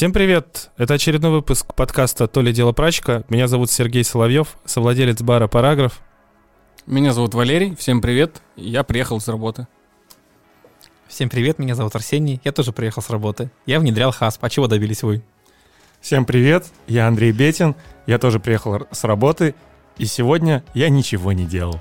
Всем 0.00 0.14
привет! 0.14 0.70
Это 0.78 0.94
очередной 0.94 1.30
выпуск 1.30 1.74
подкаста 1.74 2.26
«То 2.26 2.40
ли 2.40 2.54
дело 2.54 2.72
прачка». 2.72 3.22
Меня 3.28 3.48
зовут 3.48 3.70
Сергей 3.70 4.02
Соловьев, 4.02 4.56
совладелец 4.64 5.20
бара 5.20 5.46
«Параграф». 5.46 6.00
Меня 6.86 7.12
зовут 7.12 7.34
Валерий, 7.34 7.76
всем 7.76 8.00
привет. 8.00 8.40
Я 8.56 8.82
приехал 8.82 9.20
с 9.20 9.28
работы. 9.28 9.66
Всем 11.06 11.28
привет, 11.28 11.58
меня 11.58 11.74
зовут 11.74 11.94
Арсений, 11.94 12.40
я 12.44 12.52
тоже 12.52 12.72
приехал 12.72 13.02
с 13.02 13.10
работы. 13.10 13.50
Я 13.66 13.78
внедрял 13.78 14.10
хасп, 14.10 14.42
а 14.42 14.48
чего 14.48 14.68
добились 14.68 15.02
вы? 15.02 15.22
Всем 16.00 16.24
привет, 16.24 16.64
я 16.86 17.06
Андрей 17.06 17.32
Бетин, 17.32 17.76
я 18.06 18.18
тоже 18.18 18.40
приехал 18.40 18.86
с 18.90 19.04
работы, 19.04 19.54
и 19.98 20.06
сегодня 20.06 20.64
я 20.72 20.88
ничего 20.88 21.32
не 21.32 21.44
делал. 21.44 21.78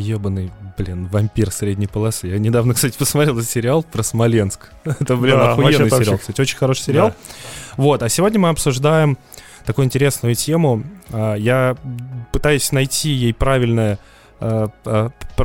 Ебаный, 0.00 0.50
блин, 0.76 1.06
вампир 1.06 1.50
средней 1.50 1.86
полосы. 1.86 2.28
Я 2.28 2.38
недавно, 2.38 2.74
кстати, 2.74 2.96
посмотрел 2.96 3.36
этот 3.38 3.48
сериал 3.50 3.82
про 3.82 4.02
Смоленск. 4.02 4.70
Это, 4.84 5.16
блин, 5.16 5.36
Да, 5.36 5.52
охуенный 5.52 5.72
сериал, 5.86 5.90
вообще- 5.98 6.18
кстати, 6.18 6.40
очень 6.40 6.56
хороший 6.56 6.82
сериал. 6.82 7.08
Да. 7.08 7.14
Вот, 7.76 8.02
а 8.02 8.08
сегодня 8.08 8.38
мы 8.40 8.48
обсуждаем 8.50 9.18
такую 9.64 9.84
интересную 9.86 10.34
тему. 10.34 10.82
А, 11.10 11.34
Я 11.34 11.76
пытаюсь 12.32 12.72
найти 12.72 13.10
ей 13.10 13.34
правильное 13.34 13.96
пр- 13.96 14.02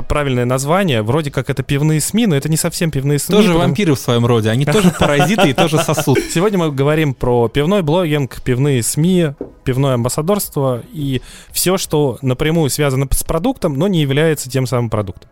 правильное 0.07 0.45
название. 0.45 1.02
Вроде 1.02 1.31
как 1.31 1.49
это 1.49 1.63
пивные 1.63 1.99
СМИ, 2.02 2.27
но 2.27 2.35
это 2.35 2.49
не 2.49 2.57
совсем 2.57 2.91
пивные 2.91 3.19
СМИ. 3.19 3.35
Тоже 3.35 3.49
потому- 3.49 3.66
вампиры 3.67 3.95
в 3.95 3.99
своем 3.99 4.25
роде, 4.25 4.49
они 4.49 4.66
тоже 4.66 4.93
паразиты 4.99 5.49
и 5.49 5.53
тоже 5.53 5.77
сосуд. 5.79 6.19
Сегодня 6.31 6.57
мы 6.59 6.71
говорим 6.71 7.13
про 7.13 7.47
пивной 7.47 7.81
блогинг, 7.81 8.41
пивные 8.41 8.83
СМИ, 8.83 9.33
пивное 9.63 9.95
амбассадорство 9.95 10.83
и 10.91 11.21
все, 11.52 11.77
что 11.77 12.17
напрямую 12.21 12.69
связано 12.69 13.07
с 13.11 13.23
продуктом, 13.23 13.73
но 13.75 13.88
не 13.88 14.02
является 14.02 14.49
тем 14.49 14.66
самым 14.67 14.89
продуктом. 14.89 15.30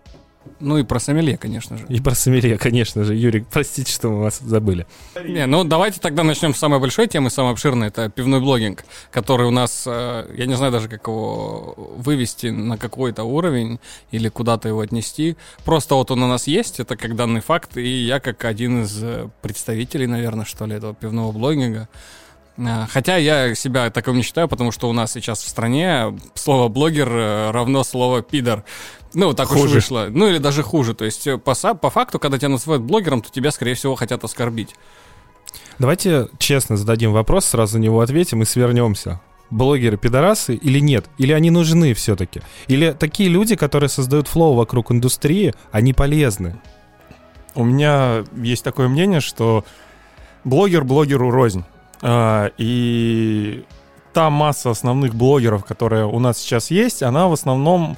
Ну 0.59 0.77
и 0.77 0.83
про 0.83 0.99
сомелье, 0.99 1.37
конечно 1.37 1.77
же. 1.77 1.85
И 1.87 1.99
про 2.01 2.15
сомелье, 2.15 2.57
конечно 2.57 3.03
же. 3.03 3.15
Юрий, 3.15 3.45
простите, 3.49 3.91
что 3.91 4.09
мы 4.09 4.21
вас 4.21 4.39
забыли. 4.39 4.87
Не, 5.23 5.45
ну 5.45 5.63
давайте 5.63 5.99
тогда 5.99 6.23
начнем 6.23 6.55
с 6.55 6.57
самой 6.57 6.79
большой 6.79 7.07
темы, 7.07 7.29
самой 7.29 7.51
обширной. 7.51 7.87
Это 7.87 8.09
пивной 8.09 8.39
блогинг, 8.39 8.83
который 9.11 9.47
у 9.47 9.51
нас, 9.51 9.83
э, 9.85 10.33
я 10.35 10.45
не 10.45 10.55
знаю 10.55 10.71
даже, 10.71 10.87
как 10.87 11.07
его 11.07 11.75
вывести 11.97 12.47
на 12.47 12.77
какой-то 12.77 13.23
уровень 13.23 13.79
или 14.11 14.29
куда-то 14.29 14.67
его 14.67 14.81
отнести. 14.81 15.37
Просто 15.63 15.95
вот 15.95 16.09
он 16.11 16.23
у 16.23 16.27
нас 16.27 16.47
есть, 16.47 16.79
это 16.79 16.95
как 16.97 17.15
данный 17.15 17.41
факт, 17.41 17.77
и 17.77 18.05
я 18.05 18.19
как 18.19 18.43
один 18.45 18.83
из 18.83 19.03
э, 19.03 19.29
представителей, 19.41 20.07
наверное, 20.07 20.45
что 20.45 20.65
ли, 20.65 20.75
этого 20.75 20.95
пивного 20.95 21.31
блогинга. 21.31 21.87
Э, 22.61 22.85
Хотя 22.89 23.17
я 23.17 23.55
себя 23.55 23.89
таковым 23.89 24.17
не 24.17 24.23
считаю, 24.23 24.47
потому 24.47 24.71
что 24.71 24.89
у 24.89 24.93
нас 24.93 25.11
сейчас 25.11 25.41
в 25.41 25.47
стране 25.47 26.17
слово 26.35 26.67
блогер 26.67 27.09
э, 27.09 27.51
равно 27.51 27.83
слово 27.83 28.21
пидор. 28.21 28.63
Ну, 29.13 29.33
так 29.33 29.51
уж 29.51 29.57
Хуже. 29.61 29.75
вышло. 29.75 30.07
Ну, 30.09 30.27
или 30.27 30.37
даже 30.37 30.63
хуже. 30.63 30.93
То 30.93 31.05
есть, 31.05 31.27
э, 31.27 31.37
по, 31.37 31.53
по 31.53 31.89
факту, 31.89 32.19
когда 32.19 32.37
тебя 32.37 32.49
называют 32.49 32.83
блогером, 32.83 33.21
то 33.21 33.29
тебя, 33.29 33.51
скорее 33.51 33.73
всего, 33.73 33.95
хотят 33.95 34.23
оскорбить. 34.23 34.75
Давайте 35.79 36.27
честно 36.37 36.77
зададим 36.77 37.11
вопрос, 37.11 37.45
сразу 37.45 37.77
на 37.77 37.81
него 37.81 37.99
ответим 38.01 38.41
и 38.41 38.45
свернемся. 38.45 39.19
Блогеры 39.49 39.97
пидорасы 39.97 40.55
или 40.55 40.79
нет? 40.79 41.07
Или 41.17 41.33
они 41.33 41.49
нужны 41.49 41.93
все-таки? 41.93 42.41
Или 42.67 42.91
такие 42.91 43.27
люди, 43.27 43.55
которые 43.57 43.89
создают 43.89 44.29
флоу 44.29 44.53
вокруг 44.53 44.91
индустрии, 44.91 45.53
они 45.71 45.91
полезны? 45.91 46.61
У 47.53 47.65
меня 47.65 48.23
есть 48.37 48.63
такое 48.63 48.87
мнение, 48.87 49.19
что 49.19 49.65
блогер 50.45 50.85
блогеру 50.85 51.31
рознь. 51.31 51.65
А, 52.01 52.51
И 52.57 53.63
та 54.13 54.29
масса 54.29 54.71
основных 54.71 55.15
блогеров, 55.15 55.65
которая 55.65 56.05
у 56.05 56.19
нас 56.19 56.37
сейчас 56.37 56.71
есть, 56.71 57.03
она 57.03 57.27
в 57.27 57.33
основном 57.33 57.97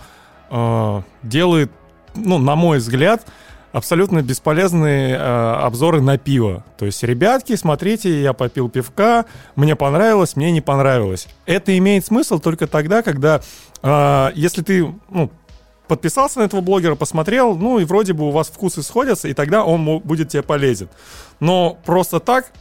а, 0.49 1.03
делает, 1.23 1.71
ну, 2.15 2.37
на 2.37 2.55
мой 2.55 2.77
взгляд, 2.77 3.25
абсолютно 3.71 4.21
бесполезные 4.21 5.17
а, 5.19 5.65
обзоры 5.65 6.01
на 6.01 6.17
пиво. 6.17 6.63
То 6.77 6.85
есть, 6.85 7.03
ребятки, 7.03 7.55
смотрите, 7.55 8.21
я 8.21 8.33
попил 8.33 8.69
пивка, 8.69 9.25
мне 9.55 9.75
понравилось, 9.75 10.35
мне 10.35 10.51
не 10.51 10.61
понравилось. 10.61 11.27
Это 11.45 11.75
имеет 11.77 12.05
смысл 12.05 12.39
только 12.39 12.67
тогда, 12.67 13.01
когда, 13.01 13.41
а, 13.81 14.31
если 14.35 14.61
ты, 14.61 14.93
ну, 15.09 15.31
подписался 15.87 16.39
на 16.39 16.43
этого 16.43 16.61
блогера, 16.61 16.95
посмотрел, 16.95 17.55
ну 17.55 17.79
и 17.79 17.85
вроде 17.85 18.13
бы 18.13 18.27
у 18.27 18.31
вас 18.31 18.47
вкусы 18.47 18.83
сходятся, 18.83 19.27
и 19.27 19.33
тогда 19.33 19.63
он 19.63 19.99
будет 19.99 20.29
тебе 20.29 20.43
полезен. 20.43 20.89
Но 21.39 21.77
просто 21.85 22.19
так 22.19 22.51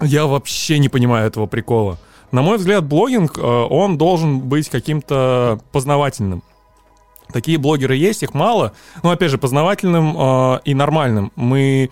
я 0.00 0.26
вообще 0.26 0.78
не 0.78 0.88
понимаю 0.88 1.26
этого 1.26 1.46
прикола. 1.46 1.98
На 2.30 2.42
мой 2.42 2.58
взгляд, 2.58 2.84
блогинг, 2.84 3.38
э, 3.38 3.40
он 3.42 3.96
должен 3.96 4.40
быть 4.40 4.68
каким-то 4.68 5.60
познавательным. 5.72 6.42
Такие 7.32 7.58
блогеры 7.58 7.96
есть, 7.96 8.22
их 8.22 8.34
мало, 8.34 8.72
но 9.02 9.10
опять 9.10 9.30
же 9.30 9.38
познавательным 9.38 10.16
э, 10.16 10.60
и 10.64 10.74
нормальным. 10.74 11.32
Мы, 11.36 11.90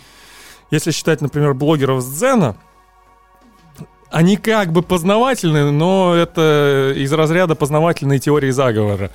если 0.71 0.91
считать, 0.91 1.21
например, 1.21 1.55
блогеров 1.55 2.03
с 2.03 2.07
Дзена, 2.07 2.57
они 4.11 4.37
как 4.37 4.73
бы 4.73 4.83
познавательные, 4.83 5.71
но 5.71 6.15
это 6.15 6.93
из 6.97 7.13
разряда 7.13 7.55
познавательной 7.55 8.19
теории 8.19 8.51
заговора. 8.51 9.11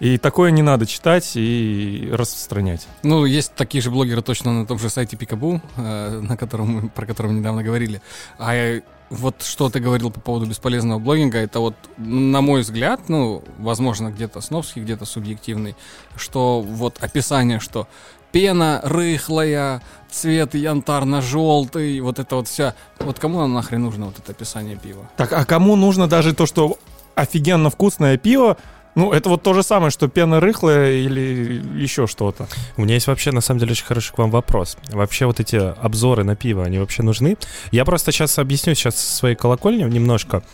И 0.00 0.18
такое 0.18 0.50
не 0.50 0.62
надо 0.62 0.86
читать 0.86 1.32
и 1.34 2.08
распространять. 2.12 2.86
Ну, 3.02 3.24
есть 3.24 3.54
такие 3.54 3.80
же 3.80 3.90
блогеры 3.90 4.22
точно 4.22 4.52
на 4.52 4.66
том 4.66 4.78
же 4.78 4.90
сайте 4.90 5.16
Пикабу, 5.16 5.60
э, 5.76 6.20
на 6.20 6.36
котором 6.36 6.88
про 6.90 7.06
который 7.06 7.28
мы 7.28 7.38
недавно 7.38 7.62
говорили. 7.62 8.02
А 8.38 8.80
вот 9.10 9.42
что 9.42 9.70
ты 9.70 9.80
говорил 9.80 10.10
по 10.10 10.20
поводу 10.20 10.46
бесполезного 10.46 10.98
блогинга, 10.98 11.38
это 11.38 11.60
вот, 11.60 11.74
на 11.96 12.40
мой 12.40 12.62
взгляд, 12.62 13.08
ну, 13.08 13.44
возможно, 13.58 14.10
где-то 14.10 14.40
сновский, 14.40 14.82
где-то 14.82 15.04
субъективный, 15.04 15.76
что 16.16 16.60
вот 16.60 16.98
описание, 17.00 17.60
что 17.60 17.86
пена 18.32 18.80
рыхлая, 18.82 19.82
цвет 20.10 20.54
янтарно-желтый, 20.54 22.00
вот 22.00 22.18
это 22.18 22.36
вот 22.36 22.48
вся. 22.48 22.74
Вот 22.98 23.18
кому 23.18 23.38
нам 23.38 23.52
нахрен 23.54 23.82
нужно 23.82 24.06
вот 24.06 24.18
это 24.18 24.32
описание 24.32 24.76
пива? 24.76 25.08
Так, 25.16 25.32
а 25.32 25.44
кому 25.44 25.76
нужно 25.76 26.08
даже 26.08 26.34
то, 26.34 26.46
что 26.46 26.78
офигенно 27.14 27.70
вкусное 27.70 28.16
пиво? 28.16 28.56
Ну, 28.94 29.12
это 29.12 29.28
вот 29.28 29.42
то 29.42 29.54
же 29.54 29.62
самое, 29.62 29.90
что 29.90 30.08
пена 30.08 30.40
рыхлая 30.40 30.92
или 30.92 31.62
еще 31.76 32.06
что-то. 32.06 32.46
У 32.76 32.82
меня 32.82 32.94
есть 32.94 33.06
вообще, 33.06 33.32
на 33.32 33.40
самом 33.40 33.60
деле, 33.60 33.72
очень 33.72 33.84
хороший 33.84 34.12
к 34.12 34.18
вам 34.18 34.30
вопрос. 34.30 34.76
Вообще 34.90 35.26
вот 35.26 35.40
эти 35.40 35.56
обзоры 35.56 36.22
на 36.22 36.36
пиво, 36.36 36.64
они 36.64 36.78
вообще 36.78 37.02
нужны? 37.02 37.36
Я 37.72 37.84
просто 37.84 38.12
сейчас 38.12 38.38
объясню 38.38 38.74
сейчас 38.74 38.96
своей 38.96 39.34
колокольни 39.34 39.82
немножко. 39.82 40.44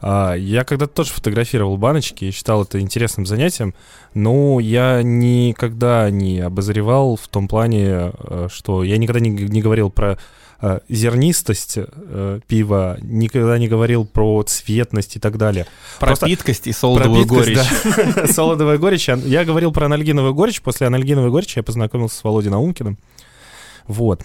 А, 0.00 0.34
Я 0.34 0.64
когда-то 0.64 0.92
тоже 0.92 1.12
фотографировал 1.12 1.76
баночки 1.76 2.26
и 2.26 2.30
считал 2.30 2.62
это 2.64 2.80
интересным 2.80 3.24
занятием, 3.24 3.74
но 4.14 4.58
я 4.60 5.00
никогда 5.02 6.10
не 6.10 6.40
обозревал 6.40 7.16
в 7.16 7.28
том 7.28 7.46
плане, 7.48 8.12
э, 8.12 8.48
что 8.52 8.82
я 8.82 8.98
никогда 8.98 9.20
не, 9.20 9.30
не 9.30 9.62
говорил 9.62 9.90
про 9.90 10.18
зернистость 10.88 11.74
э, 11.76 12.40
пива, 12.46 12.96
никогда 13.02 13.58
не 13.58 13.66
говорил 13.68 14.04
про 14.06 14.42
цветность 14.44 15.16
и 15.16 15.18
так 15.18 15.36
далее. 15.36 15.66
Про 15.98 16.08
Просто- 16.08 16.26
питкость 16.26 16.66
и 16.68 16.72
солодовую 16.72 17.26
горечь. 17.26 17.58
да. 18.14 18.26
Солодовая 18.32 18.78
горечь. 18.78 19.08
Я 19.08 19.44
говорил 19.44 19.72
про 19.72 19.86
анальгиновую 19.86 20.34
горечь. 20.34 20.62
После 20.62 20.86
анальгиновой 20.86 21.30
горечи 21.30 21.58
я 21.58 21.62
познакомился 21.62 22.16
с 22.16 22.24
Володей 22.24 22.50
Наумкиным. 22.50 22.96
Вот. 23.88 24.22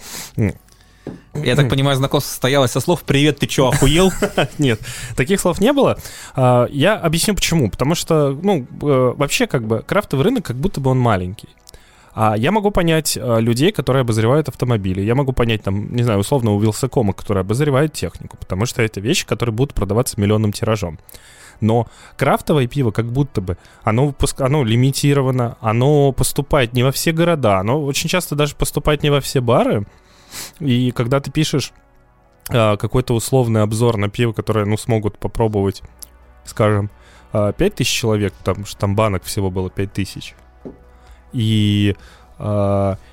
Я 1.34 1.56
так 1.56 1.68
понимаю, 1.70 1.96
знакомство 1.96 2.30
состоялось 2.30 2.70
со 2.72 2.80
слов 2.80 3.02
«Привет, 3.02 3.38
ты 3.38 3.46
чё, 3.46 3.68
охуел?» 3.68 4.12
Нет, 4.58 4.80
таких 5.16 5.40
слов 5.40 5.60
не 5.60 5.72
было. 5.72 5.98
А, 6.34 6.66
Я 6.70 6.96
объясню 6.96 7.34
почему. 7.34 7.70
Потому 7.70 7.94
что, 7.94 8.38
ну, 8.42 8.66
э, 8.82 9.14
вообще, 9.16 9.46
как 9.46 9.66
бы, 9.66 9.82
крафтовый 9.86 10.24
рынок, 10.24 10.44
как 10.44 10.56
будто 10.56 10.80
бы 10.80 10.90
он 10.90 10.98
маленький. 10.98 11.48
А 12.20 12.36
я 12.36 12.50
могу 12.50 12.72
понять 12.72 13.16
э, 13.16 13.40
людей, 13.40 13.70
которые 13.70 14.00
обозревают 14.00 14.48
автомобили. 14.48 15.00
Я 15.00 15.14
могу 15.14 15.32
понять, 15.32 15.62
там, 15.62 15.94
не 15.94 16.02
знаю, 16.02 16.18
условно, 16.18 16.50
у 16.50 16.58
Вилсакома, 16.58 17.12
который 17.12 17.42
обозревает 17.42 17.92
технику. 17.92 18.36
Потому 18.36 18.66
что 18.66 18.82
это 18.82 19.00
вещи, 19.00 19.24
которые 19.24 19.54
будут 19.54 19.72
продаваться 19.72 20.20
миллионным 20.20 20.50
тиражом. 20.50 20.98
Но 21.60 21.86
крафтовое 22.16 22.66
пиво 22.66 22.90
как 22.90 23.06
будто 23.06 23.40
бы, 23.40 23.56
оно, 23.84 24.06
выпуск... 24.06 24.40
оно 24.40 24.64
лимитировано, 24.64 25.58
оно 25.60 26.10
поступает 26.10 26.72
не 26.72 26.82
во 26.82 26.90
все 26.90 27.12
города, 27.12 27.60
оно 27.60 27.84
очень 27.84 28.08
часто 28.08 28.34
даже 28.34 28.56
поступает 28.56 29.04
не 29.04 29.10
во 29.10 29.20
все 29.20 29.40
бары. 29.40 29.86
И 30.58 30.90
когда 30.90 31.20
ты 31.20 31.30
пишешь 31.30 31.72
а, 32.50 32.76
какой-то 32.76 33.14
условный 33.14 33.62
обзор 33.62 33.96
на 33.96 34.08
пиво, 34.08 34.32
которое, 34.32 34.64
ну, 34.64 34.76
смогут 34.76 35.18
попробовать, 35.18 35.82
скажем, 36.44 36.90
а, 37.32 37.52
5000 37.52 37.88
человек, 37.88 38.32
потому 38.32 38.66
что 38.66 38.76
там 38.76 38.96
банок 38.96 39.22
всего 39.22 39.52
было 39.52 39.70
5000. 39.70 40.34
И 41.32 41.94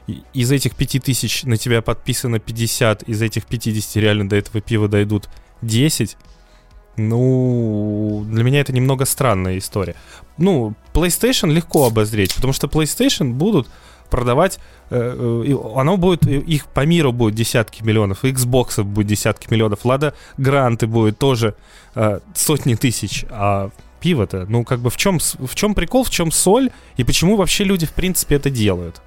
и- 0.08 0.22
из 0.34 0.52
этих 0.52 0.76
5000 0.76 1.46
на 1.46 1.58
тебя 1.58 1.82
подписано 1.82 2.38
50, 2.38 3.02
из 3.10 3.24
этих 3.24 3.48
50 3.48 4.00
реально 4.00 4.30
до 4.30 4.36
этого 4.36 4.62
пива 4.62 4.88
дойдут 4.88 5.30
10. 5.64 6.16
Ну, 6.98 8.24
для 8.30 8.44
меня 8.44 8.62
это 8.62 8.72
немного 8.72 9.06
странная 9.06 9.58
история. 9.58 9.96
Ну, 10.38 10.76
PlayStation 10.94 11.52
легко 11.52 11.88
обозреть, 11.88 12.36
потому 12.36 12.54
что 12.54 12.68
PlayStation 12.68 13.32
будут 13.32 13.68
продавать, 14.10 14.60
э, 14.92 15.44
э, 15.48 15.56
оно 15.76 15.98
будет, 15.98 16.26
э, 16.28 16.38
их 16.38 16.68
по 16.68 16.86
миру 16.86 17.12
будет 17.12 17.36
десятки 17.36 17.84
миллионов, 17.84 18.24
Xbox 18.24 18.84
будет 18.84 19.08
десятки 19.08 19.52
миллионов, 19.52 19.84
Лада 19.84 20.14
Гранты 20.38 20.88
будет 20.88 21.18
тоже 21.18 21.56
э, 21.96 22.20
сотни 22.36 22.76
тысяч, 22.76 23.26
а 23.30 23.72
пиво-то, 24.06 24.46
ну 24.48 24.63
как 24.63 24.81
бы 24.81 24.92
в 24.92 24.98
чем, 24.98 25.18
в 25.18 25.56
чем 25.56 25.74
прикол, 25.74 26.04
в 26.04 26.12
чем 26.12 26.30
соль, 26.31 26.69
и 26.96 27.04
почему 27.04 27.38
вообще 27.38 27.63
люди 27.63 27.88
в 27.88 27.92
принципе 27.92 28.36
это 28.36 28.52
делают? 28.52 29.02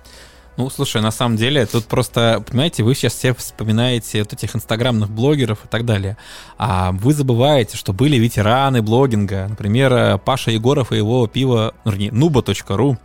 Ну, 0.57 0.69
слушай, 0.71 1.01
на 1.01 1.13
самом 1.13 1.37
деле, 1.37 1.67
тут 1.67 1.85
просто, 1.85 2.43
понимаете, 2.45 2.83
вы 2.83 2.97
сейчас 2.97 3.13
все 3.13 3.33
вспоминаете 3.33 4.25
вот 4.25 4.33
этих 4.33 4.57
инстаграмных 4.57 5.09
блогеров 5.09 5.65
и 5.65 5.69
так 5.69 5.85
далее. 5.85 6.17
А 6.57 6.91
вы 6.91 7.15
забываете, 7.15 7.77
что 7.77 7.93
были 7.93 8.17
ветераны 8.17 8.83
блогинга. 8.83 9.47
Например, 9.49 9.93
э, 9.93 10.19
Паша 10.19 10.51
Егоров 10.51 10.91
и 10.91 10.97
его 10.97 11.29
пиво, 11.29 11.75
вернее, 11.85 12.11
nubo.ru 12.11 12.97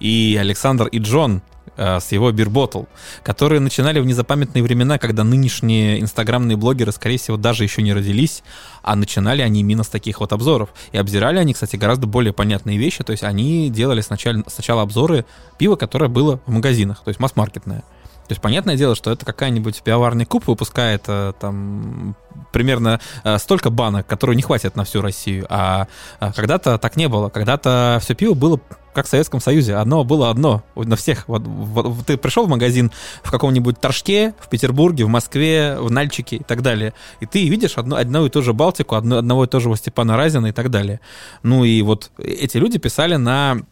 и 0.00 0.36
Александр 0.38 0.86
и 0.88 0.98
Джон 0.98 1.40
с 1.76 2.12
его 2.12 2.30
Beer 2.30 2.86
которые 3.22 3.60
начинали 3.60 4.00
в 4.00 4.06
незапамятные 4.06 4.62
времена, 4.62 4.98
когда 4.98 5.24
нынешние 5.24 6.00
инстаграмные 6.00 6.56
блогеры, 6.56 6.92
скорее 6.92 7.18
всего, 7.18 7.36
даже 7.36 7.64
еще 7.64 7.82
не 7.82 7.92
родились, 7.92 8.42
а 8.82 8.96
начинали 8.96 9.42
они 9.42 9.60
именно 9.60 9.82
с 9.82 9.88
таких 9.88 10.20
вот 10.20 10.32
обзоров. 10.32 10.70
И 10.92 10.98
обзирали 10.98 11.38
они, 11.38 11.54
кстати, 11.54 11.76
гораздо 11.76 12.06
более 12.06 12.32
понятные 12.32 12.78
вещи, 12.78 13.04
то 13.04 13.12
есть 13.12 13.22
они 13.22 13.70
делали 13.70 14.00
сначала, 14.00 14.42
сначала 14.46 14.82
обзоры 14.82 15.24
пива, 15.58 15.76
которое 15.76 16.08
было 16.08 16.40
в 16.46 16.50
магазинах, 16.50 17.02
то 17.04 17.08
есть 17.08 17.20
масс-маркетное. 17.20 17.84
То 18.28 18.32
есть 18.32 18.42
понятное 18.42 18.76
дело, 18.76 18.94
что 18.94 19.10
это 19.10 19.24
какая-нибудь 19.24 19.82
пивоварный 19.82 20.26
куб 20.26 20.46
выпускает 20.46 21.04
э, 21.08 21.32
там 21.40 22.14
примерно 22.52 23.00
э, 23.24 23.38
столько 23.38 23.70
банок, 23.70 24.06
которые 24.06 24.36
не 24.36 24.42
хватит 24.42 24.76
на 24.76 24.84
всю 24.84 25.00
Россию. 25.00 25.46
А, 25.48 25.86
а 26.20 26.32
когда-то 26.32 26.76
так 26.76 26.96
не 26.96 27.08
было. 27.08 27.30
Когда-то 27.30 27.98
все 28.02 28.14
пиво 28.14 28.34
было 28.34 28.60
как 28.92 29.06
в 29.06 29.08
Советском 29.08 29.40
Союзе. 29.40 29.76
Одно 29.76 30.04
было 30.04 30.28
одно 30.28 30.62
на 30.74 30.96
всех. 30.96 31.28
Вот, 31.28 31.42
вот, 31.46 32.06
ты 32.06 32.16
пришел 32.16 32.46
в 32.46 32.48
магазин 32.50 32.90
в 33.22 33.30
каком-нибудь 33.30 33.80
Торжке, 33.80 34.34
в 34.40 34.48
Петербурге, 34.48 35.04
в 35.04 35.08
Москве, 35.08 35.78
в 35.78 35.90
Нальчике 35.90 36.36
и 36.36 36.42
так 36.42 36.62
далее. 36.62 36.92
И 37.20 37.26
ты 37.26 37.48
видишь 37.48 37.78
одно, 37.78 37.96
одно 37.96 38.26
и 38.26 38.30
ту 38.30 38.42
же 38.42 38.52
Балтику, 38.52 38.96
одно, 38.96 39.18
одного 39.18 39.44
и 39.44 39.46
того 39.46 39.60
же 39.60 39.76
Степана 39.76 40.16
Разина 40.16 40.48
и 40.48 40.52
так 40.52 40.70
далее. 40.70 41.00
Ну 41.42 41.64
и 41.64 41.80
вот 41.82 42.10
эти 42.18 42.58
люди 42.58 42.78
писали 42.78 43.16
на 43.16 43.62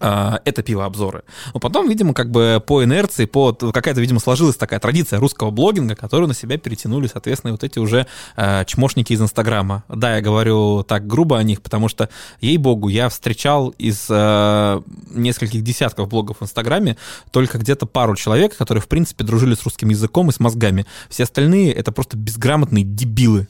это 0.00 0.62
пиво 0.62 0.84
обзоры. 0.84 1.22
Но 1.52 1.60
потом, 1.60 1.88
видимо, 1.88 2.14
как 2.14 2.30
бы 2.30 2.62
по 2.66 2.82
инерции, 2.82 3.26
по 3.26 3.52
какая-то, 3.52 4.00
видимо, 4.00 4.20
сложилась 4.20 4.56
такая 4.56 4.80
традиция 4.80 5.20
русского 5.20 5.50
блогинга, 5.50 5.94
которую 5.94 6.28
на 6.28 6.34
себя 6.34 6.56
перетянули, 6.58 7.06
соответственно, 7.06 7.52
вот 7.52 7.64
эти 7.64 7.78
уже 7.78 8.06
э, 8.36 8.64
чмошники 8.64 9.12
из 9.12 9.20
Инстаграма. 9.20 9.84
Да, 9.88 10.16
я 10.16 10.22
говорю 10.22 10.82
так 10.82 11.06
грубо 11.06 11.38
о 11.38 11.42
них, 11.42 11.62
потому 11.62 11.88
что, 11.88 12.08
ей-богу, 12.40 12.88
я 12.88 13.08
встречал 13.08 13.68
из 13.78 14.06
э, 14.08 14.82
нескольких 15.10 15.62
десятков 15.62 16.08
блогов 16.08 16.38
в 16.40 16.44
Инстаграме 16.44 16.96
только 17.30 17.58
где-то 17.58 17.86
пару 17.86 18.16
человек, 18.16 18.56
которые, 18.56 18.82
в 18.82 18.88
принципе, 18.88 19.24
дружили 19.24 19.54
с 19.54 19.62
русским 19.64 19.88
языком 19.88 20.30
и 20.30 20.32
с 20.32 20.40
мозгами. 20.40 20.86
Все 21.08 21.24
остальные— 21.24 21.72
это 21.74 21.92
просто 21.92 22.16
безграмотные 22.16 22.84
дебилы. 22.84 23.48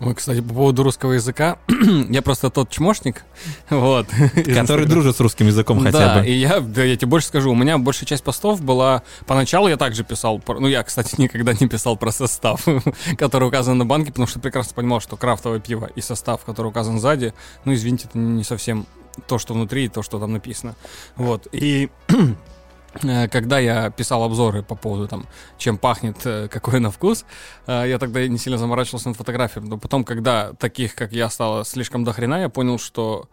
Ой, 0.00 0.14
кстати, 0.14 0.40
по 0.40 0.54
поводу 0.54 0.84
русского 0.84 1.12
языка, 1.12 1.58
я 2.08 2.22
просто 2.22 2.50
тот 2.50 2.70
чмошник, 2.70 3.24
вот. 3.70 4.06
Который 4.54 4.86
дружит 4.86 5.16
с 5.16 5.20
русским 5.20 5.48
языком 5.48 5.80
хотя 5.80 5.98
да, 5.98 6.20
бы. 6.20 6.26
и 6.26 6.32
я, 6.32 6.60
да, 6.60 6.84
я 6.84 6.96
тебе 6.96 7.08
больше 7.08 7.26
скажу, 7.26 7.50
у 7.50 7.54
меня 7.56 7.78
большая 7.78 8.06
часть 8.06 8.22
постов 8.22 8.62
была... 8.62 9.02
Поначалу 9.26 9.66
я 9.66 9.76
также 9.76 10.04
писал, 10.04 10.40
ну, 10.46 10.68
я, 10.68 10.84
кстати, 10.84 11.14
никогда 11.18 11.52
не 11.52 11.66
писал 11.66 11.96
про 11.96 12.12
состав, 12.12 12.64
который 13.18 13.48
указан 13.48 13.76
на 13.76 13.86
банке, 13.86 14.12
потому 14.12 14.28
что 14.28 14.38
прекрасно 14.38 14.74
понимал, 14.74 15.00
что 15.00 15.16
крафтовое 15.16 15.58
пиво 15.58 15.90
и 15.96 16.00
состав, 16.00 16.44
который 16.44 16.68
указан 16.68 17.00
сзади, 17.00 17.34
ну, 17.64 17.74
извините, 17.74 18.06
это 18.08 18.18
не 18.18 18.44
совсем 18.44 18.86
то, 19.26 19.38
что 19.38 19.54
внутри, 19.54 19.86
и 19.86 19.88
то, 19.88 20.02
что 20.02 20.20
там 20.20 20.32
написано. 20.32 20.76
Вот, 21.16 21.48
и 21.50 21.90
когда 23.30 23.58
я 23.58 23.90
писал 23.90 24.22
обзоры 24.22 24.62
по 24.62 24.74
поводу 24.74 25.08
там, 25.08 25.26
чем 25.56 25.78
пахнет, 25.78 26.24
э, 26.24 26.48
какой 26.48 26.80
на 26.80 26.90
вкус, 26.90 27.24
э, 27.66 27.84
я 27.86 27.98
тогда 27.98 28.26
не 28.26 28.38
сильно 28.38 28.58
заморачивался 28.58 29.08
над 29.08 29.16
фотографией. 29.16 29.66
Но 29.66 29.78
потом, 29.78 30.04
когда 30.04 30.52
таких, 30.54 30.94
как 30.94 31.12
я, 31.12 31.28
стало 31.28 31.64
слишком 31.64 32.04
дохрена, 32.04 32.40
я 32.40 32.48
понял, 32.48 32.78
что 32.78 33.28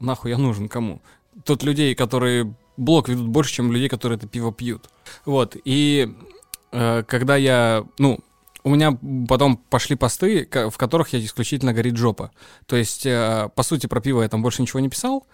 нахуй 0.00 0.30
я 0.30 0.38
нужен 0.38 0.68
кому. 0.68 1.02
Тут 1.44 1.62
людей, 1.62 1.94
которые 1.94 2.54
блог 2.76 3.08
ведут 3.08 3.28
больше, 3.28 3.52
чем 3.52 3.70
людей, 3.72 3.88
которые 3.88 4.16
это 4.16 4.26
пиво 4.26 4.52
пьют. 4.52 4.90
Вот, 5.24 5.56
и 5.64 6.14
когда 6.70 7.36
я, 7.36 7.84
ну, 7.98 8.18
у 8.64 8.74
меня 8.74 8.98
потом 9.28 9.56
пошли 9.56 9.96
посты, 9.96 10.46
в 10.50 10.76
которых 10.76 11.10
я 11.14 11.24
исключительно 11.24 11.72
горит 11.72 11.96
жопа. 11.96 12.32
То 12.66 12.76
есть, 12.76 13.04
по 13.04 13.62
сути, 13.62 13.86
про 13.86 14.00
пиво 14.00 14.22
я 14.22 14.28
там 14.28 14.42
больше 14.42 14.60
ничего 14.60 14.80
не 14.80 14.90
писал, 14.90 15.26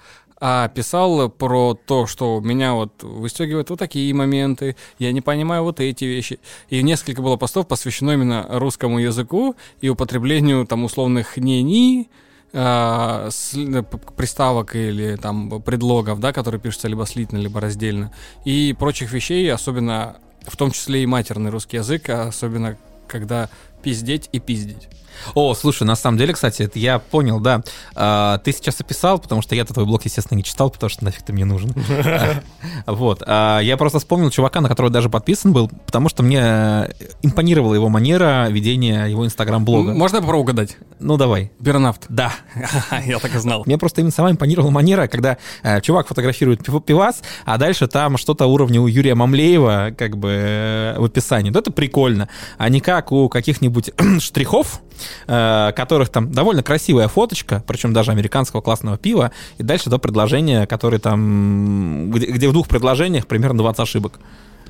а 0.44 0.66
писал 0.66 1.28
про 1.28 1.74
то, 1.74 2.08
что 2.08 2.40
меня 2.40 2.74
вот 2.74 3.04
выстегивают 3.04 3.70
вот 3.70 3.78
такие 3.78 4.12
моменты, 4.12 4.74
я 4.98 5.12
не 5.12 5.20
понимаю 5.20 5.62
вот 5.62 5.78
эти 5.78 6.04
вещи. 6.04 6.40
И 6.68 6.82
несколько 6.82 7.22
было 7.22 7.36
постов 7.36 7.68
посвящено 7.68 8.10
именно 8.10 8.44
русскому 8.50 8.98
языку 8.98 9.54
и 9.80 9.88
употреблению 9.88 10.66
там 10.66 10.82
условных 10.82 11.36
«не-ни», 11.36 12.10
а, 12.52 13.28
э, 13.54 13.82
приставок 14.16 14.74
или 14.74 15.14
там 15.14 15.62
предлогов, 15.62 16.18
да, 16.18 16.32
которые 16.32 16.60
пишутся 16.60 16.88
либо 16.88 17.06
слитно, 17.06 17.38
либо 17.38 17.60
раздельно, 17.60 18.12
и 18.44 18.74
прочих 18.76 19.12
вещей, 19.12 19.48
особенно 19.52 20.16
в 20.44 20.56
том 20.56 20.72
числе 20.72 21.04
и 21.04 21.06
матерный 21.06 21.52
русский 21.52 21.76
язык, 21.76 22.08
особенно 22.08 22.76
когда 23.06 23.48
пиздеть 23.84 24.28
и 24.32 24.40
пиздить. 24.40 24.88
О, 25.34 25.54
слушай, 25.54 25.84
на 25.84 25.96
самом 25.96 26.18
деле, 26.18 26.32
кстати, 26.32 26.62
это 26.62 26.78
я 26.78 26.98
понял, 26.98 27.40
да. 27.40 27.62
А, 27.94 28.38
ты 28.38 28.52
сейчас 28.52 28.80
описал, 28.80 29.18
потому 29.18 29.42
что 29.42 29.54
я-то 29.54 29.74
твой 29.74 29.86
блог, 29.86 30.04
естественно, 30.04 30.36
не 30.36 30.44
читал, 30.44 30.70
потому 30.70 30.90
что 30.90 31.04
нафиг 31.04 31.22
ты 31.22 31.32
мне 31.32 31.44
нужен. 31.44 31.72
Вот. 32.86 33.22
А, 33.26 33.60
я 33.60 33.76
просто 33.76 33.98
вспомнил 33.98 34.30
чувака, 34.30 34.60
на 34.60 34.68
которого 34.68 34.90
даже 34.90 35.08
подписан 35.08 35.52
был, 35.52 35.68
потому 35.86 36.08
что 36.08 36.22
мне 36.22 36.90
импонировала 37.22 37.74
его 37.74 37.88
манера 37.88 38.48
ведения 38.48 39.06
его 39.06 39.24
инстаграм-блога. 39.24 39.92
Можно 39.92 40.16
я 40.16 40.20
попробую 40.22 40.42
угадать? 40.42 40.76
Ну, 41.00 41.16
давай. 41.16 41.50
Бернавт. 41.58 42.04
Да. 42.08 42.32
Я 43.06 43.18
так 43.18 43.34
и 43.34 43.38
знал. 43.38 43.62
Мне 43.66 43.78
просто 43.78 44.00
именно 44.00 44.12
сама 44.12 44.30
импонировала 44.30 44.70
манера, 44.70 45.06
когда 45.06 45.38
э, 45.62 45.80
чувак 45.80 46.06
фотографирует 46.08 46.60
пивас, 46.84 47.22
а 47.44 47.58
дальше 47.58 47.86
там 47.86 48.16
что-то 48.16 48.46
уровня 48.46 48.80
у 48.80 48.86
Юрия 48.86 49.14
Мамлеева, 49.14 49.94
как 49.96 50.16
бы, 50.16 50.30
э, 50.30 50.98
в 50.98 51.04
описании. 51.04 51.50
Ну, 51.50 51.58
это 51.58 51.72
прикольно. 51.72 52.28
А 52.58 52.68
не 52.68 52.80
как 52.80 53.12
у 53.12 53.28
каких-нибудь 53.28 53.90
штрихов, 54.20 54.80
которых 55.26 56.08
там 56.08 56.32
довольно 56.32 56.62
красивая 56.62 57.08
фоточка, 57.08 57.62
причем 57.66 57.92
даже 57.92 58.12
американского 58.12 58.60
классного 58.60 58.96
пива, 58.98 59.32
и 59.58 59.62
дальше 59.62 59.90
до 59.90 59.98
предложения, 59.98 60.66
которые 60.66 61.00
там, 61.00 62.10
где, 62.10 62.26
где 62.26 62.48
в 62.48 62.52
двух 62.52 62.68
предложениях 62.68 63.26
примерно 63.26 63.58
20 63.58 63.80
ошибок. 63.80 64.20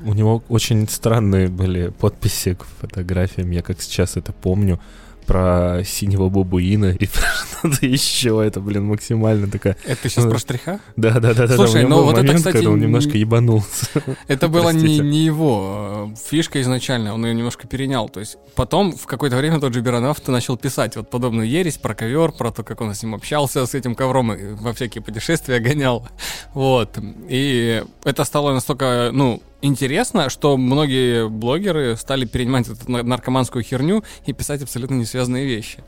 У 0.05 0.13
него 0.13 0.43
очень 0.49 0.87
странные 0.89 1.47
были 1.47 1.89
подписи 1.89 2.55
к 2.55 2.65
фотографиям, 2.81 3.51
я 3.51 3.61
как 3.61 3.81
сейчас 3.81 4.17
это 4.17 4.33
помню 4.33 4.79
про 5.25 5.81
синего 5.85 6.29
бабуина 6.29 6.91
и 6.91 7.05
что-то 7.63 7.85
еще. 7.85 8.43
Это, 8.45 8.59
блин, 8.59 8.85
максимально 8.85 9.49
такая... 9.49 9.77
Это 9.85 10.09
сейчас 10.09 10.25
про 10.25 10.37
штриха? 10.37 10.79
Да, 10.95 11.19
да, 11.19 11.33
да. 11.33 11.47
Слушай, 11.47 11.85
ну 11.85 12.03
вот 12.03 12.17
это, 12.17 12.33
кстати... 12.33 12.65
он 12.65 12.79
немножко 12.79 13.17
ебанулся. 13.17 13.87
Это 14.27 14.47
было 14.47 14.69
не, 14.69 14.99
не 14.99 15.25
его 15.25 16.11
э, 16.11 16.29
фишка 16.29 16.61
изначально, 16.61 17.13
он 17.13 17.25
ее 17.25 17.33
немножко 17.33 17.67
перенял. 17.67 18.09
То 18.09 18.19
есть 18.19 18.37
потом 18.55 18.91
в 18.91 19.05
какое-то 19.05 19.37
время 19.37 19.59
тот 19.59 19.73
же 19.73 19.81
Беронавт 19.81 20.27
начал 20.27 20.57
писать 20.57 20.95
вот 20.95 21.09
подобную 21.09 21.47
ересь 21.47 21.77
про 21.77 21.95
ковер, 21.95 22.31
про 22.31 22.51
то, 22.51 22.63
как 22.63 22.81
он 22.81 22.93
с 22.93 23.03
ним 23.03 23.15
общался, 23.15 23.65
с 23.65 23.73
этим 23.73 23.95
ковром 23.95 24.33
и 24.33 24.53
во 24.53 24.73
всякие 24.73 25.03
путешествия 25.03 25.59
гонял. 25.59 26.07
Вот. 26.53 26.97
И 27.29 27.83
это 28.03 28.23
стало 28.23 28.53
настолько, 28.53 29.09
ну, 29.11 29.41
интересно, 29.63 30.29
что 30.29 30.57
многие 30.57 31.27
блогеры 31.27 31.97
стали 31.97 32.25
перенимать 32.25 32.67
эту 32.67 32.91
наркоманскую 32.91 33.63
херню 33.63 34.03
и 34.25 34.33
писать 34.33 34.61
абсолютно 34.61 34.95
несвязанные 34.95 35.45
вещи. 35.45 35.83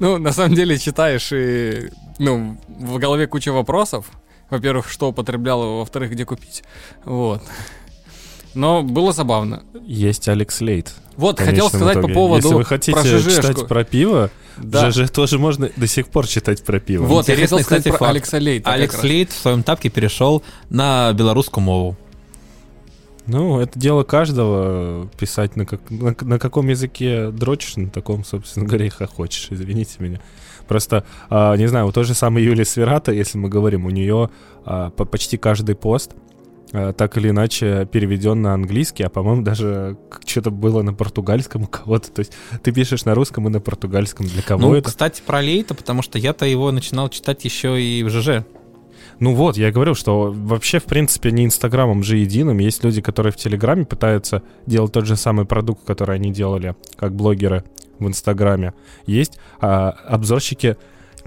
Ну, 0.00 0.18
на 0.18 0.32
самом 0.32 0.54
деле, 0.54 0.78
читаешь 0.78 1.30
и, 1.32 1.90
ну, 2.18 2.58
в 2.68 2.98
голове 2.98 3.26
куча 3.26 3.52
вопросов. 3.52 4.06
Во-первых, 4.50 4.88
что 4.88 5.10
употреблял, 5.10 5.78
во-вторых, 5.78 6.12
где 6.12 6.24
купить. 6.24 6.64
Вот. 7.04 7.42
Но 8.54 8.82
было 8.82 9.12
забавно. 9.12 9.62
Есть 9.84 10.28
Алекс 10.28 10.60
Лейт. 10.60 10.94
Вот, 11.16 11.38
хотел 11.38 11.68
сказать 11.68 11.98
итоге. 11.98 12.08
по 12.08 12.14
поводу 12.14 12.42
Если 12.42 12.54
вы 12.54 12.64
хотите 12.64 12.92
про 12.92 13.04
читать 13.04 13.68
про 13.68 13.84
пиво, 13.84 14.30
да. 14.56 14.90
ЖЖ 14.90 15.10
тоже 15.10 15.38
можно 15.38 15.68
до 15.76 15.86
сих 15.86 16.08
пор 16.08 16.26
читать 16.26 16.64
про 16.64 16.80
пиво. 16.80 17.04
Вот, 17.04 17.28
Интересный, 17.28 17.40
я 17.40 17.46
хотел 17.46 17.58
сказать 17.60 17.84
кстати, 17.84 17.98
про 17.98 18.08
Алекса 18.08 18.38
Лейта. 18.38 18.72
Алекс 18.72 19.02
Лейт 19.02 19.32
в 19.32 19.36
своем 19.36 19.62
тапке 19.62 19.90
перешел 19.90 20.42
на 20.70 21.12
белорусскую 21.12 21.62
мову. 21.62 21.96
Ну, 23.28 23.60
это 23.60 23.78
дело 23.78 24.04
каждого 24.04 25.06
писать 25.18 25.54
на, 25.54 25.66
как, 25.66 25.82
на, 25.90 26.16
на 26.18 26.38
каком 26.38 26.68
языке 26.68 27.30
дрочишь, 27.30 27.76
на 27.76 27.90
таком, 27.90 28.24
собственно 28.24 28.66
говоря, 28.66 28.86
и 28.86 28.90
хочешь, 28.90 29.48
извините 29.50 29.96
меня. 29.98 30.20
Просто, 30.66 31.04
а, 31.28 31.54
не 31.56 31.66
знаю, 31.66 31.86
у 31.86 31.92
той 31.92 32.04
же 32.04 32.14
самой 32.14 32.42
Юлии 32.42 32.64
Сверата, 32.64 33.12
если 33.12 33.36
мы 33.36 33.50
говорим, 33.50 33.84
у 33.84 33.90
нее 33.90 34.30
а, 34.64 34.90
по, 34.90 35.04
почти 35.04 35.36
каждый 35.36 35.74
пост 35.74 36.12
а, 36.72 36.94
так 36.94 37.18
или 37.18 37.28
иначе 37.28 37.86
переведен 37.90 38.40
на 38.40 38.54
английский, 38.54 39.02
а 39.02 39.10
по-моему 39.10 39.42
даже 39.42 39.98
что-то 40.24 40.50
было 40.50 40.80
на 40.80 40.94
португальском 40.94 41.64
у 41.64 41.66
кого-то. 41.66 42.10
То 42.10 42.20
есть 42.20 42.32
ты 42.62 42.72
пишешь 42.72 43.04
на 43.04 43.14
русском 43.14 43.46
и 43.46 43.50
на 43.50 43.60
португальском. 43.60 44.26
Для 44.26 44.42
кого 44.42 44.68
ну, 44.68 44.74
это? 44.74 44.88
кстати, 44.88 45.22
про 45.24 45.40
Лейта, 45.40 45.74
потому 45.74 46.00
что 46.00 46.18
я-то 46.18 46.46
его 46.46 46.72
начинал 46.72 47.10
читать 47.10 47.44
еще 47.44 47.80
и 47.80 48.02
в 48.02 48.08
ЖЖ. 48.08 48.44
Ну 49.20 49.34
вот, 49.34 49.56
я 49.56 49.72
говорил, 49.72 49.94
что 49.94 50.32
вообще, 50.32 50.78
в 50.78 50.84
принципе, 50.84 51.32
не 51.32 51.44
Инстаграмом 51.44 52.02
же 52.02 52.18
единым. 52.18 52.58
Есть 52.58 52.84
люди, 52.84 53.00
которые 53.00 53.32
в 53.32 53.36
Телеграме 53.36 53.84
пытаются 53.84 54.42
делать 54.66 54.92
тот 54.92 55.06
же 55.06 55.16
самый 55.16 55.44
продукт, 55.44 55.84
который 55.84 56.16
они 56.16 56.32
делали, 56.32 56.76
как 56.96 57.14
блогеры 57.14 57.64
в 57.98 58.06
Инстаграме. 58.06 58.74
Есть 59.06 59.38
а, 59.60 59.90
обзорщики 59.90 60.76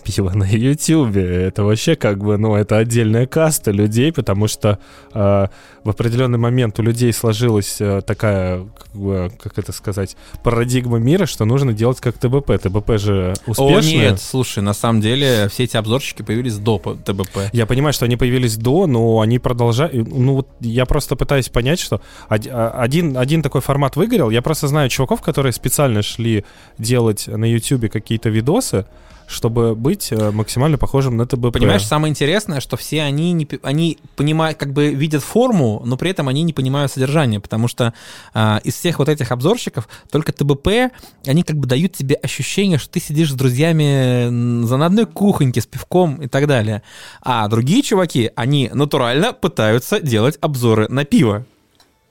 пиво 0.03 0.29
на 0.31 0.45
Ютубе. 0.45 1.23
Это 1.23 1.63
вообще 1.63 1.95
как 1.95 2.23
бы, 2.23 2.37
ну, 2.37 2.55
это 2.55 2.77
отдельная 2.77 3.25
каста 3.25 3.71
людей, 3.71 4.11
потому 4.11 4.47
что 4.47 4.79
э, 5.13 5.47
в 5.83 5.89
определенный 5.89 6.37
момент 6.37 6.79
у 6.79 6.83
людей 6.83 7.11
сложилась 7.13 7.77
э, 7.79 8.01
такая, 8.05 8.65
как, 8.77 8.91
бы, 8.93 9.31
как 9.41 9.57
это 9.57 9.71
сказать, 9.71 10.15
парадигма 10.43 10.97
мира, 10.99 11.25
что 11.25 11.45
нужно 11.45 11.73
делать 11.73 11.99
как 11.99 12.17
ТБП. 12.17 12.59
ТБП 12.59 12.97
же 12.97 13.33
успешно. 13.45 13.77
О, 13.77 13.81
нет, 13.81 14.21
слушай, 14.21 14.61
на 14.61 14.73
самом 14.73 15.01
деле 15.01 15.47
все 15.49 15.63
эти 15.63 15.77
обзорщики 15.77 16.21
появились 16.21 16.57
до 16.57 16.77
ТБП. 16.77 17.49
Я 17.53 17.65
понимаю, 17.65 17.93
что 17.93 18.05
они 18.05 18.17
появились 18.17 18.57
до, 18.57 18.87
но 18.87 19.21
они 19.21 19.39
продолжают. 19.39 19.93
Ну, 19.93 20.35
вот 20.35 20.47
я 20.59 20.85
просто 20.85 21.15
пытаюсь 21.15 21.49
понять, 21.49 21.79
что 21.79 22.01
а- 22.29 22.71
один, 22.77 23.17
один 23.17 23.41
такой 23.41 23.61
формат 23.61 23.95
выгорел. 23.95 24.29
Я 24.29 24.41
просто 24.41 24.67
знаю 24.67 24.89
чуваков, 24.89 25.21
которые 25.21 25.53
специально 25.53 26.01
шли 26.01 26.45
делать 26.77 27.27
на 27.27 27.45
Ютубе 27.45 27.89
какие-то 27.89 28.29
видосы, 28.29 28.85
чтобы 29.31 29.75
быть 29.75 30.11
э, 30.11 30.31
максимально 30.31 30.77
похожим 30.77 31.17
на 31.17 31.25
ТБП. 31.25 31.53
Понимаешь, 31.53 31.85
самое 31.85 32.11
интересное, 32.11 32.59
что 32.59 32.77
все 32.77 33.01
они, 33.01 33.31
не, 33.31 33.47
они 33.63 33.97
понимают, 34.15 34.57
как 34.57 34.73
бы 34.73 34.93
видят 34.93 35.23
форму, 35.23 35.81
но 35.85 35.97
при 35.97 36.11
этом 36.11 36.27
они 36.27 36.43
не 36.43 36.53
понимают 36.53 36.91
содержание, 36.91 37.39
потому 37.39 37.67
что 37.67 37.93
а, 38.33 38.59
из 38.63 38.75
всех 38.75 38.99
вот 38.99 39.09
этих 39.09 39.31
обзорщиков 39.31 39.87
только 40.11 40.33
ТБП, 40.33 40.93
они 41.25 41.43
как 41.43 41.57
бы 41.57 41.67
дают 41.67 41.93
тебе 41.93 42.15
ощущение, 42.15 42.77
что 42.77 42.89
ты 42.89 42.99
сидишь 42.99 43.31
с 43.31 43.35
друзьями 43.35 44.65
за 44.65 44.77
на 44.77 44.85
одной 44.87 45.05
кухоньке 45.05 45.61
с 45.61 45.65
пивком 45.65 46.15
и 46.15 46.27
так 46.27 46.47
далее. 46.47 46.81
А 47.21 47.47
другие 47.47 47.81
чуваки, 47.81 48.31
они 48.35 48.69
натурально 48.73 49.33
пытаются 49.33 49.99
делать 49.99 50.37
обзоры 50.41 50.87
на 50.89 51.05
пиво. 51.05 51.45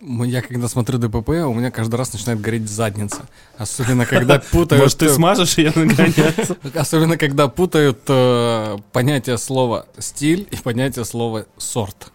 Я 0.02 0.40
когда 0.40 0.66
смотрю 0.68 0.98
ДПП, 0.98 1.28
у 1.44 1.52
меня 1.52 1.70
каждый 1.70 1.96
раз 1.96 2.12
начинает 2.12 2.40
гореть 2.40 2.68
задница. 2.70 3.22
Особенно 3.58 4.06
когда 4.06 4.38
путают... 4.52 4.82
Может, 4.82 4.98
ты 4.98 5.06
э, 5.06 5.08
смажешь 5.10 5.58
ее 5.58 5.72
наконец? 5.74 6.34
Особенно 6.74 7.18
когда 7.18 7.48
путают 7.48 7.98
э, 8.08 8.78
понятие 8.92 9.36
слова 9.36 9.86
стиль 9.98 10.48
и 10.50 10.56
понятие 10.56 11.04
слова 11.04 11.44
сорт. 11.58 12.12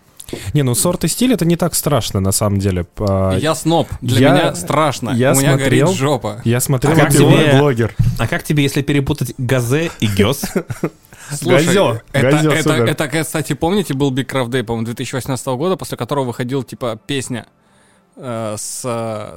Не, 0.55 0.63
ну 0.63 0.73
сорт 0.73 1.03
и 1.03 1.07
стиль 1.07 1.33
это 1.33 1.45
не 1.45 1.55
так 1.55 1.75
страшно 1.75 2.19
на 2.19 2.31
самом 2.31 2.57
деле. 2.57 2.87
А, 2.97 3.37
Я 3.37 3.53
сноб, 3.53 3.87
для 4.01 4.19
я- 4.19 4.31
меня 4.33 4.55
страшно. 4.55 5.11
я 5.11 5.33
у 5.33 5.35
меня 5.35 5.51
смотрел- 5.55 5.85
горит 5.87 5.97
жопа. 5.99 6.41
Я 6.43 6.59
смотрел 6.59 6.93
А 6.93 6.95
как 6.95 7.11
тебе- 7.11 7.59
блогер. 7.59 7.95
А 8.17 8.27
как 8.27 8.41
тебе, 8.41 8.63
если 8.63 8.81
перепутать 8.81 9.35
газе 9.37 9.91
и 9.99 10.07
гёс? 10.07 10.41
Слушай, 11.31 11.65
Газё, 11.65 12.01
это, 12.13 12.31
газё, 12.31 12.51
это, 12.51 12.63
супер. 12.69 12.83
это, 12.85 13.07
кстати, 13.23 13.53
помните, 13.53 13.93
был 13.95 14.11
Big 14.13 14.25
Craft 14.27 14.49
Day, 14.49 14.63
по-моему, 14.63 14.85
2018 14.85 15.45
года, 15.47 15.75
после 15.75 15.97
которого 15.97 16.25
выходил, 16.25 16.61
типа, 16.63 16.99
песня 17.07 17.47
э, 18.15 18.55
с, 18.57 18.81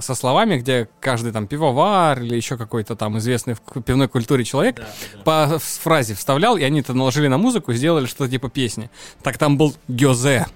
со 0.01 0.15
словами, 0.15 0.59
где 0.59 0.89
каждый 1.01 1.33
там 1.33 1.47
пивовар 1.47 2.21
или 2.23 2.35
еще 2.37 2.57
какой-то 2.57 2.97
там 2.97 3.19
известный 3.19 3.55
в 3.55 3.83
пивной 3.83 4.09
культуре 4.09 4.45
человек 4.45 4.81
по 5.25 5.59
с- 5.61 5.79
фразе 5.79 6.15
вставлял, 6.15 6.57
и 6.57 6.63
они 6.63 6.81
это 6.81 6.95
наложили 6.95 7.29
на 7.29 7.39
музыку 7.39 7.73
и 7.73 7.75
сделали 7.77 8.07
что-то 8.07 8.31
типа 8.31 8.49
песни. 8.51 8.91
Так 9.23 9.39
там 9.39 9.57
был 9.57 9.75
Гёзе. 9.89 10.47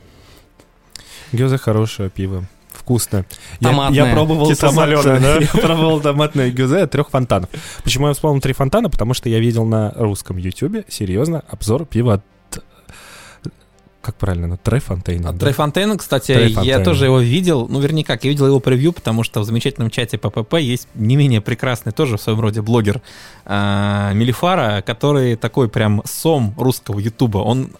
Гёза 1.32 1.58
хорошее 1.58 2.10
пиво. 2.10 2.44
Вкусно. 2.72 3.24
Я- 3.60 3.68
Томатное. 3.68 4.06
Я, 4.06 4.12
пробовал 4.14 4.48
Кисло-солёное, 4.48 5.02
томатное, 5.02 5.38
да? 5.40 5.46
я 5.54 5.60
пробовал 5.62 6.00
томатное 6.00 6.50
гюзе 6.50 6.78
от 6.78 6.90
трех 6.90 7.10
фонтанов. 7.10 7.50
Почему 7.84 8.08
я 8.08 8.14
вспомнил 8.14 8.40
три 8.40 8.54
фонтана? 8.54 8.88
Потому 8.90 9.14
что 9.14 9.28
я 9.28 9.38
видел 9.40 9.64
на 9.66 9.92
русском 9.94 10.36
ютубе, 10.38 10.84
серьезно, 10.88 11.44
обзор 11.48 11.84
пива 11.86 12.14
от... 12.14 12.24
Как 14.02 14.16
правильно? 14.16 14.48
На 14.48 14.56
Трефонтейна. 14.56 15.28
А 15.28 15.32
да? 15.32 15.38
Трейфонтейн, 15.38 15.96
кстати, 15.96 16.34
Трейфонтейн. 16.34 16.66
я 16.66 16.84
тоже 16.84 17.04
его 17.04 17.20
видел. 17.20 17.68
Ну, 17.68 17.78
вернее, 17.78 18.04
как, 18.04 18.24
я 18.24 18.30
видел 18.30 18.48
его 18.48 18.58
превью, 18.58 18.92
потому 18.92 19.22
что 19.22 19.40
в 19.40 19.44
замечательном 19.44 19.90
чате 19.90 20.18
ППП 20.18 20.54
есть 20.54 20.88
не 20.96 21.14
менее 21.14 21.40
прекрасный 21.40 21.92
тоже 21.92 22.16
в 22.16 22.20
своем 22.20 22.40
роде 22.40 22.62
блогер 22.62 23.00
а, 23.44 24.12
Мелифара, 24.12 24.82
который 24.84 25.36
такой 25.36 25.68
прям 25.68 26.02
сом 26.04 26.52
русского 26.58 26.98
ютуба. 26.98 27.38
Он 27.38 27.70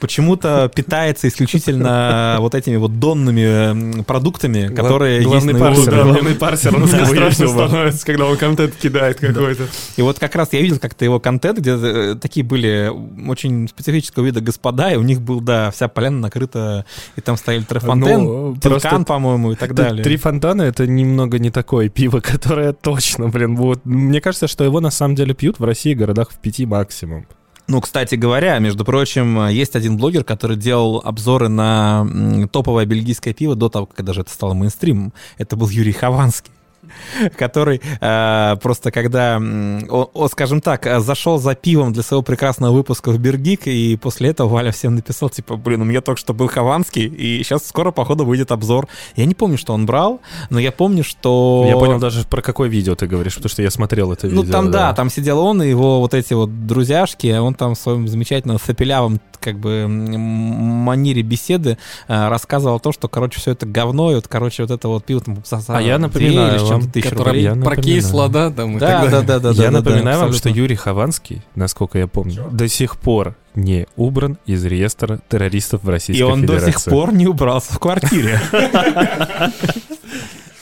почему-то 0.00 0.70
питается 0.74 1.28
исключительно 1.28 2.36
вот 2.38 2.54
этими 2.54 2.76
вот 2.76 2.98
донными 2.98 4.02
продуктами, 4.04 4.74
которые 4.74 5.22
есть 5.22 5.44
на 5.44 5.58
парсер, 5.58 6.04
главный 6.04 6.34
парсер 6.34 6.72
русского 6.72 7.04
страшно 7.04 7.48
становится, 7.48 8.06
когда 8.06 8.24
он 8.24 8.38
контент 8.38 8.74
кидает 8.76 9.20
какой-то. 9.20 9.64
И 9.96 10.02
вот 10.02 10.18
как 10.18 10.34
раз 10.34 10.52
я 10.52 10.62
видел 10.62 10.78
как-то 10.78 11.04
его 11.04 11.20
контент, 11.20 11.58
где 11.58 11.72
э, 11.72 12.14
такие 12.14 12.44
были 12.44 12.90
очень 13.28 13.68
специфического 13.68 14.24
вида 14.24 14.40
господа, 14.40 14.90
и 14.92 14.96
у 14.96 15.02
них 15.02 15.20
был, 15.20 15.40
да, 15.40 15.65
вся 15.70 15.88
поляна 15.88 16.20
накрыта, 16.20 16.84
и 17.16 17.20
там 17.20 17.36
стояли 17.36 17.62
Трефонтен, 17.62 18.22
Ну, 18.22 18.54
Тиркан, 18.56 18.80
просто 18.80 19.04
по-моему, 19.04 19.52
и 19.52 19.54
так 19.54 19.74
далее. 19.74 20.02
Три 20.02 20.16
фонтана 20.16 20.62
это 20.62 20.86
немного 20.86 21.38
не 21.38 21.50
такое 21.50 21.88
пиво, 21.88 22.20
которое 22.24 22.72
точно, 22.72 23.28
блин, 23.28 23.56
вот. 23.56 23.84
Мне 23.84 24.20
кажется, 24.20 24.48
что 24.48 24.64
его 24.64 24.80
на 24.80 24.90
самом 24.90 25.14
деле 25.14 25.34
пьют 25.34 25.58
в 25.58 25.64
России 25.64 25.94
городах 25.94 26.30
в 26.30 26.38
пяти 26.38 26.66
максимум. 26.66 27.26
Ну, 27.68 27.80
кстати 27.80 28.14
говоря, 28.14 28.58
между 28.60 28.84
прочим, 28.84 29.48
есть 29.48 29.74
один 29.74 29.96
блогер, 29.96 30.22
который 30.22 30.56
делал 30.56 31.02
обзоры 31.04 31.48
на 31.48 32.06
топовое 32.52 32.86
бельгийское 32.86 33.34
пиво 33.34 33.56
до 33.56 33.68
того, 33.68 33.86
как 33.86 34.04
даже 34.04 34.20
это 34.20 34.30
стало 34.30 34.54
мейнстримом. 34.54 35.12
Это 35.36 35.56
был 35.56 35.68
Юрий 35.68 35.92
Хованский 35.92 36.52
который 37.36 37.80
э, 38.00 38.56
просто 38.62 38.90
когда, 38.90 39.38
о- 39.38 40.10
о, 40.12 40.28
скажем 40.28 40.60
так, 40.60 40.86
э, 40.86 41.00
зашел 41.00 41.38
за 41.38 41.54
пивом 41.54 41.92
для 41.92 42.02
своего 42.02 42.22
прекрасного 42.22 42.72
выпуска 42.72 43.10
в 43.10 43.18
Бергик, 43.18 43.66
и 43.66 43.96
после 43.96 44.30
этого 44.30 44.48
Валя 44.48 44.70
всем 44.72 44.94
написал, 44.94 45.28
типа, 45.30 45.56
блин, 45.56 45.82
у 45.82 45.84
меня 45.84 46.00
только 46.00 46.20
что 46.20 46.34
был 46.34 46.48
Хованский, 46.48 47.06
и 47.06 47.42
сейчас 47.42 47.66
скоро, 47.66 47.90
походу, 47.90 48.24
выйдет 48.24 48.52
обзор. 48.52 48.88
Я 49.16 49.24
не 49.26 49.34
помню, 49.34 49.58
что 49.58 49.72
он 49.74 49.86
брал, 49.86 50.20
но 50.50 50.58
я 50.58 50.72
помню, 50.72 51.04
что... 51.04 51.64
Я 51.68 51.76
понял 51.76 51.98
даже 51.98 52.24
про 52.26 52.42
какое 52.42 52.68
видео 52.68 52.94
ты 52.94 53.06
говоришь, 53.06 53.34
потому 53.34 53.50
что 53.50 53.62
я 53.62 53.70
смотрел 53.70 54.12
это 54.12 54.26
Ну, 54.26 54.42
видео. 54.42 54.52
там, 54.52 54.70
да, 54.70 54.92
там 54.92 55.10
сидел 55.10 55.38
он 55.40 55.62
и 55.62 55.68
его 55.68 56.00
вот 56.00 56.14
эти 56.14 56.34
вот 56.34 56.66
друзьяшки, 56.66 57.36
он 57.36 57.54
там 57.54 57.74
в 57.74 57.78
своем 57.78 58.08
замечательном 58.08 58.58
сапелявом, 58.58 59.20
как 59.40 59.58
бы, 59.58 59.86
манере 59.88 61.22
беседы 61.22 61.78
э, 62.08 62.28
рассказывал 62.28 62.80
то, 62.80 62.92
что, 62.92 63.08
короче, 63.08 63.40
все 63.40 63.52
это 63.52 63.66
говно, 63.66 64.12
и 64.12 64.14
вот, 64.14 64.28
короче, 64.28 64.62
вот 64.62 64.70
это 64.70 64.88
вот 64.88 65.04
пиво 65.04 65.20
там 65.20 65.38
А 65.68 65.80
я 65.80 65.98
напоминаю 65.98 66.58
чем-то 66.58 66.75
вам, 66.80 66.90
Которая 66.92 67.24
рублей. 67.26 67.42
Я 67.42 67.54
прокисла, 67.54 68.28
да, 68.28 68.50
там 68.50 68.76
и 68.76 68.80
так 68.80 68.88
Да, 68.88 69.04
далее. 69.04 69.10
да, 69.10 69.22
да, 69.22 69.38
да. 69.40 69.48
я 69.62 69.70
да, 69.70 69.70
да, 69.70 69.70
напоминаю 69.70 70.18
вам, 70.18 70.28
что 70.32 70.36
абсолютно. 70.38 70.60
Юрий 70.60 70.76
Хованский, 70.76 71.42
насколько 71.54 71.98
я 71.98 72.06
помню, 72.06 72.48
до 72.50 72.68
сих 72.68 72.96
пор 72.98 73.34
не 73.54 73.86
убран 73.96 74.38
из 74.46 74.64
реестра 74.64 75.18
террористов 75.28 75.82
в 75.82 75.88
Российской 75.88 76.20
И 76.20 76.22
он 76.22 76.42
до 76.46 76.54
Федерации. 76.54 76.72
сих 76.80 76.84
пор 76.84 77.12
не 77.12 77.26
убрался 77.26 77.72
в 77.72 77.78
квартире. 77.78 78.40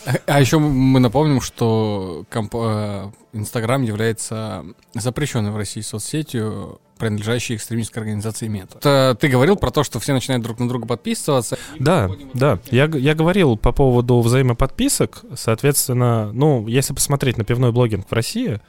А- 0.27 0.41
еще 0.41 0.59
мы 0.59 1.01
напомним, 1.01 1.41
что 1.41 2.25
комп- 2.31 2.55
э, 2.55 3.11
Инстаграм 3.33 3.83
является 3.83 4.65
запрещенной 4.95 5.51
в 5.51 5.57
России 5.57 5.81
соцсетью, 5.81 6.81
принадлежащей 6.99 7.57
экстремистской 7.57 8.03
организации 8.03 8.47
МЕТА. 8.47 8.79
Т- 8.79 9.15
Ты 9.21 9.29
говорил 9.29 9.57
про 9.57 9.71
то, 9.71 9.83
что 9.83 9.99
все 9.99 10.13
начинают 10.13 10.45
друг 10.45 10.59
на 10.61 10.69
друга 10.69 10.87
подписываться. 10.87 11.59
Да, 11.79 12.09
да. 12.35 12.59
Я, 12.71 12.85
я 12.85 13.15
говорил 13.15 13.57
по 13.57 13.73
поводу 13.73 14.21
взаимоподписок. 14.21 15.23
Соответственно, 15.35 16.31
ну, 16.33 16.67
если 16.69 16.95
посмотреть 16.95 17.37
на 17.37 17.45
пивной 17.45 17.73
блогинг 17.73 18.07
в 18.09 18.13
России, 18.13 18.61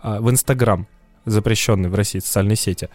а, 0.00 0.20
в 0.20 0.30
Инстаграм, 0.30 0.86
запрещенный 1.26 1.90
в 1.90 1.94
России 1.94 2.20
социальной 2.20 2.56
сети, 2.56 2.88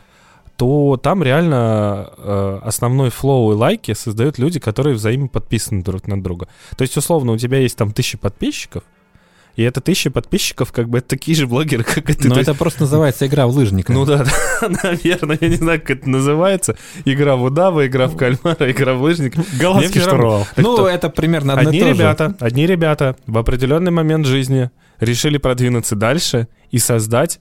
то 0.57 0.97
там 1.01 1.23
реально 1.23 2.09
э, 2.17 2.59
основной 2.63 3.09
флоу 3.09 3.51
и 3.51 3.55
лайки 3.55 3.93
создают 3.93 4.37
люди, 4.37 4.59
которые 4.59 4.95
взаимоподписаны 4.95 5.83
друг 5.83 6.07
на 6.07 6.21
друга. 6.21 6.47
То 6.77 6.83
есть, 6.83 6.95
условно, 6.95 7.31
у 7.31 7.37
тебя 7.37 7.57
есть 7.59 7.75
там 7.77 7.91
тысяча 7.91 8.17
подписчиков, 8.17 8.83
и 9.55 9.61
это 9.63 9.81
тысяча 9.81 10.09
подписчиков, 10.09 10.71
как 10.71 10.89
бы 10.89 10.97
это 10.99 11.09
такие 11.09 11.35
же 11.37 11.45
блогеры, 11.45 11.83
как 11.83 12.09
и 12.09 12.13
ты. 12.13 12.27
Но 12.27 12.35
То 12.35 12.41
это 12.41 12.51
есть- 12.51 12.59
просто 12.59 12.81
называется 12.81 13.27
игра 13.27 13.45
в 13.45 13.51
лыжника. 13.51 13.91
ну 13.93 14.05
да, 14.05 14.25
да, 14.61 14.69
наверное, 14.83 15.37
я 15.41 15.47
не 15.49 15.55
знаю, 15.55 15.79
как 15.79 15.91
это 15.91 16.09
называется. 16.09 16.75
Игра 17.05 17.35
в 17.35 17.43
удава, 17.43 17.85
игра 17.85 18.07
в 18.07 18.15
кальмара, 18.15 18.71
игра 18.71 18.93
в 18.95 19.01
лыжник. 19.01 19.35
Голландский 19.59 20.01
штурвал. 20.01 20.47
Ну, 20.57 20.73
кто? 20.73 20.87
это 20.87 21.09
примерно 21.09 21.53
одно 21.53 21.71
и 21.71 21.79
то 21.79 21.87
же. 21.87 21.93
ребята, 21.93 22.35
одни 22.39 22.65
ребята 22.65 23.15
в 23.27 23.37
определенный 23.37 23.91
момент 23.91 24.25
жизни 24.25 24.71
решили 24.99 25.37
продвинуться 25.37 25.95
дальше 25.95 26.47
и 26.71 26.79
создать 26.79 27.39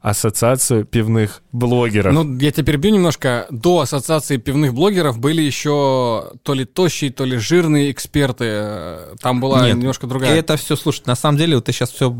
ассоциацию 0.00 0.86
пивных 0.86 1.42
блогеров. 1.52 2.14
Ну, 2.14 2.38
я 2.38 2.50
тебя 2.52 2.64
перебью 2.64 2.92
немножко. 2.92 3.46
До 3.50 3.80
ассоциации 3.80 4.38
пивных 4.38 4.72
блогеров 4.72 5.18
были 5.18 5.42
еще 5.42 6.32
то 6.42 6.54
ли 6.54 6.64
тощие, 6.64 7.12
то 7.12 7.24
ли 7.24 7.36
жирные 7.36 7.90
эксперты. 7.90 8.44
Э, 8.48 9.14
Там 9.20 9.40
была 9.40 9.66
Нет, 9.66 9.76
немножко 9.76 10.06
другая. 10.06 10.34
Это 10.36 10.56
все, 10.56 10.76
слушай, 10.76 11.02
на 11.04 11.16
самом 11.16 11.36
деле, 11.36 11.56
вот 11.56 11.66
ты 11.66 11.72
сейчас 11.72 11.90
все 11.90 12.14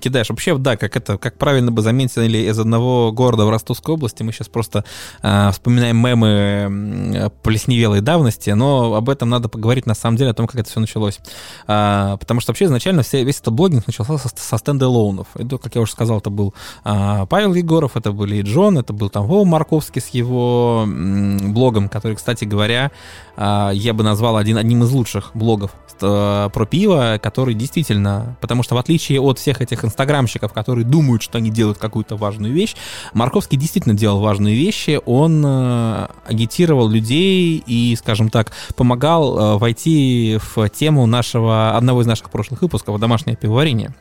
кидаешь. 0.00 0.28
Вообще, 0.28 0.56
да, 0.58 0.76
как 0.76 0.96
это, 0.96 1.16
как 1.16 1.38
правильно 1.38 1.70
бы 1.70 1.82
заметили 1.82 2.38
из 2.38 2.58
одного 2.58 3.12
города 3.12 3.44
в 3.44 3.50
Ростовской 3.50 3.94
области, 3.94 4.24
мы 4.24 4.32
сейчас 4.32 4.48
просто 4.48 4.84
а, 5.22 5.52
вспоминаем 5.52 5.96
мемы 5.96 7.30
плесневелой 7.42 8.00
давности, 8.00 8.50
но 8.50 8.94
об 8.94 9.08
этом 9.08 9.28
надо 9.28 9.48
поговорить 9.48 9.86
на 9.86 9.94
самом 9.94 10.16
деле, 10.16 10.30
о 10.30 10.34
том, 10.34 10.48
как 10.48 10.60
это 10.60 10.70
все 10.70 10.80
началось. 10.80 11.20
А, 11.68 12.16
потому 12.16 12.40
что 12.40 12.50
вообще 12.50 12.64
изначально 12.64 13.02
все, 13.02 13.22
весь 13.22 13.38
этот 13.38 13.54
блогинг 13.54 13.86
начался 13.86 14.18
со, 14.18 14.28
со 14.34 14.58
стендалонов. 14.58 15.28
Это, 15.34 15.58
как 15.58 15.74
я 15.76 15.80
уже 15.80 15.92
сказал, 15.92 16.18
это 16.18 16.30
был 16.30 16.54
а, 16.82 17.03
Павел 17.28 17.54
Егоров, 17.54 17.96
это 17.96 18.12
были 18.12 18.36
и 18.36 18.42
Джон, 18.42 18.78
это 18.78 18.92
был 18.92 19.10
там 19.10 19.26
Вова 19.26 19.44
Марковский 19.44 20.00
с 20.00 20.08
его 20.08 20.84
блогом, 20.86 21.88
который, 21.88 22.16
кстати 22.16 22.44
говоря, 22.44 22.90
а, 23.36 23.70
я 23.70 23.94
бы 23.94 24.04
назвал 24.04 24.36
один, 24.36 24.58
одним 24.58 24.84
из 24.84 24.92
лучших 24.92 25.32
блогов 25.34 25.72
э, 26.00 26.50
про 26.52 26.66
пиво, 26.66 27.18
который 27.22 27.54
действительно, 27.54 28.36
потому 28.40 28.62
что 28.62 28.74
в 28.74 28.78
отличие 28.78 29.20
от 29.20 29.38
всех 29.38 29.60
этих 29.60 29.84
инстаграмщиков, 29.84 30.52
которые 30.52 30.84
думают, 30.84 31.22
что 31.22 31.38
они 31.38 31.50
делают 31.50 31.78
какую-то 31.78 32.16
важную 32.16 32.52
вещь, 32.52 32.76
Марковский 33.12 33.58
действительно 33.58 33.94
делал 33.94 34.20
важные 34.20 34.54
вещи, 34.54 35.00
он 35.04 35.42
э, 35.44 36.08
агитировал 36.26 36.88
людей 36.88 37.62
и, 37.66 37.96
скажем 37.96 38.30
так, 38.30 38.52
помогал 38.76 39.38
э, 39.38 39.58
войти 39.58 40.38
в 40.54 40.68
тему 40.68 41.06
нашего, 41.06 41.76
одного 41.76 42.02
из 42.02 42.06
наших 42.06 42.30
прошлых 42.30 42.62
выпусков 42.62 43.00
«Домашнее 43.00 43.36
пивоварение». 43.36 43.94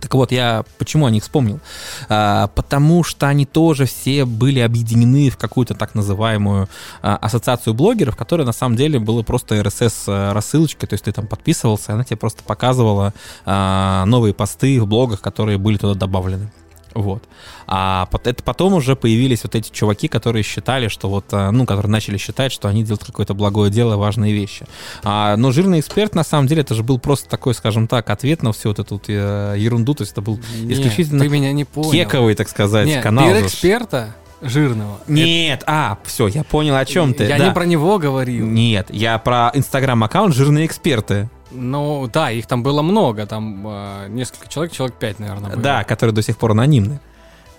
Так 0.00 0.14
вот, 0.14 0.32
я 0.32 0.64
почему 0.78 1.06
о 1.06 1.10
них 1.10 1.22
вспомнил? 1.22 1.60
А, 2.08 2.48
потому 2.48 3.04
что 3.04 3.28
они 3.28 3.46
тоже 3.46 3.86
все 3.86 4.24
были 4.24 4.60
объединены 4.60 5.30
в 5.30 5.36
какую-то 5.36 5.74
так 5.74 5.94
называемую 5.94 6.68
а, 7.02 7.16
ассоциацию 7.16 7.74
блогеров, 7.74 8.16
которая 8.16 8.46
на 8.46 8.52
самом 8.52 8.76
деле 8.76 8.98
была 8.98 9.22
просто 9.22 9.56
RSS 9.56 10.32
рассылочкой, 10.32 10.88
то 10.88 10.94
есть 10.94 11.04
ты 11.04 11.12
там 11.12 11.26
подписывался, 11.26 11.92
она 11.92 12.04
тебе 12.04 12.16
просто 12.16 12.42
показывала 12.42 13.12
а, 13.44 14.04
новые 14.06 14.34
посты 14.34 14.80
в 14.80 14.86
блогах, 14.86 15.20
которые 15.20 15.58
были 15.58 15.76
туда 15.76 15.94
добавлены. 15.94 16.50
Вот. 16.94 17.22
А 17.66 18.08
это 18.24 18.42
потом 18.42 18.74
уже 18.74 18.96
появились 18.96 19.44
вот 19.44 19.54
эти 19.54 19.70
чуваки, 19.70 20.08
которые 20.08 20.42
считали, 20.42 20.88
что 20.88 21.08
вот, 21.08 21.26
э, 21.32 21.50
ну, 21.50 21.64
которые 21.64 21.90
начали 21.90 22.18
считать, 22.18 22.52
что 22.52 22.68
они 22.68 22.82
делают 22.82 23.04
какое-то 23.04 23.34
благое 23.34 23.70
дело, 23.70 23.96
важные 23.96 24.32
вещи. 24.32 24.66
А, 25.02 25.36
но 25.36 25.52
жирный 25.52 25.80
эксперт, 25.80 26.14
на 26.14 26.24
самом 26.24 26.46
деле, 26.46 26.62
это 26.62 26.74
же 26.74 26.82
был 26.82 26.98
просто 26.98 27.28
такой, 27.28 27.54
скажем 27.54 27.88
так, 27.88 28.10
ответ 28.10 28.42
на 28.42 28.52
всю 28.52 28.68
вот 28.68 28.78
эту 28.78 28.94
вот 28.96 29.04
э, 29.08 29.54
ерунду, 29.58 29.94
то 29.94 30.02
есть 30.02 30.12
это 30.12 30.20
был 30.20 30.38
Нет, 30.60 30.78
исключительно 30.78 31.20
ты 31.20 31.28
меня 31.28 31.52
не 31.52 31.64
понял. 31.64 31.90
кековый, 31.92 32.34
так 32.34 32.48
сказать, 32.48 32.86
Нет, 32.86 33.02
канал. 33.02 33.30
же. 33.30 33.42
эксперта 33.42 34.14
жирного. 34.42 34.98
Нет, 35.06 35.62
а, 35.66 35.98
все, 36.04 36.26
я 36.26 36.44
понял, 36.44 36.76
о 36.76 36.84
чем 36.84 37.14
ты. 37.14 37.24
Я 37.24 37.38
да. 37.38 37.48
не 37.48 37.54
про 37.54 37.64
него 37.64 37.98
говорил. 37.98 38.46
Нет, 38.46 38.88
я 38.90 39.18
про 39.18 39.50
инстаграм-аккаунт 39.54 40.34
«Жирные 40.34 40.66
эксперты». 40.66 41.30
Ну, 41.54 42.08
да, 42.12 42.30
их 42.30 42.46
там 42.46 42.62
было 42.62 42.82
много, 42.82 43.26
там 43.26 43.62
э, 43.66 44.06
несколько 44.08 44.48
человек, 44.48 44.72
человек 44.72 44.96
пять, 44.96 45.18
наверное, 45.18 45.50
было. 45.50 45.62
Да, 45.62 45.84
которые 45.84 46.14
до 46.14 46.22
сих 46.22 46.36
пор 46.36 46.52
анонимны. 46.52 47.00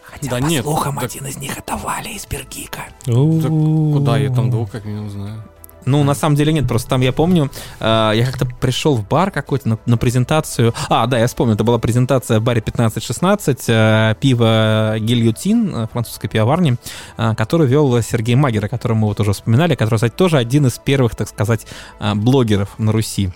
Хотя, 0.04 0.30
Да 0.30 0.38
по 0.38 0.44
нет, 0.44 0.64
слухам, 0.64 0.96
так- 0.96 1.06
один 1.06 1.26
из 1.26 1.38
них 1.38 1.58
это 1.58 1.76
Валя 1.78 2.12
из 2.12 2.26
Бергика. 2.28 2.82
Так 3.06 3.14
куда 3.14 4.18
я 4.18 4.30
там 4.32 4.50
двух 4.52 4.72
как 4.72 4.86
минимум 4.86 5.10
знаю. 5.10 5.44
Ну, 5.86 6.04
на 6.04 6.14
самом 6.14 6.36
деле 6.38 6.54
нет, 6.54 6.66
просто 6.68 6.90
там 6.90 7.02
я 7.02 7.12
помню, 7.12 7.52
э, 7.80 8.12
я 8.16 8.26
как-то 8.26 8.46
пришел 8.46 8.96
в 8.96 9.06
бар 9.06 9.32
какой-то 9.32 9.68
на, 9.68 9.78
на 9.86 9.98
презентацию. 9.98 10.74
А, 10.90 11.08
да, 11.08 11.20
я 11.20 11.28
вспомнил, 11.28 11.56
это 11.56 11.66
была 11.66 11.78
презентация 11.78 12.40
в 12.40 12.44
баре 12.44 12.62
1516, 12.62 13.66
э, 13.68 14.16
пиво 14.20 14.96
Гильютин, 15.00 15.76
э, 15.76 15.88
французской 15.92 16.30
пивоварни, 16.30 16.78
э, 17.18 17.36
который 17.36 17.68
вел 17.68 18.02
Сергей 18.02 18.36
Магер, 18.36 18.64
о 18.64 18.70
котором 18.70 18.98
мы 19.00 19.08
вот 19.08 19.20
уже 19.20 19.34
вспоминали, 19.34 19.76
который, 19.76 19.96
кстати, 19.96 20.14
тоже 20.14 20.38
один 20.38 20.68
из 20.68 20.78
первых, 20.78 21.16
так 21.16 21.28
сказать, 21.28 21.66
э, 22.00 22.14
блогеров 22.16 22.80
на 22.80 22.92
Руси. 22.94 23.32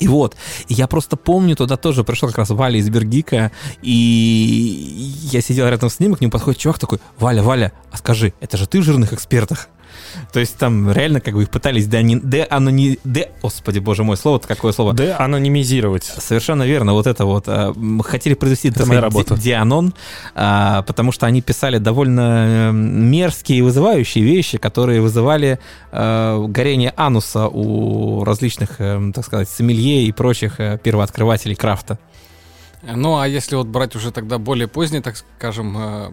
И 0.00 0.08
вот, 0.08 0.34
я 0.68 0.86
просто 0.86 1.16
помню, 1.16 1.54
туда 1.54 1.76
тоже 1.76 2.04
пришел 2.04 2.28
как 2.30 2.38
раз 2.38 2.50
Валя 2.50 2.78
из 2.78 2.88
Бергика, 2.88 3.52
и 3.82 5.12
я 5.30 5.42
сидел 5.42 5.68
рядом 5.68 5.90
с 5.90 6.00
ним, 6.00 6.14
и 6.14 6.16
к 6.16 6.20
нему 6.22 6.30
подходит 6.30 6.58
чувак 6.58 6.78
такой, 6.78 6.98
Валя, 7.18 7.42
Валя, 7.42 7.72
а 7.92 7.98
скажи, 7.98 8.32
это 8.40 8.56
же 8.56 8.66
ты 8.66 8.80
в 8.80 8.82
жирных 8.82 9.12
экспертах? 9.12 9.68
То 10.32 10.40
есть 10.40 10.56
там 10.56 10.90
реально 10.92 11.20
как 11.20 11.34
бы 11.34 11.42
их 11.42 11.50
пытались 11.50 11.86
деани- 11.86 12.20
деанони... 12.22 12.98
Де... 13.04 13.30
Господи, 13.42 13.78
боже 13.80 14.04
мой, 14.04 14.16
слово-то 14.16 14.46
какое 14.46 14.72
слово? 14.72 14.92
Да, 14.92 15.16
анонимизировать. 15.18 16.04
Совершенно 16.04 16.62
верно, 16.64 16.92
вот 16.92 17.06
это 17.06 17.24
вот. 17.24 17.44
а, 17.48 17.74
Хотели 18.04 18.34
произвести 18.34 18.70
так 18.70 18.86
моя 18.86 19.00
работа. 19.00 19.34
ди- 19.34 19.40
дианон, 19.42 19.92
а, 20.34 20.82
потому 20.82 21.12
что 21.12 21.26
они 21.26 21.42
писали 21.42 21.78
довольно 21.78 22.70
э, 22.70 22.72
мерзкие 22.72 23.58
и 23.58 23.62
вызывающие 23.62 24.22
вещи, 24.24 24.58
которые 24.58 25.00
вызывали 25.00 25.58
э, 25.92 26.44
горение 26.48 26.92
ануса 26.96 27.48
у 27.48 28.24
различных, 28.24 28.76
э, 28.80 29.10
так 29.14 29.24
сказать, 29.24 29.48
сомелье 29.48 30.04
и 30.04 30.12
прочих 30.12 30.60
э, 30.60 30.78
первооткрывателей 30.82 31.56
крафта. 31.56 31.98
Ну, 32.82 33.18
а 33.18 33.28
если 33.28 33.56
вот 33.56 33.66
брать 33.66 33.94
уже 33.94 34.10
тогда 34.10 34.38
более 34.38 34.66
поздний, 34.66 35.00
так 35.00 35.16
скажем, 35.16 35.76
э, 35.76 36.10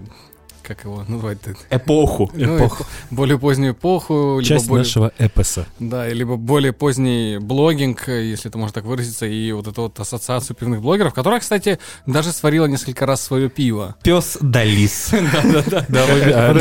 как 0.68 0.84
его 0.84 1.04
назвать-то? 1.08 1.56
Эпоху. 1.70 2.30
Ну, 2.34 2.58
Эпоху. 2.58 2.84
эпо- 2.84 2.88
более 3.12 3.40
позднюю 3.40 3.74
эпоху, 3.74 4.42
Часть 4.44 4.68
более, 4.68 4.84
нашего 4.84 5.12
эпоса. 5.18 5.66
да, 5.80 6.08
либо 6.10 6.36
более 6.36 6.74
поздний 6.74 7.38
блогинг, 7.38 8.08
если 8.08 8.50
это 8.50 8.58
можно 8.58 8.74
так 8.74 8.84
выразиться, 8.84 9.26
и 9.26 9.52
вот 9.54 9.68
эту 9.68 9.84
вот 9.84 10.00
ассоциацию 10.00 10.56
пивных 10.56 10.82
блогеров, 10.82 11.14
которая, 11.14 11.40
кстати, 11.40 11.80
даже 12.06 12.32
сварила 12.34 12.66
несколько 12.66 13.06
раз 13.06 13.22
свое 13.22 13.50
пиво. 13.50 13.96
Пес 14.04 14.38
Далис. 14.42 15.10
Да-да-да. 15.44 15.86
Да. 15.88 16.54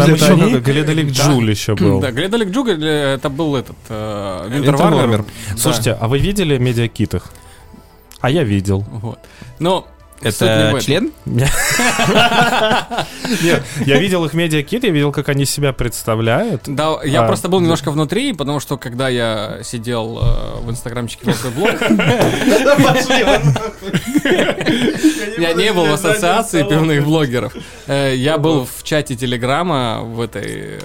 Джуль 1.11 1.51
еще 1.51 1.75
был. 1.75 2.01
Да, 2.01 2.13
Гледалик 2.13 2.51
Джуга, 2.51 2.73
э, 2.73 3.15
это 3.15 3.29
был 3.29 3.57
этот, 3.57 3.77
э. 3.89 4.63
Да. 4.65 5.25
Слушайте, 5.57 5.93
а 5.93 6.09
вы 6.09 6.19
видели 6.19 6.59
медиакит 6.59 7.15
их? 7.15 7.25
А 8.21 8.31
я 8.31 8.45
видел. 8.45 8.85
Вот. 8.91 9.19
Но 9.59 9.87
Это 10.23 10.79
член? 10.81 11.13
Нет, 11.27 11.51
я 13.85 13.99
видел 13.99 14.25
их 14.25 14.35
медиакит, 14.35 14.85
я 14.85 14.91
видел, 14.91 15.13
как 15.13 15.29
они 15.29 15.45
себя 15.45 15.73
представляют. 15.73 16.63
Да, 16.67 16.99
я 17.05 17.23
А, 17.23 17.27
просто 17.27 17.49
был 17.49 17.61
немножко 17.61 17.91
внутри, 17.91 18.33
потому 18.33 18.61
что 18.61 18.77
когда 18.79 19.09
я 19.09 19.59
сидел 19.63 20.19
э, 20.21 20.61
в 20.61 20.71
инстаграмчике 20.71 21.27
вел 21.27 21.35
свой 21.35 21.53
блог, 21.53 21.81
я 25.39 25.53
не 25.55 25.73
был 25.73 25.87
в 25.87 25.93
ассоциации 25.93 26.63
пивных 26.63 27.05
блогеров. 27.05 27.53
Э, 27.87 28.15
Я 28.15 28.39
был 28.39 28.67
в 28.67 28.83
чате 28.83 29.17
Телеграма 29.17 30.01
в 30.03 30.21
этой 30.21 30.81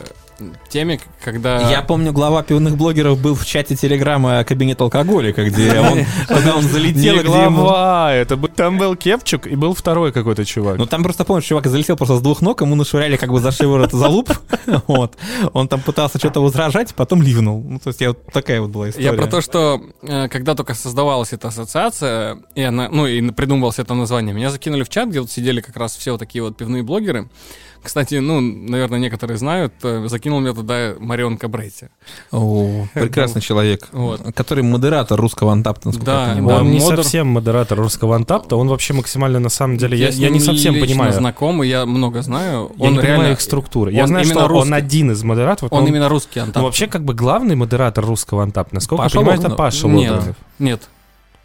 теме, 0.69 0.99
когда... 1.23 1.69
Я 1.69 1.81
помню, 1.81 2.11
глава 2.11 2.43
пивных 2.43 2.77
блогеров 2.77 3.19
был 3.19 3.35
в 3.35 3.45
чате 3.45 3.75
телеграмма 3.75 4.43
«Кабинет 4.43 4.79
алкоголика», 4.81 5.43
где 5.45 5.79
он, 5.79 6.05
когда 6.27 6.55
он 6.55 6.63
залетел, 6.63 7.15
Не 7.15 7.23
глава, 7.23 8.13
это 8.13 8.37
бы- 8.37 8.49
там 8.49 8.77
был 8.77 8.95
Кепчук 8.95 9.47
и 9.47 9.55
был 9.55 9.73
второй 9.73 10.11
какой-то 10.11 10.45
чувак. 10.45 10.77
Ну 10.77 10.85
там 10.85 11.03
просто 11.03 11.25
помнишь, 11.25 11.45
чувак 11.45 11.67
залетел 11.67 11.97
просто 11.97 12.17
с 12.17 12.21
двух 12.21 12.41
ног, 12.41 12.61
ему 12.61 12.75
нашвыряли 12.75 13.17
как 13.17 13.31
бы 13.31 13.39
за 13.39 13.51
шиворот 13.51 13.91
за 13.91 14.07
луп. 14.07 14.31
Вот. 14.87 15.17
Он 15.53 15.67
там 15.67 15.81
пытался 15.81 16.17
что-то 16.17 16.41
возражать, 16.41 16.93
потом 16.95 17.21
ливнул. 17.21 17.63
Ну, 17.63 17.79
то 17.79 17.89
есть 17.89 18.01
я 18.01 18.09
вот 18.09 18.25
такая 18.31 18.61
вот 18.61 18.69
была 18.69 18.89
история. 18.89 19.07
Я 19.07 19.13
про 19.13 19.27
то, 19.27 19.41
что 19.41 19.81
э, 20.01 20.27
когда 20.27 20.55
только 20.55 20.73
создавалась 20.73 21.33
эта 21.33 21.47
ассоциация, 21.49 22.39
и 22.55 22.61
она, 22.61 22.89
ну, 22.89 23.07
и 23.07 23.31
придумывалось 23.31 23.79
это 23.79 23.93
название, 23.93 24.33
меня 24.33 24.49
закинули 24.49 24.83
в 24.83 24.89
чат, 24.89 25.09
где 25.09 25.19
вот 25.21 25.31
сидели 25.31 25.61
как 25.61 25.75
раз 25.77 25.95
все 25.95 26.11
вот 26.11 26.19
такие 26.19 26.43
вот 26.43 26.57
пивные 26.57 26.83
блогеры. 26.83 27.29
Кстати, 27.83 28.15
ну, 28.15 28.39
наверное, 28.41 28.99
некоторые 28.99 29.37
знают, 29.37 29.73
э, 29.83 30.07
закинул 30.07 30.39
меня 30.39 30.53
туда 30.53 30.93
Марион 30.99 31.37
Кабрейти. 31.37 31.87
О, 32.31 32.85
прекрасный 32.93 33.41
человек, 33.41 33.87
Вот. 33.91 34.21
который 34.35 34.63
модератор 34.63 35.19
русского 35.19 35.51
антапта, 35.51 35.87
насколько 35.87 36.05
Да, 36.11 36.27
я 36.29 36.33
понимаю. 36.35 36.59
Он 36.61 36.71
не 36.71 36.79
модер- 36.79 36.97
совсем 37.03 37.27
модератор 37.27 37.79
русского 37.79 38.15
антапта, 38.15 38.55
он 38.55 38.67
вообще 38.67 38.93
максимально 38.93 39.39
на 39.39 39.49
самом 39.49 39.77
деле, 39.77 39.97
я, 39.97 40.11
с 40.11 40.15
я 40.15 40.29
не 40.29 40.39
совсем 40.39 40.75
понимаю. 40.79 41.11
знаком, 41.13 41.63
и 41.63 41.67
я 41.67 41.85
много 41.85 42.21
знаю. 42.21 42.71
Я 42.77 42.85
он 42.85 42.93
не 42.93 42.99
реально, 42.99 43.01
понимаю 43.01 43.33
их 43.33 43.41
структуры. 43.41 43.91
Я 43.91 44.03
он 44.03 44.07
знаю, 44.09 44.25
что 44.25 44.47
русский. 44.47 44.67
он 44.67 44.73
один 44.75 45.11
из 45.11 45.23
модераторов. 45.23 45.71
Он 45.73 45.81
но 45.83 45.87
именно 45.89 46.07
русский 46.09 46.39
антап. 46.39 46.57
Ну, 46.57 46.63
вообще, 46.65 46.87
как 46.87 47.03
бы 47.03 47.13
главный 47.15 47.55
модератор 47.55 48.05
русского 48.05 48.43
антапта, 48.43 48.75
насколько 48.75 49.03
Паша 49.03 49.15
я 49.17 49.21
понимаю, 49.21 49.39
это 49.39 49.49
Логунов. 49.49 49.57
Паша 49.57 49.87
Нет. 49.87 50.11
Логунов. 50.11 50.35
Нет. 50.59 50.81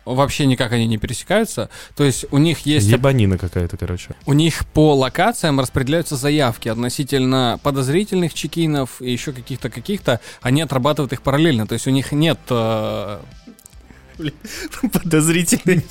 Вообще 0.07 0.47
никак 0.47 0.73
они 0.73 0.87
не 0.87 0.99
пересекаются. 0.99 1.69
То 1.97 2.05
есть 2.05 2.27
у 2.31 2.39
них 2.39 2.61
есть 2.61 2.87
Ебанина 2.87 3.37
какая-то, 3.37 3.77
короче. 3.77 4.15
У 4.25 4.33
них 4.33 4.65
по 4.67 4.95
локациям 4.95 5.61
распределяются 5.61 6.17
заявки 6.17 6.69
относительно 6.69 7.59
подозрительных 7.63 8.33
чекинов 8.33 9.03
и 9.03 9.11
еще 9.11 9.33
каких-то 9.33 9.69
каких-то. 9.69 10.21
Они 10.41 10.63
отрабатывают 10.63 11.13
их 11.13 11.23
параллельно. 11.23 11.67
То 11.67 11.75
есть 11.75 11.87
у 11.87 11.91
них 11.91 12.13
нет 12.13 12.39
э, 12.51 13.19
Подозрительный. 14.93 15.85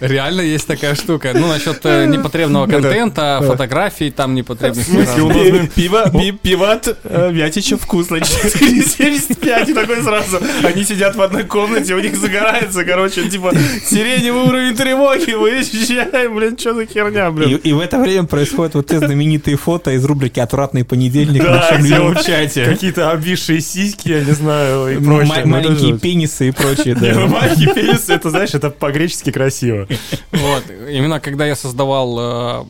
Реально 0.00 0.40
есть 0.40 0.66
такая 0.66 0.94
штука. 0.94 1.32
Ну, 1.34 1.46
насчет 1.46 1.80
э, 1.84 2.06
непотребного 2.06 2.66
контента, 2.66 3.40
фотографий 3.46 4.10
там 4.10 4.34
непотребных. 4.34 4.84
смысле, 4.84 5.22
у 5.22 5.28
нас, 5.28 5.36
блин, 5.36 5.70
Пиво, 5.74 6.10
пи- 6.10 6.32
пиват, 6.32 6.96
э, 7.04 7.30
Вятича 7.32 7.76
вкусно. 7.76 8.18
75 8.24 9.68
и 9.68 9.74
такой 9.74 10.02
сразу. 10.02 10.40
Они 10.64 10.84
сидят 10.84 11.16
в 11.16 11.22
одной 11.22 11.44
комнате, 11.44 11.94
у 11.94 12.00
них 12.00 12.16
загорается, 12.16 12.84
короче, 12.84 13.28
типа, 13.28 13.52
сиреневый 13.84 14.42
уровень 14.42 14.74
тревоги, 14.74 15.32
выезжаем, 15.32 16.34
блин, 16.34 16.58
что 16.58 16.74
за 16.74 16.86
херня, 16.86 17.30
блин. 17.30 17.56
и 17.56 17.72
в 17.72 17.80
это 17.80 17.98
время 17.98 18.24
происходят 18.26 18.74
вот 18.74 18.86
те 18.86 18.98
знаменитые 18.98 19.56
фото 19.56 19.92
из 19.92 20.04
рубрики 20.04 20.40
«Отвратный 20.40 20.84
понедельник» 20.84 21.42
в 21.42 21.44
Да, 21.44 21.70
нашем 21.70 22.16
чате. 22.24 22.64
Какие-то 22.64 23.10
обвисшие 23.10 23.60
сиськи, 23.60 24.08
я 24.08 24.24
не 24.24 24.32
знаю, 24.32 24.88
и 24.98 25.02
прочее. 25.02 25.42
Ну, 25.44 25.50
маленькие 25.50 25.98
пенисы 25.98 26.48
и 26.48 26.50
прочее, 26.50 26.85
Не, 26.94 27.12
ну, 27.12 27.20
да. 27.20 27.26
маленький 27.26 27.66
пенис, 27.72 28.08
это, 28.08 28.30
знаешь, 28.30 28.54
это 28.54 28.70
по-гречески 28.70 29.30
красиво. 29.30 29.88
Вот. 30.32 30.64
Именно 30.90 31.20
когда 31.20 31.46
я 31.46 31.56
создавал 31.56 32.18
э, 32.18 32.64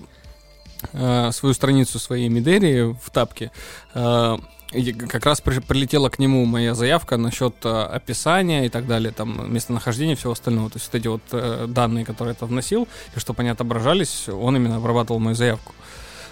э, 0.93 1.31
свою 1.33 1.55
страницу 1.55 1.99
своей 1.99 2.29
Мидери 2.29 2.95
в 3.01 3.11
тапке, 3.11 3.51
э, 3.95 4.37
как 5.09 5.25
раз 5.25 5.41
при- 5.41 5.61
прилетела 5.61 6.09
к 6.09 6.19
нему 6.19 6.45
моя 6.45 6.75
заявка 6.75 7.17
насчет 7.17 7.55
э, 7.65 7.69
описания 7.69 8.67
и 8.67 8.69
так 8.69 8.87
далее, 8.87 9.13
там 9.13 9.53
местонахождения 9.53 10.15
и 10.15 10.17
всего 10.17 10.33
остального. 10.33 10.71
То 10.71 10.77
есть 10.79 10.87
вот 10.93 10.99
эти 10.99 11.09
вот 11.09 11.23
э, 11.33 11.67
данные, 11.69 12.05
которые 12.05 12.33
я 12.33 12.39
там 12.39 12.49
вносил, 12.49 12.89
и 13.15 13.19
чтобы 13.19 13.41
они 13.43 13.51
отображались, 13.51 14.29
он 14.29 14.57
именно 14.57 14.77
обрабатывал 14.77 15.21
мою 15.21 15.37
заявку. 15.37 15.75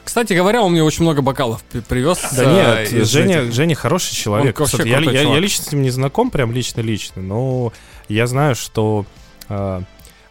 Кстати 0.05 0.33
говоря, 0.35 0.63
он 0.63 0.73
мне 0.73 0.83
очень 0.85 1.03
много 1.03 1.23
бокалов 1.23 1.63
при- 1.65 1.81
привез. 1.81 2.19
Да 2.37 2.45
э, 2.45 2.87
нет, 2.93 3.07
Женя, 3.09 3.41
этих. 3.43 3.55
Женя 3.55 3.75
хороший 3.75 4.15
человек. 4.15 4.59
Он 4.61 4.65
вообще 4.65 4.77
Кстати, 4.79 4.89
я, 4.89 4.97
крутой 4.99 5.15
я- 5.15 5.23
я 5.23 5.39
лично 5.39 5.65
с 5.65 5.73
ним 5.73 5.83
не 5.83 5.91
знаком, 5.91 6.31
прям 6.31 6.53
лично-лично, 6.53 7.23
но 7.23 7.73
я 8.09 8.27
знаю, 8.27 8.55
что 8.55 9.07
а, 9.49 9.83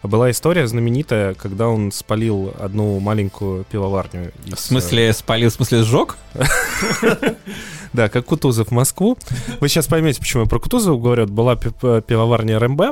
была 0.02 0.30
история 0.30 0.66
знаменитая, 0.66 1.34
когда 1.34 1.68
он 1.68 1.90
спалил 1.92 2.54
одну 2.58 2.98
маленькую 3.00 3.64
пивоварню. 3.64 4.32
из, 4.46 4.54
В 4.54 4.60
смысле, 4.60 5.12
спалил, 5.12 5.50
в 5.50 5.54
смысле, 5.54 5.82
сжег? 5.82 6.16
э, 6.34 6.44
Да, 7.92 8.08
как 8.08 8.24
Кутузов 8.26 8.68
в 8.68 8.70
Москву. 8.72 9.16
Вы 9.60 9.68
сейчас 9.68 9.86
поймете, 9.86 10.20
почему 10.20 10.42
я 10.44 10.48
про 10.48 10.58
Кутузова 10.58 11.00
говорю. 11.00 11.26
Была 11.26 11.54
пивоварня 11.56 12.58
РМБ. 12.58 12.82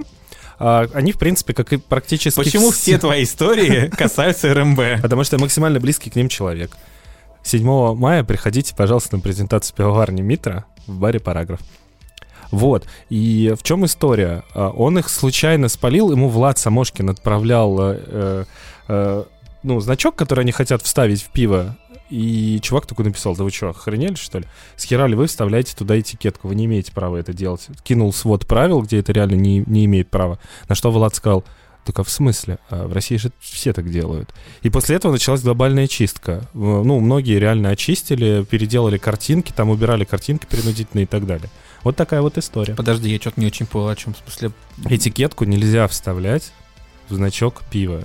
А, 0.64 0.86
Они, 0.94 1.10
в 1.10 1.18
принципе, 1.18 1.54
как 1.54 1.72
и 1.72 1.76
практически... 1.76 2.36
Почему 2.38 2.70
вс- 2.70 2.74
все 2.74 2.96
твои 2.98 3.24
истории 3.24 3.88
касаются 3.96 4.54
РМБ? 4.54 5.02
Потому 5.02 5.24
что 5.24 5.36
я 5.36 5.40
максимально 5.40 5.80
близкий 5.80 6.08
к 6.08 6.14
ним 6.14 6.28
человек. 6.28 6.76
7 7.42 7.94
мая 7.96 8.22
приходите, 8.22 8.72
пожалуйста, 8.76 9.16
на 9.16 9.22
презентацию 9.22 9.76
пивоварни 9.76 10.22
Митра 10.22 10.64
в 10.86 10.96
баре 10.98 11.18
«Параграф». 11.18 11.58
Вот. 12.52 12.84
И 13.08 13.52
в 13.58 13.64
чем 13.64 13.84
история? 13.86 14.44
А, 14.54 14.68
Он 14.68 14.98
их 14.98 15.08
случайно 15.08 15.68
спалил, 15.68 16.12
ему 16.12 16.28
Влад 16.28 16.58
Самошкин 16.58 17.10
отправлял 17.10 17.76
э, 17.80 18.44
э, 18.86 19.24
ну, 19.64 19.80
значок, 19.80 20.14
который 20.14 20.40
они 20.42 20.52
хотят 20.52 20.82
вставить 20.82 21.22
в 21.22 21.30
пиво. 21.30 21.76
И 22.12 22.60
чувак 22.60 22.84
такой 22.84 23.06
написал, 23.06 23.34
да 23.34 23.42
вы 23.42 23.50
что, 23.50 23.70
охренели, 23.70 24.16
что 24.16 24.40
ли? 24.40 24.44
С 24.76 24.84
хера 24.84 25.06
ли 25.06 25.14
вы 25.14 25.26
вставляете 25.26 25.74
туда 25.74 25.98
этикетку? 25.98 26.46
Вы 26.46 26.56
не 26.56 26.66
имеете 26.66 26.92
права 26.92 27.16
это 27.16 27.32
делать. 27.32 27.68
Кинул 27.84 28.12
свод 28.12 28.46
правил, 28.46 28.82
где 28.82 28.98
это 28.98 29.12
реально 29.12 29.36
не, 29.36 29.64
не 29.66 29.86
имеет 29.86 30.10
права. 30.10 30.38
На 30.68 30.74
что 30.74 30.90
Влад 30.90 31.14
сказал, 31.14 31.42
так 31.86 31.98
а 31.98 32.04
в 32.04 32.10
смысле? 32.10 32.58
А 32.68 32.86
в 32.86 32.92
России 32.92 33.16
же 33.16 33.32
все 33.40 33.72
так 33.72 33.90
делают. 33.90 34.28
И 34.60 34.68
после 34.68 34.96
этого 34.96 35.12
началась 35.12 35.40
глобальная 35.40 35.86
чистка. 35.86 36.46
Ну, 36.52 37.00
многие 37.00 37.38
реально 37.38 37.70
очистили, 37.70 38.44
переделали 38.44 38.98
картинки, 38.98 39.50
там 39.50 39.70
убирали 39.70 40.04
картинки 40.04 40.44
принудительные 40.44 41.04
и 41.04 41.08
так 41.08 41.24
далее. 41.24 41.48
Вот 41.82 41.96
такая 41.96 42.20
вот 42.20 42.36
история. 42.36 42.74
Подожди, 42.74 43.10
я 43.10 43.18
что-то 43.18 43.40
не 43.40 43.46
очень 43.46 43.64
понял, 43.64 43.88
о 43.88 43.96
чем 43.96 44.12
в 44.12 44.18
смысле. 44.18 44.52
Этикетку 44.84 45.46
нельзя 45.46 45.88
вставлять 45.88 46.52
в 47.08 47.14
значок 47.14 47.62
пива. 47.70 48.02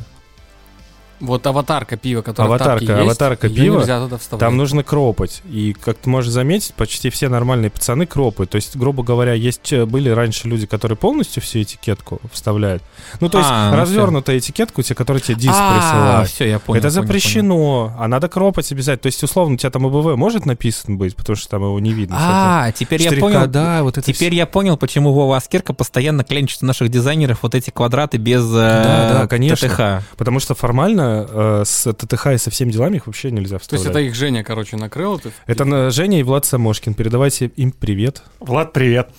Вот 1.19 1.45
аватарка 1.47 1.97
пива, 1.97 2.21
которая 2.21 2.49
в 2.51 2.53
Аватарка- 2.53 2.79
тапке 2.85 2.85
есть, 2.93 3.01
аватарка 3.01 3.47
её 3.47 3.55
пива, 3.63 3.79
нельзя 3.79 3.99
туда 4.01 4.17
вставлять. 4.17 4.39
Там 4.39 4.57
нужно 4.57 4.83
кропать. 4.83 5.41
И, 5.49 5.73
как 5.73 5.97
ты 5.97 6.09
можешь 6.09 6.31
заметить, 6.31 6.73
почти 6.75 7.09
все 7.09 7.27
нормальные 7.29 7.71
пацаны 7.71 8.05
кропают. 8.05 8.51
То 8.51 8.57
есть, 8.57 8.75
грубо 8.75 9.01
говоря, 9.03 9.33
есть 9.33 9.73
э, 9.73 9.85
были 9.85 10.09
раньше 10.09 10.47
люди, 10.47 10.67
которые 10.67 10.95
полностью 10.97 11.41
всю 11.41 11.61
этикетку 11.63 12.21
вставляют. 12.31 12.83
Ну, 13.19 13.29
то 13.29 13.39
есть, 13.39 13.49
А, 13.51 13.71
ну 13.71 13.77
развернутая 13.77 14.37
этикетка 14.37 14.79
у 14.79 14.83
тебя, 14.83 14.95
которая 14.95 15.21
тебе 15.21 15.35
диск 15.35 15.55
А, 15.57 15.73
присылает. 15.73 16.29
все, 16.29 16.47
я 16.49 16.59
понял. 16.59 16.79
это 16.79 16.87
понял, 16.89 16.95
понял. 16.95 17.07
запрещено, 17.07 17.95
а 17.97 18.07
надо 18.07 18.27
кропать 18.29 18.71
обязательно. 18.71 19.01
То 19.03 19.07
есть, 19.07 19.23
условно, 19.23 19.55
у 19.55 19.57
тебя 19.57 19.69
там 19.71 19.85
АБВ 19.87 20.15
может 20.17 20.45
написан 20.45 20.97
быть, 20.97 21.15
потому 21.15 21.35
что 21.35 21.49
там 21.49 21.63
его 21.63 21.79
не 21.79 21.93
видно. 21.93 22.15
А, 22.19 22.71
теперь 22.71 23.01
я 23.01 23.11
понял. 23.13 23.47
да, 23.47 23.81
вот 23.83 23.97
это 23.97 24.11
Теперь 24.13 24.35
я 24.35 24.45
понял, 24.45 24.77
почему 24.77 25.13
Вова 25.13 25.37
Аскерка 25.37 25.73
постоянно 25.73 26.23
клянчит 26.23 26.61
у 26.61 26.65
наших 26.65 26.89
дизайнеров 26.89 27.39
вот 27.41 27.55
эти 27.55 27.69
квадраты 27.71 28.17
без 28.17 28.43
э, 28.51 28.53
Да, 28.53 29.19
да, 29.21 29.27
конечно. 29.27 29.67
ТТХ. 29.67 30.05
Потому 30.17 30.39
что 30.39 30.53
формально 30.53 31.06
э, 31.27 31.63
с 31.65 31.93
ТТХ 31.93 32.27
и 32.27 32.37
со 32.37 32.49
всеми 32.49 32.71
делами 32.71 32.97
их 32.97 33.07
вообще 33.07 33.31
нельзя 33.31 33.57
То 33.57 33.61
вставлять. 33.61 33.85
есть 33.85 33.89
это 33.95 33.99
их 33.99 34.15
Женя, 34.15 34.43
короче, 34.43 34.77
накрыл. 34.77 35.17
это- 35.17 35.31
Это 35.45 35.65
на- 35.65 35.89
Женя 35.91 36.19
и 36.19 36.23
Влад 36.23 36.45
Самошкин. 36.45 36.93
Передавайте 36.93 37.47
им 37.55 37.71
привет. 37.71 38.23
Влад, 38.39 38.73
привет. 38.73 39.09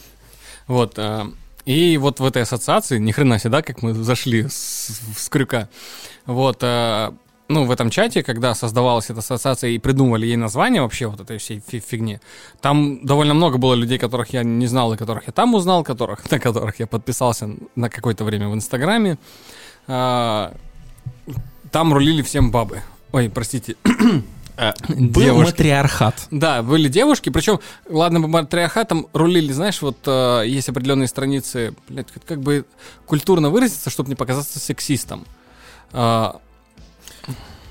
Вот. 0.66 0.94
э, 0.98 1.24
И 1.64 1.98
вот 1.98 2.20
в 2.20 2.24
этой 2.24 2.42
ассоциации, 2.42 2.98
ни 2.98 3.12
хрена 3.12 3.38
себе, 3.38 3.50
да, 3.50 3.62
как 3.62 3.82
мы 3.82 3.92
зашли 3.94 4.48
с, 4.48 5.00
с 5.16 5.28
крюка. 5.28 5.68
Вот. 6.26 6.58
э, 6.62 7.10
Ну, 7.50 7.64
в 7.64 7.70
этом 7.70 7.88
чате, 7.90 8.22
когда 8.22 8.54
создавалась 8.54 9.08
эта 9.10 9.20
ассоциация 9.20 9.70
и 9.70 9.78
придумывали 9.78 10.26
ей 10.26 10.36
название 10.36 10.82
вообще 10.82 11.06
вот 11.06 11.20
этой 11.20 11.38
всей 11.38 11.62
фи- 11.66 11.80
фигни, 11.80 12.20
там 12.60 13.00
довольно 13.06 13.32
много 13.32 13.56
было 13.56 13.72
людей, 13.74 13.98
которых 13.98 14.34
я 14.34 14.42
не 14.44 14.66
знал, 14.66 14.92
и 14.92 14.96
которых 14.98 15.26
я 15.26 15.32
там 15.32 15.54
узнал, 15.54 15.82
которых, 15.82 16.18
на 16.30 16.38
которых 16.38 16.78
я 16.80 16.86
подписался 16.86 17.48
на 17.74 17.88
какое-то 17.88 18.24
время 18.24 18.48
в 18.50 18.54
Инстаграме. 18.54 19.16
А, 19.86 20.52
Там 21.72 21.92
рулили 21.92 22.22
всем 22.22 22.50
бабы. 22.50 22.82
Ой, 23.12 23.30
простите. 23.30 23.76
Был 24.88 25.22
Девушки. 25.22 25.50
матриархат. 25.52 26.26
Да, 26.32 26.64
были 26.64 26.88
девушки, 26.88 27.30
причем, 27.30 27.60
ладно, 27.88 28.18
бы 28.18 28.26
матриархатом 28.26 29.06
рулили, 29.12 29.52
знаешь, 29.52 29.80
вот 29.82 29.98
э, 30.06 30.42
есть 30.46 30.68
определенные 30.68 31.06
страницы, 31.06 31.76
блядь, 31.88 32.08
как- 32.26 32.40
бы 32.42 32.64
культурно 33.06 33.50
выразиться, 33.50 33.88
чтобы 33.88 34.08
не 34.08 34.16
показаться 34.16 34.58
сексистом. 34.58 35.26
А, 35.92 36.40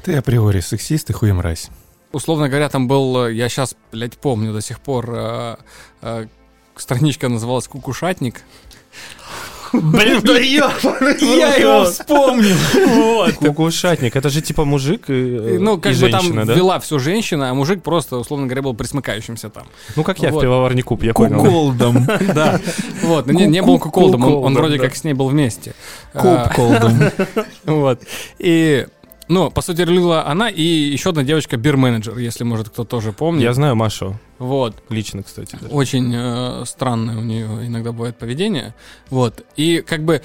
Ты 0.05 0.15
априори 0.15 0.61
сексист 0.61 1.09
и 1.09 1.13
хуй 1.13 1.33
мразь. 1.33 1.67
условно 2.13 2.47
говоря, 2.47 2.69
там 2.69 2.87
был, 2.87 3.25
э, 3.25 3.33
я 3.33 3.49
сейчас, 3.49 3.75
блядь, 3.91 4.17
помню 4.17 4.53
до 4.53 4.61
сих 4.61 4.79
пор, 4.79 5.09
э, 5.13 5.55
э, 6.03 6.27
страничка 6.77 7.27
называлась 7.27 7.67
«Кукушатник». 7.67 8.43
Блин, 9.73 10.21
да 10.23 10.37
Я 10.39 10.67
его 11.57 11.85
вспомнил. 11.85 12.55
Вот. 12.73 13.33
Кукушатник. 13.35 14.15
Это 14.15 14.29
же 14.29 14.41
типа 14.41 14.65
мужик 14.65 15.09
и, 15.09 15.55
И, 15.55 15.57
ну, 15.57 15.77
как 15.77 15.93
и 15.93 15.95
бы 15.95 15.99
женщина, 15.99 16.37
там 16.37 16.47
да? 16.47 16.53
вела 16.53 16.79
все 16.79 16.99
женщина, 16.99 17.49
а 17.49 17.53
мужик 17.53 17.83
просто, 17.83 18.17
условно 18.17 18.47
говоря, 18.47 18.61
был 18.61 18.73
присмыкающимся 18.73 19.49
там. 19.49 19.67
Ну, 19.95 20.03
как 20.03 20.19
я 20.19 20.29
в 20.29 20.33
Вот. 20.33 20.41
пивоварне 20.41 20.83
куб, 20.83 21.03
я 21.03 21.13
понял. 21.13 21.39
Куколдом. 21.39 22.07
Да. 22.33 22.59
Вот, 23.03 23.25
но 23.25 23.33
не, 23.33 23.45
не 23.45 23.61
был 23.61 23.79
куколдом, 23.79 24.23
он, 24.23 24.45
он 24.45 24.53
вроде 24.53 24.77
да. 24.77 24.83
как 24.83 24.95
с 24.95 25.03
ней 25.03 25.13
был 25.13 25.27
вместе. 25.27 25.73
А, 26.13 26.47
Кубколдом. 26.47 26.99
Вот. 27.65 28.01
И, 28.39 28.85
ну, 29.27 29.51
по 29.51 29.61
сути, 29.61 29.81
рулила 29.81 30.25
она 30.25 30.49
и 30.49 30.61
еще 30.61 31.09
одна 31.09 31.23
девочка, 31.23 31.57
бир-менеджер, 31.57 32.17
если, 32.17 32.43
может, 32.43 32.69
кто 32.69 32.83
тоже 32.83 33.11
помнит. 33.11 33.43
Я 33.43 33.53
знаю 33.53 33.75
Машу. 33.75 34.19
Вот. 34.39 34.75
Лично, 34.89 35.23
кстати. 35.23 35.57
даже. 35.59 35.73
Очень 35.73 36.13
э, 36.15 36.63
странное 36.65 37.17
у 37.17 37.21
нее 37.21 37.45
иногда 37.67 37.91
бывает 37.91 38.17
поведение. 38.17 38.73
Вот. 39.09 39.45
И 39.55 39.83
как 39.85 40.03
бы... 40.03 40.21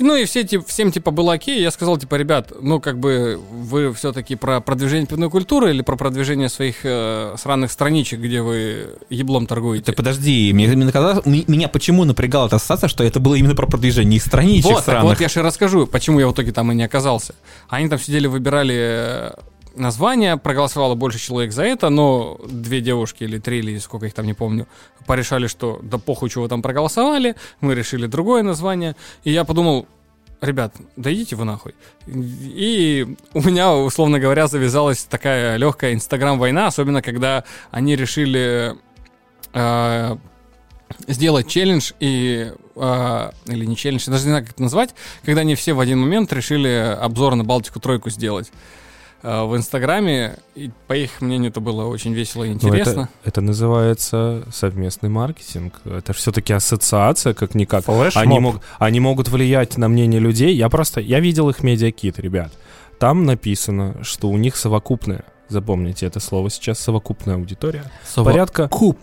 Ну 0.00 0.16
и 0.16 0.24
все, 0.24 0.42
тип- 0.44 0.66
всем 0.66 0.90
типа 0.90 1.10
было 1.10 1.34
окей, 1.34 1.60
я 1.60 1.70
сказал, 1.70 1.98
типа, 1.98 2.14
ребят, 2.16 2.52
ну 2.60 2.80
как 2.80 2.98
бы 2.98 3.38
вы 3.52 3.92
все-таки 3.94 4.34
про 4.34 4.60
продвижение 4.60 5.06
пивной 5.06 5.28
культуры 5.30 5.70
или 5.70 5.82
про 5.82 5.96
продвижение 5.96 6.48
своих 6.48 6.76
э, 6.84 7.34
сраных 7.38 7.70
страничек, 7.70 8.18
где 8.20 8.40
вы 8.42 8.88
еблом 9.10 9.46
торгуете? 9.46 9.84
Ты 9.84 9.92
подожди, 9.92 10.52
мне, 10.52 10.66
мне 10.68 10.90
казалось- 10.90 11.24
меня 11.26 11.68
почему 11.68 12.04
напрягала 12.04 12.46
эта 12.46 12.56
ассоциация, 12.56 12.88
что 12.88 13.04
это 13.04 13.20
было 13.20 13.34
именно 13.34 13.54
про 13.54 13.66
продвижение 13.66 14.16
их 14.16 14.22
страничек 14.24 14.72
Вот, 14.72 14.84
сраных. 14.84 15.04
вот 15.04 15.20
я 15.20 15.28
же 15.28 15.42
расскажу, 15.42 15.86
почему 15.86 16.18
я 16.18 16.26
в 16.28 16.32
итоге 16.32 16.52
там 16.52 16.72
и 16.72 16.74
не 16.74 16.82
оказался. 16.84 17.34
Они 17.68 17.88
там 17.88 17.98
сидели, 17.98 18.26
выбирали 18.26 18.74
э, 18.78 19.30
название, 19.74 20.36
проголосовало 20.36 20.94
больше 20.94 21.18
человек 21.18 21.52
за 21.52 21.64
это, 21.64 21.88
но 21.88 22.40
две 22.48 22.80
девушки 22.80 23.24
или 23.24 23.38
три, 23.38 23.58
или 23.58 23.78
сколько 23.78 24.06
их 24.06 24.14
там, 24.14 24.26
не 24.26 24.34
помню, 24.34 24.66
порешали, 25.06 25.46
что 25.46 25.80
да 25.82 25.98
похуй, 25.98 26.30
чего 26.30 26.48
там 26.48 26.62
проголосовали, 26.62 27.36
мы 27.60 27.74
решили 27.74 28.06
другое 28.06 28.42
название, 28.42 28.96
и 29.24 29.32
я 29.32 29.44
подумал, 29.44 29.86
ребят, 30.40 30.74
да 30.96 31.12
идите 31.12 31.36
вы 31.36 31.44
нахуй. 31.44 31.74
И 32.06 33.16
у 33.34 33.42
меня, 33.42 33.74
условно 33.74 34.18
говоря, 34.18 34.46
завязалась 34.46 35.04
такая 35.04 35.56
легкая 35.56 35.94
инстаграм-война, 35.94 36.66
особенно 36.66 37.02
когда 37.02 37.44
они 37.70 37.96
решили 37.96 38.74
э, 39.52 40.16
сделать 41.06 41.48
челлендж 41.48 41.92
и... 42.00 42.52
э, 42.76 43.30
или 43.46 43.64
не 43.64 43.76
челлендж, 43.76 44.04
я 44.06 44.12
даже 44.12 44.24
не 44.24 44.30
знаю, 44.30 44.44
как 44.44 44.54
это 44.54 44.62
назвать, 44.62 44.94
когда 45.24 45.42
они 45.42 45.54
все 45.54 45.72
в 45.72 45.80
один 45.80 46.00
момент 46.00 46.32
решили 46.32 46.96
обзор 47.00 47.34
на 47.34 47.44
Балтику-тройку 47.44 48.10
сделать 48.10 48.50
в 49.22 49.56
Инстаграме. 49.56 50.36
И, 50.54 50.70
по 50.86 50.94
их 50.94 51.20
мнению, 51.20 51.50
это 51.50 51.60
было 51.60 51.84
очень 51.86 52.12
весело 52.12 52.44
и 52.44 52.52
интересно. 52.52 53.08
это, 53.22 53.28
это 53.28 53.40
называется 53.40 54.44
совместный 54.52 55.08
маркетинг. 55.08 55.74
Это 55.84 56.12
все-таки 56.12 56.52
ассоциация, 56.52 57.34
как-никак. 57.34 57.84
Флешмоб. 57.84 58.16
Они, 58.16 58.38
мог, 58.38 58.60
они 58.78 59.00
могут 59.00 59.28
влиять 59.28 59.76
на 59.76 59.88
мнение 59.88 60.20
людей. 60.20 60.54
Я 60.54 60.68
просто, 60.68 61.00
я 61.00 61.20
видел 61.20 61.50
их 61.50 61.62
медиакит, 61.62 62.18
ребят. 62.18 62.52
Там 62.98 63.24
написано, 63.24 63.96
что 64.02 64.28
у 64.28 64.36
них 64.36 64.56
совокупная, 64.56 65.24
запомните 65.48 66.06
это 66.06 66.20
слово 66.20 66.50
сейчас, 66.50 66.78
совокупная 66.78 67.36
аудитория. 67.36 67.84
Порядка... 68.14 68.68
Куб. 68.68 68.98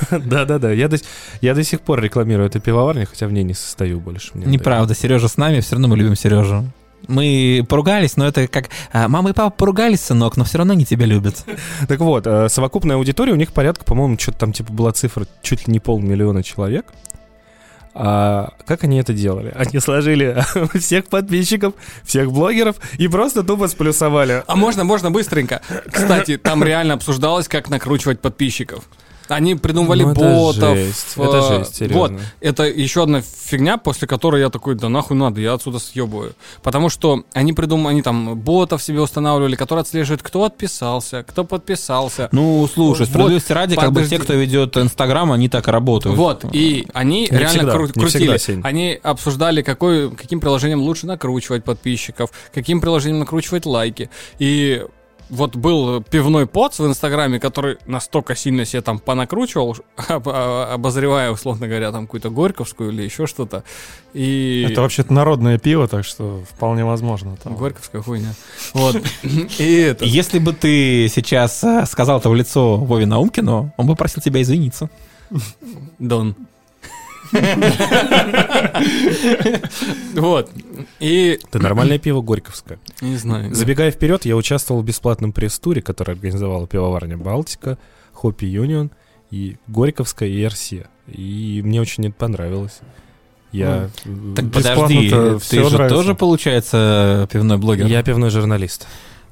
Да-да-да, 0.10 0.72
я 0.72 0.88
до, 0.88 0.96
я 1.40 1.54
до 1.54 1.62
сих 1.62 1.80
пор 1.80 2.00
рекламирую 2.00 2.48
эту 2.48 2.60
пивоварню, 2.60 3.06
хотя 3.06 3.26
в 3.26 3.32
ней 3.32 3.44
не 3.44 3.54
состою 3.54 4.00
больше. 4.00 4.32
Неправда, 4.34 4.94
Сережа 4.94 5.28
с 5.28 5.36
нами, 5.36 5.60
все 5.60 5.72
равно 5.76 5.88
мы 5.88 5.96
любим 5.96 6.16
Сережу. 6.16 6.64
Мы 7.08 7.64
поругались, 7.68 8.16
но 8.16 8.26
это 8.26 8.46
как... 8.48 8.70
а, 8.92 9.08
Мама 9.08 9.30
и 9.30 9.32
папа 9.32 9.50
поругались, 9.50 10.00
сынок, 10.00 10.36
но 10.36 10.44
все 10.44 10.58
равно 10.58 10.72
они 10.72 10.84
тебя 10.84 11.06
любят. 11.06 11.44
Так 11.88 12.00
вот, 12.00 12.26
э, 12.26 12.48
совокупная 12.48 12.96
аудитория 12.96 13.32
у 13.32 13.36
них 13.36 13.52
порядка, 13.52 13.84
по-моему, 13.84 14.18
что-то 14.18 14.38
там 14.38 14.52
типа 14.52 14.72
была 14.72 14.92
цифра 14.92 15.26
чуть 15.42 15.66
ли 15.66 15.72
не 15.72 15.80
полмиллиона 15.80 16.42
человек. 16.42 16.86
А 17.96 18.50
как 18.66 18.82
они 18.84 18.98
это 18.98 19.12
делали? 19.12 19.52
Они 19.56 19.78
сложили 19.78 20.36
всех 20.78 21.06
подписчиков, 21.06 21.74
всех 22.02 22.32
блогеров 22.32 22.76
и 22.98 23.06
просто 23.06 23.44
тупо 23.44 23.68
сплюсовали. 23.68 24.42
А 24.46 24.56
можно, 24.56 24.82
можно 24.82 25.10
быстренько. 25.12 25.60
Кстати, 25.90 26.36
там 26.36 26.64
реально 26.64 26.94
обсуждалось, 26.94 27.46
как 27.46 27.70
накручивать 27.70 28.20
подписчиков. 28.20 28.84
Они 29.28 29.54
придумывали 29.54 30.02
Ну, 30.04 30.10
это 30.10 30.20
ботов. 30.20 30.76
жесть, 30.76 31.06
э, 31.16 31.22
это 31.22 31.42
жесть, 31.42 31.76
серьезно. 31.76 31.98
Вот, 31.98 32.12
это 32.40 32.64
еще 32.64 33.02
одна 33.04 33.22
фигня, 33.22 33.78
после 33.78 34.06
которой 34.06 34.40
я 34.42 34.50
такой, 34.50 34.74
да 34.74 34.88
нахуй 34.88 35.16
надо, 35.16 35.40
я 35.40 35.54
отсюда 35.54 35.78
съебываю. 35.78 36.34
Потому 36.62 36.88
что 36.90 37.24
они 37.32 37.52
придумали, 37.52 37.92
они 37.94 38.02
там 38.02 38.38
ботов 38.38 38.82
себе 38.82 39.00
устанавливали, 39.00 39.56
которые 39.56 39.82
отслеживают, 39.82 40.22
кто 40.22 40.44
отписался, 40.44 41.22
кто 41.26 41.44
подписался. 41.44 42.28
Ну, 42.32 42.68
слушай, 42.72 43.00
Вот, 43.02 43.08
справедливости 43.08 43.52
ради, 43.52 43.76
как 43.76 43.92
бы 43.92 44.04
те, 44.06 44.18
кто 44.18 44.34
ведет 44.34 44.76
Инстаграм, 44.76 45.32
они 45.32 45.48
так 45.48 45.68
работают. 45.68 46.16
Вот, 46.16 46.44
и 46.52 46.86
они 46.92 47.22
Не 47.22 47.26
реально 47.38 47.48
всегда, 47.48 47.72
кру- 47.76 47.92
крутили. 47.92 48.36
всегда, 48.36 48.68
они 48.68 48.98
обсуждали, 49.02 49.62
какой, 49.62 50.10
каким 50.10 50.40
приложением 50.40 50.80
лучше 50.82 51.06
накручивать 51.06 51.64
подписчиков, 51.64 52.30
каким 52.52 52.80
приложением 52.80 53.20
накручивать 53.20 53.64
лайки. 53.66 54.10
И 54.38 54.84
вот 55.34 55.56
был 55.56 56.02
пивной 56.02 56.46
поц 56.46 56.78
в 56.78 56.86
Инстаграме, 56.86 57.40
который 57.40 57.76
настолько 57.86 58.34
сильно 58.34 58.64
себе 58.64 58.82
там 58.82 58.98
понакручивал, 58.98 59.76
об- 60.08 60.28
обозревая, 60.28 61.30
условно 61.30 61.68
говоря, 61.68 61.92
там 61.92 62.06
какую-то 62.06 62.30
Горьковскую 62.30 62.90
или 62.90 63.02
еще 63.02 63.26
что-то. 63.26 63.64
И... 64.12 64.66
Это 64.70 64.80
вообще-то 64.80 65.12
народное 65.12 65.58
пиво, 65.58 65.88
так 65.88 66.04
что 66.04 66.42
вполне 66.48 66.84
возможно. 66.84 67.36
там. 67.42 67.56
Горьковская 67.56 68.00
хуйня. 68.00 68.34
Вот. 68.72 68.96
И 69.58 69.76
это... 69.76 70.04
Если 70.04 70.38
бы 70.38 70.52
ты 70.52 71.08
сейчас 71.08 71.62
э, 71.64 71.84
сказал 71.86 72.20
это 72.20 72.30
в 72.30 72.34
лицо 72.34 72.76
Вове 72.76 73.06
Наумкину, 73.06 73.72
он 73.76 73.86
бы 73.86 73.96
просил 73.96 74.22
тебя 74.22 74.40
извиниться. 74.40 74.88
Дон. 75.98 76.36
Вот. 80.14 80.50
И... 81.00 81.38
Это 81.48 81.58
нормальное 81.58 81.98
пиво 81.98 82.22
Горьковское. 82.22 82.78
Не 83.00 83.16
знаю. 83.16 83.54
Забегая 83.54 83.90
вперед, 83.90 84.24
я 84.24 84.36
участвовал 84.36 84.82
в 84.82 84.84
бесплатном 84.84 85.32
пресс-туре, 85.32 85.82
который 85.82 86.14
организовала 86.14 86.66
пивоварня 86.66 87.16
Балтика, 87.16 87.78
Хоппи 88.12 88.46
Юнион 88.46 88.90
и 89.30 89.56
Горьковская 89.66 90.28
и 90.28 90.46
РС. 90.46 90.72
И 91.08 91.60
мне 91.64 91.80
очень 91.80 92.06
это 92.06 92.14
понравилось. 92.14 92.80
Я, 93.52 93.90
э, 94.04 94.34
Так 94.34 94.50
подожди, 94.50 95.10
ты 95.10 95.64
же 95.64 95.74
нравится. 95.74 95.88
тоже, 95.88 96.14
получается, 96.14 97.28
пивной 97.30 97.58
блогер? 97.58 97.86
я 97.86 98.02
пивной 98.02 98.30
журналист. 98.30 98.86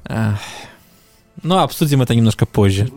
Ах. 0.05 0.39
Ну, 1.41 1.57
обсудим 1.57 2.01
это 2.01 2.15
немножко 2.15 2.45
позже. 2.45 2.89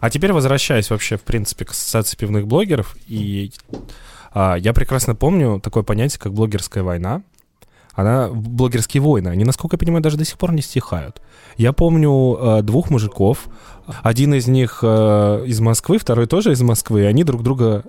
А 0.00 0.10
теперь 0.10 0.32
возвращаясь 0.32 0.90
вообще, 0.90 1.16
в 1.16 1.22
принципе, 1.22 1.64
к 1.64 1.72
ассоциации 1.72 2.16
пивных 2.16 2.46
блогеров, 2.46 2.96
и 3.06 3.52
я 4.34 4.72
прекрасно 4.72 5.14
помню 5.14 5.60
такое 5.60 5.82
понятие, 5.82 6.18
как 6.20 6.32
блогерская 6.32 6.82
война. 6.82 7.22
Она, 7.94 8.28
блогерские 8.28 9.02
войны, 9.02 9.28
они, 9.28 9.44
насколько 9.44 9.74
я 9.74 9.78
понимаю, 9.78 10.02
даже 10.02 10.16
до 10.16 10.24
сих 10.24 10.38
пор 10.38 10.52
не 10.52 10.62
стихают. 10.62 11.20
Я 11.58 11.74
помню 11.74 12.38
э, 12.40 12.62
двух 12.62 12.88
мужиков, 12.88 13.48
один 14.02 14.32
из 14.32 14.46
них 14.48 14.78
э, 14.82 15.44
из 15.46 15.60
Москвы, 15.60 15.98
второй 15.98 16.26
тоже 16.26 16.52
из 16.52 16.62
Москвы, 16.62 17.06
они 17.06 17.22
друг 17.22 17.42
друга, 17.42 17.84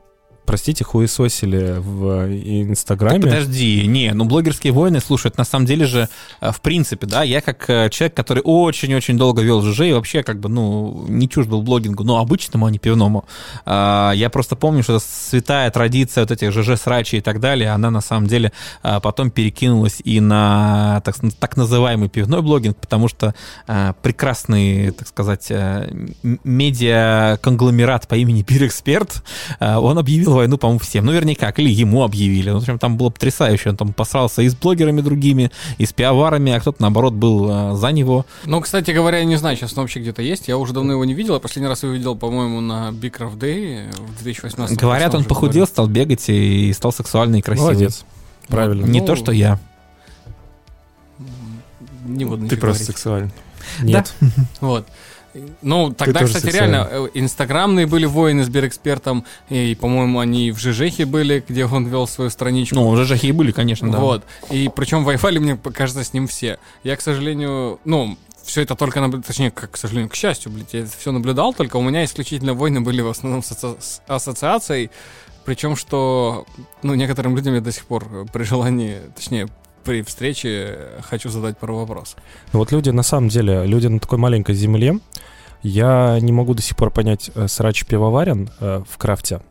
простите, 0.45 0.83
хуесосили 0.83 1.77
в 1.79 2.27
э, 2.27 2.63
Инстаграме. 2.63 3.19
Так 3.19 3.29
подожди, 3.29 3.87
не, 3.87 4.13
ну 4.13 4.25
блогерские 4.25 4.73
войны, 4.73 4.99
слушай, 4.99 5.27
это 5.27 5.39
на 5.39 5.45
самом 5.45 5.65
деле 5.65 5.85
же, 5.85 6.09
э, 6.41 6.51
в 6.51 6.61
принципе, 6.61 7.07
да, 7.07 7.23
я 7.23 7.41
как 7.41 7.69
э, 7.69 7.89
человек, 7.89 8.15
который 8.15 8.41
очень-очень 8.43 9.17
долго 9.17 9.41
вел 9.41 9.61
ЖЖ 9.61 9.81
и 9.81 9.93
вообще 9.93 10.23
как 10.23 10.39
бы, 10.39 10.49
ну, 10.49 11.05
не 11.07 11.29
чужд 11.29 11.49
был 11.49 11.61
блогингу, 11.61 12.03
но 12.03 12.19
обычному, 12.19 12.65
а 12.65 12.71
не 12.71 12.79
пивному. 12.79 13.25
А, 13.65 14.11
Я 14.15 14.29
просто 14.29 14.55
помню, 14.55 14.83
что 14.83 14.99
святая 14.99 15.69
традиция 15.71 16.23
вот 16.23 16.31
этих 16.31 16.51
ЖЖ-срачей 16.51 17.19
и 17.19 17.21
так 17.21 17.39
далее, 17.39 17.71
она 17.71 17.91
на 17.91 18.01
самом 18.01 18.27
деле 18.27 18.51
потом 18.81 19.31
перекинулась 19.31 20.01
и 20.03 20.19
на 20.19 21.01
так, 21.03 21.15
так 21.39 21.57
называемый 21.57 22.09
пивной 22.09 22.41
блогинг, 22.41 22.77
потому 22.77 23.07
что 23.07 23.33
прекрасный, 24.01 24.91
так 24.91 25.07
сказать, 25.07 25.51
медиа-конгломерат 26.43 28.07
по 28.07 28.15
имени 28.15 28.43
Пирэксперт, 28.43 29.23
а, 29.59 29.79
он 29.79 29.97
объявил 29.97 30.32
войну, 30.35 30.57
по-моему, 30.57 30.79
всем. 30.79 31.05
Ну, 31.05 31.11
вернее, 31.11 31.35
как, 31.35 31.59
или 31.59 31.69
ему 31.69 32.03
объявили. 32.03 32.49
Ну, 32.49 32.59
в 32.59 32.61
общем, 32.61 32.79
там 32.79 32.97
было 32.97 33.09
потрясающе. 33.09 33.69
Он 33.69 33.77
там 33.77 33.93
посрался 33.93 34.41
и 34.41 34.49
с 34.49 34.55
блогерами 34.55 35.01
другими, 35.01 35.51
и 35.77 35.85
с 35.85 35.93
пиаварами, 35.93 36.51
а 36.51 36.59
кто-то, 36.59 36.81
наоборот, 36.81 37.13
был 37.13 37.47
а, 37.49 37.75
за 37.75 37.91
него. 37.91 38.25
Ну, 38.45 38.61
кстати 38.61 38.91
говоря, 38.91 39.19
я 39.19 39.25
не 39.25 39.35
знаю, 39.35 39.55
сейчас 39.57 39.73
он 39.77 39.83
вообще 39.83 39.99
где-то 39.99 40.21
есть. 40.21 40.47
Я 40.47 40.57
уже 40.57 40.73
давно 40.73 40.93
его 40.93 41.05
не 41.05 41.13
видел. 41.13 41.33
Я 41.33 41.39
последний 41.39 41.69
раз 41.69 41.83
его 41.83 41.93
видел, 41.93 42.15
по-моему, 42.15 42.61
на 42.61 42.89
Big 42.89 43.17
Craft 43.17 43.37
Day 43.37 43.91
в 43.95 44.23
2018 44.23 44.77
Говорят, 44.77 45.15
он 45.15 45.25
похудел, 45.25 45.61
году. 45.61 45.71
стал 45.71 45.87
бегать 45.87 46.29
и 46.29 46.71
стал 46.73 46.91
сексуальный 46.91 47.39
и 47.39 47.41
красивый. 47.41 47.71
Молодец. 47.73 48.03
Правильно. 48.47 48.85
Не 48.85 48.99
Ну, 48.99 49.05
то, 49.05 49.15
что 49.15 49.31
я. 49.31 49.59
Не 52.05 52.25
буду 52.25 52.47
Ты 52.47 52.57
просто 52.57 52.83
говорить. 52.83 52.87
сексуальный. 52.87 53.31
Нет. 53.81 54.13
Вот. 54.59 54.85
Ну, 55.61 55.91
тогда, 55.91 56.21
тоже 56.21 56.33
кстати, 56.35 56.53
реально, 56.53 56.87
э, 56.89 57.07
инстаграмные 57.15 57.87
были 57.87 58.05
войны 58.05 58.43
с 58.43 58.49
Бирекспертом, 58.49 59.25
и, 59.49 59.75
по-моему, 59.79 60.19
они 60.19 60.51
в 60.51 60.59
ЖЖХе 60.59 61.05
были, 61.05 61.43
где 61.47 61.65
он 61.65 61.87
вел 61.87 62.07
свою 62.07 62.29
страничку. 62.29 62.75
Ну, 62.75 62.87
уже 62.89 63.05
жахи 63.05 63.27
и 63.27 63.31
были, 63.31 63.51
конечно, 63.51 63.91
да. 63.91 63.99
Вот. 63.99 64.23
И 64.51 64.69
причем 64.75 65.03
воевали, 65.03 65.39
мне 65.39 65.57
кажется, 65.57 66.03
с 66.03 66.13
ним 66.13 66.27
все. 66.27 66.59
Я, 66.83 66.95
к 66.95 67.01
сожалению, 67.01 67.79
ну, 67.85 68.17
все 68.43 68.61
это 68.61 68.75
только 68.75 68.99
наблюдал, 68.99 69.23
точнее, 69.25 69.51
как, 69.51 69.71
к 69.71 69.77
сожалению, 69.77 70.09
к 70.09 70.15
счастью, 70.15 70.51
блядь, 70.51 70.73
я 70.73 70.81
это 70.81 70.91
все 70.97 71.11
наблюдал, 71.11 71.53
только 71.53 71.77
у 71.77 71.81
меня 71.81 72.03
исключительно 72.03 72.53
войны 72.53 72.81
были 72.81 73.01
в 73.01 73.07
основном 73.07 73.41
с, 73.41 73.51
асо- 73.51 73.77
с 73.79 74.01
ассоциацией, 74.07 74.91
причем, 75.45 75.75
что, 75.75 76.45
ну, 76.83 76.93
некоторым 76.93 77.35
людям 77.35 77.53
я 77.55 77.61
до 77.61 77.71
сих 77.71 77.85
пор 77.85 78.05
э, 78.11 78.25
при 78.31 78.43
желании, 78.43 78.99
точнее, 79.15 79.47
при 79.83 80.01
встрече 80.01 80.49
э, 80.49 80.99
хочу 81.01 81.29
задать 81.29 81.57
пару 81.57 81.77
вопросов. 81.77 82.17
Ну 82.51 82.59
вот 82.59 82.71
люди, 82.71 82.89
на 82.89 83.03
самом 83.03 83.29
деле, 83.29 83.65
люди 83.65 83.87
на 83.87 83.99
такой 83.99 84.17
маленькой 84.17 84.55
земле, 84.55 84.99
я 85.61 86.19
не 86.19 86.31
могу 86.31 86.53
до 86.53 86.61
сих 86.61 86.75
пор 86.75 86.91
понять 86.91 87.31
э, 87.35 87.47
срач 87.47 87.85
пивоварен 87.85 88.49
э, 88.59 88.83
в 88.89 88.97
крафте 88.97 89.41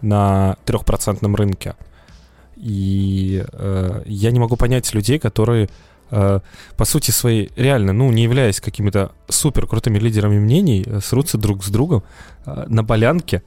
на 0.00 0.56
трехпроцентном 0.64 1.34
рынке. 1.34 1.74
И 2.56 3.44
э, 3.52 4.02
я 4.06 4.30
не 4.30 4.38
могу 4.38 4.56
понять 4.56 4.92
людей, 4.94 5.18
которые 5.18 5.68
э, 6.10 6.40
по 6.76 6.84
сути 6.84 7.10
своей, 7.10 7.50
реально, 7.56 7.92
ну, 7.92 8.10
не 8.12 8.22
являясь 8.22 8.60
какими-то 8.60 9.12
супер 9.28 9.66
крутыми 9.66 9.98
лидерами 9.98 10.38
мнений, 10.38 10.84
э, 10.86 11.00
срутся 11.00 11.38
друг 11.38 11.64
с 11.64 11.68
другом 11.68 12.02
э, 12.46 12.64
на 12.68 12.84
полянке 12.84 13.42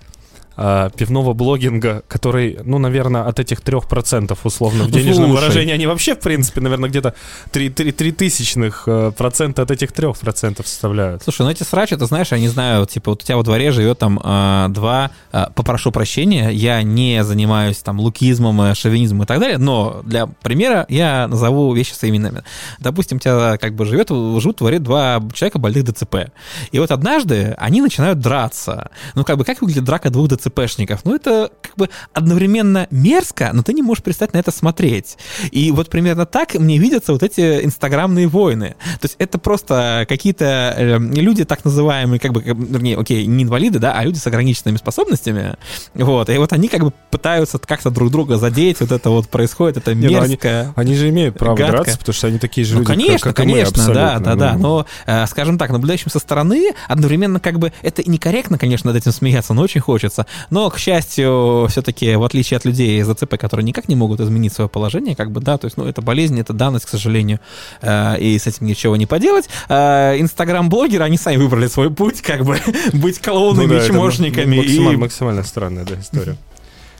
э, 0.57 0.89
пивного 0.95 1.33
блогинга, 1.33 2.03
который, 2.07 2.59
ну, 2.63 2.77
наверное, 2.77 3.23
от 3.23 3.39
этих 3.39 3.61
трех 3.61 3.87
процентов 3.87 4.45
условно 4.45 4.83
в 4.85 4.91
денежном 4.91 5.29
слушай. 5.29 5.41
выражении, 5.41 5.73
они 5.73 5.87
вообще, 5.87 6.15
в 6.15 6.19
принципе, 6.19 6.61
наверное, 6.61 6.89
где-то 6.89 7.15
три, 7.51 7.69
три, 7.69 7.91
три 7.91 8.11
тысячных 8.11 8.83
э, 8.87 9.11
процента 9.17 9.61
от 9.61 9.71
этих 9.71 9.91
трех 9.91 10.17
процентов 10.17 10.67
составляют. 10.67 11.23
Слушай, 11.23 11.43
ну 11.43 11.51
эти 11.51 11.63
срачи, 11.63 11.95
ты 11.95 12.05
знаешь, 12.05 12.31
я 12.31 12.39
не 12.39 12.49
знаю, 12.49 12.85
типа 12.85 13.11
вот 13.11 13.23
у 13.23 13.25
тебя 13.25 13.37
во 13.37 13.43
дворе 13.43 13.71
живет 13.71 13.99
там 13.99 14.19
а, 14.23 14.67
два, 14.69 15.11
а, 15.31 15.51
попрошу 15.55 15.91
прощения, 15.91 16.49
я 16.49 16.81
не 16.83 17.23
занимаюсь 17.23 17.77
там 17.77 17.99
лукизмом, 17.99 18.61
э, 18.61 18.75
шовинизмом 18.75 19.23
и 19.23 19.25
так 19.25 19.39
далее, 19.39 19.57
но 19.57 20.01
для 20.03 20.27
примера 20.27 20.85
я 20.89 21.27
назову 21.27 21.73
вещи 21.73 21.93
своими 21.93 22.17
именами. 22.17 22.43
Допустим, 22.79 23.17
у 23.17 23.19
тебя 23.19 23.57
как 23.57 23.75
бы 23.75 23.85
живет, 23.85 24.09
живут 24.09 24.55
в 24.55 24.59
дворе 24.59 24.79
два 24.79 25.21
человека 25.33 25.59
больных 25.59 25.85
ДЦП. 25.85 26.31
И 26.71 26.79
вот 26.79 26.91
однажды 26.91 27.55
они 27.57 27.81
начинают 27.81 28.19
драться. 28.19 28.89
Ну 29.15 29.23
как 29.23 29.37
бы 29.37 29.45
как 29.45 29.61
выглядит 29.61 29.83
драка 29.83 30.09
двух 30.09 30.27
ДЦПшников? 30.47 31.01
Ну 31.05 31.15
это 31.15 31.51
как 31.61 31.75
бы 31.75 31.89
одновременно 32.13 32.87
мерзко, 32.91 33.51
но 33.53 33.63
ты 33.63 33.73
не 33.73 33.81
можешь 33.81 34.03
перестать 34.03 34.33
на 34.33 34.37
это 34.37 34.51
смотреть. 34.51 35.17
И 35.51 35.71
вот 35.71 35.89
примерно 35.89 36.25
так 36.25 36.53
мне 36.55 36.77
видятся 36.77 37.13
вот 37.13 37.23
эти 37.23 37.63
инстаграмные 37.63 38.27
войны. 38.27 38.75
То 38.99 39.05
есть 39.05 39.15
это 39.19 39.37
просто 39.37 40.05
какие-то 40.07 40.73
э, 40.77 40.97
люди 40.99 41.45
так 41.45 41.63
называемые, 41.65 42.19
как 42.19 42.33
бы, 42.33 42.41
вернее, 42.41 42.97
окей, 42.97 43.25
не 43.25 43.43
инвалиды, 43.43 43.79
да, 43.79 43.93
а 43.93 44.03
люди 44.03 44.17
с 44.17 44.27
ограниченными 44.27 44.77
способностями. 44.77 45.55
Вот, 45.93 46.29
и 46.29 46.37
вот 46.37 46.53
они 46.53 46.67
как 46.67 46.81
бы 46.81 46.93
пытаются 47.11 47.57
как-то 47.59 47.89
друг 47.89 48.11
друга 48.11 48.37
задеть, 48.37 48.79
вот 48.79 48.91
это 48.91 49.09
вот 49.09 49.27
происходит, 49.29 49.77
это 49.77 49.93
Не, 49.93 50.07
ну 50.09 50.19
они- 50.19 50.29
мерзко. 50.31 50.73
Они 50.75 50.95
же 50.95 51.09
имеют 51.09 51.37
право 51.37 51.55
Гадко. 51.55 51.71
драться, 51.77 51.97
потому 51.99 52.13
что 52.13 52.27
они 52.27 52.39
такие 52.39 52.65
же 52.65 52.73
Ну, 52.75 52.79
люди, 52.81 52.91
конечно, 52.91 53.29
как, 53.29 53.35
как 53.37 53.45
и 53.45 53.47
мы, 53.49 53.53
конечно, 53.55 53.93
да, 53.93 54.19
да, 54.19 54.35
да. 54.35 54.53
Ну, 54.53 54.67
Но, 54.67 54.85
э, 55.05 55.25
скажем 55.27 55.57
так, 55.57 55.71
наблюдающим 55.71 56.11
со 56.11 56.19
стороны, 56.19 56.71
одновременно 56.87 57.39
как 57.39 57.57
бы 57.59 57.71
это 57.81 58.03
некорректно, 58.09 58.57
конечно, 58.57 58.91
над 58.91 59.01
этим 59.01 59.11
смеяться, 59.11 59.53
но 59.53 59.61
очень 59.61 59.81
хочется. 59.81 60.25
Но, 60.49 60.69
к 60.69 60.77
счастью, 60.77 61.67
все-таки, 61.69 62.15
в 62.15 62.23
отличие 62.23 62.57
от 62.57 62.65
людей 62.65 62.99
из 62.99 63.09
АЦП, 63.09 63.37
которые 63.37 63.63
никак 63.63 63.87
не 63.87 63.95
могут 63.95 64.19
изменить 64.19 64.53
свое 64.53 64.69
положение, 64.69 65.15
как 65.15 65.31
бы, 65.31 65.41
да, 65.41 65.57
то 65.57 65.65
есть, 65.65 65.77
ну, 65.77 65.85
это 65.85 66.01
болезнь, 66.01 66.39
это 66.39 66.53
данность, 66.53 66.85
к 66.85 66.89
сожалению, 66.89 67.39
э, 67.81 68.19
и 68.19 68.37
с 68.37 68.47
этим 68.47 68.67
ничего 68.67 68.95
не 68.95 69.05
поделать. 69.05 69.49
Э, 69.69 70.19
Инстаграм-блогеры, 70.19 71.03
они 71.03 71.17
сами 71.17 71.37
выбрали 71.37 71.67
свой 71.67 71.91
путь, 71.91 72.21
как 72.21 72.45
бы, 72.45 72.59
быть 72.93 73.19
ну 73.25 73.31
клоунами, 73.31 73.67
да, 73.67 73.75
это 73.77 73.87
чмошниками 73.87 74.57
максимально, 74.57 74.93
и 74.93 74.97
максимально 74.97 75.43
странная 75.43 75.85
да, 75.85 75.99
история. 75.99 76.37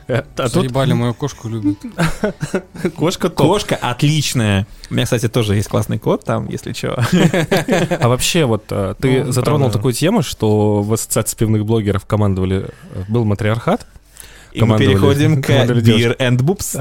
А 0.08 0.22
тут 0.36 0.52
Заебали, 0.52 0.94
мою 0.94 1.12
кошку 1.12 1.48
любят. 1.48 1.76
кошка 2.96 3.28
топ. 3.28 3.46
Кошка 3.46 3.76
отличная. 3.76 4.66
У 4.90 4.94
меня, 4.94 5.04
кстати, 5.04 5.28
тоже 5.28 5.54
есть 5.54 5.68
классный 5.68 5.98
кот 5.98 6.24
там, 6.24 6.48
если 6.48 6.72
что. 6.72 7.02
А 8.00 8.08
вообще, 8.08 8.46
вот 8.46 8.64
э, 8.70 8.94
ты 8.98 9.24
Ну, 9.24 9.32
затронул 9.32 9.70
такую 9.70 9.92
тему, 9.92 10.22
что 10.22 10.82
в 10.82 10.92
ассоциации 10.92 11.36
пивных 11.36 11.66
блогеров 11.66 12.06
командовали, 12.06 12.70
э, 12.94 13.02
был 13.08 13.24
матриархат. 13.24 13.86
И 14.52 14.62
мы 14.62 14.78
переходим 14.78 15.42
к. 15.42 15.50
Beer 15.50 16.16
and 16.18 16.38
Boobs. 16.38 16.78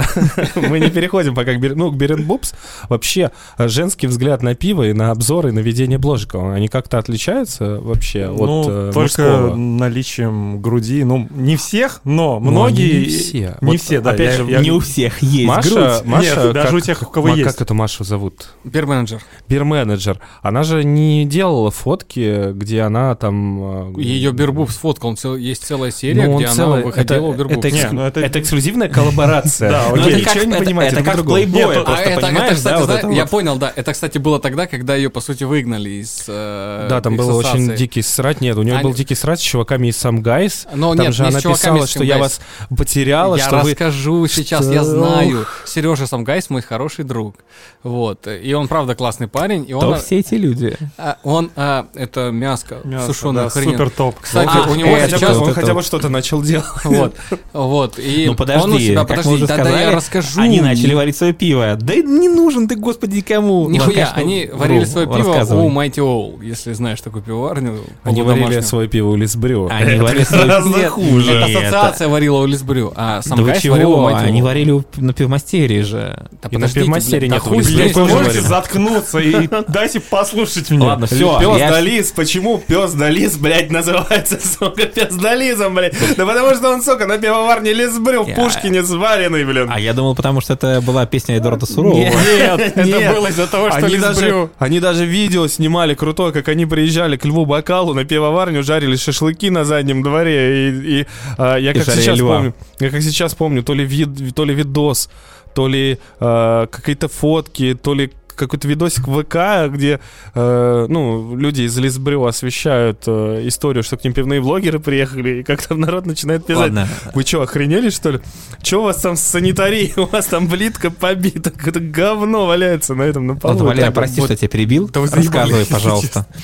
Мы 0.69 0.79
не 0.79 0.89
переходим 0.89 1.35
пока 1.35 1.53
к 1.53 1.59
Бир... 1.59 1.75
Ну, 1.75 1.91
к 1.91 1.95
Берен 1.95 2.23
Бубс. 2.25 2.53
Вообще, 2.89 3.31
э, 3.57 3.67
женский 3.67 4.07
взгляд 4.07 4.41
на 4.43 4.55
пиво 4.55 4.83
и 4.89 4.93
на 4.93 5.11
обзоры, 5.11 5.49
и 5.49 5.51
на 5.51 5.59
ведение 5.59 5.97
бложика, 5.97 6.53
они 6.53 6.67
как-то 6.67 6.97
отличаются 6.97 7.79
вообще 7.79 8.27
ну, 8.27 8.61
от 8.61 8.67
э, 8.69 8.91
только 8.93 8.99
мужского? 9.21 9.55
наличием 9.55 10.61
груди. 10.61 11.03
Ну, 11.03 11.27
не 11.31 11.55
всех, 11.57 12.01
но 12.03 12.39
Ну, 12.39 12.51
многие... 12.51 12.89
они 12.91 12.99
не 13.05 13.05
все. 13.17 13.57
Не 13.61 13.71
Вот, 13.71 13.81
все, 13.81 14.01
да. 14.01 14.11
Опять 14.11 14.37
я- 14.37 14.43
же, 14.45 14.51
я- 14.51 14.59
Не 14.59 14.71
у 14.71 14.79
всех 14.79 15.21
есть 15.21 15.47
Маша, 15.47 15.69
грудь. 15.69 16.05
Маша, 16.05 16.43
Нет, 16.45 16.53
даже 16.53 16.67
как- 16.67 16.73
у 16.73 16.79
тех, 16.79 17.01
у 17.03 17.05
кого 17.11 17.27
Ма- 17.27 17.35
есть. 17.35 17.49
Как 17.51 17.61
эту 17.61 17.73
Машу 17.73 18.03
зовут? 18.03 18.49
Бир-менеджер. 18.63 19.21
Бир-менеджер. 19.47 20.19
Она 20.41 20.63
же 20.63 20.83
не 20.83 21.25
делала 21.25 21.71
фотки, 21.71 22.51
где 22.53 22.81
она 22.81 23.15
там... 23.15 23.97
Ее 23.97 24.31
Бирбуб 24.31 24.71
сфоткал. 24.71 25.15
Есть 25.37 25.63
целая 25.65 25.91
серия, 25.91 26.25
Ну, 26.27 26.33
он 26.35 26.37
где 26.43 26.47
целый- 26.51 26.77
она 26.79 26.85
выходила 26.85 27.27
у 27.27 27.29
это, 27.33 27.37
Бирбуб. 27.39 27.56
Это, 27.59 27.67
экск- 27.69 27.87
Не, 27.89 27.91
ну 27.93 28.01
это- 28.03 28.19
это 28.21 28.39
эксклюзивная 28.39 28.89
коллаборация. 28.89 29.69
Да, 29.77 29.87
окей. 29.87 29.99
это 30.01 30.15
ничего 30.17 30.33
как, 30.33 30.45
не 30.45 30.53
понимаете 30.65 30.95
это 30.95 31.03
как 31.05 31.15
другого. 31.15 31.35
плейбой, 31.37 31.61
Нет, 31.61 31.73
просто 31.85 31.93
а 31.93 31.99
это, 32.09 32.21
понимаешь, 32.21 32.45
это, 32.51 32.55
кстати, 32.55 32.73
да, 32.73 32.79
вот 32.79 32.85
зна- 32.85 32.97
это 32.99 33.09
я 33.09 33.21
вот. 33.23 33.29
понял, 33.31 33.55
да. 33.57 33.73
Это, 33.75 33.93
кстати, 33.93 34.17
было 34.17 34.39
тогда, 34.39 34.67
когда 34.67 34.95
ее, 34.95 35.09
по 35.09 35.21
сути, 35.21 35.43
выгнали 35.43 35.89
из 35.89 36.25
э, 36.27 36.87
Да, 36.89 37.01
там 37.01 37.15
был 37.17 37.35
очень 37.35 37.75
дикий 37.75 38.01
срать. 38.01 38.41
Нет, 38.41 38.57
у 38.57 38.63
нее 38.63 38.75
Они- 38.75 38.83
был 38.83 38.93
дикий 38.93 39.15
срать 39.15 39.39
с 39.39 39.43
чуваками 39.43 39.87
из 39.87 39.97
Сам 39.97 40.21
Гайс. 40.21 40.67
Но 40.73 40.95
Там 40.95 41.05
нет, 41.05 41.15
же 41.15 41.25
она 41.25 41.39
с 41.39 41.43
чуваками 41.43 41.73
писала, 41.75 41.87
что 41.87 42.03
я 42.03 42.17
вас 42.17 42.39
потеряла, 42.75 43.35
Я 43.35 43.43
что 43.47 43.57
вы... 43.59 43.71
расскажу 43.71 44.27
сейчас, 44.27 44.65
я 44.67 44.83
знаю. 44.83 45.45
Сережа 45.65 46.07
Самгайс 46.07 46.49
мой 46.49 46.61
хороший 46.61 47.05
друг. 47.05 47.35
Вот. 47.83 48.27
И 48.27 48.53
он, 48.53 48.67
правда, 48.67 48.95
классный 48.95 49.27
парень. 49.27 49.63
И 49.67 49.73
Кто 49.73 49.89
он, 49.91 49.99
все 49.99 50.19
эти 50.19 50.35
люди? 50.35 50.77
а, 50.97 51.17
он 51.23 51.51
а, 51.55 51.87
это 51.95 52.31
мяско, 52.31 52.77
сушеная 53.05 53.49
хрень. 53.49 53.71
супер 53.71 53.89
топ. 53.89 54.15
Кстати, 54.19 54.49
А, 54.53 54.69
у 54.69 54.75
него 54.75 54.89
это 54.89 55.01
Хотя 55.11 55.15
бы- 55.17 55.19
сейчас... 55.19 55.37
он 55.37 55.53
хотя 55.53 55.73
бы 55.73 55.81
что-то 55.81 56.09
начал 56.09 56.41
делать. 56.41 56.65
Вот, 56.83 57.15
вот. 57.53 57.99
И 57.99 58.25
Ну 58.25 58.31
он 58.31 58.33
у 58.33 58.35
подожди, 58.35 58.87
себя, 58.87 59.05
как 59.05 59.09
мы 59.09 59.15
подожди, 59.15 59.33
уже 59.33 59.47
да, 59.47 59.57
да, 59.57 59.63
сказали, 59.63 59.81
я 59.83 59.91
расскажу. 59.91 60.41
они 60.41 60.61
начали 60.61 60.93
варить 60.93 61.15
свое 61.17 61.33
пиво. 61.33 61.77
Да 61.79 61.95
не 61.95 62.29
нужен 62.29 62.67
ты, 62.67 62.75
господи, 62.75 63.21
кому. 63.21 63.69
Нихуя, 63.69 64.07
Ладно, 64.07 64.21
они 64.21 64.45
вру, 64.45 64.57
варили 64.57 64.85
свое 64.85 65.07
пиво 65.07 65.45
у 65.55 65.69
Mighty 65.69 65.97
Owl, 65.97 66.43
если 66.43 66.73
знаешь 66.73 67.01
такую 67.01 67.23
пивоварню. 67.23 67.79
Они 68.03 68.21
варили 68.21 68.61
свое 68.61 68.87
пиво 68.87 69.09
у 69.09 69.15
Лисбрю. 69.15 69.69
Они 69.71 69.99
варили 69.99 70.23
свое 70.23 70.45
Нет, 70.65 70.89
хуже. 70.89 71.31
Это 71.31 71.45
ассоциация 71.45 72.07
варила 72.07 72.39
у 72.39 72.45
Лисбрю, 72.45 72.93
а 72.95 73.21
сам 73.21 73.37
Да 73.37 73.43
варил 73.43 73.91
у 73.91 74.05
Они 74.07 74.41
варили 74.41 74.83
на 74.97 75.13
пивмастерии 75.13 75.81
же. 75.81 76.27
Да 76.41 76.49
И 76.51 76.57
на 76.57 76.67
пивмастере 76.67 77.27
блядь, 77.37 77.43
да 77.43 77.83
нет 77.83 77.93
тоже 77.93 78.13
можете 78.13 78.41
заткнуться 78.41 79.19
и 79.19 79.49
дайте 79.67 79.99
послушать 79.99 80.69
меня. 80.69 80.85
Ладно, 80.85 81.07
все. 81.07 81.39
Пес 81.39 81.59
да 81.59 81.79
лис, 81.79 82.11
почему 82.11 82.57
пес 82.65 82.93
да 82.93 83.09
лис, 83.09 83.37
блядь, 83.37 83.71
называется, 83.71 84.39
сука, 84.45 84.85
пес 84.85 85.13
да 85.15 85.35
лисом, 85.35 85.75
блядь? 85.75 85.93
Да 86.15 86.25
потому 86.25 86.53
что 86.55 86.69
он, 86.69 86.81
сука, 86.81 87.05
на 87.05 87.17
пивоварне 87.37 87.73
Лисбрю 87.73 88.23
в 88.23 88.33
Пушкине 88.33 88.83
сваренный, 88.83 89.45
блин. 89.45 89.69
А 89.71 89.79
я 89.79 89.93
думал, 89.93 90.15
потому 90.15 90.41
что 90.41 90.53
это 90.53 90.81
была 90.81 91.05
песня 91.05 91.37
Эдуарда 91.37 91.65
Сурового. 91.65 91.97
Нет, 91.99 92.75
Это 92.75 93.13
было 93.13 93.27
из-за 93.27 93.47
того, 93.47 93.71
что 93.71 93.85
Лисбрю. 93.85 94.49
они 94.57 94.79
даже 94.79 95.05
видео 95.05 95.47
снимали 95.47 95.93
крутое, 95.93 96.31
как 96.33 96.47
они 96.49 96.65
приезжали 96.65 97.17
к 97.17 97.25
Льву 97.25 97.45
Бакалу 97.45 97.93
на 97.93 98.05
пивоварню, 98.05 98.63
жарили 98.63 98.95
шашлыки 98.95 99.49
на 99.49 99.63
заднем 99.63 100.03
дворе. 100.03 100.69
И, 100.69 100.99
и, 101.01 101.05
а, 101.37 101.57
я 101.57 101.71
И 101.71 101.73
как 101.73 101.85
сейчас 101.85 102.17
льва. 102.17 102.35
помню, 102.37 102.53
я 102.79 102.89
как 102.89 103.01
сейчас 103.01 103.33
помню, 103.35 103.63
то 103.63 103.73
ли, 103.73 103.85
вид, 103.85 104.35
то 104.35 104.45
ли 104.45 104.53
видос, 104.53 105.09
то 105.53 105.67
ли 105.67 105.99
а, 106.19 106.67
какие-то 106.67 107.07
фотки, 107.07 107.77
то 107.81 107.93
ли 107.93 108.11
какой-то 108.37 108.67
видосик 108.67 109.07
в 109.07 109.21
ВК, 109.21 109.73
где, 109.73 109.99
э, 110.33 110.85
ну, 110.87 111.35
люди 111.35 111.63
из 111.63 111.77
Лисбрю 111.77 112.23
освещают 112.25 113.03
э, 113.07 113.47
историю, 113.47 113.83
что 113.83 113.97
к 113.97 114.03
ним 114.03 114.13
пивные 114.13 114.41
блогеры 114.41 114.79
приехали, 114.79 115.39
и 115.39 115.43
как 115.43 115.61
там 115.61 115.79
народ 115.79 116.05
начинает 116.05 116.45
писать. 116.45 116.71
Ладно. 116.71 116.87
Вы 117.13 117.23
что, 117.23 117.41
охренели, 117.41 117.89
что 117.89 118.11
ли? 118.11 118.19
Че 118.61 118.79
у 118.79 118.83
вас 118.83 118.97
там 118.97 119.17
с 119.17 119.21
санитарией? 119.21 119.93
У 119.97 120.05
вас 120.05 120.27
там 120.27 120.47
плитка 120.47 120.91
побита, 120.91 121.51
какое-то 121.51 121.79
говно 121.79 122.45
валяется 122.45 122.95
на 122.95 123.03
этом, 123.03 123.27
на 123.27 123.35
полу. 123.35 123.53
Ладно, 123.55 123.69
Валера, 123.69 123.91
прости, 123.91 124.21
вот. 124.21 124.27
что 124.27 124.33
я 124.33 124.37
тебя 124.37 124.49
перебил. 124.49 124.87
Да 124.89 125.01
Рассказывай, 125.01 125.65
пожалуйста. 125.65 126.27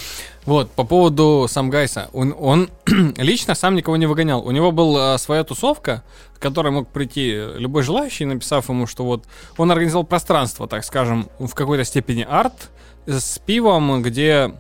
Вот, 0.46 0.72
по 0.72 0.84
поводу 0.84 1.48
Самгайса. 1.50 2.10
Он, 2.14 2.36
он 2.38 2.70
лично 3.18 3.56
сам 3.56 3.76
никого 3.76 3.96
не 3.98 4.06
выгонял. 4.06 4.46
У 4.46 4.52
него 4.52 4.72
была 4.72 5.18
своя 5.18 5.44
тусовка, 5.44 6.04
в 6.34 6.40
которой 6.40 6.72
мог 6.72 6.90
прийти 6.90 7.32
любой 7.56 7.84
желающий, 7.84 8.26
написав 8.26 8.70
ему, 8.70 8.88
что 8.88 9.06
вот 9.06 9.26
он 9.58 9.72
организовал 9.72 10.06
пространство, 10.06 10.68
так 10.68 10.84
скажем, 10.84 11.30
в 11.40 11.54
какой-то 11.54 11.84
степени 11.84 12.26
арт 12.30 12.70
с 13.06 13.40
пивом, 13.40 14.02
где 14.02 14.54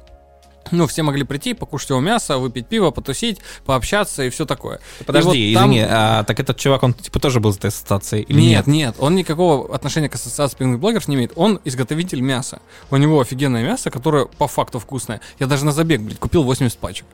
ну, 0.71 0.88
все 0.88 1.04
могли 1.04 1.23
прийти, 1.23 1.54
покушать 1.54 1.89
его 1.91 1.99
мясо, 1.99 2.38
выпить 2.38 2.67
пиво, 2.67 2.91
потусить, 2.91 3.39
пообщаться 3.65 4.23
и 4.23 4.30
все 4.30 4.45
такое. 4.45 4.80
Подожди, 5.06 5.38
И 5.52 5.54
вот 5.56 5.60
там- 5.62 5.69
извини, 5.71 5.86
а 5.89 6.23
так 6.23 6.39
этот 6.39 6.58
чувак, 6.58 6.84
он 6.84 6.93
типа 6.93 7.19
тоже 7.19 7.39
был 7.39 7.52
из 7.52 7.58
этой 7.58 7.67
ассоциации 7.67 8.21
или 8.21 8.39
нет, 8.41 8.67
нет? 8.67 8.67
нет, 8.67 8.95
он 8.99 9.15
никакого 9.15 9.73
отношения 9.76 10.10
к 10.10 10.15
ассоциации 10.15 10.58
пивных 10.58 10.80
блогеров 10.80 11.08
не 11.08 11.15
имеет. 11.15 11.34
Он 11.36 11.60
изготовитель 11.65 12.21
мяса. 12.21 12.60
У 12.91 12.97
него 12.97 13.19
офигенное 13.19 13.63
мясо, 13.63 13.91
которое 13.91 14.26
по 14.26 14.47
факту 14.47 14.80
вкусное. 14.80 15.21
Я 15.39 15.47
даже 15.47 15.65
на 15.65 15.71
забег, 15.71 16.02
блядь, 16.02 16.19
купил 16.19 16.43
80 16.43 16.78
пачек. 16.78 17.06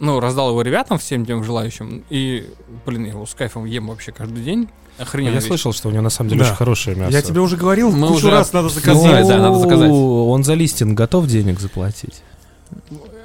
Ну, 0.00 0.20
раздал 0.20 0.50
его 0.50 0.62
ребятам, 0.62 0.98
всем 0.98 1.26
тем 1.26 1.42
желающим. 1.42 2.04
И, 2.08 2.48
блин, 2.86 3.04
я 3.06 3.10
его 3.10 3.26
с 3.26 3.34
кайфом 3.34 3.64
ем 3.64 3.88
вообще 3.88 4.12
каждый 4.12 4.44
день. 4.44 4.68
Охрененно. 4.96 5.34
Я 5.34 5.40
слышал, 5.40 5.72
что 5.72 5.88
у 5.88 5.90
него 5.92 6.02
на 6.02 6.10
самом 6.10 6.30
деле 6.30 6.42
Да. 6.42 6.48
очень 6.48 6.56
хорошее 6.56 6.96
мясо. 6.96 7.12
Я 7.12 7.22
тебе 7.22 7.40
уже 7.40 7.56
говорил, 7.56 7.90
Мы 7.90 8.06
кучу 8.08 8.18
уже 8.26 8.30
раз 8.30 8.52
надо 8.52 8.68
Ну, 8.68 8.74
заказать. 8.74 9.26
да, 9.26 9.38
надо 9.38 9.58
заказать. 9.58 9.90
Он 9.90 10.44
за 10.44 10.54
листинг 10.54 10.96
готов 10.96 11.26
денег 11.26 11.58
заплатить? 11.60 12.22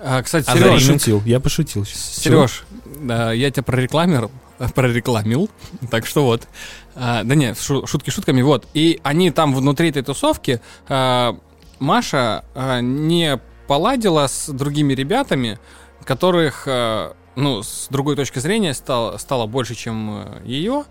А, 0.03 0.21
кстати, 0.21 0.49
А 0.49 0.53
Сереж, 0.53 0.63
рейминг? 0.65 0.83
пошутил, 0.87 1.21
я 1.25 1.39
пошутил. 1.39 1.85
Сереж, 1.85 2.63
я 3.01 3.51
тебя 3.51 3.63
прорекламировал, 3.63 4.31
прорекламил, 4.75 5.49
так 5.89 6.05
что 6.05 6.25
вот. 6.25 6.47
А, 6.95 7.23
да 7.23 7.35
не, 7.35 7.53
шу- 7.55 7.87
шутки 7.87 8.09
шутками, 8.09 8.41
вот. 8.41 8.67
И 8.73 8.99
они 9.03 9.31
там 9.31 9.55
внутри 9.55 9.89
этой 9.89 10.03
тусовки, 10.03 10.61
а, 10.87 11.37
Маша 11.79 12.43
а, 12.55 12.81
не 12.81 13.39
поладила 13.67 14.27
с 14.27 14.49
другими 14.49 14.93
ребятами, 14.93 15.59
которых, 16.05 16.65
а, 16.67 17.15
ну, 17.35 17.63
с 17.63 17.87
другой 17.89 18.15
точки 18.15 18.39
зрения 18.39 18.73
стало, 18.73 19.17
стало 19.17 19.47
больше, 19.47 19.73
чем 19.75 20.43
ее, 20.43 20.83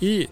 и 0.00 0.28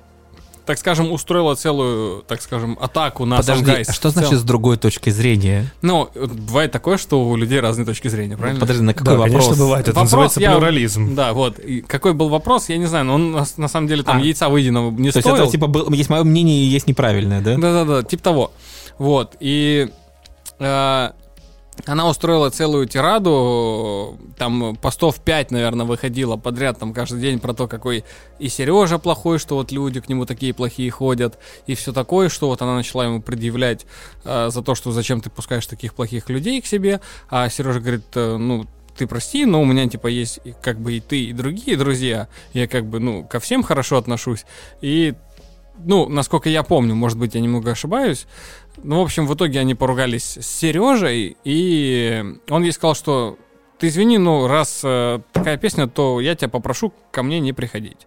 так 0.68 0.76
скажем, 0.76 1.11
устроила 1.11 1.54
целую, 1.57 2.22
так 2.28 2.42
скажем, 2.42 2.76
атаку 2.78 3.24
на 3.24 3.38
Подожди, 3.38 3.64
Самгайс 3.64 3.88
а 3.88 3.92
что 3.94 4.11
значит 4.11 4.35
с 4.38 4.42
другой 4.42 4.76
точки 4.76 5.09
зрения? 5.09 5.72
Ну, 5.81 6.11
бывает 6.14 6.72
такое, 6.72 6.98
что 6.98 7.24
у 7.26 7.37
людей 7.37 7.59
разные 7.61 7.87
точки 7.87 8.09
зрения, 8.09 8.37
правильно? 8.37 8.61
Подожди, 8.61 8.83
на 8.83 8.92
какой 8.92 9.14
Да, 9.14 9.18
вопрос? 9.18 9.44
конечно, 9.46 9.64
бывает. 9.64 9.88
Это 9.88 9.94
Вопрос 9.94 10.11
называется 10.12 10.40
я- 10.40 10.50
плюрализм. 10.52 11.14
Да, 11.14 11.33
вот. 11.33 11.59
И 11.59 11.81
какой 11.81 12.12
был 12.12 12.28
вопрос, 12.28 12.68
я 12.68 12.76
не 12.76 12.85
знаю, 12.85 13.07
но 13.07 13.14
он 13.14 13.33
на, 13.57 13.68
самом 13.68 13.87
деле 13.88 14.02
там 14.02 14.18
А. 14.18 14.20
яйца 14.20 14.50
выеденного 14.50 14.90
не 14.90 15.11
То 15.11 15.16
есть 15.16 15.26
стоил. 15.26 15.42
это 15.42 15.50
типа 15.50 15.68
был- 15.68 15.90
есть 15.94 16.11
мое 16.11 16.22
мнение 16.22 16.59
и 16.59 16.66
есть 16.66 16.87
неправильное, 16.87 17.40
да? 17.40 17.57
Да-да-да, 17.57 18.02
типа 18.02 18.22
того. 18.22 18.52
Вот. 18.98 19.37
И 19.40 19.88
э, 20.59 21.11
она 21.87 22.09
устроила 22.09 22.51
целую 22.51 22.87
тираду, 22.87 24.19
там 24.37 24.77
постов 24.77 25.21
5, 25.21 25.51
наверное, 25.51 25.87
выходило 25.87 26.37
подряд 26.37 26.79
там 26.79 26.93
каждый 26.93 27.21
день 27.21 27.38
про 27.38 27.55
то, 27.55 27.67
какой 27.67 28.05
и 28.38 28.49
Сережа 28.49 28.99
плохой, 28.99 29.38
что 29.38 29.57
вот 29.57 29.73
люди 29.73 30.01
к 30.01 30.09
нему 30.09 30.27
такие 30.27 30.53
плохие 30.55 30.91
ходят, 30.91 31.38
и 31.67 31.75
все 31.75 31.93
такое, 31.93 32.29
что 32.29 32.49
вот 32.49 32.62
она 32.62 32.75
начала 32.75 33.05
ему 33.05 33.23
предъявлять 33.23 33.87
э, 34.25 34.49
за 34.51 34.62
то, 34.62 34.75
что 34.75 34.93
зачем 34.93 35.21
ты 35.21 35.31
пускаешь 35.31 35.67
таких 35.67 35.95
плохих 35.95 36.29
людей 36.29 36.61
к 36.61 36.67
себе, 36.67 37.01
а 37.31 37.49
Сережа 37.49 37.81
говорит, 37.81 38.05
э, 38.14 38.37
ну, 38.37 38.67
ты 38.99 39.07
прости, 39.07 39.47
но 39.47 39.62
у 39.62 39.64
меня, 39.64 39.88
типа, 39.88 40.09
есть 40.09 40.41
как 40.61 40.81
бы 40.81 40.95
и 40.95 41.01
ты, 41.01 41.27
и 41.27 41.33
другие 41.33 41.77
друзья. 41.77 42.29
Я 42.53 42.67
как 42.67 42.85
бы, 42.85 42.99
ну, 42.99 43.25
ко 43.25 43.38
всем 43.38 43.62
хорошо 43.62 43.97
отношусь. 43.97 44.45
И, 44.81 45.14
ну, 45.85 46.09
насколько 46.09 46.49
я 46.49 46.62
помню, 46.62 46.95
может 46.95 47.19
быть, 47.19 47.35
я 47.35 47.41
немного 47.41 47.73
ошибаюсь, 47.73 48.27
ну, 48.83 49.01
в 49.01 49.03
общем, 49.03 49.27
в 49.27 49.35
итоге 49.35 49.61
они 49.61 49.75
поругались 49.75 50.38
с 50.38 50.47
Сережей, 50.47 51.37
и 51.45 52.25
он 52.49 52.62
ей 52.62 52.73
сказал, 52.73 52.95
что 52.95 53.38
ты 53.79 53.88
извини, 53.88 54.19
ну, 54.19 54.47
раз 54.47 54.81
э, 54.85 55.21
такая 55.33 55.57
песня, 55.57 55.87
то 55.87 56.21
я 56.21 56.35
тебя 56.35 56.49
попрошу 56.49 56.93
ко 57.11 57.23
мне 57.23 57.41
не 57.41 57.53
приходить. 57.53 58.07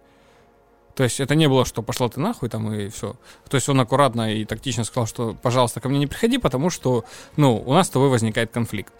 То 0.94 1.04
есть 1.04 1.20
это 1.20 1.34
не 1.34 1.48
было, 1.48 1.64
что 1.64 1.82
пошла 1.82 2.08
ты 2.08 2.20
нахуй 2.20 2.48
там 2.48 2.72
и 2.72 2.88
все. 2.88 3.16
То 3.48 3.56
есть 3.56 3.68
он 3.68 3.80
аккуратно 3.80 4.34
и 4.34 4.44
тактично 4.44 4.84
сказал, 4.84 5.06
что, 5.06 5.34
пожалуйста, 5.40 5.80
ко 5.80 5.88
мне 5.88 5.98
не 5.98 6.06
приходи, 6.06 6.36
потому 6.36 6.68
что, 6.68 7.04
ну, 7.36 7.62
у 7.64 7.72
нас 7.72 7.86
с 7.86 7.90
тобой 7.90 8.10
возникает 8.10 8.50
конфликт. 8.50 8.92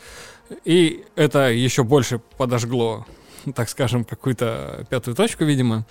И 0.64 1.04
это 1.16 1.50
еще 1.50 1.84
больше 1.84 2.20
подожгло, 2.38 3.06
так 3.54 3.68
скажем, 3.68 4.04
какую-то 4.04 4.86
пятую 4.88 5.14
точку, 5.14 5.44
видимо. 5.44 5.84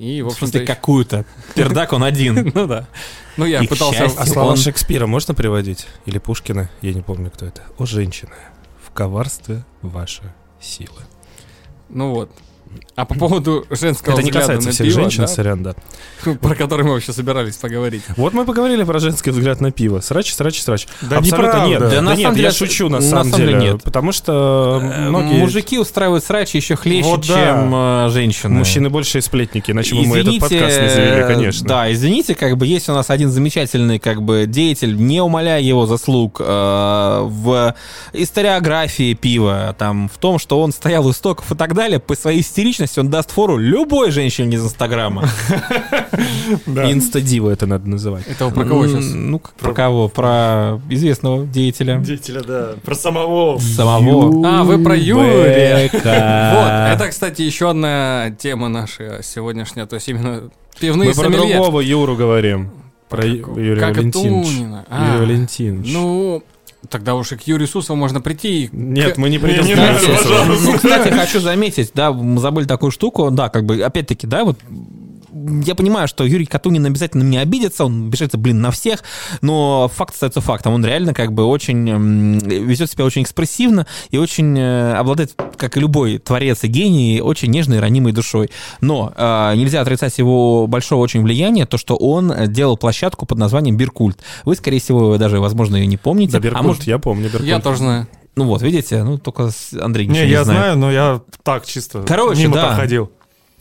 И, 0.00 0.22
в 0.22 0.28
общем-то... 0.28 0.46
смысле, 0.46 0.66
какую-то. 0.66 1.26
Пердак 1.54 1.92
он 1.92 2.02
один. 2.02 2.50
Ну 2.54 2.66
да. 2.66 2.88
Ну 3.36 3.44
я 3.44 3.62
пытался... 3.64 4.06
А 4.06 4.26
слова 4.26 4.56
Шекспира 4.56 5.06
можно 5.06 5.34
приводить? 5.34 5.86
Или 6.06 6.16
Пушкина? 6.16 6.70
Я 6.80 6.94
не 6.94 7.02
помню, 7.02 7.30
кто 7.30 7.44
это. 7.44 7.62
О, 7.78 7.84
женщина, 7.84 8.32
в 8.82 8.90
коварстве 8.92 9.62
ваша 9.82 10.34
сила. 10.58 11.02
Ну 11.90 12.14
вот. 12.14 12.30
А 12.94 13.04
по 13.04 13.14
поводу 13.14 13.64
женского 13.70 14.14
Это 14.14 14.22
не 14.22 14.30
касается 14.30 14.68
на 14.68 14.72
всех 14.72 14.86
пиво, 14.86 15.00
женщин, 15.02 15.22
да, 15.22 15.26
сорян, 15.28 15.62
да. 15.62 15.74
про 16.40 16.54
который 16.54 16.84
мы 16.84 16.92
вообще 16.92 17.12
собирались 17.12 17.56
поговорить. 17.56 18.02
Вот 18.16 18.32
мы 18.34 18.44
поговорили 18.44 18.84
про 18.84 18.98
женский 18.98 19.30
взгляд 19.30 19.60
на 19.60 19.70
пиво. 19.72 20.00
Срач, 20.00 20.32
срач, 20.34 20.60
срач. 20.62 20.86
Да 21.02 21.18
Абсолютно 21.18 21.46
неправда. 21.46 21.66
нет. 21.68 21.80
Да 21.80 21.90
Да, 21.90 22.00
на 22.02 22.10
нет, 22.10 22.20
самом 22.20 22.34
деле 22.36 22.46
я 22.48 22.52
шучу 22.52 22.88
на 22.88 22.98
на 22.98 23.02
самом 23.02 23.24
самом 23.24 23.36
деле 23.38 23.52
деле. 23.58 23.72
нет. 23.72 23.82
Потому 23.82 24.12
что 24.12 24.80
Э, 24.82 25.08
многие 25.08 25.38
Мужики 25.40 25.78
устраивают 25.78 26.24
срачи 26.24 26.56
еще 26.56 26.76
хлеще, 26.76 27.08
Вот 27.08 27.26
да. 27.26 27.34
чем 27.34 27.72
э, 27.74 28.08
женщины. 28.10 28.54
мужчины 28.54 28.90
большие 28.90 29.22
сплетники, 29.22 29.70
иначе 29.70 29.94
бы 29.94 30.02
мы 30.06 30.18
этот 30.18 30.38
подкаст 30.38 30.80
не 30.80 30.88
завели, 30.88 31.22
конечно. 31.34 31.66
Да, 31.68 31.92
извините, 31.92 32.34
как 32.34 32.56
бы 32.56 32.66
есть 32.66 32.88
у 32.88 32.92
нас 32.92 33.10
один 33.10 33.30
замечательный 33.30 33.98
как 33.98 34.22
бы 34.22 34.44
деятель, 34.46 34.96
не 34.96 35.20
умаляя 35.20 35.60
его 35.60 35.86
заслуг 35.86 36.40
э, 36.40 36.44
в 37.24 37.74
историографии 38.12 39.14
пива, 39.14 39.74
там, 39.78 40.08
в 40.08 40.18
том, 40.18 40.38
что 40.38 40.60
он 40.60 40.72
стоял 40.72 41.06
у 41.06 41.10
истоков 41.10 41.50
и 41.52 41.54
так 41.56 41.74
далее, 41.74 41.98
по 41.98 42.14
своей 42.14 42.42
истеричности 42.60 43.00
он 43.00 43.08
даст 43.10 43.30
фору 43.30 43.56
любой 43.56 44.10
женщине 44.10 44.56
из 44.56 44.64
Инстаграма. 44.64 45.28
Инстадива 46.66 47.50
это 47.50 47.66
надо 47.66 47.88
называть. 47.88 48.26
Это 48.26 48.50
про 48.50 48.64
кого 48.64 48.86
сейчас? 48.86 49.12
Ну, 49.14 49.40
про 49.58 49.72
кого? 49.72 50.08
Про 50.08 50.80
известного 50.90 51.46
деятеля. 51.46 51.98
Деятеля, 51.98 52.42
да. 52.42 52.74
Про 52.84 52.94
самого. 52.94 53.58
Самого. 53.58 54.46
А, 54.46 54.64
вы 54.64 54.82
про 54.82 54.96
Юрия. 54.96 55.90
Вот, 56.00 56.94
это, 56.94 57.08
кстати, 57.10 57.42
еще 57.42 57.70
одна 57.70 58.30
тема 58.38 58.68
наша 58.68 59.20
сегодняшняя, 59.22 59.86
то 59.86 59.94
есть 59.96 60.08
именно 60.08 60.50
пивные 60.78 61.10
Мы 61.10 61.14
про 61.14 61.30
другого 61.30 61.80
Юру 61.80 62.16
говорим. 62.16 62.70
Про 63.08 63.24
Ю- 63.26 63.56
Юрия 63.58 63.86
Валентиновича. 63.86 64.84
А, 64.88 65.14
Юрий 65.16 65.26
Валентинович. 65.26 65.92
Ну, 65.92 66.42
тогда 66.88 67.14
уж 67.14 67.32
и 67.32 67.36
к 67.36 67.42
Юрию 67.42 67.68
Сусову 67.68 67.98
можно 67.98 68.20
прийти. 68.20 68.64
и 68.64 68.70
Нет, 68.72 69.14
к- 69.14 69.18
мы 69.18 69.28
не 69.28 69.38
придем 69.38 69.64
не 69.64 69.74
к 69.74 69.78
Юрию 69.78 69.98
Сусову. 69.98 70.52
Ну, 70.64 70.74
кстати, 70.76 71.08
хочу 71.12 71.40
заметить, 71.40 71.90
да, 71.94 72.12
мы 72.12 72.40
забыли 72.40 72.64
такую 72.66 72.90
штуку, 72.90 73.30
да, 73.30 73.48
как 73.48 73.64
бы, 73.66 73.82
опять-таки, 73.82 74.26
да, 74.26 74.44
вот 74.44 74.58
я 75.64 75.74
понимаю, 75.74 76.08
что 76.08 76.24
Юрий 76.24 76.46
Катунин 76.46 76.84
обязательно 76.86 77.22
меня 77.22 77.40
обидится, 77.40 77.84
он 77.84 78.08
обижается, 78.08 78.38
блин, 78.38 78.60
на 78.60 78.70
всех, 78.70 79.02
но 79.40 79.88
факт 79.94 80.14
остается 80.14 80.40
фактом. 80.40 80.74
Он 80.74 80.84
реально 80.84 81.14
как 81.14 81.32
бы 81.32 81.44
очень 81.44 81.88
м, 81.88 82.38
ведет 82.38 82.90
себя 82.90 83.04
очень 83.04 83.22
экспрессивно 83.22 83.86
и 84.10 84.18
очень 84.18 84.58
э, 84.58 84.94
обладает, 84.94 85.34
как 85.56 85.76
и 85.76 85.80
любой 85.80 86.18
творец 86.18 86.64
и 86.64 86.68
гений, 86.68 87.20
очень 87.20 87.50
нежной 87.50 87.78
и 87.78 87.80
ранимой 87.80 88.12
душой. 88.12 88.50
Но 88.80 89.12
э, 89.16 89.52
нельзя 89.56 89.80
отрицать 89.80 90.18
его 90.18 90.66
большого 90.66 91.00
очень 91.02 91.22
влияния, 91.22 91.66
то, 91.66 91.78
что 91.78 91.96
он 91.96 92.32
делал 92.52 92.76
площадку 92.76 93.26
под 93.26 93.38
названием 93.38 93.76
Биркульт. 93.76 94.18
Вы, 94.44 94.54
скорее 94.56 94.80
всего, 94.80 95.16
даже, 95.18 95.40
возможно, 95.40 95.76
ее 95.76 95.86
не 95.86 95.96
помните. 95.96 96.32
Да, 96.32 96.38
а 96.38 96.40
Беркут, 96.40 96.62
может, 96.66 96.82
я 96.84 96.98
помню 96.98 97.24
Беркут. 97.30 97.46
Я 97.46 97.60
тоже 97.60 97.78
знаю. 97.78 98.06
ну 98.36 98.44
вот, 98.44 98.62
видите, 98.62 99.02
ну 99.02 99.18
только 99.18 99.50
с- 99.50 99.72
Андрей 99.80 100.06
ничего 100.06 100.22
Не, 100.22 100.26
не, 100.26 100.32
я 100.32 100.44
знает. 100.44 100.60
знаю, 100.60 100.78
но 100.78 100.90
я 100.92 101.20
так 101.42 101.66
чисто 101.66 102.02
Короче, 102.06 102.42
мимо 102.42 102.54
да. 102.56 102.66
проходил. 102.68 103.10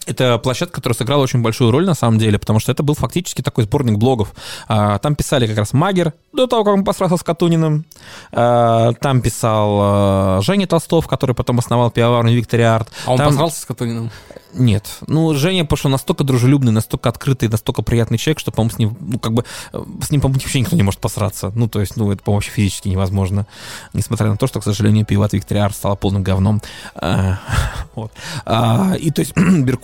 Это 0.05 0.39
площадка, 0.39 0.75
которая 0.75 0.95
сыграла 0.97 1.23
очень 1.23 1.41
большую 1.41 1.71
роль 1.71 1.85
на 1.85 1.93
самом 1.93 2.17
деле, 2.17 2.39
потому 2.39 2.59
что 2.59 2.71
это 2.71 2.81
был 2.83 2.95
фактически 2.95 3.41
такой 3.41 3.65
сборник 3.65 3.97
блогов. 3.97 4.33
А, 4.67 4.97
Там 4.99 5.15
писали 5.15 5.45
как 5.45 5.57
раз 5.57 5.73
Магер, 5.73 6.13
до 6.33 6.47
того, 6.47 6.63
как 6.63 6.73
он 6.73 6.83
посрался 6.83 7.17
с 7.17 7.23
Катуниным. 7.23 7.85
А, 8.31 8.93
Там 8.93 9.21
писал 9.21 9.77
а, 9.81 10.39
Женя 10.41 10.65
Толстов, 10.67 11.07
который 11.07 11.35
потом 11.35 11.59
основал 11.59 11.91
пивоварню 11.91 12.33
Виктори 12.33 12.63
Арт. 12.63 12.89
А 13.05 13.11
он 13.11 13.17
Там- 13.17 13.27
посрался 13.27 13.61
с 13.61 13.65
Катуниным? 13.65 14.09
Нет. 14.51 14.97
Ну, 15.05 15.35
Женя, 15.35 15.63
потому 15.63 15.77
что 15.77 15.89
настолько 15.89 16.23
дружелюбный, 16.23 16.71
настолько 16.71 17.09
открытый, 17.09 17.49
настолько 17.49 17.83
приятный 17.83 18.17
человек, 18.17 18.39
что, 18.39 18.51
по-моему, 18.51 18.75
с 18.75 18.79
ним, 18.79 18.97
ну, 18.99 19.19
как 19.19 19.33
бы, 19.33 19.45
с 20.01 20.09
ним, 20.09 20.21
по-моему, 20.21 20.39
вообще 20.41 20.59
никто 20.61 20.75
не 20.75 20.81
может 20.81 20.99
посраться. 20.99 21.51
Ну, 21.53 21.67
то 21.67 21.81
есть, 21.81 21.97
ну, 21.97 22.11
это, 22.11 22.23
по-моему, 22.23 22.37
вообще 22.37 22.49
физически 22.49 22.87
невозможно. 22.87 23.45
Несмотря 23.93 24.27
на 24.27 24.37
то, 24.37 24.47
что, 24.47 24.59
к 24.59 24.63
сожалению, 24.63 25.05
пиво 25.05 25.25
от 25.25 25.33
Виктори 25.33 25.59
Арт 25.59 25.75
стало 25.75 25.95
полным 25.95 26.23
говном. 26.23 26.61
Вот. 27.95 28.11
И, 28.99 29.11
то 29.11 29.19
есть, 29.19 29.33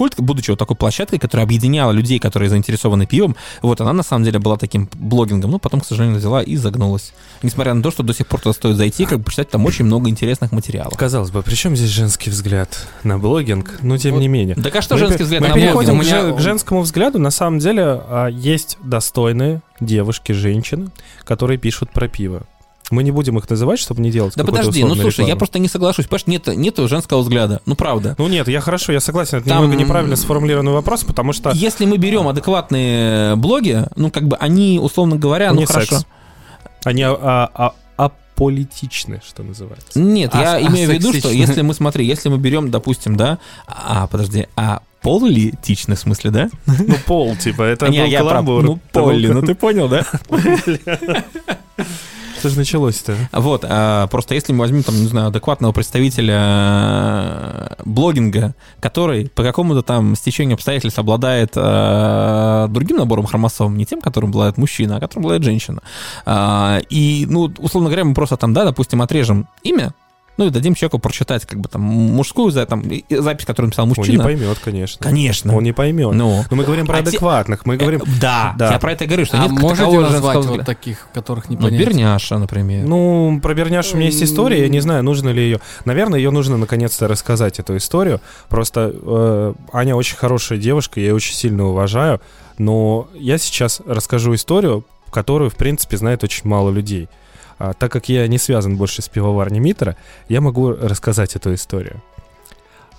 Беркульт, 0.05 0.19
будучи 0.19 0.51
вот 0.51 0.59
такой 0.59 0.75
площадкой, 0.75 1.17
которая 1.17 1.45
объединяла 1.45 1.91
людей, 1.91 2.19
которые 2.19 2.49
заинтересованы 2.49 3.05
пивом, 3.05 3.35
вот, 3.61 3.81
она, 3.81 3.93
на 3.93 4.03
самом 4.03 4.23
деле, 4.23 4.39
была 4.39 4.57
таким 4.57 4.89
блогингом, 4.93 5.51
ну, 5.51 5.59
потом, 5.59 5.81
к 5.81 5.85
сожалению, 5.85 6.19
взяла 6.19 6.43
и 6.43 6.55
загнулась. 6.55 7.13
Несмотря 7.41 7.73
на 7.73 7.81
то, 7.81 7.91
что 7.91 8.03
до 8.03 8.13
сих 8.13 8.27
пор 8.27 8.41
туда 8.41 8.53
стоит 8.53 8.75
зайти, 8.77 9.05
как 9.05 9.19
бы, 9.19 9.25
почитать 9.25 9.49
там 9.49 9.65
очень 9.65 9.85
много 9.85 10.09
интересных 10.09 10.51
материалов. 10.51 10.95
Казалось 10.97 11.31
бы, 11.31 11.41
при 11.41 11.55
чем 11.55 11.75
здесь 11.75 11.89
женский 11.89 12.29
взгляд 12.29 12.87
на 13.03 13.17
блогинг? 13.17 13.79
Но 13.81 13.97
тем 13.97 14.13
Вот 14.13 14.19
не 14.21 14.27
менее. 14.27 14.55
Да 14.55 14.69
а 14.73 14.81
что 14.81 14.95
Мы 14.95 14.99
женский 14.99 15.23
взгляд 15.23 15.41
мы 15.41 15.47
на 15.49 15.53
переходим 15.53 15.95
блогинг? 15.95 16.11
к, 16.11 16.15
У 16.15 16.27
меня- 16.27 16.37
к 16.37 16.41
женскому 16.41 16.81
взгляду. 16.81 17.19
На 17.19 17.31
самом 17.31 17.59
деле 17.59 17.83
а, 18.07 18.27
есть 18.27 18.77
достойные 18.83 19.61
девушки, 19.79 20.31
женщины, 20.31 20.89
которые 21.23 21.57
пишут 21.57 21.91
про 21.91 22.07
пиво. 22.07 22.43
Мы 22.91 23.03
не 23.03 23.11
будем 23.11 23.37
их 23.37 23.49
называть, 23.49 23.79
чтобы 23.79 24.01
не 24.01 24.11
делать 24.11 24.35
Да 24.35 24.43
подожди, 24.43 24.83
ну 24.83 24.95
слушай, 24.95 25.21
я 25.21 25.25
рекламы. 25.25 25.39
просто 25.39 25.59
не 25.59 25.67
соглашусь. 25.67 26.05
Понимаешь, 26.05 26.27
нет, 26.27 26.47
нету 26.57 26.87
женского 26.87 27.21
взгляда. 27.21 27.61
Ну 27.65 27.75
правда. 27.75 28.15
Ну 28.17 28.27
нет, 28.27 28.47
я 28.47 28.61
хорошо, 28.61 28.91
я 28.91 28.99
согласен, 28.99 29.39
это 29.39 29.49
Там- 29.49 29.63
немного 29.63 29.81
неправильно 29.81 30.15
сформулированный 30.15 30.71
вопрос, 30.73 31.03
потому 31.03 31.33
что... 31.33 31.51
Если 31.51 31.85
мы 31.85 31.97
берем 31.97 32.27
адекватные 32.27 33.35
блоги, 33.35 33.85
ну 33.95 34.11
как 34.11 34.27
бы 34.27 34.35
они, 34.37 34.79
условно 34.81 35.15
говоря, 35.15 35.51
ну 35.53 35.61
не 35.61 35.65
хорошо. 35.65 35.95
секс. 35.97 36.07
Они 36.83 37.01
а, 37.03 37.17
а- 37.21 37.49
а- 37.55 37.73
аполитичны, 37.97 39.21
что 39.25 39.41
называется. 39.43 39.97
Нет, 39.97 40.35
я 40.35 40.55
А- 40.55 40.61
имею 40.61 40.89
в 40.89 40.93
виду, 40.93 41.13
что 41.13 41.29
если 41.31 41.61
мы, 41.61 41.73
смотри, 41.73 42.05
если 42.05 42.29
мы 42.29 42.37
берем, 42.37 42.69
допустим, 42.69 43.15
да, 43.15 43.39
а, 43.65 44.07
подожди, 44.07 44.47
а 44.57 44.81
полулитичны 45.01 45.95
в 45.95 45.99
смысле, 45.99 46.31
да? 46.31 46.49
Ну, 46.65 46.95
пол, 47.05 47.35
типа, 47.37 47.61
это 47.63 47.87
Не, 47.87 48.01
был 48.03 48.09
я 48.09 48.19
прав. 48.19 48.29
каламбур. 48.31 48.63
Ну, 48.63 48.79
Это 48.89 48.99
был 48.99 49.05
поли, 49.07 49.27
ну 49.29 49.41
ты 49.41 49.55
понял, 49.55 49.87
да? 49.87 50.05
Что 52.45 52.51
же 52.51 52.59
началось-то? 52.59 53.15
Вот, 53.31 53.65
а, 53.67 54.05
просто 54.05 54.35
если 54.35 54.53
мы 54.53 54.59
возьмем, 54.59 54.83
там, 54.83 54.93
не 55.01 55.07
знаю, 55.07 55.29
адекватного 55.29 55.71
представителя 55.71 56.37
э, 56.39 57.75
блогинга, 57.85 58.53
который 58.79 59.29
по 59.29 59.41
какому-то 59.41 59.81
там 59.81 60.15
стечению 60.15 60.53
обстоятельств 60.53 60.99
обладает 60.99 61.53
э, 61.55 62.67
другим 62.69 62.97
набором 62.97 63.25
хромосом, 63.25 63.75
не 63.75 63.85
тем, 63.87 63.99
которым 63.99 64.29
обладает 64.29 64.59
мужчина, 64.59 64.97
а 64.97 64.99
которым 64.99 65.23
обладает 65.23 65.43
женщина. 65.43 65.81
А, 66.27 66.81
и, 66.87 67.25
ну, 67.27 67.51
условно 67.57 67.89
говоря, 67.89 68.05
мы 68.05 68.13
просто 68.13 68.37
там, 68.37 68.53
да, 68.53 68.63
допустим, 68.63 69.01
отрежем 69.01 69.47
имя, 69.63 69.95
ну 70.37 70.47
и 70.47 70.49
дадим 70.49 70.75
человеку 70.75 70.99
прочитать, 70.99 71.45
как 71.45 71.59
бы 71.59 71.69
там, 71.69 71.81
мужскую 71.81 72.51
за- 72.51 72.65
там, 72.65 72.83
запись, 73.09 73.45
которую 73.45 73.67
написал 73.69 73.83
Он 73.85 73.89
не 73.91 73.95
мужчина. 73.97 74.23
поймет, 74.23 74.57
конечно. 74.63 75.03
Конечно. 75.03 75.55
Он 75.55 75.63
не 75.63 75.71
поймет. 75.71 76.13
Ну, 76.13 76.43
Но 76.49 76.55
мы 76.57 76.63
говорим 76.63 76.85
про 76.85 76.97
А 76.97 77.01
те- 77.01 77.09
адекватных, 77.09 77.65
мы 77.65 77.77
говорим... 77.77 78.01
Э, 78.01 78.05
да, 78.19 78.53
да. 78.57 78.71
я 78.71 78.79
про 78.79 78.91
это 78.91 79.05
говорю, 79.05 79.25
что 79.25 79.37
А 79.39 79.43
нет 79.47 79.51
можете 79.51 79.83
назвать 79.85 80.11
женского 80.11 80.33
вот 80.33 80.45
взгляда. 80.45 80.65
таких, 80.65 81.07
которых 81.13 81.49
не 81.49 81.55
Ну, 81.55 81.63
понять? 81.63 81.79
Берняша, 81.79 82.37
например. 82.37 82.85
Ну, 82.85 83.39
про 83.41 83.53
Берняш 83.53 83.93
у 83.93 83.97
меня 83.97 84.07
есть 84.07 84.21
история, 84.23 84.61
я 84.61 84.69
не 84.69 84.79
знаю, 84.81 85.03
нужно 85.03 85.29
ли 85.29 85.41
ее. 85.41 85.59
Наверное, 85.85 86.19
ее 86.19 86.31
нужно 86.31 86.57
наконец-то 86.57 87.07
рассказать, 87.07 87.59
эту 87.59 87.77
историю. 87.77 88.19
Просто 88.49 88.93
э, 88.93 89.53
Аня 89.73 89.95
очень 89.95 90.17
хорошая 90.17 90.57
девушка, 90.59 90.99
я 90.99 91.07
ее 91.07 91.13
очень 91.15 91.35
сильно 91.35 91.65
уважаю, 91.67 92.19
но 92.57 93.07
я 93.13 93.37
сейчас 93.37 93.81
расскажу 93.85 94.33
историю, 94.35 94.85
которую, 95.11 95.49
в 95.49 95.55
принципе, 95.55 95.97
знает 95.97 96.23
очень 96.23 96.47
мало 96.49 96.69
людей. 96.69 97.07
А, 97.57 97.73
так 97.73 97.91
как 97.91 98.09
я 98.09 98.27
не 98.27 98.37
связан 98.37 98.77
больше 98.77 99.01
с 99.01 99.09
пивоварней 99.09 99.59
Митра, 99.59 99.95
я 100.29 100.41
могу 100.41 100.71
рассказать 100.71 101.35
эту 101.35 101.53
историю. 101.53 102.01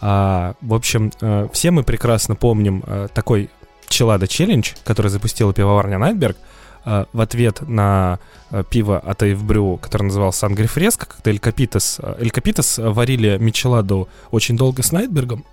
А, 0.01 0.55
в 0.61 0.75
общем, 0.75 1.13
э, 1.21 1.49
все 1.53 1.71
мы 1.71 1.83
прекрасно 1.83 2.35
помним 2.35 2.83
э, 2.87 3.09
такой 3.13 3.51
Челада 3.89 4.27
челлендж, 4.27 4.73
который 4.85 5.09
запустила 5.09 5.53
пивоварня 5.53 5.99
Knightberg, 5.99 6.37
э, 6.85 7.07
в 7.13 7.21
ответ 7.21 7.63
на 7.63 8.19
э, 8.51 8.63
пиво 8.69 8.99
от 8.99 9.23
AF 9.23 9.39
Brew, 9.39 9.79
которое 9.79 10.05
называлось 10.05 10.37
Сангри 10.37 10.67
Фреско, 10.67 11.07
когда 11.07 11.31
El 11.31 11.39
Copitas, 11.39 12.01
El 12.19 12.31
Copitas 12.31 12.79
варили 12.79 13.39
Мичеладу 13.39 14.09
очень 14.31 14.57
долго 14.57 14.83
с 14.83 14.93
Knightberg'ом. 14.93 15.45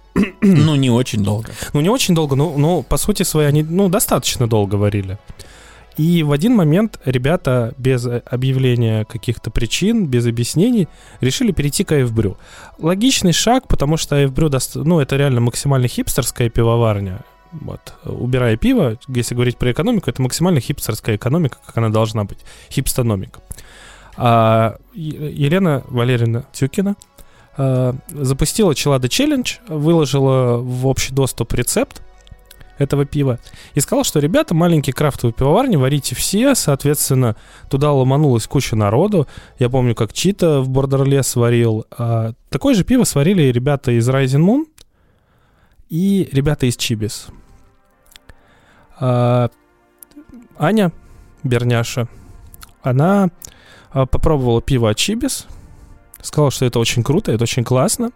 Ну, 0.41 0.75
не 0.75 0.89
очень 0.91 1.23
долго. 1.23 1.49
Ну, 1.73 1.81
не 1.81 1.89
очень 1.89 2.13
долго, 2.13 2.35
но, 2.35 2.55
но 2.57 2.83
по 2.83 2.97
сути 2.97 3.23
своей 3.23 3.47
они, 3.47 3.63
ну, 3.63 3.89
достаточно 3.89 4.47
долго 4.47 4.75
варили. 4.75 5.17
И 5.97 6.23
в 6.23 6.31
один 6.31 6.55
момент 6.55 6.99
ребята 7.05 7.73
без 7.77 8.05
э, 8.05 8.23
объявления 8.25 9.05
каких-то 9.05 9.51
причин, 9.51 10.07
без 10.07 10.25
объяснений, 10.25 10.87
решили 11.21 11.51
перейти 11.51 11.83
к 11.83 11.91
Эйвбрю. 11.91 12.37
Логичный 12.79 13.33
шаг, 13.33 13.67
потому 13.67 13.97
что 13.97 14.15
Эйвбрю, 14.15 14.49
даст, 14.49 14.75
ну, 14.75 14.99
это 14.99 15.15
реально 15.15 15.41
максимально 15.41 15.87
хипстерская 15.87 16.49
пивоварня. 16.49 17.23
Вот. 17.51 17.93
Убирая 18.03 18.57
пиво, 18.57 18.97
если 19.07 19.35
говорить 19.35 19.57
про 19.57 19.71
экономику, 19.71 20.09
это 20.09 20.21
максимально 20.21 20.59
хипстерская 20.59 21.15
экономика, 21.15 21.57
как 21.63 21.77
она 21.77 21.89
должна 21.89 22.23
быть. 22.23 22.39
Хипстономика. 22.71 23.41
А 24.17 24.77
Елена 24.93 25.83
Валерьевна 25.87 26.45
Тюкина 26.51 26.95
а, 27.57 27.95
запустила 28.09 28.73
Челада 28.73 29.09
челлендж, 29.09 29.57
выложила 29.67 30.57
в 30.57 30.87
общий 30.87 31.13
доступ 31.13 31.53
рецепт 31.53 32.01
этого 32.77 33.05
пива 33.05 33.39
и 33.73 33.79
сказала, 33.79 34.03
что 34.03 34.19
ребята, 34.19 34.53
маленькие 34.53 34.93
крафтовые 34.93 35.33
пивоварни, 35.33 35.75
варите 35.75 36.15
все, 36.15 36.55
соответственно, 36.55 37.35
туда 37.69 37.91
ломанулась 37.91 38.47
куча 38.47 38.75
народу. 38.75 39.27
Я 39.59 39.69
помню, 39.69 39.95
как 39.95 40.13
Чита 40.13 40.61
в 40.61 40.69
Бордерлес 40.69 41.35
варил. 41.35 41.85
А, 41.91 42.33
такое 42.49 42.75
же 42.75 42.83
пиво 42.83 43.03
сварили 43.03 43.43
ребята 43.43 43.91
из 43.91 44.07
Rising 44.09 44.45
Moon 44.45 44.65
и 45.89 46.27
ребята 46.31 46.65
из 46.65 46.75
Чибис. 46.75 47.27
А, 48.99 49.49
Аня 50.57 50.91
Берняша, 51.43 52.07
она 52.81 53.29
а, 53.91 54.05
попробовала 54.05 54.61
пиво 54.61 54.89
от 54.89 54.97
Чибис, 54.97 55.47
сказала, 56.21 56.51
что 56.51 56.65
это 56.65 56.79
очень 56.79 57.03
круто, 57.03 57.31
это 57.31 57.43
очень 57.43 57.63
классно, 57.63 58.11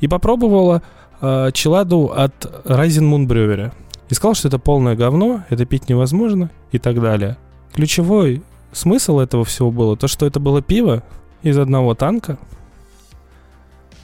и 0.00 0.08
попробовала 0.08 0.82
э, 1.22 1.50
челаду 1.54 2.12
от 2.14 2.44
Rising 2.64 3.08
Moon 3.10 3.26
Brewery. 3.26 3.72
И 4.10 4.14
сказал, 4.14 4.34
что 4.34 4.48
это 4.48 4.58
полное 4.58 4.94
говно, 4.94 5.44
это 5.48 5.64
пить 5.64 5.88
невозможно 5.88 6.50
и 6.70 6.78
так 6.78 7.00
далее. 7.00 7.38
Ключевой 7.72 8.42
смысл 8.72 9.20
этого 9.20 9.44
всего 9.44 9.70
было 9.70 9.96
то, 9.96 10.08
что 10.08 10.26
это 10.26 10.38
было 10.38 10.60
пиво 10.60 11.02
из 11.42 11.56
одного 11.58 11.94
танка 11.94 12.36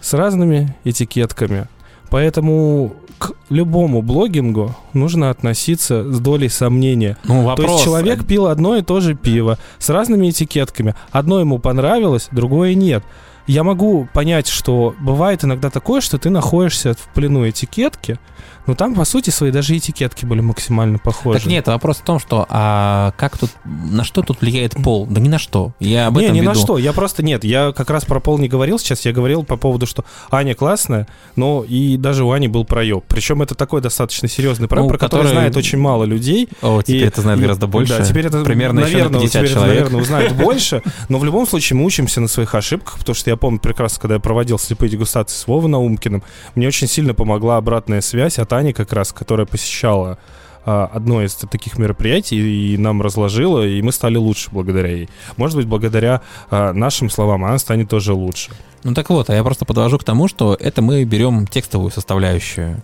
с 0.01 0.15
разными 0.15 0.75
этикетками. 0.85 1.69
Поэтому 2.11 2.95
к 3.19 3.33
любому 3.51 4.01
блогингу 4.01 4.75
нужно 4.93 5.31
относиться 5.31 6.11
с 6.11 6.21
долей 6.21 6.49
сомнения. 6.49 7.17
Ну, 7.25 7.43
То 7.43 7.47
вопрос. 7.49 7.71
есть 7.73 7.85
человек 7.85 8.25
пил 8.25 8.47
одно 8.47 8.77
и 8.77 8.83
то 8.83 9.01
же 9.01 9.15
пиво 9.15 9.59
с 9.79 9.91
разными 9.91 10.31
этикетками. 10.31 10.95
Одно 11.11 11.41
ему 11.41 11.59
понравилось, 11.59 12.29
другое 12.31 12.75
нет. 12.75 13.03
Я 13.49 13.65
могу 13.65 14.07
понять, 14.13 14.47
что 14.47 14.95
бывает 15.01 15.43
иногда 15.43 15.71
такое, 15.71 16.01
что 16.01 16.19
ты 16.19 16.31
находишься 16.31 16.95
в 16.95 17.13
плену 17.15 17.49
этикетки, 17.49 18.19
но 18.67 18.75
там, 18.75 18.95
по 18.95 19.07
сути, 19.07 19.31
свои 19.31 19.51
даже 19.51 19.75
этикетки 19.77 20.27
были 20.27 20.43
максимально 20.43 20.99
похожи. 20.99 21.39
Так 21.39 21.49
нет, 21.49 21.67
вопрос 21.69 21.97
в 21.97 22.03
том, 22.03 22.19
что 22.21 22.45
а 22.51 23.13
как 23.17 23.39
тут, 23.39 23.51
на 23.65 24.05
что 24.05 24.21
тут 24.21 24.43
влияет 24.43 24.75
пол? 24.75 25.07
Да 25.07 25.19
ни 25.23 25.29
на 25.29 25.39
что. 25.39 25.73
Я 25.81 26.09
об 26.09 26.19
не, 26.19 26.25
этом 26.27 26.37
на 26.37 26.51
веду. 26.51 26.55
что. 26.61 26.77
Я 26.77 26.93
просто 26.93 27.23
нет. 27.23 27.45
Я 27.45 27.73
как 27.73 27.89
раз 27.89 28.05
про 28.05 28.21
пол 28.21 28.37
не 28.37 28.47
говорил 28.47 28.79
сейчас. 28.79 29.07
Я 29.07 29.13
говорил 29.13 29.43
по 29.43 29.57
поводу, 29.57 29.87
что 29.87 30.05
Аня 30.31 30.55
классная, 30.55 31.09
но 31.35 31.65
и 31.67 31.97
даже 31.97 32.25
у 32.25 32.31
Ани 32.33 32.47
был 32.49 32.67
проеб. 32.67 33.05
Причем 33.09 33.41
это 33.41 33.55
такой 33.55 33.81
достаточно 33.81 34.29
серьезный 34.29 34.69
проеб, 34.69 34.83
Ну, 34.85 34.91
про 34.91 34.99
который, 34.99 35.23
который- 35.23 35.33
знает 35.35 35.57
очень 35.57 35.79
мало 35.79 36.05
людей. 36.05 36.51
О, 36.61 36.83
теперь 36.83 37.05
И- 37.05 37.07
это 37.07 37.23
знает 37.23 37.39
и- 37.39 37.43
гораздо 37.43 37.67
больше. 37.69 37.97
Да, 37.97 38.05
теперь 38.05 38.27
это, 38.27 38.45
Примерно 38.45 38.81
еще 38.81 38.89
на 38.91 38.95
наверное, 39.05 39.21
50 39.21 39.33
теперь 39.33 39.45
это, 39.47 39.55
человек. 39.55 39.77
наверное, 39.79 40.03
узнают 40.03 40.33
больше. 40.35 40.83
Но 41.09 41.19
в 41.19 41.25
любом 41.25 41.47
случае 41.49 41.79
мы 41.79 41.87
учимся 41.87 42.21
на 42.21 42.29
своих 42.29 42.55
ошибках, 42.55 42.99
потому 42.99 43.15
что 43.15 43.31
я 43.31 43.38
помню 43.39 43.61
прекрасно, 43.61 44.01
когда 44.01 44.15
я 44.15 44.21
проводил 44.21 44.59
слепые 44.59 44.91
дегустации 44.91 45.37
с 45.37 45.47
Вовой 45.47 45.71
Наумкиным, 45.71 46.23
мне 46.55 46.69
очень 46.69 46.87
сильно 46.87 47.15
помогла 47.15 47.57
обратная 47.57 48.01
связь 48.01 48.39
от 48.39 48.53
Ани 48.53 48.73
как 48.73 48.93
раз, 48.93 49.13
которая 49.13 49.47
посещала 49.47 50.19
а, 50.65 50.91
одно 50.93 51.23
из 51.23 51.35
таких 51.35 51.79
мероприятий 51.79 52.75
и 52.75 52.77
нам 52.77 53.01
разложила, 53.01 53.67
и 53.67 53.81
мы 53.81 53.91
стали 53.91 54.17
лучше 54.17 54.51
благодаря 54.51 54.91
ей. 54.91 55.09
Может 55.37 55.57
быть, 55.57 55.67
благодаря 55.67 56.21
а, 56.51 56.73
нашим 56.75 57.09
словам 57.09 57.45
она 57.45 57.59
станет 57.59 57.89
тоже 57.89 58.13
лучше. 58.13 58.51
Ну 58.85 58.95
так 58.95 59.09
вот, 59.11 59.31
а 59.31 59.35
я 59.35 59.43
просто 59.43 59.65
подвожу 59.65 59.99
к 59.99 60.05
тому, 60.05 60.29
что 60.29 60.55
это 60.59 60.83
мы 60.83 61.05
берем 61.05 61.47
текстовую 61.47 61.91
составляющую. 61.91 62.83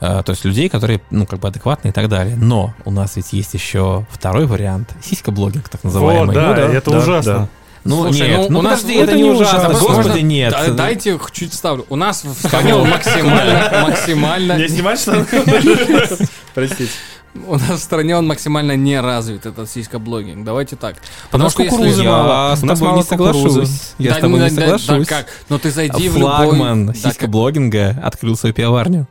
А, 0.00 0.22
то 0.22 0.30
есть 0.32 0.44
людей, 0.44 0.68
которые, 0.68 1.00
ну, 1.10 1.26
как 1.26 1.40
бы 1.40 1.48
адекватные 1.48 1.90
и 1.90 1.94
так 1.94 2.08
далее. 2.08 2.36
Но 2.36 2.74
у 2.84 2.90
нас 2.90 3.16
ведь 3.16 3.32
есть 3.32 3.54
еще 3.54 4.06
второй 4.10 4.46
вариант. 4.46 4.94
Сиська-блогинг, 5.02 5.68
так 5.68 5.84
называемый. 5.84 6.26
Вот, 6.26 6.34
да, 6.34 6.48
Ну 6.48 6.54
да, 6.54 6.72
это 6.72 6.90
да, 6.90 6.98
ужасно. 6.98 7.32
да. 7.32 7.48
Ну, 7.88 8.02
Слушай, 8.04 8.28
нет, 8.28 8.40
ну, 8.40 8.46
ну, 8.50 8.58
у 8.58 8.62
нас- 8.62 8.80
подожди, 8.80 8.96
ну, 8.98 9.02
это, 9.02 9.10
это 9.12 9.16
не 9.20 9.22
не 9.22 9.30
ужасно. 9.30 9.58
ужасно. 9.58 9.78
Господи, 9.78 10.08
Можно- 10.08 10.20
нет. 10.22 10.52
Да- 10.52 10.70
дайте 10.72 11.18
чуть 11.32 11.54
ставлю. 11.54 11.86
У 11.88 11.96
нас 11.96 12.24
в 12.24 12.32
стране 12.34 12.74
он 12.74 12.88
максимально, 12.88 13.80
максимально, 13.88 14.68
снимать 14.68 15.00
что 15.00 15.24
Простите. 16.54 16.90
у 17.46 17.54
нас 17.54 17.80
в 17.80 17.82
стране 17.82 18.16
он 18.16 18.26
максимально 18.26 18.76
не 18.76 19.00
развит 19.00 19.46
этот 19.46 19.70
сиська-блогинг. 19.70 20.44
Давайте 20.44 20.76
так. 20.76 20.96
нас 21.32 21.54
кукурузы 21.54 22.02
Я 22.02 22.10
мало. 22.10 22.56
с 22.56 22.60
тобой 22.60 22.76
мало 22.88 22.96
не 22.96 23.02
соглашусь. 23.02 23.92
Я 23.98 24.14
с 24.14 24.18
тобой 24.18 24.40
ну, 24.40 24.44
не 24.46 24.50
да, 24.50 24.56
да, 24.66 24.78
соглашусь. 24.78 25.08
как? 25.08 25.26
Ну 25.48 25.58
ты 25.58 25.70
зайди 25.70 26.08
в 26.08 26.14
Флагман 26.14 26.80
любой... 26.88 26.94
Да, 26.94 27.08
сиська-блогинга 27.10 28.00
открыл 28.02 28.36
свою 28.36 28.54
пивоварню. 28.54 29.06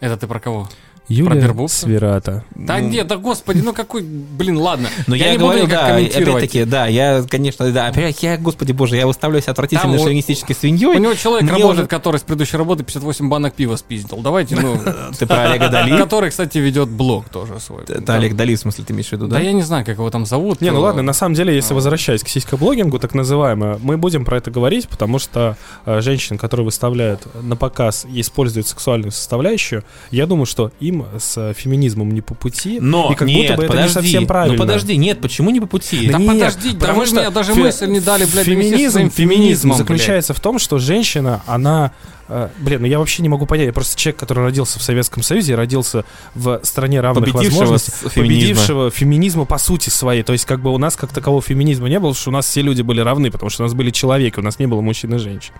Это 0.00 0.16
ты 0.16 0.26
про 0.26 0.38
кого? 0.40 0.68
Юлия? 1.08 1.68
Сверата. 1.68 2.44
Да 2.54 2.78
Ну. 2.78 2.88
нет, 2.88 3.06
да 3.06 3.16
господи, 3.16 3.60
ну 3.60 3.72
какой, 3.74 4.02
блин, 4.02 4.56
ладно. 4.58 4.88
Но 5.06 5.14
я, 5.14 5.32
не 5.32 5.38
говорю, 5.38 5.62
буду 5.62 5.70
да, 5.72 5.86
опять-таки, 5.96 6.64
да, 6.64 6.86
я, 6.86 7.22
конечно, 7.28 7.70
да, 7.70 7.88
опять, 7.88 8.22
я, 8.22 8.38
господи 8.38 8.72
боже, 8.72 8.96
я 8.96 9.06
выставляюсь 9.06 9.46
отвратительной 9.48 9.94
Там 9.96 10.00
у- 10.00 10.04
шовинистической 10.04 10.54
У 10.54 10.58
свиньей. 10.58 10.98
него 10.98 11.14
человек 11.14 11.42
Мне 11.42 11.52
работает, 11.52 11.78
уже- 11.80 11.86
который 11.88 12.20
с 12.20 12.22
предыдущей 12.22 12.56
работы 12.56 12.84
58 12.84 13.28
банок 13.28 13.54
пива 13.54 13.76
спиздил. 13.76 14.18
Давайте, 14.18 14.56
ну... 14.56 14.78
Ты 15.18 15.26
про 15.26 15.42
Олега 15.50 15.68
Дали? 15.68 15.96
Который, 16.04 16.30
кстати, 16.30 16.58
ведет 16.58 16.88
блог 16.88 17.28
тоже 17.28 17.60
свой. 17.60 17.82
Это 17.82 18.00
Да. 18.00 18.14
Олег 18.14 18.34
Дали, 18.34 18.54
в 18.54 18.60
смысле, 18.60 18.84
ты 18.84 18.92
имеешь 18.94 19.08
в 19.08 19.12
виду, 19.12 19.26
Да 19.26 19.36
да? 19.36 19.42
я 19.42 19.52
не 19.52 19.62
знаю, 19.62 19.84
как 19.84 19.96
его 19.98 20.08
там 20.10 20.24
зовут. 20.26 20.60
Не, 20.60 20.70
ну 20.70 20.78
Э, 20.78 20.82
ладно, 20.84 21.02
на 21.02 21.12
самом 21.12 21.34
деле, 21.34 21.54
если 21.54 21.74
возвращаясь 21.74 22.22
к 22.22 22.28
сиськоблогингу, 22.28 22.98
так 22.98 23.14
называемое, 23.14 23.78
мы 23.82 23.96
будем 23.98 24.24
про 24.24 24.38
это 24.38 24.50
говорить, 24.50 24.88
потому 24.88 25.18
что 25.18 25.56
э, 25.86 26.00
женщин, 26.00 26.38
которые 26.38 26.64
выставляют 26.64 27.22
на 27.42 27.56
показ 27.56 28.06
и 28.10 28.20
используют 28.20 28.66
сексуальную 28.68 29.12
составляющую, 29.12 29.84
я 30.10 30.26
думаю, 30.26 30.46
что 30.46 30.72
им 30.80 30.93
с 31.18 31.36
э, 31.36 31.54
феминизмом 31.54 32.10
не 32.12 32.20
по 32.20 32.34
пути, 32.34 32.78
Но 32.80 33.12
и 33.12 33.14
как 33.14 33.28
нет, 33.28 33.38
будто 33.42 33.56
бы 33.56 33.62
это 33.64 33.72
подожди, 33.72 33.88
не 33.88 33.94
совсем 33.94 34.26
правильно. 34.26 34.56
Ну 34.56 34.62
подожди, 34.62 34.96
нет, 34.96 35.20
почему 35.20 35.50
не 35.50 35.60
по 35.60 35.66
пути? 35.66 36.08
Да 36.08 36.18
нет, 36.18 36.28
подожди, 36.32 36.76
потому 36.76 37.06
что 37.06 37.20
мне 37.20 37.30
даже 37.30 37.52
фе- 37.52 37.60
мысль 37.60 37.86
не 37.88 38.00
дали, 38.00 38.24
блядь, 38.24 38.46
феминизм, 38.46 39.10
феминизм 39.10 39.74
заключается 39.74 40.34
в 40.34 40.40
том, 40.40 40.58
что 40.58 40.78
женщина, 40.78 41.42
она 41.46 41.92
э, 42.28 42.48
Блин, 42.58 42.80
ну 42.82 42.86
я 42.86 42.98
вообще 42.98 43.22
не 43.22 43.28
могу 43.28 43.46
понять. 43.46 43.66
Я 43.66 43.72
просто 43.72 43.96
человек, 43.98 44.18
который 44.20 44.44
родился 44.44 44.78
в 44.78 44.82
Советском 44.82 45.22
Союзе, 45.22 45.54
родился 45.54 46.04
в 46.34 46.60
стране 46.62 47.00
равных 47.00 47.24
Победившего 47.32 47.60
возможностей, 47.60 47.92
феминизма. 48.08 48.22
победившего 48.22 48.90
феминизма 48.90 49.44
по 49.44 49.58
сути 49.58 49.90
своей. 49.90 50.22
То 50.22 50.32
есть 50.32 50.44
как 50.44 50.60
бы 50.60 50.72
у 50.72 50.78
нас 50.78 50.96
как 50.96 51.12
такового 51.12 51.42
феминизма 51.42 51.88
не 51.88 51.98
было, 51.98 52.10
потому 52.10 52.20
что 52.20 52.30
у 52.30 52.32
нас 52.32 52.46
все 52.46 52.62
люди 52.62 52.82
были 52.82 53.00
равны, 53.00 53.30
потому 53.30 53.50
что 53.50 53.62
у 53.62 53.66
нас 53.66 53.74
были 53.74 53.90
человеки, 53.90 54.38
у 54.38 54.42
нас 54.42 54.58
не 54.58 54.66
было 54.66 54.80
мужчин 54.80 55.14
и 55.14 55.18
женщин. 55.18 55.52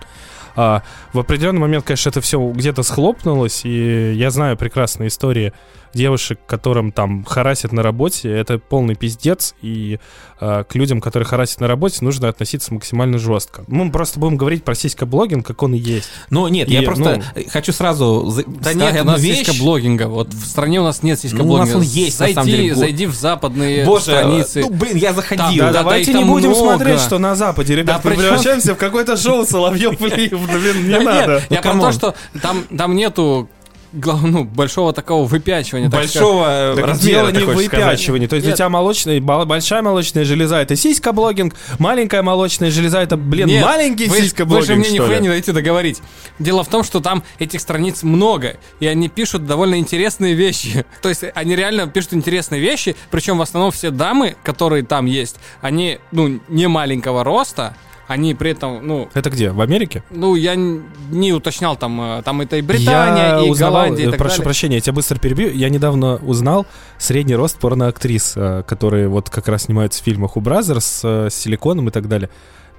А, 0.55 0.83
в 1.13 1.19
определенный 1.19 1.59
момент, 1.59 1.85
конечно, 1.85 2.09
это 2.09 2.21
все 2.21 2.39
где-то 2.51 2.83
схлопнулось, 2.83 3.65
и 3.65 4.13
я 4.13 4.31
знаю 4.31 4.57
прекрасные 4.57 5.07
истории 5.07 5.53
девушек, 5.95 6.39
которым 6.45 6.91
там 6.91 7.23
харасят 7.23 7.71
на 7.71 7.81
работе, 7.81 8.29
это 8.29 8.59
полный 8.59 8.93
пиздец, 8.95 9.55
и 9.61 9.99
а, 10.39 10.63
к 10.65 10.75
людям, 10.75 11.01
которые 11.01 11.25
харасят 11.25 11.61
на 11.61 11.67
работе, 11.67 11.99
нужно 12.01 12.27
относиться 12.29 12.73
максимально 12.73 13.17
жестко. 13.17 13.63
Мы 13.67 13.89
просто 13.91 14.19
будем 14.19 14.37
говорить 14.37 14.63
про 14.63 14.75
сиська-блогинг, 14.75 15.45
как 15.47 15.63
он 15.63 15.73
и 15.73 15.77
есть. 15.77 16.09
Ну 16.29 16.47
нет, 16.49 16.67
И, 16.69 16.73
я 16.73 16.81
просто 16.83 17.23
ну, 17.35 17.43
хочу 17.49 17.71
сразу 17.71 18.25
за- 18.29 18.43
Да 18.45 18.73
нет, 18.73 19.01
у 19.01 19.05
нас 19.05 19.21
вещь. 19.21 19.39
сиська-блогинга. 19.39 20.07
Вот 20.07 20.33
в 20.33 20.45
стране 20.45 20.81
у 20.81 20.83
нас 20.83 21.01
нет 21.01 21.19
Ну, 21.31 21.53
у 21.53 21.57
нас 21.57 21.73
он 21.73 21.81
есть, 21.81 22.19
на 22.19 22.25
зайди, 22.25 22.33
самом 22.35 22.47
деле, 22.49 22.75
зайди 22.75 23.05
в 23.07 23.15
западные 23.15 23.85
Боже, 23.85 24.03
страницы. 24.03 24.61
ну 24.61 24.69
блин, 24.69 24.97
я 24.97 25.13
заходил. 25.13 25.45
Да, 25.47 25.67
Да, 25.67 25.71
да, 25.71 25.79
давайте 25.79 26.13
не 26.13 26.19
там 26.19 26.27
будем 26.29 26.49
много. 26.49 26.75
смотреть, 26.75 26.99
что 26.99 27.17
на 27.19 27.35
Западе, 27.35 27.75
ребят, 27.75 28.01
Да 28.03 28.09
мы 28.09 28.15
причем- 28.15 28.29
превращаемся 28.29 28.73
в 28.75 28.77
какое-то 28.77 29.15
шоу 29.15 29.45
Соловьев 29.45 29.97
Блин, 29.99 30.87
не 30.89 30.99
надо. 30.99 31.41
Я 31.49 31.61
Ну, 31.63 31.71
про 31.71 31.79
то, 31.79 31.91
что 31.93 32.15
там, 32.41 32.63
там 32.77 32.95
нету 32.95 33.49
гла- 33.95 34.19
ну, 34.21 34.43
большого 34.43 34.93
такого 34.93 35.25
выпячивания. 35.25 35.89
Большого 35.89 36.73
э, 36.73 36.75
Так 36.75 36.85
размера, 36.85 37.17
дело 37.17 37.31
ты 37.31 37.37
не 37.37 37.43
в 37.43 37.53
хочешь 37.53 37.67
сказать. 37.67 37.85
выпячивании. 37.91 38.27
То 38.27 38.35
есть 38.35 38.45
Нет. 38.45 38.55
у 38.55 38.57
тебя 38.57 38.69
молочная, 38.69 39.21
большая 39.21 39.81
молочная 39.81 40.25
железа 40.25 40.61
это 40.61 40.75
сиська-блогинг, 40.75 41.55
маленькая 41.79 42.21
молочная 42.21 42.71
железа 42.71 43.01
это, 43.01 43.17
блин, 43.17 43.47
Нет, 43.47 43.63
маленький 43.63 44.07
вы, 44.07 44.45
вы 44.45 44.61
же 44.61 44.75
мне 44.75 44.89
нихуя 44.89 45.19
не 45.19 45.29
дайте 45.29 45.51
договорить. 45.51 46.01
Дело 46.39 46.63
в 46.63 46.67
том, 46.67 46.83
что 46.83 46.99
там 46.99 47.23
этих 47.39 47.61
страниц 47.61 48.03
много, 48.03 48.57
и 48.79 48.87
они 48.87 49.09
пишут 49.09 49.45
довольно 49.45 49.75
интересные 49.79 50.33
вещи. 50.33 50.85
То 51.01 51.09
есть 51.09 51.23
они 51.33 51.55
реально 51.55 51.87
пишут 51.87 52.13
интересные 52.13 52.61
вещи, 52.61 52.95
причем 53.11 53.37
в 53.37 53.41
основном 53.41 53.71
все 53.71 53.91
дамы, 53.91 54.35
которые 54.43 54.83
там 54.83 55.05
есть, 55.05 55.37
они, 55.61 55.99
ну, 56.11 56.39
не 56.47 56.67
маленького 56.67 57.23
роста, 57.23 57.75
они 58.07 58.33
при 58.33 58.51
этом, 58.51 58.85
ну, 58.85 59.09
Это 59.13 59.29
где? 59.29 59.51
В 59.51 59.61
Америке? 59.61 60.03
ну, 60.11 60.35
я 60.35 60.55
не 60.55 61.33
уточнял, 61.33 61.75
там, 61.75 62.19
э, 62.19 62.21
там 62.23 62.41
это 62.41 62.57
и 62.57 62.61
Британия, 62.61 63.39
я 63.39 63.45
и 63.45 63.49
узнавал, 63.49 63.83
Голландия, 63.83 64.05
и 64.05 64.07
э, 64.07 64.11
так 64.11 64.19
прошу 64.19 64.37
далее. 64.37 64.43
прощения, 64.43 64.75
я 64.75 64.81
тебя 64.81 64.93
быстро 64.93 65.17
перебью. 65.19 65.51
Я 65.51 65.69
недавно 65.69 66.17
узнал 66.17 66.65
средний 66.97 67.35
рост 67.35 67.57
порноактрис, 67.59 68.33
э, 68.35 68.63
которые 68.67 69.07
вот 69.07 69.29
как 69.29 69.47
раз 69.47 69.63
снимаются 69.63 70.01
в 70.01 70.05
фильмах 70.05 70.37
у 70.37 70.41
Brazzers 70.41 70.85
с 71.03 71.29
силиконом 71.31 71.89
и 71.89 71.91
так 71.91 72.07
далее. 72.07 72.29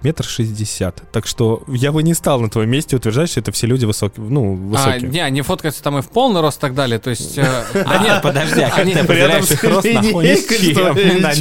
Метр 0.03 0.25
шестьдесят. 0.25 1.03
Так 1.11 1.27
что 1.27 1.65
я 1.69 1.91
бы 1.91 2.03
не 2.03 2.13
стал 2.15 2.41
на 2.41 2.51
твоем 2.51 2.71
месте 2.71 2.97
утверждать, 2.97 3.31
что 3.31 3.41
это 3.41 3.51
все 3.51 3.67
люди 3.67 3.87
высокие. 3.87 4.25
Ну, 4.27 4.53
А, 4.55 4.57
высокие. 4.57 5.09
не, 5.11 5.21
они 5.21 5.41
фоткаются 5.43 5.83
там 5.83 5.99
и 5.99 6.03
в 6.03 6.09
полный 6.11 6.43
рост 6.43 6.59
и 6.59 6.61
так 6.61 6.75
далее, 6.75 6.99
то 6.99 7.11
есть... 7.11 7.37
э, 7.39 7.65
Да 7.73 7.99
нет, 7.99 8.23
подожди, 8.23 8.61
а 8.61 8.69
как 8.71 8.81
Они 8.81 8.93
ты 8.93 9.05
при 9.05 9.21
определяешь 9.21 9.51
их 9.51 9.65
рост 9.65 9.87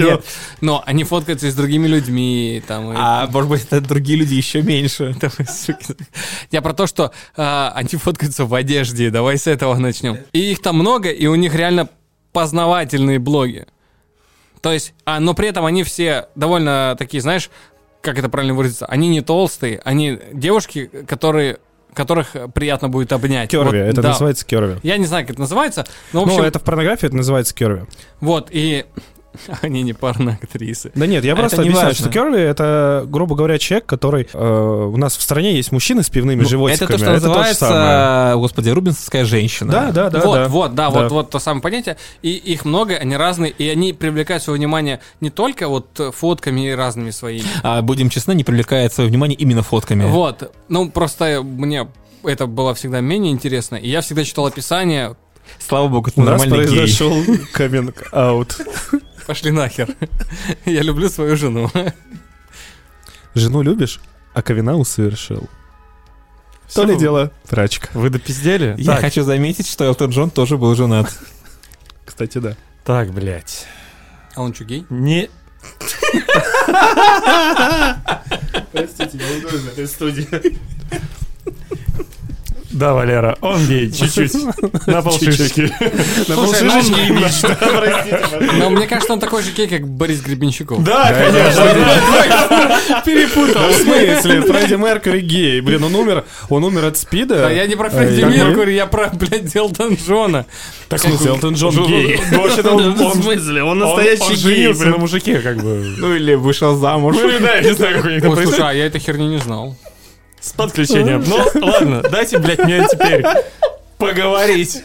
на. 0.09 0.21
Но 0.61 0.83
они 0.85 1.03
фоткаются 1.03 1.47
и 1.47 1.51
с 1.51 1.55
другими 1.55 1.87
людьми, 1.87 2.63
там, 2.67 2.91
и- 2.91 2.95
А 2.97 3.27
может 3.27 3.49
быть, 3.49 3.63
это 3.65 3.81
другие 3.81 4.17
люди 4.19 4.33
еще 4.33 4.61
меньше. 4.61 5.15
Я 6.51 6.61
про 6.61 6.73
то, 6.73 6.87
что 6.87 7.11
а, 7.35 7.71
они 7.75 7.89
фоткаются 7.89 8.45
в 8.45 8.53
одежде. 8.55 9.09
Давай 9.11 9.37
с 9.37 9.47
этого 9.47 9.75
начнем. 9.75 10.17
И 10.33 10.51
их 10.51 10.61
там 10.61 10.77
много, 10.77 11.09
и 11.09 11.27
у 11.27 11.35
них 11.35 11.53
реально 11.53 11.89
познавательные 12.31 13.19
блоги. 13.19 13.65
То 14.61 14.71
есть, 14.71 14.93
а, 15.05 15.19
но 15.19 15.33
при 15.33 15.49
этом 15.49 15.65
они 15.65 15.83
все 15.83 16.27
довольно 16.35 16.95
такие, 16.97 17.21
знаешь, 17.21 17.49
как 18.05 18.17
это 18.19 18.29
правильно 18.29 18.53
выразиться, 18.53 18.85
они 18.85 19.09
не 19.09 19.21
толстые, 19.21 19.81
они 19.83 20.19
девушки, 20.31 20.89
которые, 21.07 21.57
которых 21.93 22.35
приятно 22.53 22.87
будет 22.87 23.11
обнять. 23.11 23.49
Керви, 23.49 23.65
Вот, 23.65 23.73
это 23.75 24.01
да. 24.01 24.09
называется 24.09 24.45
керви. 24.45 24.75
Я 24.83 24.97
не 24.97 25.05
знаю, 25.05 25.23
как 25.25 25.31
это 25.31 25.41
называется, 25.41 25.85
но, 26.13 26.23
в 26.23 26.27
Ну, 26.27 26.33
общем, 26.33 26.45
это 26.45 26.59
в 26.59 26.63
порнографии 26.63 27.07
это 27.07 27.15
называется 27.15 27.53
керви. 27.53 27.81
вот, 28.21 28.49
и 28.51 28.85
они 29.61 29.83
не 29.83 29.93
порноактрисы. 29.93 30.91
Да 30.95 31.07
нет, 31.07 31.23
я 31.23 31.33
Это 31.33 31.41
просто 31.41 31.57
не 31.57 31.69
объясняю, 31.69 31.87
важно. 31.89 32.03
что 32.05 32.13
керви 32.13 32.39
это, 32.41 33.05
грубо 33.07 33.35
говоря, 33.35 33.57
человек, 33.57 33.85
который 33.85 34.27
э, 34.31 34.89
у 34.93 34.97
нас 34.97 35.17
в 35.17 35.21
стране 35.21 35.55
есть 35.55 35.71
мужчины 35.71 36.03
с 36.03 36.09
пивными 36.09 36.41
Ну, 36.43 36.49
животиками. 36.49 36.87
Это 36.87 36.93
то, 36.93 36.97
что 36.99 37.11
называется, 37.13 38.33
господи, 38.35 38.69
рубинсовская 38.69 39.25
женщина. 39.25 39.71
Да, 39.71 39.91
да, 39.91 40.09
да. 40.09 40.19
вот, 40.21 40.35
да. 40.35 40.47
вот, 40.47 40.75
да, 40.75 40.89
Да. 40.89 41.01
вот, 41.01 41.11
вот 41.11 41.29
то 41.29 41.39
самое 41.39 41.61
понятие. 41.61 41.97
И 42.21 42.31
их 42.31 42.65
много, 42.65 42.95
они 42.95 43.15
разные, 43.17 43.51
и 43.51 43.67
они 43.69 43.93
привлекают 43.93 44.43
свое 44.43 44.57
внимание 44.57 44.99
не 45.21 45.29
только 45.29 45.67
вот 45.67 45.87
фотками 46.15 46.69
и 46.69 46.71
разными 46.71 47.11
своими. 47.11 47.45
А, 47.63 47.81
будем 47.81 48.09
честны, 48.09 48.33
не 48.33 48.43
привлекает 48.43 48.93
свое 48.93 49.09
внимание 49.09 49.37
именно 49.37 49.63
фотками. 49.63 50.05
Вот. 50.05 50.51
Ну, 50.69 50.89
просто 50.89 51.41
мне 51.43 51.87
это 52.23 52.47
было 52.47 52.73
всегда 52.73 53.01
менее 53.01 53.31
интересно, 53.31 53.75
и 53.75 53.89
я 53.89 54.01
всегда 54.01 54.23
читал 54.23 54.45
описание, 54.47 55.15
Слава 55.59 55.87
богу, 55.87 56.09
ты 56.09 56.19
У 56.19 56.23
нас 56.23 56.41
нормальный 56.41 56.67
произошел 56.67 57.13
каминг-аут. 57.53 58.57
Пошли 59.25 59.51
нахер. 59.51 59.95
Я 60.65 60.81
люблю 60.81 61.09
свою 61.09 61.35
жену. 61.35 61.71
Жену 63.33 63.61
любишь, 63.61 63.99
а 64.33 64.41
Кавинау 64.41 64.85
совершил. 64.85 65.49
Всё, 66.67 66.81
То 66.81 66.87
ли 66.87 66.97
дело 66.97 67.31
прачка. 67.47 67.89
Вы 67.93 68.09
допиздели? 68.09 68.75
Я 68.77 68.93
так, 68.93 69.01
хочу 69.01 69.23
заметить, 69.23 69.67
что 69.67 69.83
Элтон 69.83 70.09
Джон 70.11 70.29
тоже 70.31 70.57
был 70.57 70.73
женат. 70.75 71.13
Кстати, 72.05 72.37
да. 72.39 72.55
так, 72.83 73.11
блядь. 73.11 73.67
А 74.35 74.41
он 74.41 74.53
что, 74.53 74.63
гей? 74.63 74.85
Не... 74.89 75.29
Простите, 78.71 79.17
неудобно 79.17 79.69
этой 79.69 79.87
студии. 79.87 80.27
Да, 82.75 82.93
Валера, 82.93 83.37
он 83.39 83.65
гей, 83.67 83.89
чуть-чуть. 83.89 84.33
На 84.87 85.01
полшишечки. 85.01 85.61
На 86.27 86.35
ну 86.35 86.43
полшишечки 86.43 87.11
он- 87.11 87.21
да, 87.21 87.55
простите. 87.79 88.19
Но 88.59 88.69
мне 88.69 88.85
кажется, 88.85 89.13
он 89.13 89.19
такой 89.21 89.43
же 89.43 89.51
гей, 89.51 89.67
как 89.67 89.87
Борис 89.87 90.19
Гребенщиков. 90.19 90.83
Да, 90.83 91.13
конечно. 91.13 93.01
Перепутал. 93.05 93.69
В 93.69 93.73
смысле? 93.75 94.41
Фредди 94.41 94.73
Меркьюри 94.75 95.21
гей. 95.21 95.61
Блин, 95.61 95.85
он 95.85 95.95
умер. 95.95 96.25
Он 96.49 96.65
умер 96.65 96.83
от 96.85 96.97
спида. 96.97 97.47
А 97.47 97.51
я 97.51 97.65
не 97.65 97.75
про 97.77 97.89
Фредди 97.89 98.21
Э, 98.21 98.25
Меркьюри, 98.25 98.73
я 98.73 98.87
про, 98.87 99.09
блядь, 99.13 99.55
Элтон 99.55 99.95
Джона. 99.95 100.45
Так, 100.89 100.99
в 100.99 101.03
смысле, 101.03 101.29
Элтон 101.31 101.53
Джон 101.53 101.87
гей. 101.87 102.19
Ну, 102.31 102.41
он- 102.75 102.93
В 102.93 103.01
он- 103.01 103.21
смысле? 103.23 103.63
Он 103.63 103.69
Он 103.69 103.79
настоящий 103.79 104.23
он 104.23 104.29
гей, 104.35 104.37
женился 104.37 104.85
на 104.87 104.97
мужике, 104.97 105.39
как 105.39 105.57
бы. 105.57 105.95
Ну 105.97 106.13
или 106.13 106.33
вышел 106.35 106.75
замуж. 106.75 107.15
Ну, 107.17 107.39
да, 107.39 107.55
я 107.55 107.61
не 107.61 107.73
знаю, 107.73 107.95
как 107.95 108.05
у 108.05 108.09
них 108.09 108.21
там 108.21 108.35
слушай, 108.35 108.59
а 108.61 108.73
я 108.73 108.85
этой 108.85 108.99
херни 108.99 109.27
не 109.27 109.37
знал. 109.37 109.77
С 110.45 110.53
подключением. 110.53 111.23
Ну, 111.25 111.65
ладно, 111.65 112.03
дайте, 112.03 112.37
блядь, 112.37 112.59
мне 112.59 112.85
теперь 112.87 113.25
поговорить. 113.97 114.83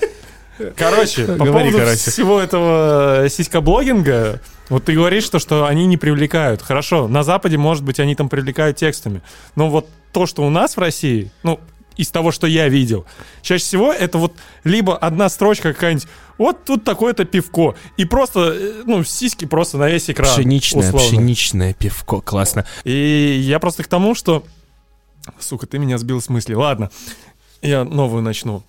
Короче, 0.75 1.25
по 1.25 1.45
Говори, 1.45 1.71
поводу 1.71 1.79
короче. 1.79 2.11
всего 2.11 2.41
этого 2.41 3.27
сиськоблогинга, 3.29 4.41
вот 4.71 4.85
ты 4.85 4.95
говоришь, 4.95 5.25
что, 5.25 5.39
что 5.39 5.67
они 5.67 5.87
не 5.87 5.99
привлекают. 5.99 6.63
Хорошо, 6.63 7.09
на 7.09 7.23
Западе, 7.25 7.59
может 7.59 7.85
быть, 7.85 8.01
они 8.01 8.15
там 8.15 8.29
привлекают 8.31 8.79
текстами. 8.79 9.21
Но 9.55 9.69
вот 9.69 9.87
то, 10.13 10.25
что 10.27 10.43
у 10.43 10.51
нас 10.51 10.77
в 10.77 10.81
России, 10.81 11.31
ну, 11.43 11.61
из 11.97 12.09
того, 12.09 12.33
что 12.33 12.47
я 12.47 12.69
видел, 12.69 13.05
чаще 13.43 13.63
всего 13.63 13.93
это 13.93 14.17
вот 14.17 14.35
либо 14.65 14.97
одна 14.97 15.29
строчка 15.29 15.75
какая-нибудь, 15.75 16.09
вот 16.39 16.65
тут 16.65 16.85
такое-то 16.85 17.27
пивко, 17.27 17.75
и 17.99 18.07
просто, 18.07 18.55
э, 18.55 18.83
ну, 18.87 19.05
сиськи 19.05 19.45
просто 19.45 19.77
на 19.77 19.89
весь 19.91 20.09
экран. 20.09 20.31
Пшеничное, 20.31 20.89
условно. 20.89 21.09
пшеничное 21.09 21.75
пивко. 21.75 22.23
Классно. 22.23 22.65
И 22.85 23.41
я 23.43 23.59
просто 23.59 23.83
к 23.83 23.89
тому, 23.89 24.15
что... 24.15 24.45
Сука, 25.39 25.66
ты 25.66 25.79
меня 25.79 25.99
сбил 25.99 26.21
с 26.21 26.29
мысли. 26.29 26.55
Ладно, 26.55 26.91
я 27.62 27.85
новую 27.85 28.23
начну. 28.23 28.62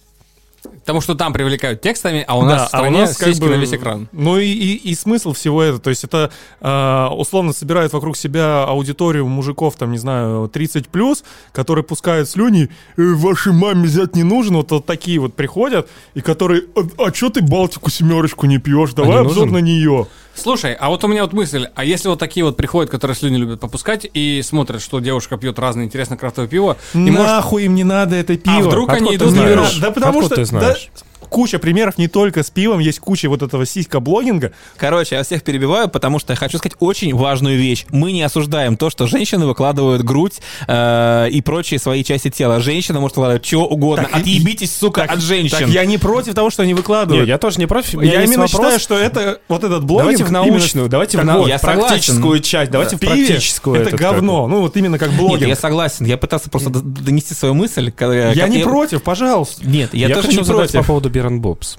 Потому 0.82 1.02
что 1.02 1.16
там 1.16 1.34
привлекают 1.34 1.82
текстами, 1.82 2.24
а 2.28 2.38
у 2.38 2.42
Да, 2.44 2.48
нас 2.50 2.66
в 2.66 2.68
стране 2.68 3.08
как 3.08 3.30
сиськи 3.30 3.42
бы- 3.42 3.50
на 3.50 3.56
весь 3.56 3.74
экран. 3.74 4.08
Ну 4.12 4.38
и, 4.38 4.46
и- 4.46 4.76
и 4.92 4.94
смысл 4.94 5.34
всего 5.34 5.64
этого, 5.64 5.80
то 5.82 5.90
есть 5.90 6.04
это 6.04 6.30
э, 6.60 7.08
условно 7.16 7.52
собирает 7.54 7.94
вокруг 7.94 8.16
себя 8.16 8.64
аудиторию 8.66 9.28
мужиков, 9.28 9.76
там, 9.76 9.92
не 9.92 9.98
знаю, 9.98 10.48
30 10.50 10.88
плюс, 10.90 11.24
которые 11.52 11.84
пускают 11.84 12.30
слюни, 12.30 12.70
«Э, 12.96 13.02
вашей 13.16 13.54
маме 13.54 13.86
взять 13.88 14.16
не 14.16 14.22
нужен, 14.22 14.56
вот, 14.56 14.70
вот 14.70 14.86
такие 14.86 15.18
вот 15.20 15.34
приходят, 15.34 15.90
и 16.14 16.22
которые, 16.22 16.66
а, 16.76 17.06
а 17.08 17.12
чё 17.12 17.32
ты 17.32 17.42
Балтику 17.42 17.90
семерочку 17.90 18.46
не 18.46 18.60
пьешь, 18.60 18.94
давай 18.94 19.14
не 19.14 19.18
обзор 19.26 19.48
нужен? 19.48 19.54
на 19.54 19.58
нее. 19.62 20.06
Слушай, 20.36 20.74
а 20.74 20.90
вот 20.90 21.04
у 21.04 21.08
меня 21.08 21.24
вот 21.24 21.34
мысль, 21.34 21.68
а 21.76 21.84
если 21.84 22.08
вот 22.08 22.20
такие 22.20 22.44
вот 22.46 22.58
приходят, 22.58 22.90
которые 22.90 23.16
слюни 23.16 23.38
любят 23.38 23.60
попускать 23.60 24.08
и 24.14 24.42
смотрят, 24.42 24.82
что 24.82 25.00
девушка 25.00 25.38
пьет 25.38 25.60
разное 25.60 25.86
интересное 25.86 26.18
крафтовое 26.18 26.50
пиво, 26.50 26.78
и 26.94 26.98
может... 26.98 27.28
Нахуй 27.28 27.66
им 27.66 27.76
не 27.76 27.84
надо 27.84 28.16
это 28.16 28.38
пиво. 28.38 28.58
А 28.58 28.62
вдруг 28.62 28.90
они 28.90 29.16
Откуда 29.16 29.16
идут 29.16 29.28
на 29.28 29.34
знаешь? 29.34 29.50
вирус? 29.50 29.78
Да 29.80 29.92
потому 29.92 30.20
Откуда 30.20 30.26
что 30.28 30.36
ты 30.36 30.46
знаешь? 30.46 30.92
да, 30.96 31.21
куча 31.32 31.60
примеров 31.60 31.98
не 31.98 32.08
только 32.10 32.44
с 32.44 32.50
пивом, 32.52 32.80
есть 32.80 33.00
куча 33.00 33.30
вот 33.30 33.42
этого 33.42 33.66
сиська-блогинга. 33.66 34.52
Короче, 34.76 35.16
я 35.16 35.24
всех 35.24 35.44
перебиваю, 35.44 35.88
потому 35.90 36.20
что 36.20 36.34
я 36.34 36.38
хочу 36.38 36.58
сказать 36.58 36.76
очень 36.80 37.16
важную 37.16 37.58
вещь. 37.58 37.86
Мы 37.90 38.12
не 38.12 38.22
осуждаем 38.22 38.76
то, 38.76 38.90
что 38.90 39.08
женщины 39.08 39.46
выкладывают 39.46 40.04
грудь 40.04 40.42
э, 40.68 41.30
и 41.32 41.42
прочие 41.42 41.80
свои 41.80 42.04
части 42.04 42.30
тела. 42.30 42.60
Женщина 42.60 43.00
может 43.00 43.16
выкладывать 43.16 43.44
чего 43.44 43.66
угодно. 43.66 44.10
Так, 44.12 44.22
Отъебитесь, 44.22 44.76
сука, 44.76 45.04
от 45.04 45.22
женщин. 45.22 45.58
Так 45.58 45.70
я 45.70 45.86
не 45.86 45.98
против 45.98 46.36
того, 46.36 46.50
что 46.50 46.64
они 46.64 46.74
выкладывают. 46.74 47.28
я 47.28 47.38
тоже 47.38 47.60
не 47.60 47.66
против. 47.66 48.02
Я 48.04 48.24
именно 48.24 48.42
вопрос. 48.42 48.52
считаю, 48.52 48.80
что 48.80 48.98
это 48.98 49.40
вот 49.48 49.64
этот 49.64 49.86
блогинг... 49.86 50.02
Давайте 50.18 50.24
в 50.26 50.32
научную, 50.32 50.90
давайте 50.90 51.18
в 51.18 51.22
Так 51.22 51.28
нау- 51.28 51.40
вот, 51.40 51.48
я 51.48 51.58
согласен. 51.60 51.88
практическую 51.88 52.40
часть, 52.42 52.72
давайте 52.72 52.98
в 52.98 53.00
практическую. 53.00 53.82
это 53.82 53.96
говно. 53.96 54.48
Ну 54.48 54.62
вот 54.62 54.76
именно 54.76 54.98
как 55.00 55.10
Нет, 55.12 55.18
блогинг. 55.20 55.48
я 55.48 55.56
согласен. 55.56 56.06
Я 56.06 56.18
пытался 56.18 56.50
просто 56.50 56.70
донести 56.70 57.34
свою 57.34 57.54
мысль. 57.54 57.92
Я 58.00 58.48
не 58.50 58.64
против, 58.64 59.02
пожалуйста. 59.02 59.66
Нет, 59.66 59.94
я, 59.94 60.08
Я, 60.08 60.16
тоже 60.16 60.28
хочу 60.28 60.42
не 60.42 60.46
против. 60.46 60.80
по 60.80 60.84
поводу 60.84 61.10
Берн 61.22 61.40
Бобс. 61.40 61.78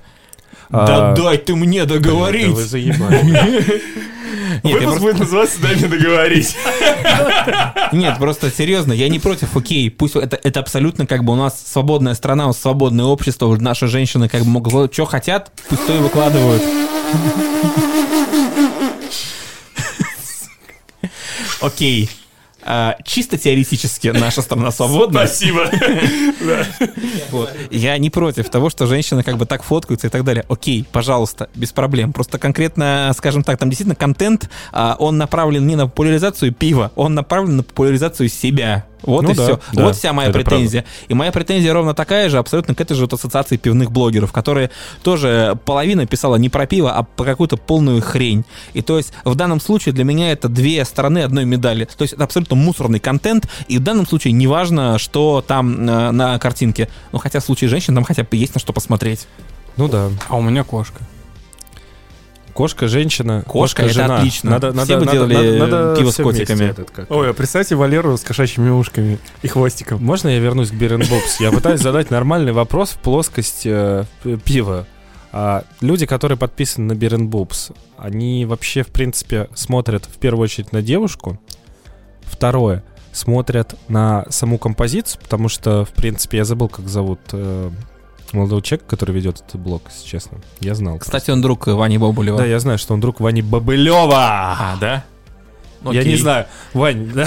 Да 0.70 1.10
А, 1.12 1.16
дай 1.16 1.36
ты 1.36 1.56
мне 1.56 1.84
договорить. 1.84 2.46
да 2.46 2.52
вы 2.54 2.62
заебали. 2.64 3.82
Нет, 4.62 4.62
Выпуск 4.62 4.82
просто- 4.84 5.00
будет 5.00 5.18
называться 5.18 5.60
«Дай 5.62 5.74
мне 5.76 5.88
договорить». 5.88 6.56
Нет, 7.92 8.18
просто 8.18 8.50
серьезно, 8.50 8.92
я 8.92 9.08
не 9.08 9.18
против, 9.18 9.56
окей, 9.56 9.90
пусть 9.90 10.14
это, 10.14 10.38
это 10.42 10.60
абсолютно 10.60 11.06
как 11.06 11.24
бы 11.24 11.32
у 11.32 11.36
нас 11.36 11.60
свободная 11.66 12.14
страна, 12.14 12.44
у 12.44 12.48
нас 12.48 12.58
свободное 12.60 13.06
общество, 13.06 13.54
наши 13.56 13.88
женщины 13.88 14.28
как 14.28 14.42
бы 14.42 14.48
могут, 14.50 14.92
что 14.92 15.04
хотят, 15.06 15.50
пусть 15.68 15.84
то 15.86 15.94
и 15.94 15.98
выкладывают. 15.98 16.62
Окей. 21.60 22.08
А, 22.64 22.96
чисто 23.04 23.38
теоретически 23.38 24.08
наша 24.08 24.42
страна 24.42 24.70
свободна. 24.70 25.26
Спасибо. 25.26 25.70
Вот. 27.30 27.50
Я 27.70 27.96
не 27.98 28.10
против 28.10 28.50
того, 28.50 28.68
что 28.68 28.86
женщины 28.86 29.22
как 29.22 29.36
бы 29.36 29.46
так 29.46 29.62
фоткаются 29.62 30.08
и 30.08 30.10
так 30.10 30.24
далее. 30.24 30.44
Окей, 30.48 30.84
пожалуйста, 30.90 31.48
без 31.54 31.72
проблем. 31.72 32.12
Просто 32.12 32.38
конкретно, 32.38 33.12
скажем 33.16 33.42
так, 33.42 33.58
там 33.58 33.70
действительно 33.70 33.94
контент, 33.94 34.50
а, 34.72 34.96
он 34.98 35.18
направлен 35.18 35.66
не 35.66 35.76
на 35.76 35.86
популяризацию 35.86 36.52
пива, 36.52 36.90
он 36.96 37.14
направлен 37.14 37.56
на 37.56 37.62
популяризацию 37.62 38.28
себя. 38.28 38.86
Вот 39.02 39.22
Ну 39.22 39.30
и 39.30 39.34
да, 39.34 39.44
все. 39.44 39.60
да, 39.72 39.84
вот 39.84 39.96
вся 39.96 40.12
моя 40.12 40.30
претензия. 40.30 40.84
И 41.08 41.14
моя 41.14 41.32
претензия 41.32 41.72
ровно 41.72 41.94
такая 41.94 42.28
же, 42.28 42.38
абсолютно 42.38 42.74
к 42.74 42.80
этой 42.80 42.94
же 42.94 43.02
вот 43.02 43.12
ассоциации 43.12 43.56
пивных 43.56 43.90
блогеров, 43.90 44.32
которые 44.32 44.70
тоже 45.02 45.58
половина 45.64 46.06
писала 46.06 46.36
не 46.36 46.48
про 46.48 46.66
пиво, 46.66 46.92
а 46.92 47.02
про 47.02 47.24
какую-то 47.24 47.56
полную 47.56 48.00
хрень. 48.00 48.44
И 48.74 48.82
то 48.82 48.96
есть 48.96 49.12
в 49.24 49.34
данном 49.34 49.60
случае 49.60 49.92
для 49.92 50.04
меня 50.04 50.32
это 50.32 50.48
две 50.48 50.84
стороны 50.84 51.20
одной 51.20 51.44
медали. 51.44 51.84
То 51.84 52.02
есть 52.02 52.14
это 52.14 52.24
абсолютно 52.24 52.56
мусорный 52.56 53.00
контент, 53.00 53.48
и 53.68 53.78
в 53.78 53.82
данном 53.82 54.06
случае 54.06 54.32
неважно, 54.32 54.98
что 54.98 55.44
там 55.46 55.88
э, 55.88 56.10
на 56.10 56.38
картинке. 56.38 56.88
Ну 57.12 57.18
хотя 57.18 57.40
в 57.40 57.44
случае 57.44 57.68
женщин 57.68 57.94
там 57.94 58.04
хотя 58.04 58.22
бы 58.22 58.36
есть 58.36 58.54
на 58.54 58.60
что 58.60 58.72
посмотреть. 58.72 59.26
Ну 59.76 59.88
да. 59.88 60.10
А 60.28 60.36
у 60.36 60.42
меня 60.42 60.64
кошка. 60.64 61.02
Кошка, 62.52 62.88
женщина, 62.88 63.42
Кошка, 63.46 63.82
это 63.82 63.94
жена. 63.94 64.16
отлично. 64.16 64.50
Надо, 64.50 64.70
Все 64.72 64.76
надо, 64.78 64.98
бы 64.98 65.04
надо, 65.04 65.12
делали 65.12 65.58
надо, 65.58 65.78
надо 65.84 65.96
пиво 66.00 66.10
с 66.10 66.14
все 66.14 66.22
котиками. 66.22 66.64
этот 66.64 66.90
как. 66.90 67.10
Ой, 67.10 67.30
а 67.30 67.32
представьте 67.32 67.74
Валеру 67.74 68.16
с 68.16 68.20
кошачьими 68.22 68.70
ушками 68.70 69.18
и 69.42 69.48
хвостиком. 69.48 70.02
Можно 70.04 70.28
я 70.28 70.38
вернусь 70.38 70.70
к 70.70 70.74
Берн 70.74 71.00
Бобс? 71.00 71.40
Я 71.40 71.50
пытаюсь 71.50 71.80
задать 71.80 72.10
нормальный 72.10 72.52
вопрос 72.52 72.90
в 72.90 72.98
плоскость 72.98 73.62
э, 73.64 74.04
пива. 74.44 74.86
А 75.32 75.64
люди, 75.80 76.04
которые 76.04 76.36
подписаны 76.36 76.88
на 76.88 76.94
Берн 76.94 77.28
Бобс, 77.28 77.70
они 77.96 78.44
вообще, 78.44 78.82
в 78.82 78.88
принципе, 78.88 79.48
смотрят 79.54 80.04
в 80.04 80.18
первую 80.18 80.44
очередь 80.44 80.72
на 80.72 80.82
девушку. 80.82 81.40
Второе, 82.22 82.84
смотрят 83.12 83.74
на 83.88 84.26
саму 84.28 84.58
композицию, 84.58 85.22
потому 85.22 85.48
что, 85.48 85.84
в 85.86 85.90
принципе, 85.90 86.38
я 86.38 86.44
забыл, 86.44 86.68
как 86.68 86.88
зовут 86.88 87.20
э, 87.32 87.70
молодого 88.32 88.62
человека, 88.62 88.88
который 88.88 89.14
ведет 89.14 89.40
этот 89.40 89.60
блог, 89.60 89.82
если 89.90 90.06
честно. 90.08 90.38
Я 90.60 90.74
знал. 90.74 90.98
Кстати, 90.98 91.30
он 91.30 91.40
друг 91.42 91.66
Вани 91.66 91.98
Бобулева. 91.98 92.38
Да, 92.38 92.46
я 92.46 92.58
знаю, 92.60 92.78
что 92.78 92.94
он 92.94 93.00
друг 93.00 93.20
Вани 93.20 93.42
Бобылева. 93.42 94.14
А, 94.14 94.76
да? 94.80 95.04
Я 95.84 96.00
Окей. 96.00 96.12
не 96.12 96.16
знаю. 96.16 96.46
Вань, 96.74 97.10
да? 97.12 97.26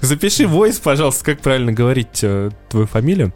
запиши 0.00 0.46
войс, 0.46 0.78
пожалуйста, 0.78 1.24
как 1.24 1.40
правильно 1.40 1.72
говорить 1.72 2.20
э, 2.22 2.50
твою 2.70 2.86
фамилию. 2.86 3.32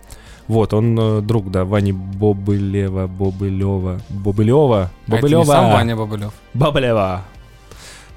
Вот, 0.47 0.73
он 0.73 0.99
э, 0.99 1.21
друг, 1.21 1.51
да, 1.51 1.67
Вани 1.67 1.93
Бобылева, 1.93 3.07
Бобылева, 3.07 4.01
Бобылева, 4.09 4.91
А 5.07 5.15
это 5.15 5.29
не 5.29 5.35
Бобылева. 5.35 5.45
сам 5.45 5.73
Ваня 5.73 5.97
Бобылев. 5.97 6.33
Бабалева. 6.55 7.25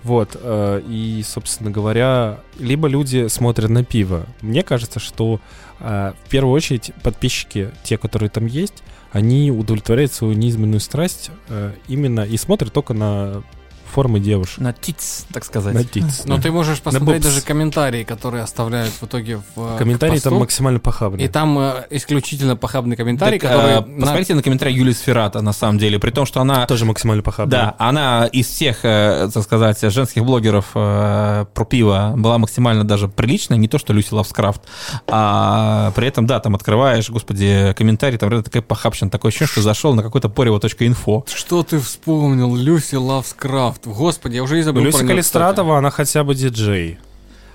Вот, 0.03 0.37
э, 0.41 0.81
и, 0.87 1.21
собственно 1.27 1.69
говоря, 1.69 2.39
либо 2.57 2.87
люди 2.87 3.27
смотрят 3.27 3.69
на 3.69 3.83
пиво. 3.83 4.25
Мне 4.41 4.63
кажется, 4.63 4.99
что 4.99 5.41
в 5.81 6.29
первую 6.29 6.53
очередь 6.53 6.91
подписчики, 7.03 7.71
те, 7.83 7.97
которые 7.97 8.29
там 8.29 8.45
есть, 8.45 8.83
они 9.11 9.51
удовлетворяют 9.51 10.13
свою 10.13 10.33
неизменную 10.33 10.79
страсть 10.79 11.31
э, 11.49 11.73
именно 11.87 12.21
и 12.21 12.37
смотрят 12.37 12.71
только 12.71 12.93
на 12.93 13.43
формы 13.91 14.19
девушек. 14.19 14.59
На 14.59 14.73
тиц, 14.73 15.25
так 15.31 15.43
сказать. 15.45 15.73
На 15.73 15.83
тиц, 15.83 16.23
Но 16.25 16.37
да. 16.37 16.41
ты 16.43 16.51
можешь 16.51 16.81
посмотреть 16.81 17.21
даже 17.23 17.41
комментарии, 17.41 18.03
которые 18.03 18.43
оставляют 18.43 18.93
в 18.99 19.03
итоге 19.05 19.41
в 19.55 19.75
э, 19.75 19.77
Комментарии 19.77 20.19
там 20.19 20.35
максимально 20.35 20.79
похабные. 20.79 21.25
И 21.25 21.29
там 21.29 21.57
э, 21.59 21.85
исключительно 21.91 22.55
похабный 22.55 22.95
комментарий, 22.95 23.39
Так, 23.39 23.51
который... 23.51 23.71
э, 23.73 23.81
на- 23.85 24.01
Посмотрите 24.01 24.35
на 24.35 24.43
комментарий 24.43 24.75
Юлии 24.75 24.93
Сферата, 24.93 25.41
на 25.41 25.53
самом 25.53 25.77
деле, 25.77 25.99
при 25.99 26.11
том, 26.11 26.25
что 26.25 26.41
она 26.41 26.65
Тоже 26.65 26.85
максимально 26.85 27.23
похабные. 27.23 27.51
Да, 27.51 27.75
она 27.77 28.25
из 28.27 28.47
всех, 28.47 28.79
э, 28.83 29.29
так 29.33 29.43
сказать, 29.43 29.79
женских 29.81 30.23
блогеров 30.25 30.67
э, 30.75 31.45
про 31.53 31.65
пиво 31.65 32.13
была 32.17 32.37
максимально 32.37 32.83
даже 32.83 33.07
приличная, 33.07 33.57
не 33.57 33.67
то 33.67 33.77
что 33.77 33.93
Люси 33.93 34.13
Лавскрафт, 34.13 34.61
а 35.07 35.91
при 35.95 36.07
этом, 36.07 36.25
да, 36.25 36.39
там 36.39 36.55
открываешь, 36.55 37.09
господи, 37.09 37.73
комментарий, 37.77 38.17
там 38.17 38.29
реально 38.29 38.43
такая 38.43 38.61
похабщина, 38.61 39.09
такое 39.09 39.29
ощущение, 39.29 39.51
что 39.51 39.61
зашел 39.61 39.93
на 39.93 40.03
какой-то 40.03 40.29
порево.инфо. 40.29 41.25
Что 41.33 41.63
ты 41.63 41.79
вспомнил? 41.79 42.55
Люси 42.55 42.95
Лавскрафт. 42.95 43.80
Господи, 43.85 44.35
я 44.35 44.43
уже 44.43 44.59
и 44.59 44.61
забыл 44.61 44.83
Люся 44.83 44.97
про 44.97 45.03
неё, 45.03 45.13
Калистратова, 45.13 45.77
она 45.77 45.89
хотя 45.89 46.23
бы 46.23 46.35
диджей. 46.35 46.99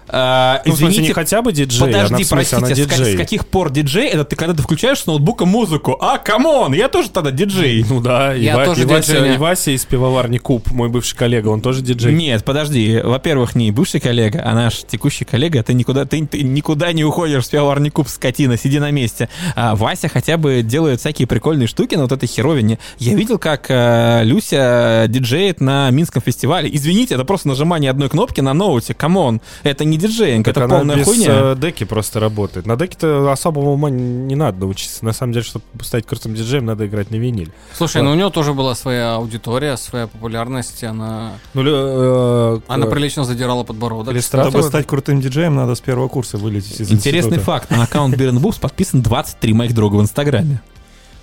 А, 0.09 0.63
Ну, 0.65 0.73
в 0.73 0.77
смысле, 0.77 0.87
не 0.87 0.93
извините, 0.95 1.15
хотя 1.15 1.43
бы 1.43 1.53
диджей, 1.53 1.81
Подожди, 1.87 2.15
она 2.15 2.25
смысле, 2.25 2.59
простите, 2.59 2.75
с, 2.85 2.89
диджей. 2.89 3.15
с 3.15 3.17
каких 3.17 3.47
пор 3.47 3.71
диджей? 3.71 4.09
Это 4.09 4.25
ты 4.25 4.37
когда 4.37 4.55
ты 4.55 4.63
включаешь 4.63 5.01
с 5.01 5.07
ноутбука 5.07 5.47
музыку. 5.47 5.97
А, 6.01 6.19
come 6.19 6.49
on, 6.49 6.73
я 6.75 6.89
тоже 6.89 7.11
тогда 7.11 7.31
диджей. 7.31 7.85
Ну 7.89 8.01
да, 8.01 8.35
и, 8.35 8.43
Я 8.45 8.57
Ва- 8.57 8.65
тоже 8.67 8.83
и 8.83 8.85
Вася, 8.85 9.25
и 9.27 9.37
Вася 9.37 9.71
из 9.73 9.85
пивоварни 9.85 10.39
Куб, 10.39 10.71
мой 10.71 10.89
бывший 10.89 11.17
коллега, 11.17 11.49
он 11.49 11.61
тоже 11.61 11.83
диджей. 11.83 12.13
Нет, 12.13 12.45
подожди. 12.45 13.01
Во-первых, 13.03 13.55
не 13.55 13.71
бывший 13.73 14.01
коллега, 14.01 14.43
а 14.45 14.55
наш 14.55 14.85
текущий 14.87 15.25
коллега. 15.25 15.63
Ты 15.63 15.75
никуда, 15.75 16.05
ты, 16.05 16.25
ты 16.27 16.43
никуда 16.43 16.93
не 16.93 17.05
уходишь 17.05 17.45
с 17.45 17.49
пивоварни 17.49 17.89
Куб, 17.89 18.09
скотина, 18.09 18.57
сиди 18.57 18.79
на 18.79 18.91
месте. 18.91 19.29
А 19.55 19.75
Вася 19.75 20.09
хотя 20.09 20.37
бы 20.37 20.63
делает 20.63 21.01
всякие 21.01 21.27
прикольные 21.27 21.67
штуки 21.67 21.95
на 21.95 22.03
вот 22.03 22.13
этой 22.13 22.29
херовине. 22.29 22.79
Я 22.99 23.15
видел, 23.15 23.39
как 23.39 23.67
э, 23.69 24.23
Люся 24.25 25.07
диджеет 25.09 25.61
на 25.61 25.91
Минском 25.91 26.23
фестивале. 26.23 26.69
Извините, 26.73 27.15
это 27.15 27.25
просто 27.25 27.49
нажимание 27.49 27.91
одной 27.91 28.09
кнопки 28.09 28.41
на 28.41 28.53
ноуте. 28.55 28.95
Come 28.95 29.21
on, 29.21 29.41
это 29.63 29.85
не 29.85 29.96
диджеинг, 29.97 30.45
Так 30.45 30.57
это 30.57 30.65
она 30.65 30.77
полная 30.79 30.97
без 30.97 31.05
хуйня. 31.07 31.27
э, 31.53 31.57
деки 31.59 31.85
просто 31.85 32.21
работает. 32.21 32.67
На 32.67 32.77
деке-то 32.77 33.31
особого 33.33 33.71
ума 33.71 33.91
не 33.91 34.35
надо 34.35 34.61
научиться. 34.61 35.05
На 35.05 35.13
самом 35.13 35.33
деле, 35.33 35.45
чтобы 35.45 35.65
стать 35.83 36.07
крутым 36.07 36.35
диджеем, 36.35 36.65
надо 36.67 36.87
играть 36.87 37.11
на 37.11 37.17
виниль. 37.17 37.53
Слушай, 37.77 38.03
ну 38.03 38.11
у 38.11 38.15
него 38.15 38.31
тоже 38.31 38.53
была 38.55 38.75
своя 38.75 39.15
аудитория, 39.17 39.77
своя 39.77 40.07
популярность, 40.07 40.83
она, 40.85 41.33
Ну, 41.55 41.63
э, 41.65 42.61
она 42.69 42.87
э, 42.87 42.91
прилично 42.91 43.25
задирала 43.25 43.65
подбородок. 43.65 44.15
Калистратова- 44.15 44.51
Чтобы 44.51 44.63
стать 44.69 44.87
крутым 44.87 45.21
диджеем, 45.21 45.55
надо 45.55 45.75
с 45.75 45.81
первого 45.81 46.09
курса 46.09 46.37
вылететь 46.37 46.81
из 46.81 46.91
Интересный 46.93 47.37
института. 47.39 47.45
факт. 47.45 47.71
На 47.71 47.85
аккаунт 47.85 48.17
Берн 48.17 48.39
Букс 48.39 48.59
подписан 48.59 49.03
23 49.03 49.53
моих 49.53 49.75
друга 49.75 49.97
в 49.97 50.03
Инстаграме. 50.03 50.61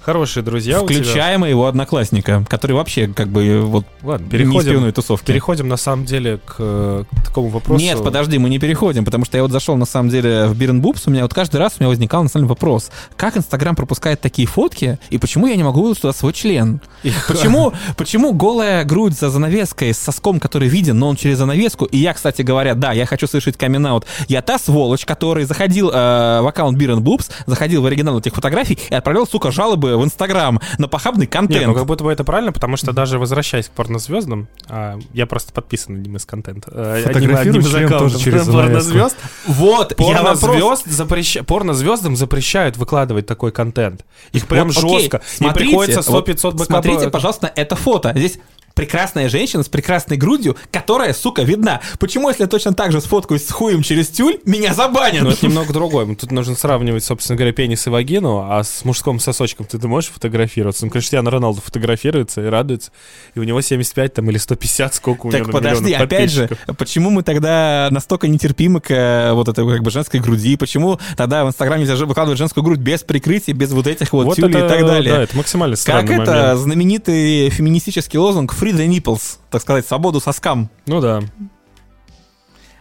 Хорошие 0.04 0.43
друзья. 0.43 0.80
Включая 0.80 1.38
моего 1.38 1.66
одноклассника, 1.66 2.45
который 2.49 2.74
вообще 2.74 3.08
как 3.08 3.30
бы 3.30 3.62
вот 3.62 3.86
Ладно, 4.01 4.26
не 4.26 4.32
переходим, 4.32 4.72
пивной 4.74 4.91
тусовки. 4.91 5.28
переходим 5.28 5.70
на 5.70 5.78
самом 5.78 6.04
деле 6.04 6.39
к, 6.45 6.56
к 6.56 7.06
такому 7.26 7.47
вопросу. 7.47 7.82
Нет, 7.82 8.04
подожди, 8.04 8.38
мы 8.38 8.49
не 8.49 8.60
переходим, 8.60 9.06
потому 9.06 9.24
что 9.24 9.38
я 9.38 9.43
вот 9.43 9.51
зашел 9.51 9.78
на 9.78 9.86
самом 9.86 10.10
деле 10.10 10.47
в 10.47 10.58
Бирн 10.58 10.82
Бубс, 10.82 11.08
у 11.08 11.10
меня 11.10 11.22
вот 11.22 11.34
каждый 11.34 11.58
раз 11.58 11.76
у 11.80 11.84
меня 11.84 11.88
возникал 11.88 12.22
на 12.22 12.28
самом 12.28 12.45
деле 12.45 12.49
вопрос, 12.49 12.91
как 13.16 13.38
Инстаграм 13.38 13.78
пропускает 13.78 14.20
такие 14.20 14.45
фотки, 14.45 14.99
и 15.10 15.18
почему 15.18 15.47
я 15.47 15.56
не 15.56 15.64
могу 15.64 15.82
выложить 15.82 16.01
туда 16.01 16.14
свой 16.14 16.34
член? 16.34 16.82
Почему, 17.28 17.74
почему 17.97 18.34
голая 18.34 18.84
грудь 18.86 19.14
за 19.14 19.30
занавеской 19.30 19.93
с 19.93 19.97
соском, 19.97 20.39
который 20.39 20.68
виден, 20.68 20.97
но 20.97 21.10
он 21.10 21.16
через 21.16 21.38
занавеску, 21.38 21.86
и 21.86 21.97
я, 21.97 22.14
кстати 22.14 22.41
говоря, 22.41 22.76
да, 22.76 22.91
я 22.91 23.06
хочу 23.06 23.28
совершить 23.28 23.58
камин 23.58 23.84
я 24.30 24.41
та 24.41 24.58
сволочь, 24.58 25.06
который 25.06 25.43
заходил 25.43 25.89
э, 25.89 26.41
в 26.41 26.47
аккаунт 26.47 26.78
Бирн 26.78 27.04
Бубс, 27.04 27.30
заходил 27.45 27.82
в 27.82 27.86
оригинал 27.86 28.20
этих 28.20 28.34
фотографий 28.34 28.80
и 28.89 28.93
отправлял, 28.93 29.28
сука, 29.28 29.51
жалобы 29.51 29.93
в 29.98 30.04
Инстаграм 30.04 30.60
на 30.78 30.88
похабный 30.88 31.28
контент. 31.28 31.60
Нет, 31.62 31.68
ну 31.68 31.74
как 31.76 31.86
будто 31.86 32.04
бы 32.04 32.12
это 32.12 32.24
правильно, 32.24 32.52
потому 32.52 32.78
что 32.78 32.94
даже 32.94 33.20
возвращаясь 33.20 33.68
к 33.68 33.72
порнозвездам, 33.72 34.48
а, 34.68 35.00
я 35.14 35.26
просто 35.26 35.54
подписан 35.54 35.96
одним 35.96 36.16
из 36.18 36.26
контента. 36.26 36.70
э, 36.74 37.04
одним- 37.06 37.36
одним 37.36 37.62
из 37.62 37.74
аккаунтов 37.76 38.22
через 38.22 38.46
порнозвезд. 38.48 39.18
Вот, 39.48 39.96
я 40.00 40.24
вопрос... 40.24 40.39
Порнозвезд 40.41 40.86
запреща... 40.88 41.44
Порнозвездам 41.44 42.16
запрещают 42.16 42.78
выкладывать 42.78 43.26
такой 43.26 43.52
контент. 43.52 44.06
Их 44.32 44.48
прям 44.48 44.70
Вот, 44.70 44.78
окей, 44.78 45.00
жестко. 45.00 45.18
И 45.18 45.38
смотрите, 45.38 45.70
приходится 45.70 46.12
вот 46.12 46.28
100-500 46.28 46.52
БКБ. 46.54 46.66
Смотрите, 46.66 47.10
пожалуйста, 47.10 47.52
это 47.56 47.76
фото. 47.76 48.14
Здесь 48.16 48.39
прекрасная 48.74 49.30
женщина 49.30 49.64
с 49.64 49.70
прекрасной 49.70 50.18
грудью, 50.18 50.58
которая, 50.72 51.14
сука, 51.14 51.44
видна. 51.44 51.82
Почему, 52.00 52.30
если 52.30 52.44
я 52.44 52.48
точно 52.48 52.74
так 52.74 52.92
же 52.92 53.02
сфоткаюсь 53.02 53.46
с 53.46 53.52
хуем 53.52 53.84
через 53.84 54.10
тюль, 54.10 54.40
меня 54.46 54.74
забанят? 54.74 55.24
Но 55.24 55.32
это 55.32 55.46
немного 55.46 55.74
другое. 55.74 56.16
Тут 56.16 56.32
нужно 56.32 56.56
сравнивать, 56.56 57.04
собственно 57.04 57.38
говоря, 57.38 57.54
пенис 57.54 57.86
и 57.88 57.90
вагину, 57.90 58.48
а 58.50 58.64
с 58.64 58.84
мужским 58.84 59.20
сосочком 59.20 59.66
ты, 59.66 59.78
ты 59.78 59.88
можешь 59.88 60.10
фотографироваться? 60.10 60.86
Ну, 60.86 60.92
Криштиану 60.92 61.30
Роналду 61.30 61.62
фотографируется 61.62 62.42
и 62.42 62.46
радуется. 62.46 62.92
И 63.36 63.40
у 63.40 63.44
него 63.44 63.62
75 63.62 64.14
там 64.14 64.30
или 64.30 64.38
150, 64.38 64.96
сколько 64.96 65.28
у 65.28 65.32
Так 65.32 65.42
него 65.42 65.52
подожди, 65.52 65.86
миллионов 65.86 66.06
опять 66.06 66.32
же, 66.32 66.50
почему 66.78 67.10
мы 67.10 67.24
тогда 67.24 67.88
настолько 67.92 68.28
нетерпимы 68.28 68.82
к 68.82 68.92
э, 68.92 69.34
вот 69.34 69.48
этой 69.48 69.68
как 69.70 69.84
бы 69.84 69.92
женской 69.92 70.20
груди? 70.20 70.58
Почему 70.58 71.00
тогда 71.16 71.46
в 71.46 71.50
Инстаграме 71.50 71.86
нельзя 71.86 72.06
выкладывать 72.06 72.38
женскую 72.38 72.64
грудь 72.64 72.80
без 72.80 73.04
прикрытия, 73.04 73.54
без 73.54 73.72
вот 73.72 73.88
этих 73.88 74.14
вот, 74.14 74.36
тюлей 74.36 74.56
это, 74.56 74.66
и 74.66 74.70
так 74.70 74.86
далее? 74.86 75.14
Да, 75.14 75.22
это 75.24 75.38
максимально 75.38 75.76
как 75.76 75.82
странный 75.82 76.16
это 76.16 76.32
момент. 76.32 76.60
знаменитый 76.60 77.50
феминистический 77.50 78.18
лозунг 78.18 78.54
«Free 78.64 78.72
the 78.72 78.88
nipples», 78.88 79.39
так 79.51 79.61
сказать, 79.61 79.86
свободу 79.86 80.22
соскам. 80.22 80.70
Ну 80.86 81.01
да. 81.01 81.22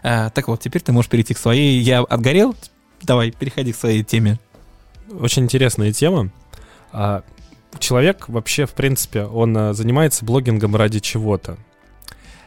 А, 0.05 0.31
так 0.31 0.47
вот, 0.47 0.61
теперь 0.61 0.81
ты 0.81 0.93
можешь 0.93 1.11
перейти 1.11 1.35
к 1.35 1.39
своей. 1.39 1.81
Я 1.81 2.03
отгорел? 2.03 2.55
Давай, 3.03 3.33
переходи 3.33 3.73
к 3.73 3.77
своей 3.77 4.05
теме. 4.05 4.39
Очень 5.11 5.43
интересная 5.43 5.93
тема. 5.93 6.31
А, 6.93 7.25
человек 7.81 8.29
вообще, 8.29 8.67
в 8.67 8.75
принципе, 8.75 9.25
он 9.25 9.57
а, 9.57 9.73
занимается 9.73 10.25
блогингом 10.25 10.77
ради 10.77 11.01
чего-то. 11.01 11.57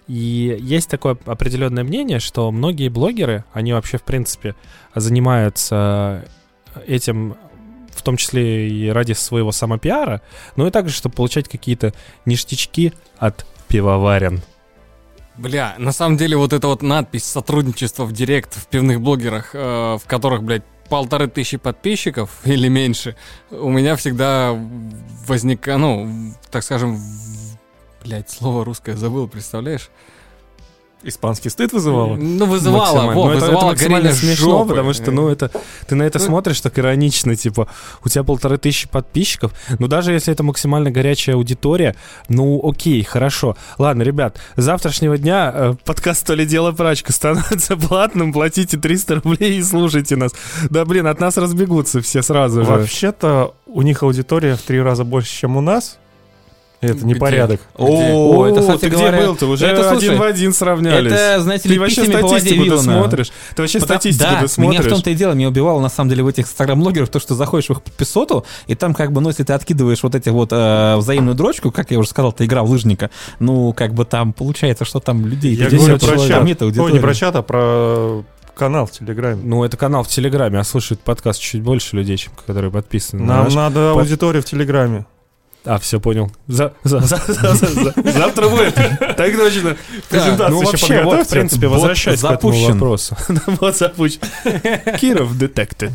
И 0.08 0.58
есть 0.62 0.90
такое 0.90 1.18
определенное 1.26 1.84
мнение, 1.84 2.22
что 2.22 2.50
многие 2.52 2.88
блогеры, 2.88 3.44
они 3.52 3.74
вообще, 3.74 3.98
в 3.98 4.04
принципе, 4.04 4.56
занимаются 4.94 6.26
этим 6.88 7.36
в 7.96 8.02
том 8.02 8.18
числе 8.18 8.70
и 8.70 8.90
ради 8.90 9.14
своего 9.14 9.52
самопиара, 9.52 10.22
но 10.56 10.68
и 10.68 10.72
также, 10.72 10.94
чтобы 10.94 11.16
получать 11.16 11.48
какие-то 11.48 11.94
ништячки 12.26 12.94
от 13.18 13.46
пивоварен. 13.68 14.42
Бля, 15.38 15.76
на 15.78 15.92
самом 15.92 16.18
деле 16.18 16.38
вот 16.38 16.54
эта 16.54 16.68
вот 16.68 16.82
надпись 16.82 17.26
сотрудничество 17.26 18.06
в 18.06 18.14
директ 18.14 18.54
в 18.56 18.68
пивных 18.68 19.02
блогерах, 19.02 19.52
э, 19.54 19.98
в 20.02 20.08
которых, 20.08 20.44
блядь, 20.44 20.64
полторы 20.90 21.28
тысячи 21.28 21.58
подписчиков 21.58 22.30
или 22.46 22.68
меньше, 22.68 23.16
у 23.50 23.70
меня 23.70 23.96
всегда 23.96 24.58
возникает, 25.28 25.80
ну, 25.80 26.34
так 26.52 26.64
скажем, 26.64 27.00
блядь, 28.04 28.30
слово 28.30 28.64
русское 28.64 28.96
забыл, 28.96 29.28
представляешь? 29.28 29.90
Испанский 31.08 31.50
стыд 31.50 31.72
вызывало? 31.72 32.16
Ну, 32.16 32.46
вызывало, 32.46 32.82
Максимально. 32.82 33.14
во, 33.16 33.26
Ну, 33.26 33.30
это- 33.30 33.38
это 33.38 33.46
вызывало 33.46 33.70
максимально 33.72 34.10
горение 34.10 34.22
смешно, 34.22 34.50
жопы. 34.60 34.70
потому 34.70 34.94
что, 34.94 35.12
ну, 35.12 35.30
это 35.30 35.52
ты 35.88 35.96
на 35.96 36.04
это 36.04 36.20
Ну. 36.20 36.26
смотришь 36.26 36.62
так 36.62 36.80
иронично, 36.80 37.36
типа, 37.36 37.68
у 38.04 38.10
тебя 38.10 38.24
полторы 38.24 38.58
тысячи 38.58 38.88
подписчиков, 38.90 39.52
ну, 39.80 39.88
даже 39.88 40.12
если 40.14 40.34
это 40.34 40.44
максимально 40.44 40.90
горячая 40.92 41.36
аудитория, 41.36 41.96
ну, 42.28 42.60
окей, 42.68 43.04
хорошо. 43.04 43.56
Ладно, 43.78 44.02
ребят, 44.04 44.38
с 44.56 44.64
завтрашнего 44.64 45.18
дня 45.18 45.52
э, 45.54 45.74
подкаст 45.86 46.26
«То 46.26 46.34
ли 46.34 46.46
дело 46.46 46.72
прачка» 46.72 47.14
становится 47.14 47.78
платным, 47.78 48.34
платите 48.34 48.78
300 48.78 49.16
рублей 49.24 49.60
и 49.60 49.64
слушайте 49.64 50.16
нас. 50.16 50.32
Да, 50.70 50.86
блин, 50.86 51.08
от 51.08 51.20
нас 51.20 51.38
разбегутся 51.38 52.02
все 52.02 52.22
сразу 52.24 52.64
же. 52.64 52.70
Вообще-то 52.72 53.54
у 53.68 53.82
них 53.84 54.02
аудитория 54.04 54.56
в 54.56 54.62
три 54.62 54.82
раза 54.82 55.04
больше, 55.04 55.30
чем 55.32 55.56
у 55.58 55.62
нас. 55.62 55.98
Это 56.88 56.98
Где? 57.00 57.06
непорядок. 57.06 57.62
О, 57.76 58.46
это, 58.48 58.62
кстати 58.62 58.82
ты 58.82 58.90
говоря, 58.90 59.18
где 59.18 59.26
был-то? 59.28 59.46
Уже 59.48 59.66
это, 59.66 59.90
слушай, 59.90 60.08
один 60.10 60.20
в 60.20 60.24
один 60.24 60.54
сравнялись. 60.54 61.12
Это, 61.12 61.42
знаете 61.42 61.70
ли, 61.70 61.76
Ты 61.76 61.82
вообще 61.82 62.06
статистику 62.06 62.64
ты 62.66 62.78
смотришь? 62.78 63.32
Ты 63.56 63.62
вообще 63.62 63.80
Потому- 63.80 64.00
статистику 64.00 64.30
да, 64.32 64.42
ты 64.42 64.48
смотришь? 64.48 64.80
меня 64.80 64.88
в 64.90 64.92
том-то 64.92 65.10
и 65.10 65.14
дело, 65.16 65.34
меня 65.34 65.48
убивало 65.50 65.80
на 65.82 65.90
самом 65.90 66.10
деле 66.10 66.24
в 66.24 66.28
этих 66.28 66.46
инстаграм-блогерах 66.46 67.10
то, 67.10 67.20
что 67.20 67.36
заходишь 67.36 67.68
в 67.68 67.72
их 67.72 67.82
подписоту, 67.82 68.46
и 68.68 68.76
там 68.76 68.94
как 68.94 69.12
бы, 69.12 69.22
ну, 69.22 69.30
если 69.30 69.44
ты 69.44 69.54
откидываешь 69.54 70.04
вот 70.04 70.16
эти 70.16 70.30
вот 70.30 70.50
э, 70.52 70.96
взаимную 70.98 71.36
дрочку, 71.36 71.72
как 71.72 71.92
я 71.92 72.00
уже 72.00 72.10
сказал, 72.10 72.32
ты 72.34 72.46
игра 72.46 72.64
в 72.64 72.70
лыжника, 72.70 73.10
ну, 73.40 73.74
как 73.74 73.94
бы 73.94 74.06
там 74.06 74.34
получается, 74.34 74.86
что 74.86 75.00
там 75.00 75.26
людей... 75.26 75.56
Я 75.56 75.70
50 75.70 75.80
говорю 75.80 76.00
про 76.00 76.18
чат. 76.20 76.30
там 76.38 76.46
нет 76.46 76.62
не 76.62 77.00
про 77.00 77.14
чат, 77.14 77.36
а 77.36 77.42
про 77.42 78.24
канал 78.56 78.86
в 78.86 78.92
Телеграме. 78.92 79.42
Ну, 79.44 79.64
это 79.66 79.76
канал 79.76 80.04
в 80.04 80.08
Телеграме, 80.08 80.60
а 80.60 80.64
слушают 80.64 81.02
подкаст 81.02 81.42
чуть 81.42 81.62
больше 81.62 81.96
людей, 81.98 82.16
чем 82.18 82.32
которые 82.46 82.72
подписаны. 82.72 83.22
на 83.24 83.36
Нам 83.36 83.44
наш. 83.46 83.54
надо 83.54 83.92
под- 83.94 84.04
аудиторию 84.04 84.42
в 84.42 84.46
Телеграме. 84.46 85.06
А, 85.66 85.80
все, 85.80 86.00
понял. 86.00 86.32
За- 86.48 86.74
за- 86.84 87.00
за- 87.00 87.18
за- 87.28 87.56
за- 87.56 87.68
за- 87.68 87.94
Завтра 88.12 88.50
будет. 88.50 88.76
Так 88.76 89.36
точно. 89.36 89.76
Ну, 90.12 90.62
еще 90.62 90.66
вообще, 90.72 91.04
вот, 91.04 91.28
в 91.28 91.30
принципе, 91.30 91.68
возвращаясь 91.68 92.22
к 92.22 92.32
этому 92.32 92.54
вопросу. 92.74 93.18
Вот 93.60 93.76
запущен. 93.78 94.20
Киров 95.00 95.36
detected. 95.36 95.92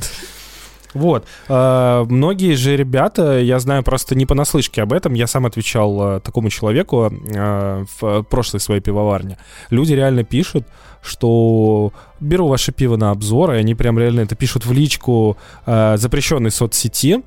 Вот. 0.92 1.24
А, 1.48 2.04
Многие 2.04 2.54
же 2.54 2.76
ребята, 2.76 3.38
я 3.38 3.60
знаю 3.60 3.82
просто 3.84 4.14
не 4.16 4.26
понаслышке 4.26 4.82
об 4.82 4.92
этом, 4.92 5.14
я 5.14 5.26
сам 5.28 5.46
отвечал 5.46 6.00
а, 6.02 6.20
такому 6.20 6.50
человеку 6.50 7.12
а, 7.36 7.84
в 8.00 8.22
прошлой 8.24 8.58
своей 8.58 8.80
пивоварне. 8.80 9.38
Люди 9.70 9.92
реально 9.92 10.24
пишут, 10.24 10.66
что 11.02 11.92
беру 12.18 12.48
ваше 12.48 12.72
пиво 12.72 12.96
на 12.96 13.12
обзор, 13.12 13.52
и 13.52 13.58
они 13.58 13.74
прям 13.76 13.98
реально 13.98 14.20
это 14.22 14.34
пишут 14.34 14.66
в 14.66 14.72
личку 14.72 15.36
запрещенной 15.64 16.50
соцсети, 16.50 17.22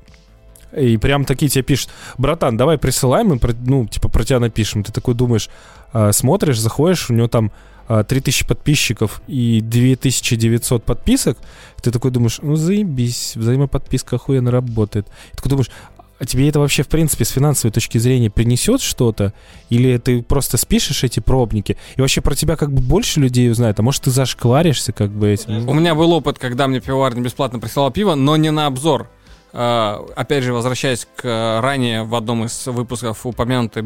и 0.76 0.96
прям 0.96 1.24
такие 1.24 1.48
тебе 1.48 1.62
пишут, 1.62 1.90
братан, 2.18 2.56
давай 2.56 2.78
присылай, 2.78 3.24
мы, 3.24 3.38
ну, 3.66 3.86
типа, 3.86 4.08
про 4.08 4.24
тебя 4.24 4.40
напишем. 4.40 4.82
Ты 4.82 4.92
такой 4.92 5.14
думаешь, 5.14 5.48
а, 5.92 6.12
смотришь, 6.12 6.58
заходишь, 6.58 7.10
у 7.10 7.14
него 7.14 7.28
там 7.28 7.52
а, 7.86 8.02
3000 8.02 8.46
подписчиков 8.46 9.22
и 9.26 9.60
2900 9.60 10.84
подписок, 10.84 11.38
ты 11.82 11.90
такой 11.90 12.10
думаешь, 12.10 12.38
ну, 12.42 12.56
заебись, 12.56 13.36
взаимоподписка 13.36 14.16
охуенно 14.16 14.50
работает. 14.50 15.06
И 15.32 15.36
такой 15.36 15.50
думаешь, 15.50 15.70
а 16.18 16.26
тебе 16.26 16.48
это 16.48 16.60
вообще, 16.60 16.82
в 16.82 16.88
принципе, 16.88 17.24
с 17.24 17.30
финансовой 17.30 17.72
точки 17.72 17.98
зрения 17.98 18.30
принесет 18.30 18.80
что-то? 18.80 19.32
Или 19.68 19.98
ты 19.98 20.22
просто 20.22 20.56
спишешь 20.56 21.02
эти 21.04 21.20
пробники? 21.20 21.76
И 21.96 22.00
вообще 22.00 22.20
про 22.20 22.34
тебя 22.34 22.56
как 22.56 22.72
бы 22.72 22.80
больше 22.80 23.20
людей 23.20 23.50
узнает, 23.50 23.78
а 23.78 23.82
может 23.82 24.02
ты 24.04 24.10
зашкваришься 24.10 24.92
как 24.92 25.10
бы 25.10 25.28
этим? 25.28 25.68
У 25.68 25.74
меня 25.74 25.94
был 25.94 26.12
опыт, 26.12 26.38
когда 26.38 26.68
мне 26.68 26.80
пивоварня 26.80 27.20
бесплатно 27.20 27.58
присылала 27.58 27.90
пиво, 27.90 28.14
но 28.14 28.36
не 28.36 28.50
на 28.50 28.66
обзор. 28.66 29.10
А, 29.56 30.04
опять 30.16 30.42
же, 30.42 30.52
возвращаясь 30.52 31.06
к 31.16 31.24
э, 31.24 31.60
ранее 31.60 32.02
в 32.02 32.16
одном 32.16 32.44
из 32.44 32.66
выпусков 32.66 33.24
упомянутой 33.24 33.84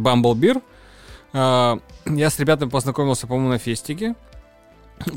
а, 1.34 1.78
я 2.06 2.30
с 2.30 2.38
ребятами 2.38 2.70
познакомился, 2.70 3.26
по-моему, 3.26 3.50
на 3.50 3.58
фестике. 3.58 4.14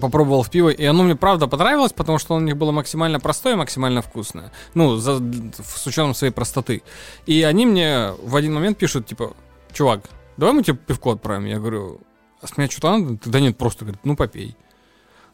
Попробовал 0.01 0.43
в 0.43 0.51
пиво, 0.51 0.67
и 0.67 0.83
оно 0.83 1.03
мне 1.03 1.15
правда 1.15 1.47
понравилось, 1.47 1.93
потому 1.93 2.19
что 2.19 2.35
оно 2.35 2.43
у 2.43 2.47
них 2.47 2.57
было 2.57 2.71
максимально 2.71 3.21
простое, 3.21 3.55
максимально 3.55 4.01
вкусное. 4.01 4.51
Ну, 4.73 4.97
за- 4.97 5.21
с 5.63 5.87
учетом 5.87 6.13
своей 6.13 6.33
простоты. 6.33 6.83
И 7.25 7.41
они 7.43 7.65
мне 7.65 8.11
в 8.21 8.35
один 8.35 8.53
момент 8.53 8.77
пишут, 8.77 9.07
типа, 9.07 9.33
чувак, 9.71 10.01
давай 10.35 10.53
мы 10.53 10.63
тебе 10.63 10.75
пивко 10.75 11.13
отправим. 11.13 11.45
Я 11.45 11.59
говорю, 11.59 12.01
а 12.41 12.47
с 12.47 12.57
меня 12.57 12.69
что-то 12.69 12.97
надо? 12.97 13.17
Да 13.25 13.39
нет, 13.39 13.57
просто, 13.57 13.85
говорит, 13.85 14.01
ну 14.03 14.17
попей. 14.17 14.57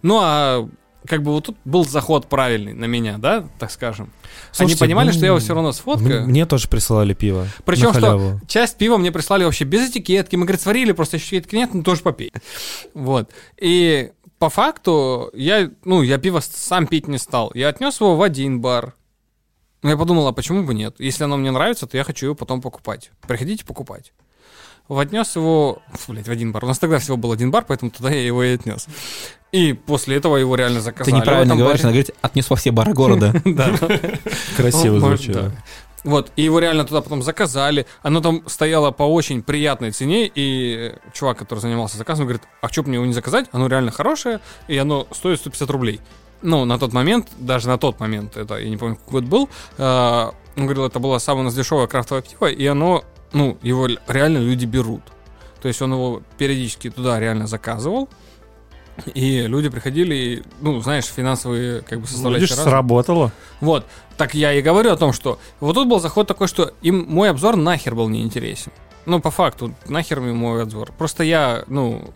Ну, 0.04 0.20
а 0.22 0.70
как 1.08 1.24
бы 1.24 1.32
вот 1.32 1.46
тут 1.46 1.58
был 1.66 1.86
заход 1.86 2.28
правильный 2.28 2.74
на 2.74 2.86
меня, 2.86 3.18
да, 3.18 3.48
так 3.60 3.72
скажем. 3.72 4.06
Они 4.06 4.70
Слушайте, 4.70 4.80
понимали, 4.80 5.08
ну, 5.08 5.14
что 5.14 5.22
я 5.22 5.28
его 5.28 5.40
все 5.40 5.54
равно 5.54 5.72
сфоткаю. 5.72 6.28
Мне 6.28 6.46
тоже 6.46 6.68
присылали 6.68 7.14
пиво. 7.14 7.48
Причем, 7.66 7.94
что 7.94 8.40
часть 8.48 8.78
пива 8.78 8.98
мне 8.98 9.12
прислали 9.12 9.44
вообще 9.44 9.66
без 9.66 9.90
этикетки. 9.90 10.36
Мы, 10.36 10.46
говорит, 10.46 10.62
сварили, 10.62 10.92
просто 10.92 11.18
этикетки 11.18 11.56
нет, 11.56 11.74
ну 11.74 11.84
тоже 11.84 12.02
попей. 12.02 12.32
Вот. 12.94 13.32
И 13.60 14.12
по 14.40 14.50
факту 14.50 15.32
я, 15.34 15.72
ну, 15.84 16.02
я 16.02 16.18
пиво 16.18 16.42
сам 16.42 16.88
пить 16.88 17.08
не 17.08 17.18
стал. 17.18 17.52
Я 17.56 17.70
отнес 17.70 18.00
его 18.00 18.16
в 18.16 18.22
один 18.22 18.62
бар. 18.62 18.94
Ну, 19.84 19.90
я 19.90 19.98
подумал, 19.98 20.28
а 20.28 20.34
почему 20.34 20.64
бы 20.64 20.74
нет? 20.74 20.96
Если 21.00 21.24
оно 21.24 21.38
мне 21.38 21.52
нравится, 21.52 21.88
то 21.88 21.98
я 21.98 22.04
хочу 22.04 22.28
его 22.28 22.36
потом 22.36 22.62
покупать. 22.62 23.12
Приходите 23.28 23.66
покупать. 23.66 24.12
Отнес 24.90 25.36
его, 25.36 25.82
фу, 25.94 26.14
блядь, 26.14 26.28
в 26.28 26.32
один 26.32 26.52
бар. 26.52 26.64
У 26.66 26.68
нас 26.68 26.80
тогда 26.80 27.00
всего 27.00 27.18
был 27.18 27.32
один 27.32 27.52
бар, 27.52 27.66
поэтому 27.68 27.92
туда 27.92 28.10
я 28.10 28.22
его 28.26 28.44
и 28.44 28.54
отнес. 28.56 28.88
И 29.52 29.74
после 29.74 30.18
этого 30.18 30.38
его 30.38 30.56
реально 30.56 30.80
Ты 30.80 30.86
заказали. 30.86 31.16
неправильно 31.16 31.54
в 31.54 31.58
этом 31.58 31.60
говоришь, 31.60 31.82
баре. 31.84 31.94
надо 31.94 31.94
говорить, 31.94 32.12
отнес 32.22 32.50
во 32.50 32.56
все 32.56 32.72
бары 32.72 32.94
города. 32.94 33.34
Да. 33.46 33.72
Красиво 34.56 35.00
звучит. 35.00 35.38
Вот, 36.04 36.32
и 36.38 36.44
его 36.44 36.60
реально 36.60 36.86
туда 36.86 37.02
потом 37.02 37.22
заказали. 37.22 37.86
Оно 38.02 38.22
там 38.22 38.44
стояло 38.48 38.92
по 38.92 39.04
очень 39.04 39.42
приятной 39.44 39.92
цене, 39.92 40.32
и 40.34 40.94
чувак, 41.12 41.38
который 41.38 41.60
занимался 41.60 41.98
заказом, 41.98 42.26
говорит, 42.26 42.44
а 42.62 42.70
что 42.70 42.84
мне 42.84 42.96
его 42.96 43.06
не 43.06 43.14
заказать? 43.14 43.48
Оно 43.52 43.68
реально 43.68 43.92
хорошее, 43.92 44.40
и 44.70 44.78
оно 44.78 45.08
стоит 45.12 45.40
150 45.40 45.70
рублей. 45.70 46.00
Ну, 46.44 46.64
на 46.66 46.78
тот 46.80 46.94
момент, 46.94 47.28
даже 47.40 47.68
на 47.68 47.78
тот 47.78 48.00
момент, 48.00 48.38
это, 48.38 48.58
я 48.58 48.70
не 48.70 48.78
помню, 48.78 48.96
какой 48.96 49.22
год 49.22 49.30
был, 49.30 49.50
э, 49.78 50.32
он 50.56 50.64
говорил, 50.64 50.86
это 50.86 51.00
было 51.00 51.18
самое 51.18 51.42
у 51.42 51.46
нас 51.46 51.56
дешевое 51.56 51.88
крафтовое 51.88 52.22
пиво, 52.22 52.46
и 52.46 52.66
оно, 52.68 53.04
ну, 53.34 53.58
его 53.62 53.88
реально 54.08 54.38
люди 54.40 54.66
берут. 54.66 55.02
То 55.62 55.68
есть 55.68 55.82
он 55.82 55.94
его 55.94 56.22
периодически 56.38 56.90
туда 56.90 57.20
реально 57.20 57.48
заказывал, 57.48 58.10
и 59.14 59.42
люди 59.48 59.70
приходили, 59.70 60.16
и, 60.16 60.44
ну, 60.62 60.82
знаешь, 60.82 61.06
финансовые 61.06 61.82
как 61.82 62.02
бы 62.02 62.08
составляющие 62.08 62.48
Видишь, 62.48 62.64
сработало. 62.64 63.32
Вот. 63.62 63.86
Так 64.18 64.34
я 64.34 64.54
и 64.54 64.62
говорю 64.62 64.92
о 64.92 64.98
том, 64.98 65.14
что 65.14 65.40
вот 65.60 65.74
тут 65.74 65.88
был 65.88 66.00
заход 66.00 66.28
такой, 66.28 66.48
что 66.48 66.74
им 66.82 67.06
мой 67.08 67.30
обзор 67.30 67.56
нахер 67.56 67.96
был 67.96 68.10
не 68.10 68.24
интересен. 68.24 68.72
Ну, 69.06 69.22
по 69.22 69.32
факту, 69.32 69.74
нахер 69.88 70.20
мне 70.20 70.34
мой 70.34 70.64
обзор. 70.64 70.92
Просто 70.98 71.24
я, 71.24 71.64
ну, 71.68 72.10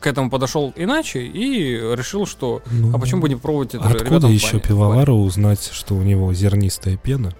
к 0.00 0.06
этому 0.06 0.30
подошел 0.30 0.72
иначе 0.74 1.20
и 1.20 1.74
решил, 1.76 2.26
что 2.26 2.62
Ну, 2.70 2.94
а 2.94 2.98
почему 2.98 3.20
бы 3.20 3.28
не 3.28 3.36
пробовать 3.36 3.74
это 3.74 3.86
Откуда 3.86 4.26
еще 4.26 4.58
пивовару 4.58 5.14
узнать, 5.14 5.70
что 5.72 5.94
у 5.94 6.02
него 6.02 6.32
зернистая 6.34 6.96
пена 6.96 7.32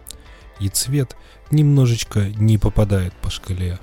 и 0.60 0.68
цвет 0.68 1.16
немножечко 1.52 2.26
не 2.36 2.58
попадает 2.58 3.12
по 3.14 3.30
шкале? 3.30 3.78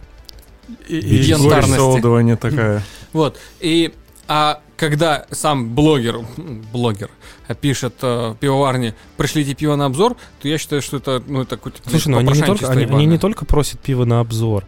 И, 0.88 0.98
И 0.98 1.16
янтарности. 1.24 2.36
такая. 2.36 2.84
Вот. 3.14 3.38
И 3.60 3.94
а 4.28 4.62
когда 4.78 5.26
сам 5.32 5.74
блогер, 5.74 6.20
блогер 6.72 7.10
э, 7.48 7.56
пишет 7.56 7.96
э, 8.04 8.36
пивоварне, 8.40 8.94
пришлите 9.18 9.56
пиво 9.56 9.76
на 9.76 9.86
обзор, 9.86 10.16
то 10.40 10.48
я 10.48 10.60
считаю, 10.60 10.84
что 10.84 10.98
это, 10.98 11.24
ну, 11.26 11.42
это 11.42 11.58
какой-то 11.58 11.80
Слушай, 11.90 12.10
ну 12.10 12.20
они 12.20 12.34
не, 12.34 12.44
только, 12.44 12.70
они, 12.70 12.84
они 12.86 13.06
не 13.08 13.18
только 13.18 13.46
просят 13.46 13.80
пиво 13.80 14.06
на 14.06 14.20
обзор. 14.20 14.66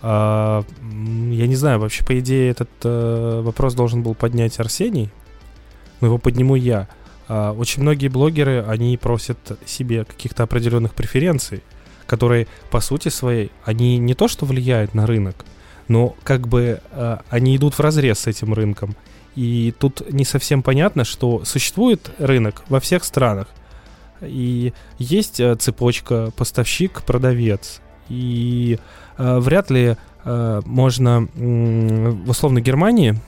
А, 0.00 0.64
я 0.80 1.46
не 1.46 1.54
знаю, 1.54 1.78
вообще, 1.78 2.04
по 2.04 2.18
идее, 2.18 2.50
этот 2.50 2.70
э, 2.82 3.42
вопрос 3.44 3.74
должен 3.74 4.02
был 4.02 4.14
поднять 4.14 4.58
Арсений, 4.58 5.10
но 6.00 6.06
его 6.08 6.16
подниму 6.18 6.56
я. 6.56 6.88
А, 7.28 7.52
очень 7.52 7.82
многие 7.82 8.08
блогеры, 8.08 8.64
они 8.66 8.96
просят 8.96 9.38
себе 9.66 10.04
каких-то 10.04 10.42
определенных 10.42 10.94
преференций, 10.94 11.62
которые, 12.12 12.46
по 12.70 12.80
сути 12.80 13.08
своей, 13.08 13.50
они 13.64 13.96
не 13.96 14.12
то 14.12 14.28
что 14.28 14.44
влияют 14.44 14.92
на 14.94 15.06
рынок, 15.06 15.46
но 15.88 16.14
как 16.24 16.46
бы 16.46 16.82
э, 16.90 17.16
они 17.30 17.56
идут 17.56 17.72
в 17.72 17.80
разрез 17.80 18.18
с 18.18 18.26
этим 18.26 18.52
рынком. 18.52 18.94
И 19.34 19.72
тут 19.78 20.12
не 20.12 20.26
совсем 20.26 20.62
понятно, 20.62 21.04
что 21.04 21.42
существует 21.46 22.10
рынок 22.18 22.64
во 22.68 22.80
всех 22.80 23.04
странах. 23.04 23.48
И 24.20 24.74
есть 24.98 25.40
э, 25.40 25.54
цепочка 25.54 26.30
поставщик-продавец. 26.36 27.80
И 28.10 28.78
э, 29.16 29.38
вряд 29.38 29.70
ли 29.70 29.96
э, 30.24 30.60
можно 30.66 31.26
м, 31.34 32.24
в 32.26 32.28
условной 32.28 32.60
Германии 32.60 33.18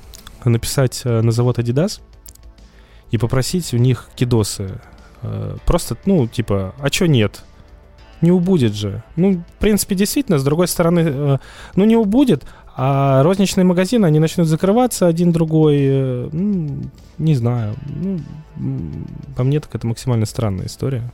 написать 0.44 1.00
э, 1.04 1.22
на 1.22 1.32
завод 1.32 1.58
Adidas 1.58 2.02
и 3.10 3.16
попросить 3.16 3.72
у 3.72 3.78
них 3.78 4.10
кидосы. 4.14 4.78
Э, 5.22 5.56
просто, 5.64 5.96
ну, 6.04 6.28
типа, 6.28 6.74
а 6.78 6.90
чё 6.90 7.06
нет? 7.06 7.44
Не 8.24 8.32
убудет 8.32 8.72
же. 8.72 9.02
Ну, 9.16 9.32
в 9.34 9.58
принципе, 9.58 9.94
действительно, 9.94 10.38
с 10.38 10.44
другой 10.44 10.66
стороны, 10.66 11.00
э, 11.04 11.38
ну, 11.76 11.84
не 11.84 11.94
убудет, 11.94 12.44
а 12.74 13.22
розничные 13.22 13.64
магазины, 13.64 14.06
они 14.06 14.18
начнут 14.18 14.48
закрываться 14.48 15.06
один 15.06 15.30
другой. 15.30 15.76
э, 15.80 16.28
ну, 16.32 16.84
не 17.18 17.34
знаю. 17.34 17.74
Ну, 17.86 18.20
по 19.36 19.44
мне, 19.44 19.60
так 19.60 19.74
это 19.74 19.86
максимально 19.86 20.24
странная 20.24 20.66
история. 20.66 21.12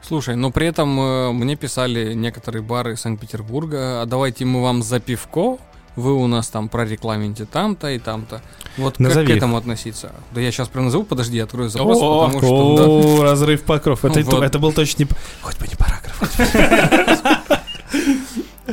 Слушай, 0.00 0.36
но 0.36 0.50
при 0.50 0.66
этом 0.66 0.98
э, 0.98 1.32
мне 1.32 1.56
писали 1.56 2.14
некоторые 2.14 2.62
бары 2.62 2.96
Санкт-Петербурга, 2.96 4.00
а 4.00 4.06
давайте 4.06 4.46
мы 4.46 4.62
вам 4.62 4.82
за 4.82 4.98
пивко, 4.98 5.58
вы 5.96 6.14
у 6.14 6.26
нас 6.26 6.48
там 6.48 6.68
прорекламите 6.68 7.44
там-то 7.44 7.90
и 7.90 7.98
там-то. 7.98 8.42
Вот 8.76 8.98
Назови 8.98 9.26
как 9.26 9.34
к 9.34 9.38
этому 9.38 9.56
относиться? 9.56 10.12
Да 10.32 10.40
я 10.40 10.50
сейчас 10.50 10.68
прям 10.68 10.86
назову, 10.86 11.04
подожди, 11.04 11.36
я 11.36 11.44
открою 11.44 11.68
запрос, 11.68 11.98
О, 12.00 12.26
потому 12.26 12.42
что... 12.42 12.76
да. 12.76 12.84
о, 12.84 13.22
разрыв 13.22 13.62
покров. 13.62 14.04
Это, 14.04 14.20
Вот. 14.22 14.42
это 14.42 14.58
был 14.58 14.72
точно 14.72 15.04
не... 15.04 15.08
Хоть 15.40 15.58
бы 15.58 15.66
не 15.68 15.74
параграф. 15.76 16.20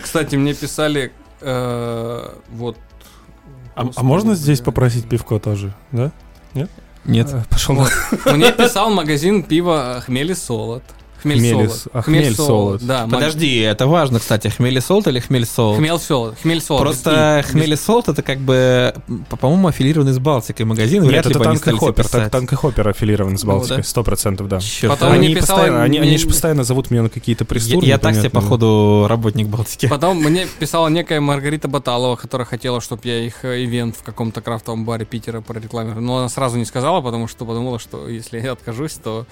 Кстати, 0.01 0.36
мне 0.36 0.53
писали 0.53 1.11
э, 1.41 2.30
вот... 2.49 2.78
А, 3.76 3.89
а 3.95 4.03
можно 4.03 4.36
здесь 4.36 4.61
попросить 4.61 5.07
пивко 5.07 5.39
тоже, 5.39 5.74
да? 5.91 6.11
Нет. 7.05 7.30
Э, 7.34 7.43
Пошел. 7.49 7.76
Мне 8.26 8.51
писал 8.51 8.91
магазин 8.91 9.43
пива 9.43 10.01
«Хмель 10.05 10.32
и 10.32 10.36
солод». 10.36 10.84
Хмель 11.22 11.49
солод. 11.49 11.88
а, 11.93 12.01
хмель 12.01 12.34
солод. 12.36 12.82
Да, 12.86 13.05
маг- 13.05 13.11
Подожди, 13.19 13.59
это 13.59 13.88
важно, 13.88 14.19
кстати, 14.19 14.47
хмель 14.49 14.82
солод 14.82 15.07
или 15.07 15.19
хмель 15.19 15.45
солод? 15.45 15.78
Хмель 15.78 15.99
солод. 15.99 16.36
Хмель 16.41 16.61
солод. 16.61 16.82
Просто 16.82 17.39
И- 17.45 17.51
хмель 17.51 17.78
солод 17.78 18.09
это 18.09 18.22
как 18.24 18.39
бы, 18.39 18.93
по-моему, 19.39 19.67
аффилированный 19.67 20.13
с 20.13 20.19
Балтикой 20.19 20.65
магазин. 20.65 21.03
Нет, 21.03 21.11
ли 21.11 21.17
это 21.19 21.30
Танк 21.39 21.67
и 21.67 21.72
Хоппер. 21.72 22.07
Так. 22.07 22.30
Танк 22.32 22.51
и 22.53 22.55
Хоппер 22.55 22.88
аффилирован 22.89 23.38
с 23.38 23.43
Ну, 23.43 23.51
Балтикой, 23.51 23.78
да. 23.78 23.84
сто 23.84 24.03
процентов, 24.03 24.47
да. 24.47 24.59
Чёрт. 24.59 24.93
Потом 24.99 25.13
Они, 25.13 25.34
писала 25.36 25.57
постоянно, 25.59 25.84
они, 25.84 25.99
они 25.99 26.17
же 26.17 26.28
постоянно 26.28 26.63
зовут 26.63 26.89
меня 26.91 27.03
на 27.03 27.09
какие-то 27.09 27.43
Я, 27.43 27.47
престуры. 27.47 27.86
я 27.86 27.97
так 27.97 28.15
себе, 28.15 28.30
походу, 28.30 29.05
работник 29.07 29.47
Балтики. 29.47 29.88
Потом 29.88 30.17
мне 30.17 30.47
писала 30.59 30.88
некая 30.88 31.19
Маргарита 31.22 31.67
Баталова, 31.67 32.15
которая 32.15 32.45
хотела, 32.45 32.82
чтобы 32.82 33.01
я 33.05 33.19
их 33.26 33.43
э, 33.45 33.63
ивент 33.63 33.95
в 33.95 34.03
каком-то 34.03 34.41
крафтовом 34.41 34.86
баре 34.86 35.05
Питера 35.05 35.41
прорекламировал. 35.41 36.01
Но 36.01 36.17
она 36.17 36.30
сразу 36.30 36.57
не 36.57 36.65
сказала, 36.65 37.01
потому 37.01 37.28
что 37.28 37.45
подумала, 37.45 37.78
что 37.80 38.07
если 38.07 38.39
я 38.39 38.53
откажусь, 38.53 38.93
то... 38.93 39.26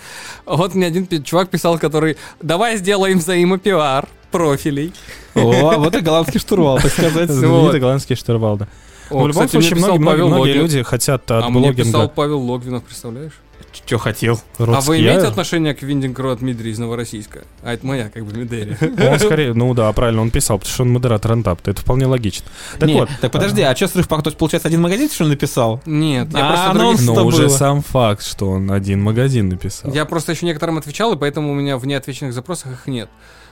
Вот 0.46 0.76
мне 0.76 0.86
один 0.88 1.08
чувак 1.24 1.50
писал, 1.50 1.79
который... 1.80 2.18
Давай 2.42 2.78
сделаем 2.78 3.20
взаимопиар 3.20 4.08
профилей. 4.32 4.94
О, 5.36 5.78
вот 5.78 5.96
и 5.96 6.02
голландский 6.02 6.40
штурвал, 6.40 6.80
так 6.80 6.92
сказать. 6.92 7.30
Знаменитый 7.30 7.80
голландский 7.80 8.16
штурвал, 8.16 8.58
да. 8.58 8.68
О, 9.10 9.16
Ну, 9.16 9.24
в 9.24 9.28
любом 9.30 9.46
кстати, 9.48 9.64
случае, 9.64 9.76
многие, 9.78 10.06
Павел 10.06 10.46
люди 10.46 10.84
хотят 10.84 11.30
от 11.32 11.46
А 11.46 11.50
мне 11.50 11.74
писал. 11.74 12.10
Павел 12.10 12.40
Логвинов, 12.40 12.84
представляешь? 12.84 13.34
Что 13.72 13.98
хотел? 13.98 14.40
А 14.58 14.66
Рот 14.66 14.84
вы 14.86 14.98
Ския- 14.98 15.02
имеете 15.02 15.28
отношение 15.28 15.74
к 15.74 15.82
Виндинг 15.82 16.20
от 16.20 16.40
Дмитрий 16.40 16.72
из 16.72 16.80
Новороссийска? 16.80 17.44
А 17.64 17.74
это 17.74 17.86
моя, 17.86 18.10
как 18.10 18.26
бы, 18.26 18.38
Медерия. 18.38 18.78
Он 19.12 19.20
скорее, 19.20 19.54
ну 19.54 19.74
да, 19.74 19.92
правильно, 19.94 20.22
он 20.22 20.32
писал, 20.32 20.58
потому 20.60 20.74
что 20.74 20.84
он 20.84 20.92
модератор 20.92 21.32
антапта. 21.34 21.72
Это 21.72 21.82
вполне 21.82 22.06
логично. 22.06 22.46
Так 22.80 22.90
вот, 22.90 23.10
так 23.22 23.32
подожди, 23.32 23.62
а 23.62 23.76
что 23.76 23.88
срыв 23.88 24.08
пак? 24.08 24.24
То 24.24 24.30
есть, 24.30 24.38
получается, 24.38 24.68
один 24.68 24.82
магазин, 24.82 25.10
что 25.10 25.24
ли, 25.24 25.32
написал? 25.32 25.82
Нет, 25.86 26.30
я 26.34 26.50
А, 26.50 26.72
просто 26.72 26.84
ну, 26.84 26.98
Что 26.98 27.14
но 27.14 27.26
уже 27.26 27.44
было? 27.48 27.50
сам 27.50 27.82
факт, 27.82 28.24
что 28.26 28.50
он 28.52 28.72
один 28.72 29.02
магазин 29.02 29.50
написал. 29.50 29.92
Я 29.94 30.06
просто 30.06 30.32
еще 30.34 30.46
некоторым 30.46 30.78
отвечал, 30.78 31.14
и 31.14 31.18
поэтому 31.18 31.52
у 31.52 31.56
меня 31.56 31.78
в 31.78 31.86
неотвеченных 31.86 32.34
запросах 32.34 32.72
их 32.74 32.88
нет. 32.88 33.10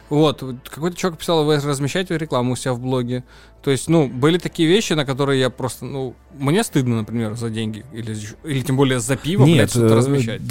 Вот, 0.09 0.43
какой-то 0.69 0.95
человек 0.95 1.19
писал, 1.19 1.43
вы 1.43 1.55
размещаете 1.57 2.17
рекламу 2.17 2.53
у 2.53 2.55
себя 2.55 2.73
в 2.73 2.79
блоге. 2.79 3.23
То 3.61 3.71
есть, 3.71 3.89
ну, 3.89 4.07
были 4.07 4.37
такие 4.37 4.69
вещи, 4.69 4.93
на 4.93 5.05
которые 5.05 5.41
я 5.41 5.49
просто, 5.49 5.83
ну, 5.83 6.15
мне 6.37 6.63
стыдно, 6.63 6.97
например, 6.97 7.35
за 7.35 7.49
деньги. 7.49 7.83
Или, 7.91 8.15
или 8.45 8.61
тем 8.61 8.77
более 8.77 8.99
за 9.01 9.17
пиво, 9.17 9.43
блядь, 9.43 9.55
Нет, 9.55 9.69
что-то 9.71 9.93
э, 9.93 9.97
размещать. 9.97 10.41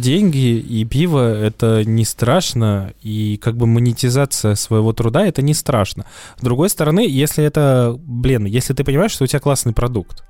деньги 0.00 0.58
и 0.58 0.84
пиво 0.84 1.34
это 1.34 1.84
не 1.84 2.04
страшно, 2.04 2.92
и 3.02 3.38
как 3.38 3.56
бы 3.56 3.66
монетизация 3.66 4.54
своего 4.56 4.92
труда 4.92 5.26
это 5.26 5.40
не 5.40 5.54
страшно. 5.54 6.04
С 6.36 6.42
другой 6.42 6.68
стороны, 6.68 7.06
если 7.08 7.42
это, 7.44 7.98
блин, 7.98 8.44
если 8.44 8.74
ты 8.74 8.84
понимаешь, 8.84 9.12
что 9.12 9.24
у 9.24 9.26
тебя 9.26 9.40
классный 9.40 9.72
продукт, 9.72 10.22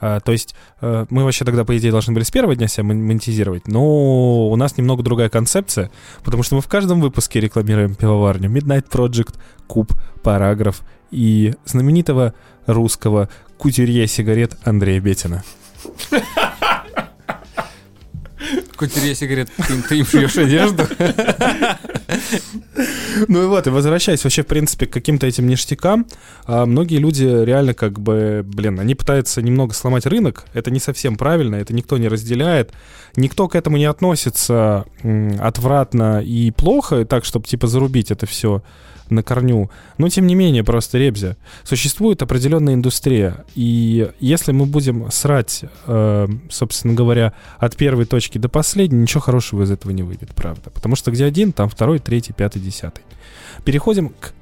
а, 0.00 0.20
то 0.20 0.32
есть 0.32 0.54
э, 0.80 1.06
мы 1.10 1.24
вообще 1.24 1.44
тогда, 1.44 1.64
по 1.64 1.76
идее, 1.76 1.90
должны 1.90 2.12
были 2.12 2.24
с 2.24 2.30
первого 2.30 2.54
дня 2.54 2.68
себя 2.68 2.84
мон- 2.84 3.02
монетизировать, 3.02 3.66
но 3.66 4.48
у 4.48 4.56
нас 4.56 4.76
немного 4.76 5.02
другая 5.02 5.28
концепция, 5.28 5.90
потому 6.22 6.42
что 6.42 6.56
мы 6.56 6.60
в 6.60 6.68
каждом 6.68 7.00
выпуске 7.00 7.40
рекламируем 7.40 7.94
пивоварню 7.94 8.50
Midnight 8.50 8.88
Project, 8.90 9.34
Куб, 9.66 9.92
Параграф 10.22 10.82
и 11.10 11.54
знаменитого 11.64 12.34
русского 12.66 13.28
кутюрье 13.58 14.06
сигарет 14.06 14.56
Андрея 14.64 15.00
Бетина. 15.00 15.44
Кутерье 18.76 19.14
сигарет, 19.14 19.50
ты, 19.56 19.82
ты 19.82 19.98
им 19.98 20.06
шьешь 20.06 20.36
одежду. 20.36 20.86
Ну 23.28 23.42
и 23.42 23.46
вот, 23.46 23.66
и 23.66 23.70
возвращаясь 23.70 24.22
вообще, 24.22 24.42
в 24.42 24.46
принципе, 24.46 24.86
к 24.86 24.92
каким-то 24.92 25.26
этим 25.26 25.46
ништякам, 25.46 26.06
а, 26.44 26.66
многие 26.66 26.98
люди 26.98 27.24
реально 27.24 27.74
как 27.74 27.98
бы, 27.98 28.42
блин, 28.44 28.78
они 28.78 28.94
пытаются 28.94 29.42
немного 29.42 29.74
сломать 29.74 30.06
рынок, 30.06 30.44
это 30.52 30.70
не 30.70 30.78
совсем 30.78 31.16
правильно, 31.16 31.56
это 31.56 31.74
никто 31.74 31.98
не 31.98 32.08
разделяет, 32.08 32.72
никто 33.16 33.48
к 33.48 33.54
этому 33.54 33.76
не 33.76 33.86
относится 33.86 34.84
отвратно 35.40 36.20
и 36.22 36.50
плохо, 36.50 37.04
так, 37.04 37.24
чтобы, 37.24 37.46
типа, 37.46 37.66
зарубить 37.66 38.10
это 38.10 38.26
все 38.26 38.62
на 39.10 39.22
корню. 39.22 39.70
Но, 39.98 40.08
тем 40.08 40.26
не 40.26 40.34
менее, 40.34 40.64
просто 40.64 40.98
ребзя. 40.98 41.36
Существует 41.64 42.22
определенная 42.22 42.74
индустрия, 42.74 43.44
и 43.54 44.10
если 44.20 44.52
мы 44.52 44.66
будем 44.66 45.10
срать, 45.10 45.64
э, 45.86 46.26
собственно 46.50 46.94
говоря, 46.94 47.32
от 47.58 47.76
первой 47.76 48.04
точки 48.04 48.38
до 48.38 48.48
последней, 48.48 48.98
ничего 48.98 49.20
хорошего 49.20 49.62
из 49.62 49.70
этого 49.70 49.92
не 49.92 50.02
выйдет, 50.02 50.34
правда. 50.34 50.70
Потому 50.70 50.96
что 50.96 51.10
где 51.10 51.24
один, 51.24 51.52
там 51.52 51.68
второй, 51.68 51.98
третий, 51.98 52.32
пятый, 52.32 52.60
десятый. 52.60 53.04
Переходим 53.64 54.10
к 54.10 54.32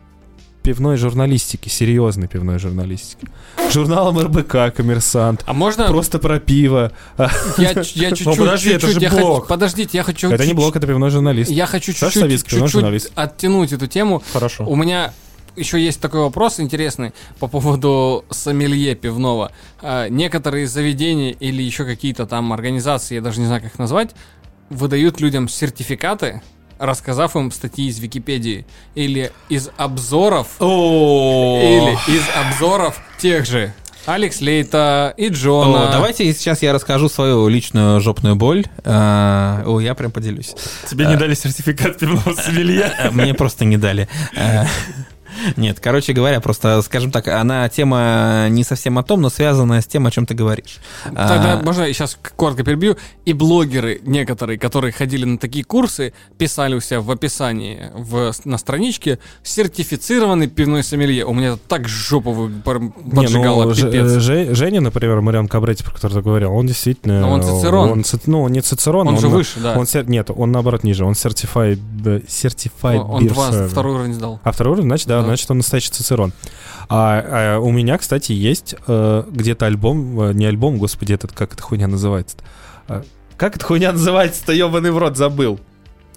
пивной 0.64 0.96
журналистике, 0.96 1.68
серьезной 1.68 2.26
пивной 2.26 2.58
журналистике. 2.58 3.28
Журналом 3.70 4.18
РБК, 4.18 4.74
Коммерсант. 4.74 5.42
А 5.46 5.52
можно 5.52 5.86
Просто 5.88 6.18
про 6.18 6.40
пиво. 6.40 6.90
я, 7.18 7.30
я 7.58 7.74
чуть-чуть, 7.84 8.24
Ну, 8.26 8.34
подожди, 8.34 8.70
это 8.70 8.80
чуть-чуть, 8.80 8.94
же 8.94 9.00
я 9.00 9.10
хочу- 9.10 9.40
подождите, 9.46 9.98
я 9.98 10.02
хочу... 10.02 10.30
Это 10.32 10.46
не 10.46 10.54
блог, 10.54 10.74
это 10.74 10.86
пивной 10.86 11.10
журналист. 11.10 11.50
Я 11.50 11.66
хочу 11.66 11.92
чуть-чуть, 11.92 12.14
Савицкий, 12.14 12.50
пивной 12.52 12.68
чуть-чуть 12.68 12.80
журналист. 12.80 13.12
оттянуть 13.14 13.72
эту 13.72 13.86
тему. 13.88 14.22
Хорошо. 14.32 14.64
У 14.66 14.74
меня 14.74 15.12
еще 15.54 15.78
есть 15.78 16.00
такой 16.00 16.20
вопрос 16.20 16.58
интересный 16.58 17.12
по 17.38 17.46
поводу 17.46 18.24
сомелье 18.30 18.94
пивного. 18.94 19.52
А, 19.82 20.08
некоторые 20.08 20.66
заведения 20.66 21.32
или 21.32 21.62
еще 21.62 21.84
какие-то 21.84 22.24
там 22.26 22.54
организации, 22.54 23.16
я 23.16 23.20
даже 23.20 23.38
не 23.38 23.46
знаю, 23.46 23.60
как 23.60 23.72
их 23.72 23.78
назвать, 23.78 24.12
выдают 24.70 25.20
людям 25.20 25.46
сертификаты, 25.46 26.40
рассказав 26.78 27.36
им 27.36 27.50
статьи 27.50 27.88
из 27.88 27.98
Википедии 27.98 28.66
или 28.94 29.32
из 29.48 29.70
обзоров, 29.76 30.48
или 30.60 31.92
из 32.14 32.22
обзоров 32.36 33.00
тех 33.18 33.46
же 33.46 33.72
Алекс 34.06 34.40
Лейта 34.40 35.14
и 35.16 35.28
Джона. 35.28 35.88
О, 35.88 35.92
давайте 35.92 36.30
сейчас 36.34 36.60
я 36.62 36.72
расскажу 36.72 37.08
свою 37.08 37.48
личную 37.48 38.00
жопную 38.00 38.36
боль. 38.36 38.64
А, 38.84 39.62
О, 39.66 39.80
я 39.80 39.94
прям 39.94 40.10
поделюсь. 40.10 40.54
Тебе 40.88 41.06
не 41.06 41.16
дали 41.16 41.34
сертификат 41.34 41.98
пивного 41.98 42.34
сомелье? 42.36 42.92
Мне 43.12 43.32
просто 43.34 43.64
не 43.64 43.78
дали. 43.78 44.08
Э, 45.46 45.50
Нет, 45.56 45.80
короче 45.80 46.12
говоря, 46.12 46.40
просто, 46.40 46.80
скажем 46.82 47.10
так, 47.10 47.28
она 47.28 47.68
тема 47.68 48.46
не 48.50 48.64
совсем 48.64 48.98
о 48.98 49.02
том, 49.02 49.20
но 49.20 49.30
связанная 49.30 49.80
с 49.80 49.86
тем, 49.86 50.06
о 50.06 50.10
чем 50.10 50.26
ты 50.26 50.34
говоришь. 50.34 50.78
Тогда 51.04 51.58
А, 51.58 51.62
можно 51.62 51.82
я 51.82 51.92
сейчас 51.92 52.18
коротко 52.36 52.64
перебью. 52.64 52.96
И 53.24 53.32
блогеры 53.32 54.00
некоторые, 54.04 54.58
которые 54.58 54.92
ходили 54.92 55.24
на 55.24 55.38
такие 55.38 55.64
курсы, 55.64 56.12
писали 56.38 56.74
у 56.74 56.80
себя 56.80 57.00
в 57.00 57.10
описании 57.10 57.90
в, 57.94 58.32
на 58.44 58.58
страничке 58.58 59.18
сертифицированный 59.42 60.46
пивной 60.48 60.82
сомелье. 60.82 61.24
У 61.24 61.34
меня 61.34 61.48
это 61.54 61.60
так 61.68 61.88
жопу 61.88 62.48
Не, 62.48 62.60
поджигало, 63.10 63.64
ну, 63.64 63.74
Ж- 63.74 63.86
пипец. 63.86 64.10
э, 64.12 64.20
Же- 64.20 64.54
Женя, 64.54 64.80
например, 64.80 65.20
Мариан 65.20 65.48
Кабрети, 65.48 65.82
про 65.82 65.92
который 65.92 66.14
ты 66.14 66.20
говорил, 66.22 66.52
он 66.52 66.66
действительно... 66.66 67.20
Но 67.20 67.30
он 67.32 67.42
Цицерон. 67.42 67.90
Он, 67.90 68.04
ну, 68.26 68.42
он 68.42 68.52
не 68.52 68.60
Цицерон. 68.60 69.08
Он 69.08 69.18
же 69.18 69.28
выше, 69.28 69.60
да. 69.60 69.76
Он, 69.78 69.86
нет, 70.06 70.30
он 70.34 70.52
наоборот 70.52 70.84
ниже. 70.84 71.04
Он 71.04 71.12
certified, 71.12 71.80
э, 72.04 72.20
certified 72.26 72.98
Он, 73.00 73.10
он 73.10 73.26
два, 73.26 73.50
server. 73.50 73.68
второй 73.68 73.94
уровень 73.94 74.14
сдал. 74.14 74.40
А 74.42 74.52
второй 74.52 74.72
уровень, 74.74 74.88
значит, 74.88 75.08
Да. 75.08 75.23
Значит, 75.24 75.50
он 75.50 75.58
настоящий 75.58 75.90
Цицерон. 75.90 76.32
А, 76.88 77.56
а 77.56 77.58
у 77.58 77.70
меня, 77.70 77.98
кстати, 77.98 78.32
есть 78.32 78.74
э, 78.86 79.24
где-то 79.30 79.66
альбом, 79.66 80.20
э, 80.20 80.32
не 80.34 80.46
альбом, 80.46 80.78
господи, 80.78 81.12
этот, 81.12 81.32
как 81.32 81.54
эта 81.54 81.62
хуйня 81.62 81.88
называется 81.88 82.36
Как 83.36 83.56
эта 83.56 83.64
хуйня 83.64 83.92
называется-то, 83.92 84.52
ебаный 84.52 84.90
в 84.90 84.98
рот, 84.98 85.16
забыл. 85.16 85.58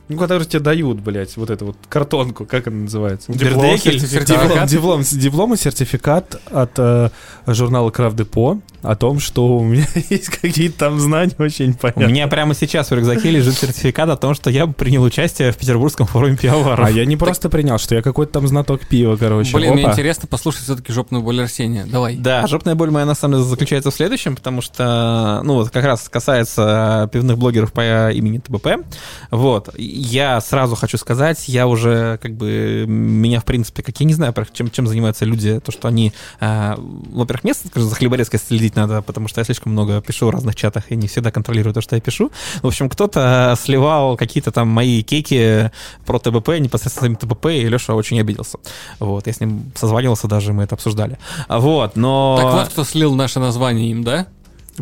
Ну, 0.10 0.18
который 0.18 0.46
тебе 0.46 0.62
дают, 0.62 1.00
блядь, 1.00 1.36
вот 1.36 1.50
эту 1.50 1.68
вот 1.68 1.78
картонку, 1.90 2.46
как 2.46 2.68
она 2.68 2.84
называется? 2.84 3.32
Бердекель? 3.32 4.00
Диплом, 4.00 4.66
диплом, 4.68 5.02
диплом 5.02 5.54
и 5.54 5.58
сертификат 5.58 6.40
от 6.50 6.72
э, 6.78 7.10
журнала 7.46 7.90
Крафт 7.92 8.16
Депо 8.16 8.60
о 8.84 8.96
том, 8.96 9.20
что 9.20 9.58
у 9.58 9.64
меня 9.64 9.86
есть 10.10 10.30
какие-то 10.30 10.78
там 10.80 11.00
знания 11.00 11.36
очень 11.40 11.66
У 11.66 11.70
непонятные. 11.70 12.08
меня 12.08 12.28
прямо 12.28 12.54
сейчас 12.54 12.90
в 12.90 12.94
рюкзаке 12.94 13.32
лежит 13.32 13.56
сертификат 13.56 14.10
о 14.10 14.16
том, 14.16 14.34
что 14.34 14.50
я 14.50 14.66
принял 14.68 15.04
участие 15.04 15.52
в 15.52 15.58
Петербургском 15.58 16.08
форуме 16.08 16.38
пивоваров. 16.38 16.86
А 16.86 16.90
я 16.90 17.06
не 17.06 17.18
просто 17.18 17.50
принял, 17.50 17.78
что 17.78 17.96
я 17.96 18.02
какой-то 18.02 18.34
там 18.34 18.48
знаток 18.48 18.88
пива, 18.88 19.18
короче. 19.18 19.54
Блин, 19.54 19.74
мне 19.74 19.84
интересно 19.84 20.28
послушать 20.28 20.64
все-таки 20.64 20.94
жопную 20.94 21.22
боль 21.24 21.42
Арсения. 21.42 21.86
Давай. 21.86 22.16
Да, 22.16 22.48
жопная 22.48 22.76
боль 22.76 22.92
моя 22.92 23.06
на 23.06 23.16
самом 23.16 23.36
деле 23.36 23.46
заключается 23.50 23.92
в 23.92 23.94
следующем, 23.94 24.36
потому 24.36 24.62
что, 24.62 25.42
ну 25.44 25.56
вот 25.56 25.70
как 25.70 25.84
раз 25.84 26.08
касается 26.08 27.10
пивных 27.12 27.38
блогеров 27.38 27.74
по 27.74 28.12
имени 28.12 28.38
ТБП. 28.38 28.86
Вот, 29.32 29.70
я 29.98 30.40
сразу 30.42 30.76
хочу 30.76 30.98
сказать, 30.98 31.48
я 31.48 31.68
уже 31.68 32.20
как 32.22 32.36
бы, 32.36 32.86
меня 32.88 33.40
в 33.40 33.46
принципе, 33.46 33.84
как 33.84 34.00
я 34.00 34.06
не 34.06 34.14
знаю, 34.14 34.34
чем, 34.54 34.70
чем 34.70 34.88
занимаются 34.88 35.26
люди, 35.26 35.60
то, 35.60 35.72
что 35.72 35.88
они, 35.88 36.14
э, 36.40 36.76
во-первых, 36.78 37.44
место, 37.44 37.68
скажу, 37.68 37.88
за 37.88 37.96
хлеборезкой 37.96 38.40
следить 38.40 38.76
надо, 38.76 39.02
потому 39.02 39.28
что 39.28 39.42
я 39.42 39.46
слишком 39.46 39.72
много 39.72 40.02
пишу 40.02 40.28
в 40.28 40.30
разных 40.30 40.56
чатах 40.56 40.92
и 40.92 40.96
не 40.96 41.08
всегда 41.08 41.32
контролирую 41.32 41.74
то, 41.74 41.82
что 41.82 41.96
я 41.96 42.02
пишу. 42.02 42.32
В 42.62 42.68
общем, 42.68 42.90
кто-то 42.90 43.58
сливал 43.62 44.18
какие-то 44.18 44.52
там 44.52 44.68
мои 44.68 45.04
кейки 45.04 45.72
про 46.06 46.20
ТБП, 46.20 46.60
непосредственно 46.60 47.16
ТБП, 47.16 47.48
и 47.48 47.68
Леша 47.68 47.96
очень 47.96 48.20
обиделся. 48.20 48.58
Вот, 49.00 49.28
я 49.28 49.34
с 49.34 49.40
ним 49.40 49.72
созванивался 49.76 50.28
даже, 50.28 50.54
мы 50.54 50.64
это 50.64 50.76
обсуждали. 50.76 51.18
Вот, 51.50 51.96
но... 51.96 52.40
Так 52.42 52.54
вот, 52.54 52.68
кто 52.70 52.84
слил 52.84 53.16
наше 53.16 53.40
название 53.40 53.92
им, 53.92 54.04
да? 54.04 54.28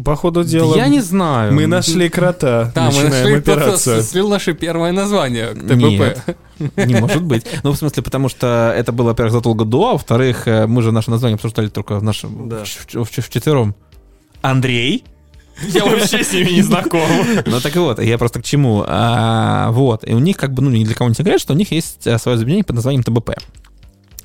По 0.03 0.15
ходу 0.15 0.43
дела... 0.43 0.75
я 0.75 0.87
не 0.87 0.99
знаю. 0.99 1.53
Мы 1.53 1.67
нашли 1.67 2.09
крота. 2.09 2.71
Да, 2.75 2.81
мы 2.91 3.03
Начинаем 3.03 3.11
нашли, 3.23 3.41
кто 3.41 3.53
операцию. 3.53 4.03
слил 4.03 4.29
наше 4.29 4.53
первое 4.53 4.91
название 4.91 5.53
к 5.53 5.61
Нет. 5.73 6.17
ТПП. 6.59 6.77
Не 6.77 6.95
может 6.99 7.23
быть. 7.23 7.45
Ну, 7.63 7.71
в 7.71 7.77
смысле, 7.77 8.03
потому 8.03 8.27
что 8.29 8.73
это 8.75 8.91
было, 8.91 9.07
во-первых, 9.09 9.31
задолго 9.33 9.63
до, 9.65 9.89
а 9.89 9.91
во-вторых, 9.93 10.47
э, 10.47 10.67
мы 10.67 10.81
же 10.81 10.91
наше 10.91 11.11
название 11.11 11.35
обсуждали 11.35 11.69
только 11.69 11.97
в 11.99 12.03
нашем... 12.03 12.49
Да. 12.49 12.63
в, 12.65 12.95
в- 12.95 13.09
в 13.21 13.29
четвером. 13.29 13.73
Андрей? 14.41 15.03
Я 15.69 15.85
вообще 15.85 16.23
с 16.23 16.33
ними 16.33 16.51
не 16.51 16.61
знаком. 16.61 17.01
Ну 17.45 17.61
так 17.61 17.73
и 17.75 17.79
вот, 17.79 17.99
я 18.01 18.17
просто 18.17 18.41
к 18.41 18.43
чему. 18.43 18.83
А, 18.85 19.71
вот, 19.71 20.05
и 20.07 20.13
у 20.13 20.19
них 20.19 20.35
как 20.35 20.53
бы, 20.53 20.61
ну, 20.61 20.69
ни 20.69 20.83
для 20.83 20.93
кого 20.95 21.07
не 21.09 21.15
секрет, 21.15 21.39
что 21.39 21.53
у 21.53 21.55
них 21.55 21.71
есть 21.71 22.05
э, 22.05 22.17
свое 22.17 22.37
заведение 22.37 22.65
под 22.65 22.75
названием 22.75 23.03
ТБП. 23.03 23.31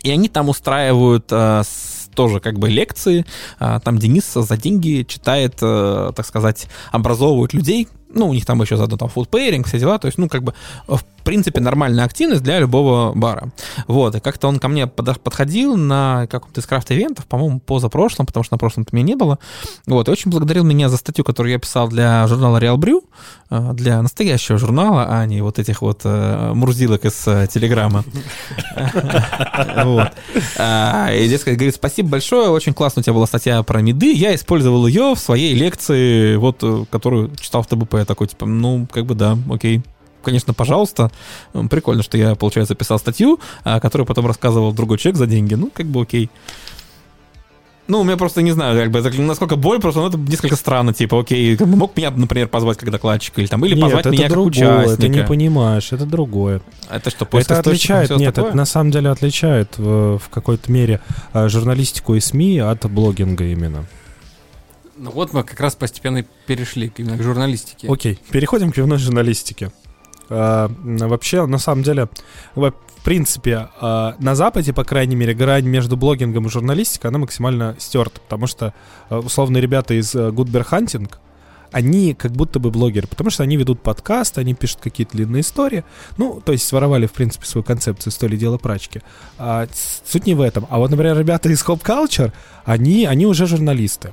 И 0.03 0.11
они 0.11 0.29
там 0.29 0.49
устраивают 0.49 1.27
а, 1.31 1.63
с- 1.63 2.00
тоже 2.15 2.41
как 2.41 2.59
бы 2.59 2.69
лекции. 2.69 3.25
А, 3.59 3.81
там 3.81 3.99
Денис 3.99 4.33
за 4.33 4.57
деньги 4.57 5.05
читает, 5.09 5.55
э, 5.63 6.13
так 6.15 6.27
сказать, 6.27 6.69
образовывает 6.93 7.53
людей. 7.53 7.89
Ну, 8.13 8.29
у 8.29 8.35
них 8.35 8.47
там 8.47 8.61
еще 8.63 8.77
заодно 8.77 8.97
там 8.97 9.09
фудпейринг, 9.09 9.67
все 9.67 9.79
дела. 9.79 9.99
То 9.99 10.07
есть, 10.07 10.19
ну, 10.19 10.29
как 10.29 10.43
бы, 10.43 10.55
в 10.87 11.05
принципе, 11.23 11.61
нормальная 11.61 12.05
активность 12.05 12.43
для 12.43 12.59
любого 12.59 13.13
бара. 13.15 13.51
Вот, 13.87 14.15
и 14.15 14.21
как-то 14.21 14.49
он 14.49 14.59
ко 14.59 14.69
мне 14.69 14.87
подходил 14.87 15.77
на 15.77 16.27
каком-то 16.29 16.61
из 16.61 16.67
крафт-ивентов, 16.67 17.27
по-моему, 17.27 17.61
позапрошлом, 17.61 18.27
потому 18.27 18.45
что 18.45 18.55
на 18.55 18.59
прошлом-то 18.59 18.95
меня 18.95 19.07
не 19.07 19.15
было. 19.17 19.39
Вот, 19.87 20.09
и 20.09 20.11
очень 20.11 20.31
благодарил 20.31 20.65
меня 20.65 20.89
за 20.89 20.97
статью, 20.97 21.25
которую 21.25 21.53
я 21.53 21.59
писал 21.59 21.89
для 21.89 22.27
журнала 22.27 22.59
Real 22.59 22.77
Brew, 22.77 23.05
э, 23.51 23.71
для 23.75 24.01
настоящего 24.03 24.59
журнала, 24.59 25.07
а 25.09 25.27
не 25.27 25.43
вот 25.43 25.59
этих 25.59 25.83
вот 25.83 26.01
э, 26.05 26.53
мурзилок 26.55 27.05
из 27.05 27.27
э, 27.27 27.47
Телеграма. 27.53 28.05
Вот. 29.85 30.13
А, 30.59 31.11
И, 31.13 31.29
дескать, 31.29 31.57
говорит, 31.57 31.75
спасибо 31.75 32.09
большое, 32.11 32.49
очень 32.49 32.75
классно 32.75 33.01
у 33.01 33.03
тебя 33.03 33.13
была 33.13 33.27
статья 33.27 33.63
про 33.63 33.81
меды, 33.83 34.13
я 34.13 34.35
использовал 34.35 34.87
ее 34.87 35.15
в 35.15 35.19
своей 35.19 35.55
лекции, 35.55 36.37
вот, 36.37 36.63
которую 36.91 37.31
читал 37.37 37.63
в 37.63 37.67
ТБП. 37.67 38.00
Я 38.01 38.05
такой, 38.05 38.29
типа, 38.29 38.47
ну, 38.47 38.87
как 38.91 39.07
бы 39.07 39.15
да, 39.15 39.39
окей. 39.51 39.83
Конечно, 40.23 40.53
пожалуйста. 40.53 41.11
Прикольно, 41.71 42.03
что 42.03 42.19
я, 42.19 42.35
получается, 42.35 42.75
писал 42.75 42.99
статью, 42.99 43.41
а, 43.65 43.81
которую 43.81 44.07
потом 44.07 44.27
рассказывал 44.27 44.73
другой 44.73 44.99
человек 44.99 45.19
за 45.19 45.27
деньги. 45.27 45.55
Ну, 45.55 45.71
как 45.73 45.87
бы 45.87 46.03
окей. 46.03 46.31
Ну, 47.91 48.03
у 48.03 48.05
меня 48.05 48.17
просто, 48.17 48.41
не 48.41 48.53
знаю, 48.53 48.81
как 48.81 48.93
бы, 48.93 49.03
насколько 49.23 49.57
боль, 49.57 49.81
просто, 49.81 50.01
ну, 50.01 50.07
это 50.07 50.17
несколько 50.17 50.55
странно, 50.55 50.95
типа, 50.95 51.19
окей, 51.19 51.57
как 51.57 51.67
бы 51.67 51.77
мог 51.77 51.97
меня, 51.97 52.13
например, 52.13 52.47
позвать 52.47 52.79
как 52.79 52.89
докладчика, 52.89 53.41
или 53.41 53.49
там, 53.49 53.65
или 53.65 53.75
Нет, 53.75 53.83
позвать 53.83 54.07
это 54.07 54.11
меня 54.11 54.23
как 54.23 54.31
другое, 54.31 54.51
участника. 54.51 55.01
ты 55.01 55.09
не 55.09 55.25
понимаешь, 55.25 55.93
это 55.93 56.07
другое. 56.07 56.63
Это 56.89 57.11
что, 57.11 57.25
поиск 57.25 57.51
это 57.51 57.59
отличает, 57.59 58.11
нет, 58.11 58.33
такое? 58.33 58.51
это 58.51 58.57
на 58.57 58.65
самом 58.65 58.93
деле 58.93 59.11
отличает 59.11 59.77
в, 59.77 60.19
в 60.19 60.29
какой-то 60.31 60.71
мере 60.71 61.01
э, 61.33 61.49
журналистику 61.49 62.15
и 62.15 62.21
СМИ 62.21 62.61
от 62.61 62.89
блогинга 62.89 63.43
именно. 63.43 63.87
Ну 65.01 65.11
вот 65.11 65.33
мы 65.33 65.45
как 65.45 65.59
раз 65.61 65.75
постепенно 65.77 66.23
перешли 66.47 66.93
именно 66.95 67.17
к 67.17 67.23
журналистике. 67.23 67.91
Окей, 67.91 68.19
переходим 68.31 68.71
к 68.71 68.75
пивной 68.75 68.99
журналистике. 68.99 69.73
А, 70.29 70.71
вообще, 70.79 71.47
на 71.47 71.57
самом 71.57 71.83
деле, 71.83 72.11
в 72.55 72.73
принципе, 73.03 73.71
а, 73.81 74.15
на 74.19 74.35
Западе, 74.35 74.75
по 74.75 74.85
крайней 74.85 75.17
мере, 75.17 75.33
грань 75.33 75.65
между 75.65 75.97
блогингом 75.97 76.47
и 76.47 76.51
журналистикой, 76.51 77.09
она 77.09 77.19
максимально 77.19 77.77
стерта, 77.79 78.21
потому 78.21 78.47
что, 78.47 78.75
а, 79.09 79.21
условно, 79.21 79.57
ребята 79.57 79.95
из 79.95 80.15
э, 80.15 80.29
Good 80.29 80.51
Bear 80.51 80.69
Hunting, 80.71 81.11
они 81.73 82.13
как 82.13 82.33
будто 82.33 82.59
бы 82.59 82.71
блогеры, 82.71 83.07
потому 83.07 83.31
что 83.31 83.43
они 83.43 83.57
ведут 83.57 83.83
подкаст, 83.83 84.37
они 84.37 84.53
пишут 84.53 84.81
какие-то 84.83 85.17
длинные 85.17 85.41
истории. 85.41 85.83
Ну, 86.19 86.43
то 86.45 86.53
есть 86.53 86.67
своровали, 86.67 87.07
в 87.07 87.13
принципе, 87.13 87.47
свою 87.47 87.65
концепцию 87.65 88.13
«Сто 88.13 88.27
ли 88.27 88.37
дело 88.37 88.59
прачки». 88.59 89.01
А, 89.39 89.67
суть 90.05 90.27
не 90.27 90.35
в 90.35 90.43
этом. 90.43 90.67
А 90.69 90.79
вот, 90.79 90.91
например, 90.91 91.19
ребята 91.19 91.49
из 91.49 91.65
Hop 91.65 91.81
Culture, 91.81 92.33
они, 92.67 93.07
они 93.07 93.25
уже 93.25 93.47
журналисты. 93.47 94.13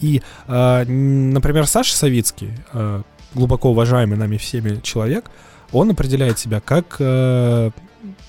И, 0.00 0.22
а, 0.46 0.84
например, 0.84 1.66
Саша 1.66 1.96
Савицкий, 1.96 2.50
а, 2.72 3.02
глубоко 3.34 3.70
уважаемый 3.70 4.16
нами 4.16 4.36
всеми 4.36 4.80
человек, 4.82 5.30
он 5.72 5.90
определяет 5.90 6.38
себя 6.38 6.60
как 6.60 6.96
э, 6.98 7.70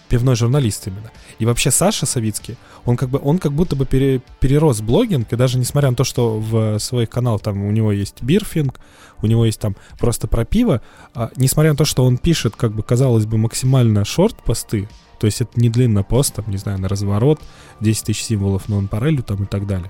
пивной 0.07 0.35
журналист 0.35 0.87
именно. 0.87 1.11
И 1.39 1.45
вообще 1.45 1.71
Саша 1.71 2.05
Савицкий, 2.05 2.55
он 2.85 2.95
как 2.95 3.09
бы, 3.09 3.19
он 3.21 3.39
как 3.39 3.51
будто 3.51 3.75
бы 3.75 3.85
пере- 3.85 4.21
перерос 4.39 4.81
блогинг, 4.81 5.33
и 5.33 5.35
даже 5.35 5.57
несмотря 5.57 5.89
на 5.89 5.95
то, 5.95 6.03
что 6.03 6.39
в 6.39 6.79
свой 6.79 7.05
канал 7.05 7.39
там 7.39 7.63
у 7.63 7.71
него 7.71 7.91
есть 7.91 8.21
бирфинг, 8.21 8.79
у 9.21 9.27
него 9.27 9.45
есть 9.45 9.59
там 9.59 9.75
просто 9.99 10.27
про 10.27 10.45
пиво, 10.45 10.81
а, 11.13 11.31
несмотря 11.35 11.71
на 11.71 11.77
то, 11.77 11.85
что 11.85 12.05
он 12.05 12.17
пишет, 12.17 12.55
как 12.55 12.73
бы, 12.73 12.83
казалось 12.83 13.25
бы, 13.25 13.37
максимально 13.37 14.05
шорт-посты, 14.05 14.87
то 15.19 15.25
есть 15.25 15.41
это 15.41 15.59
не 15.59 15.69
длинный 15.69 16.03
пост, 16.03 16.35
там, 16.35 16.45
не 16.47 16.57
знаю, 16.57 16.79
на 16.79 16.87
разворот, 16.87 17.39
10 17.79 18.05
тысяч 18.05 18.23
символов 18.23 18.69
на 18.69 18.85
парелю 18.87 19.23
там 19.23 19.43
и 19.43 19.45
так 19.47 19.65
далее, 19.65 19.89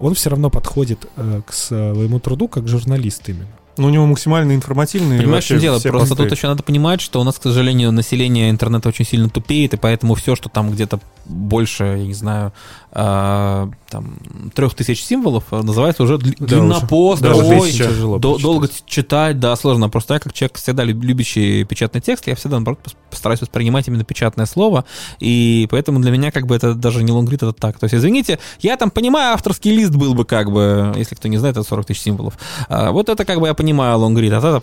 он 0.00 0.14
все 0.14 0.30
равно 0.30 0.50
подходит 0.50 1.06
э, 1.16 1.42
к 1.46 1.52
своему 1.52 2.20
труду 2.20 2.48
как 2.48 2.68
журналист 2.68 3.28
именно. 3.28 3.48
Ну, 3.78 3.86
у 3.86 3.90
него 3.90 4.06
максимально 4.06 4.56
информативные. 4.56 5.20
Понимаешь, 5.20 5.48
вообще 5.48 5.60
дело? 5.60 5.78
Просто 5.78 6.08
посты. 6.08 6.24
тут 6.24 6.32
еще 6.32 6.48
надо 6.48 6.64
понимать, 6.64 7.00
что 7.00 7.20
у 7.20 7.24
нас, 7.24 7.38
к 7.38 7.42
сожалению, 7.44 7.92
население 7.92 8.50
интернета 8.50 8.88
очень 8.88 9.04
сильно 9.04 9.30
тупеет, 9.30 9.74
и 9.74 9.76
поэтому 9.76 10.16
все, 10.16 10.34
что 10.34 10.48
там 10.48 10.72
где-то 10.72 10.98
больше, 11.26 11.84
я 11.84 12.06
не 12.06 12.14
знаю, 12.14 12.52
а, 13.00 13.70
там, 13.90 14.18
трех 14.56 14.74
тысяч 14.74 15.04
символов, 15.04 15.44
а, 15.52 15.62
называется 15.62 16.02
уже 16.02 16.14
дли- 16.16 16.34
Да, 16.40 16.46
длиннопост, 16.46 17.22
Даже 17.22 17.36
ой, 17.42 17.70
тяжело 17.70 18.18
до- 18.18 18.38
долго 18.38 18.68
читать, 18.86 19.38
да, 19.38 19.54
сложно. 19.54 19.88
Просто 19.88 20.14
я, 20.14 20.20
как 20.20 20.32
человек, 20.32 20.56
всегда 20.58 20.82
люб- 20.82 21.04
любящий 21.04 21.62
печатный 21.62 22.00
текст, 22.00 22.26
я 22.26 22.34
всегда, 22.34 22.56
наоборот, 22.56 22.80
пос- 22.84 22.96
постараюсь 23.08 23.40
воспринимать 23.40 23.86
именно 23.86 24.02
печатное 24.02 24.46
слово, 24.46 24.84
и 25.20 25.68
поэтому 25.70 26.00
для 26.00 26.10
меня, 26.10 26.32
как 26.32 26.46
бы, 26.48 26.56
это 26.56 26.74
даже 26.74 27.04
не 27.04 27.12
лонгрид, 27.12 27.40
это 27.44 27.52
так. 27.52 27.78
То 27.78 27.84
есть, 27.84 27.94
извините, 27.94 28.40
я 28.60 28.76
там 28.76 28.90
понимаю, 28.90 29.34
авторский 29.34 29.70
лист 29.76 29.92
был 29.94 30.14
бы, 30.14 30.24
как 30.24 30.50
бы, 30.50 30.92
если 30.96 31.14
кто 31.14 31.28
не 31.28 31.38
знает, 31.38 31.56
это 31.56 31.66
40 31.68 31.86
тысяч 31.86 32.00
символов. 32.02 32.34
А, 32.68 32.90
вот 32.90 33.08
это, 33.08 33.24
как 33.24 33.38
бы, 33.38 33.46
я 33.46 33.54
понимаю 33.54 33.96
лонгрид, 33.98 34.32
а 34.32 34.38
это, 34.38 34.62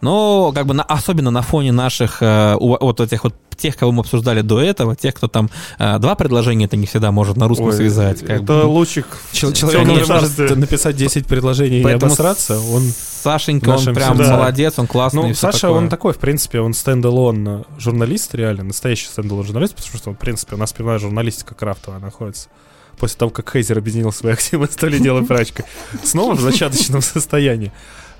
но, 0.00 0.50
как 0.54 0.64
бы, 0.66 0.72
на- 0.72 0.82
особенно 0.82 1.30
на 1.30 1.42
фоне 1.42 1.72
наших, 1.72 2.22
у- 2.22 2.78
вот 2.80 3.00
этих 3.00 3.24
вот 3.24 3.34
тех, 3.56 3.74
кого 3.74 3.90
мы 3.90 4.00
обсуждали 4.00 4.42
до 4.42 4.60
этого, 4.60 4.94
тех, 4.96 5.14
кто 5.14 5.28
там 5.28 5.48
два 5.78 6.14
предложения 6.14 6.66
это 6.66 6.76
не 6.76 6.84
всегда 6.86 7.10
может 7.10 7.36
на 7.38 7.48
русском 7.48 7.65
Ой, 7.68 7.76
связать. 7.76 8.20
Как 8.20 8.30
это 8.30 8.42
бы. 8.42 8.62
лучик 8.64 9.06
Чел- 9.32 9.52
человек 9.52 9.86
не 9.86 10.04
может 10.04 10.56
написать 10.56 10.96
10 10.96 11.26
предложений 11.26 11.80
и 11.80 11.82
Поэтому 11.82 12.06
обосраться, 12.12 12.58
он... 12.58 12.82
Сашенька, 13.22 13.70
он 13.70 13.84
прям 13.94 14.14
всегда- 14.16 14.36
молодец, 14.36 14.74
он 14.78 14.86
классный. 14.86 15.22
и 15.24 15.28
Ну, 15.28 15.34
Саша, 15.34 15.62
такое. 15.62 15.76
он 15.78 15.88
такой, 15.88 16.12
в 16.12 16.18
принципе, 16.18 16.60
он 16.60 16.74
standalone 16.74 17.64
журналист, 17.78 18.34
реально, 18.34 18.64
настоящий 18.64 19.06
standalone 19.06 19.44
журналист, 19.44 19.74
потому 19.74 19.96
что, 19.98 20.10
в 20.12 20.14
принципе, 20.14 20.54
у 20.54 20.58
нас 20.58 20.72
пивная 20.72 20.98
журналистика 20.98 21.54
крафтовая 21.54 21.98
находится. 22.00 22.48
После 22.98 23.18
того, 23.18 23.30
как 23.30 23.50
Хейзер 23.52 23.76
объединил 23.78 24.12
свои 24.12 24.32
активы, 24.32 24.68
то 24.68 24.86
ли 24.86 24.98
дело 25.00 25.22
прачкой. 25.22 25.64
Снова 26.04 26.34
в 26.34 26.40
зачаточном 26.40 27.02
состоянии. 27.02 27.72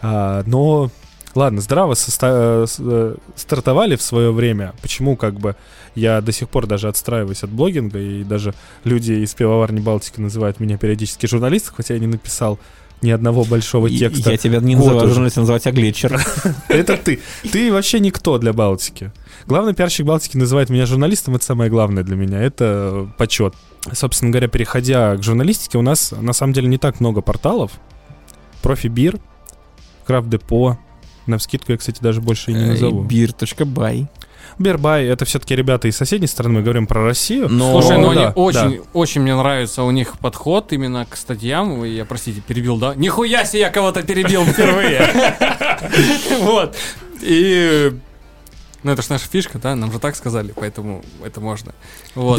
А, 0.02 0.42
но, 0.46 0.90
ладно, 1.36 1.60
здраво 1.60 1.92
соста- 1.94 2.64
э, 2.64 2.66
э, 2.78 3.16
стартовали 3.34 3.96
в 3.96 4.02
свое 4.02 4.32
время. 4.32 4.74
Почему, 4.82 5.16
как 5.16 5.38
бы, 5.38 5.56
я 5.94 6.20
до 6.20 6.32
сих 6.32 6.48
пор 6.48 6.66
даже 6.66 6.88
отстраиваюсь 6.88 7.42
от 7.42 7.50
блогинга, 7.50 7.98
и 7.98 8.24
даже 8.24 8.54
люди 8.84 9.12
из 9.12 9.34
пивоварни 9.34 9.80
Балтики 9.80 10.20
называют 10.20 10.60
меня 10.60 10.78
периодически 10.78 11.26
журналистом, 11.26 11.74
хотя 11.76 11.94
я 11.94 12.00
не 12.00 12.06
написал 12.06 12.58
ни 13.02 13.10
одного 13.10 13.44
большого 13.44 13.88
И- 13.88 13.98
текста. 13.98 14.30
Я 14.30 14.36
тебя 14.38 14.58
не 14.60 14.74
называю 14.74 15.08
журналистом, 15.08 15.42
называю 15.42 15.60
тебя 15.60 15.72
глетчер. 15.72 16.18
Это 16.68 16.96
ты. 16.96 17.20
Ты 17.52 17.70
вообще 17.72 18.00
никто 18.00 18.38
для 18.38 18.52
Балтики. 18.54 19.12
Главный 19.46 19.74
пиарщик 19.74 20.06
Балтики 20.06 20.36
называет 20.38 20.70
меня 20.70 20.86
журналистом, 20.86 21.36
это 21.36 21.44
самое 21.44 21.70
главное 21.70 22.02
для 22.02 22.16
меня, 22.16 22.40
это 22.40 23.08
почет. 23.18 23.54
Собственно 23.92 24.30
говоря, 24.32 24.48
переходя 24.48 25.14
к 25.16 25.22
журналистике, 25.22 25.78
у 25.78 25.82
нас 25.82 26.10
на 26.18 26.32
самом 26.32 26.52
деле 26.54 26.66
не 26.68 26.78
так 26.78 26.98
много 26.98 27.20
порталов. 27.20 27.72
Profibeer, 28.62 29.18
Craft 30.06 30.28
Depot, 30.28 30.78
на 31.26 31.38
вскидку 31.38 31.72
я, 31.72 31.78
кстати, 31.78 31.98
даже 32.00 32.20
больше 32.20 32.50
и 32.50 32.54
не 32.54 32.64
назову. 32.64 33.02
Beer.by. 33.02 34.08
Beer.by, 34.58 35.04
это 35.06 35.26
все-таки 35.26 35.54
ребята 35.54 35.86
из 35.86 35.96
соседней 35.96 36.26
стороны, 36.26 36.54
мы 36.54 36.62
говорим 36.62 36.86
про 36.86 37.04
Россию. 37.04 37.48
Но- 37.50 37.72
Слушай, 37.80 37.98
ну 37.98 38.14
да, 38.14 38.28
они 38.28 38.32
очень, 38.36 38.76
да. 38.78 38.82
очень 38.94 39.20
мне 39.20 39.34
нравится 39.34 39.82
у 39.82 39.90
них 39.90 40.18
подход 40.18 40.72
именно 40.72 41.04
к 41.04 41.16
статьям. 41.16 41.84
Я, 41.84 42.06
простите, 42.06 42.40
перебил, 42.40 42.78
да? 42.78 42.94
Нихуя 42.94 43.44
себе 43.44 43.60
я 43.60 43.70
кого-то 43.70 44.02
перебил 44.02 44.44
впервые. 44.44 45.06
Вот. 46.40 46.76
И... 47.20 47.92
Ну, 48.82 48.92
это 48.92 49.02
ж 49.02 49.08
наша 49.08 49.26
фишка, 49.28 49.58
да? 49.58 49.74
Нам 49.74 49.90
же 49.92 49.98
так 49.98 50.14
сказали, 50.16 50.52
поэтому 50.54 51.04
это 51.24 51.40
можно. 51.40 51.74
Вот. 52.14 52.36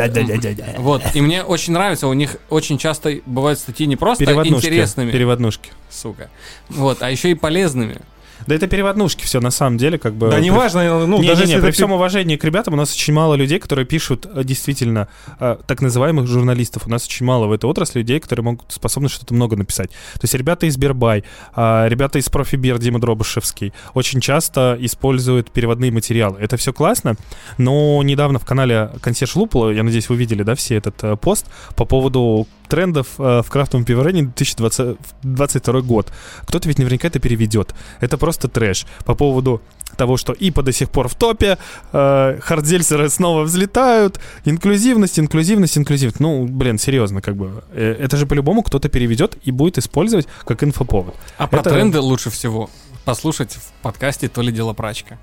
Вот. 0.78 1.04
И 1.14 1.22
мне 1.22 1.44
очень 1.44 1.74
нравится, 1.74 2.08
у 2.08 2.14
них 2.14 2.38
очень 2.50 2.78
часто 2.78 3.20
бывают 3.26 3.60
статьи 3.60 3.86
не 3.86 3.96
просто 3.96 4.26
Переводнушки. 4.26 4.66
интересными, 4.66 5.12
Переводнушки. 5.12 5.72
сука, 5.90 6.30
вот, 6.70 7.02
а 7.02 7.12
еще 7.12 7.32
и 7.32 7.34
полезными. 7.36 7.98
Да 8.46 8.56
это 8.56 8.68
переводнушки 8.68 9.24
все 9.26 9.40
на 9.40 9.52
самом 9.52 9.78
деле, 9.78 9.98
как 9.98 10.14
бы. 10.14 10.30
Да, 10.30 10.40
неважно, 10.40 11.06
ну, 11.06 11.22
не, 11.22 11.28
даже 11.28 11.46
не, 11.46 11.54
не, 11.54 11.60
при 11.60 11.70
это 11.70 11.72
всем 11.74 11.92
уважении 11.92 12.36
к 12.36 12.44
ребятам, 12.44 12.76
у 12.76 12.78
нас 12.78 12.94
очень 12.94 13.14
мало 13.14 13.36
людей, 13.36 13.60
которые 13.60 13.86
пишут 13.86 14.28
э, 14.32 14.44
действительно 14.44 15.08
э, 15.40 15.58
так 15.66 15.82
называемых 15.82 16.28
журналистов. 16.28 16.84
У 16.86 16.90
нас 16.90 17.06
очень 17.06 17.26
мало 17.26 17.48
в 17.48 17.52
этой 17.52 17.66
отрасли 17.66 18.00
людей, 18.00 18.20
которые 18.20 18.44
могут 18.44 18.72
способны 18.72 19.10
что-то 19.10 19.34
много 19.34 19.56
написать. 19.56 19.90
То 19.90 20.22
есть 20.24 20.34
ребята 20.34 20.66
из 20.66 20.78
Бербай, 20.78 21.24
а, 21.56 21.88
ребята 21.88 22.20
из 22.20 22.30
Профибир, 22.30 22.78
Дима 22.78 23.00
Дробышевский, 23.00 23.74
очень 23.94 24.22
часто 24.22 24.78
используют 24.80 25.52
переводные 25.52 25.92
материалы. 25.92 26.38
Это 26.40 26.58
все 26.58 26.74
классно, 26.74 27.16
но 27.58 28.02
недавно 28.04 28.40
в 28.40 28.46
канале 28.46 28.92
Консьерж 29.02 29.36
Лупла, 29.36 29.72
я 29.72 29.84
надеюсь, 29.84 30.10
вы 30.10 30.16
видели, 30.16 30.44
да, 30.44 30.56
все 30.56 30.76
этот 30.76 31.04
э, 31.04 31.16
пост 31.16 31.48
по 31.76 31.86
поводу 31.86 32.48
трендов 32.68 33.08
в 33.18 33.46
крафтовом 33.48 33.86
пивоварении 33.86 34.24
2022 34.24 35.82
год. 35.82 36.12
Кто-то 36.42 36.68
ведь 36.68 36.80
наверняка 36.80 37.08
это 37.08 37.18
переведет. 37.18 37.74
Это 38.02 38.18
просто 38.28 38.50
трэш. 38.50 38.86
По 39.06 39.16
поводу 39.16 39.62
того, 39.96 40.18
что 40.18 40.34
ИПа 40.34 40.62
до 40.62 40.74
сих 40.74 40.90
пор 40.90 41.08
в 41.08 41.16
топе, 41.16 41.58
э, 41.94 42.40
хардзельсеры 42.42 43.10
снова 43.10 43.44
взлетают, 43.44 44.20
инклюзивность, 44.44 45.18
инклюзивность, 45.18 45.78
инклюзивность. 45.78 46.20
Ну, 46.20 46.46
блин, 46.46 46.78
серьезно, 46.78 47.22
как 47.22 47.38
бы. 47.38 47.64
Э, 47.72 47.96
это 47.98 48.18
же 48.18 48.26
по-любому 48.26 48.64
кто-то 48.64 48.90
переведет 48.90 49.38
и 49.48 49.52
будет 49.52 49.78
использовать 49.78 50.28
как 50.46 50.62
инфоповод. 50.62 51.16
А 51.38 51.48
про 51.48 51.62
Это- 51.62 51.70
тренды 51.70 52.02
лучше 52.02 52.30
всего 52.30 52.70
послушать 53.06 53.54
в 53.54 53.72
подкасте 53.82 54.28
«То 54.28 54.42
ли 54.42 54.52
дело 54.52 54.74
прачка». 54.74 55.18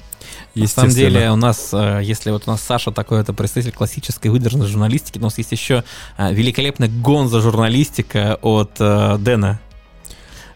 На 0.55 0.67
самом 0.67 0.91
деле 0.93 1.31
у 1.31 1.37
нас, 1.37 1.75
э, 1.75 2.01
если 2.03 2.31
вот 2.31 2.45
у 2.47 2.51
нас 2.51 2.63
Саша 2.63 2.91
такой, 2.91 3.21
это 3.21 3.35
представитель 3.35 3.73
классической 3.73 4.29
выдержанной 4.29 4.67
журналистики, 4.67 5.19
у 5.19 5.23
нас 5.23 5.37
есть 5.37 5.53
еще 5.53 5.85
э, 6.17 6.33
великолепная 6.33 6.89
гонза 6.89 7.43
журналистика 7.43 8.39
от 8.41 8.71
э, 8.81 9.17
Дэна. 9.19 9.61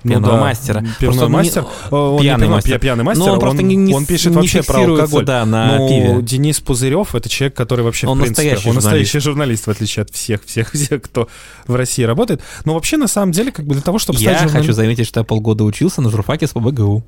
Пивного 0.09 0.41
мастера. 0.41 0.81
Пивной 0.81 0.95
Просто 1.01 1.25
он 1.27 1.31
не- 1.31 1.37
мастер. 1.37 1.65
Э, 1.91 1.95
он 1.95 2.13
не 2.17 2.21
пьяный 2.23 2.41
пивной, 2.43 2.57
мастер. 2.57 2.71
пья- 2.71 2.79
пьяный 2.79 3.05
мастер. 3.05 3.25
Но 3.27 3.33
он 3.33 3.41
просто 3.41 3.63
не, 3.63 3.77
не 3.77 3.95
он 3.95 4.07
пишет 4.07 4.31
не 4.31 4.37
вообще 4.37 4.63
про 4.63 4.79
алкоголь. 4.85 5.25
Да, 5.25 5.45
на 5.47 5.77
ну, 5.79 5.89
пиве. 5.89 6.23
Денис 6.23 6.61
Пузырев 6.61 7.15
это 7.15 7.29
человек, 7.29 7.57
который 7.57 7.85
вообще, 7.85 8.07
Он 8.07 8.19
в 8.19 8.23
принципе, 8.23 8.43
настоящий 8.51 8.69
он 8.69 8.75
журналист. 8.75 8.85
настоящий 8.85 9.19
журналист, 9.21 9.67
в 9.67 9.71
отличие 9.71 10.03
от 10.03 10.11
всех, 10.11 10.45
всех, 10.45 10.71
всех, 10.73 11.03
кто 11.03 11.29
в 11.67 11.75
России 11.75 12.03
работает. 12.03 12.41
Но 12.65 12.75
вообще, 12.75 12.97
на 12.97 13.09
самом 13.09 13.33
деле, 13.33 13.53
как 13.53 13.67
бы 13.67 13.75
для 13.75 13.83
того, 13.83 13.99
чтобы 13.99 14.19
Я 14.19 14.31
стать 14.31 14.35
журналистом... 14.43 14.61
хочу 14.63 14.73
заметить, 14.73 15.07
что 15.07 15.21
я 15.21 15.25
полгода 15.25 15.65
учился 15.65 16.03
на 16.03 16.11
журфаке 16.11 16.47
с 16.47 16.51
ПБГУ. 16.51 17.05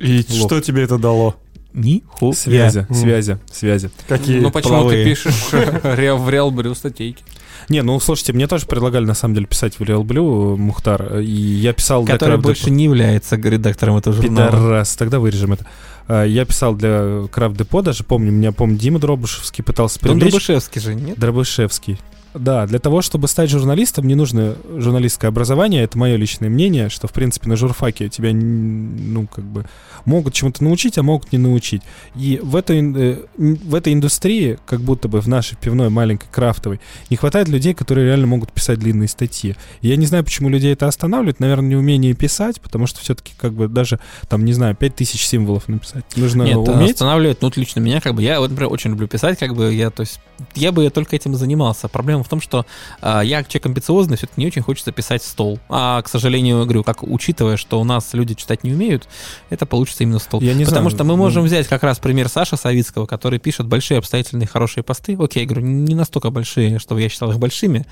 И 0.00 0.24
Лох. 0.30 0.46
что 0.48 0.60
тебе 0.60 0.82
это 0.84 0.98
дало? 0.98 1.34
Нихуя. 1.74 2.32
Связи, 2.32 2.86
связи, 2.90 3.38
связи. 3.52 3.90
Какие? 4.08 4.40
ну 4.40 4.50
почему 4.50 4.72
половые. 4.74 5.04
ты 5.04 5.10
пишешь 5.10 5.48
в 5.52 6.28
Реал 6.30 6.50
Брю 6.50 6.74
статейки? 6.74 7.22
Не, 7.68 7.82
ну 7.82 7.98
слушайте, 8.00 8.32
мне 8.32 8.46
тоже 8.46 8.66
предлагали 8.66 9.04
на 9.04 9.14
самом 9.14 9.34
деле 9.34 9.46
писать 9.46 9.78
в 9.78 9.82
Real 9.82 10.02
Blue, 10.02 10.56
Мухтар, 10.56 11.18
и 11.18 11.30
я 11.30 11.72
писал 11.72 12.04
для 12.04 12.14
Который 12.14 12.36
Craft 12.38 12.42
больше 12.42 12.66
Depot. 12.66 12.70
не 12.70 12.84
является 12.84 13.36
редактором 13.36 13.96
этого 13.96 14.16
журнала. 14.16 14.50
Пидорас, 14.50 14.96
тогда 14.96 15.18
вырежем 15.18 15.52
это. 15.52 15.66
А, 16.06 16.24
Я 16.24 16.44
писал 16.46 16.74
для 16.74 17.26
Крафт 17.30 17.56
Депо, 17.56 17.82
даже 17.82 18.04
помню, 18.04 18.32
меня, 18.32 18.52
помню, 18.52 18.78
Дима 18.78 18.98
Дробышевский 18.98 19.62
пытался 19.62 19.98
Он 20.02 20.02
привлечь. 20.12 20.30
Дробышевский 20.32 20.80
же, 20.80 20.94
нет? 20.94 21.18
Дробышевский. 21.18 21.98
Да, 22.38 22.66
для 22.66 22.78
того, 22.78 23.02
чтобы 23.02 23.28
стать 23.28 23.50
журналистом, 23.50 24.06
не 24.06 24.14
нужно 24.14 24.56
журналистское 24.76 25.28
образование. 25.28 25.82
Это 25.82 25.98
мое 25.98 26.16
личное 26.16 26.48
мнение, 26.48 26.88
что, 26.88 27.08
в 27.08 27.12
принципе, 27.12 27.48
на 27.48 27.56
журфаке 27.56 28.08
тебя, 28.08 28.32
ну, 28.32 29.26
как 29.26 29.44
бы, 29.44 29.66
могут 30.04 30.34
чему-то 30.34 30.62
научить, 30.64 30.98
а 30.98 31.02
могут 31.02 31.32
не 31.32 31.38
научить. 31.38 31.82
И 32.14 32.40
в 32.42 32.56
этой, 32.56 32.80
э, 32.80 33.24
в 33.36 33.74
этой 33.74 33.92
индустрии, 33.92 34.58
как 34.66 34.80
будто 34.80 35.08
бы 35.08 35.20
в 35.20 35.26
нашей 35.28 35.56
пивной 35.56 35.88
маленькой 35.88 36.28
крафтовой, 36.30 36.80
не 37.10 37.16
хватает 37.16 37.48
людей, 37.48 37.74
которые 37.74 38.06
реально 38.06 38.26
могут 38.26 38.52
писать 38.52 38.78
длинные 38.78 39.08
статьи. 39.08 39.56
И 39.82 39.88
я 39.88 39.96
не 39.96 40.06
знаю, 40.06 40.24
почему 40.24 40.48
людей 40.48 40.72
это 40.72 40.86
останавливает. 40.86 41.40
Наверное, 41.40 41.70
неумение 41.70 42.14
писать, 42.14 42.60
потому 42.60 42.86
что 42.86 43.00
все-таки, 43.00 43.32
как 43.36 43.52
бы, 43.52 43.68
даже, 43.68 43.98
там, 44.28 44.44
не 44.44 44.52
знаю, 44.52 44.74
5000 44.76 45.26
символов 45.26 45.68
написать. 45.68 46.04
Нужно 46.16 46.44
Нет, 46.44 46.56
уметь. 46.56 46.92
останавливает, 46.92 47.42
ну, 47.42 47.48
вот 47.48 47.56
лично 47.56 47.80
меня, 47.80 48.00
как 48.00 48.14
бы, 48.14 48.22
я, 48.22 48.40
вот, 48.40 48.50
например, 48.50 48.72
очень 48.72 48.90
люблю 48.90 49.08
писать, 49.08 49.38
как 49.38 49.54
бы, 49.54 49.74
я, 49.74 49.90
то 49.90 50.02
есть, 50.02 50.20
я 50.54 50.72
бы 50.72 50.88
только 50.90 51.16
этим 51.16 51.34
занимался. 51.34 51.88
Проблема 51.88 52.22
в 52.28 52.30
том, 52.30 52.40
что 52.42 52.66
а, 53.00 53.22
я 53.22 53.42
человек 53.42 53.66
амбициозный, 53.66 54.18
все-таки 54.18 54.40
не 54.40 54.46
очень 54.46 54.62
хочется 54.62 54.92
писать 54.92 55.22
стол. 55.22 55.58
А, 55.70 56.02
к 56.02 56.08
сожалению, 56.08 56.62
говорю, 56.64 56.84
как 56.84 57.02
учитывая, 57.02 57.56
что 57.56 57.80
у 57.80 57.84
нас 57.84 58.12
люди 58.12 58.34
читать 58.34 58.64
не 58.64 58.72
умеют, 58.72 59.08
это 59.48 59.64
получится 59.64 60.02
именно 60.02 60.18
стол. 60.18 60.42
Я 60.42 60.52
не 60.52 60.64
Потому 60.64 60.90
знаю, 60.90 60.96
что 60.96 61.04
мы 61.04 61.16
ну- 61.16 61.22
можем 61.22 61.44
взять 61.44 61.66
как 61.66 61.82
раз 61.82 61.98
пример 61.98 62.28
Саши 62.28 62.56
Савицкого, 62.56 63.06
который 63.06 63.38
пишет 63.38 63.66
большие 63.66 63.98
обстоятельные 63.98 64.46
хорошие 64.46 64.84
посты. 64.84 65.16
Окей, 65.18 65.46
говорю, 65.46 65.66
не 65.66 65.94
настолько 65.94 66.30
большие, 66.30 66.78
чтобы 66.78 67.00
я 67.00 67.08
считал 67.08 67.30
их 67.30 67.38
большими. 67.38 67.86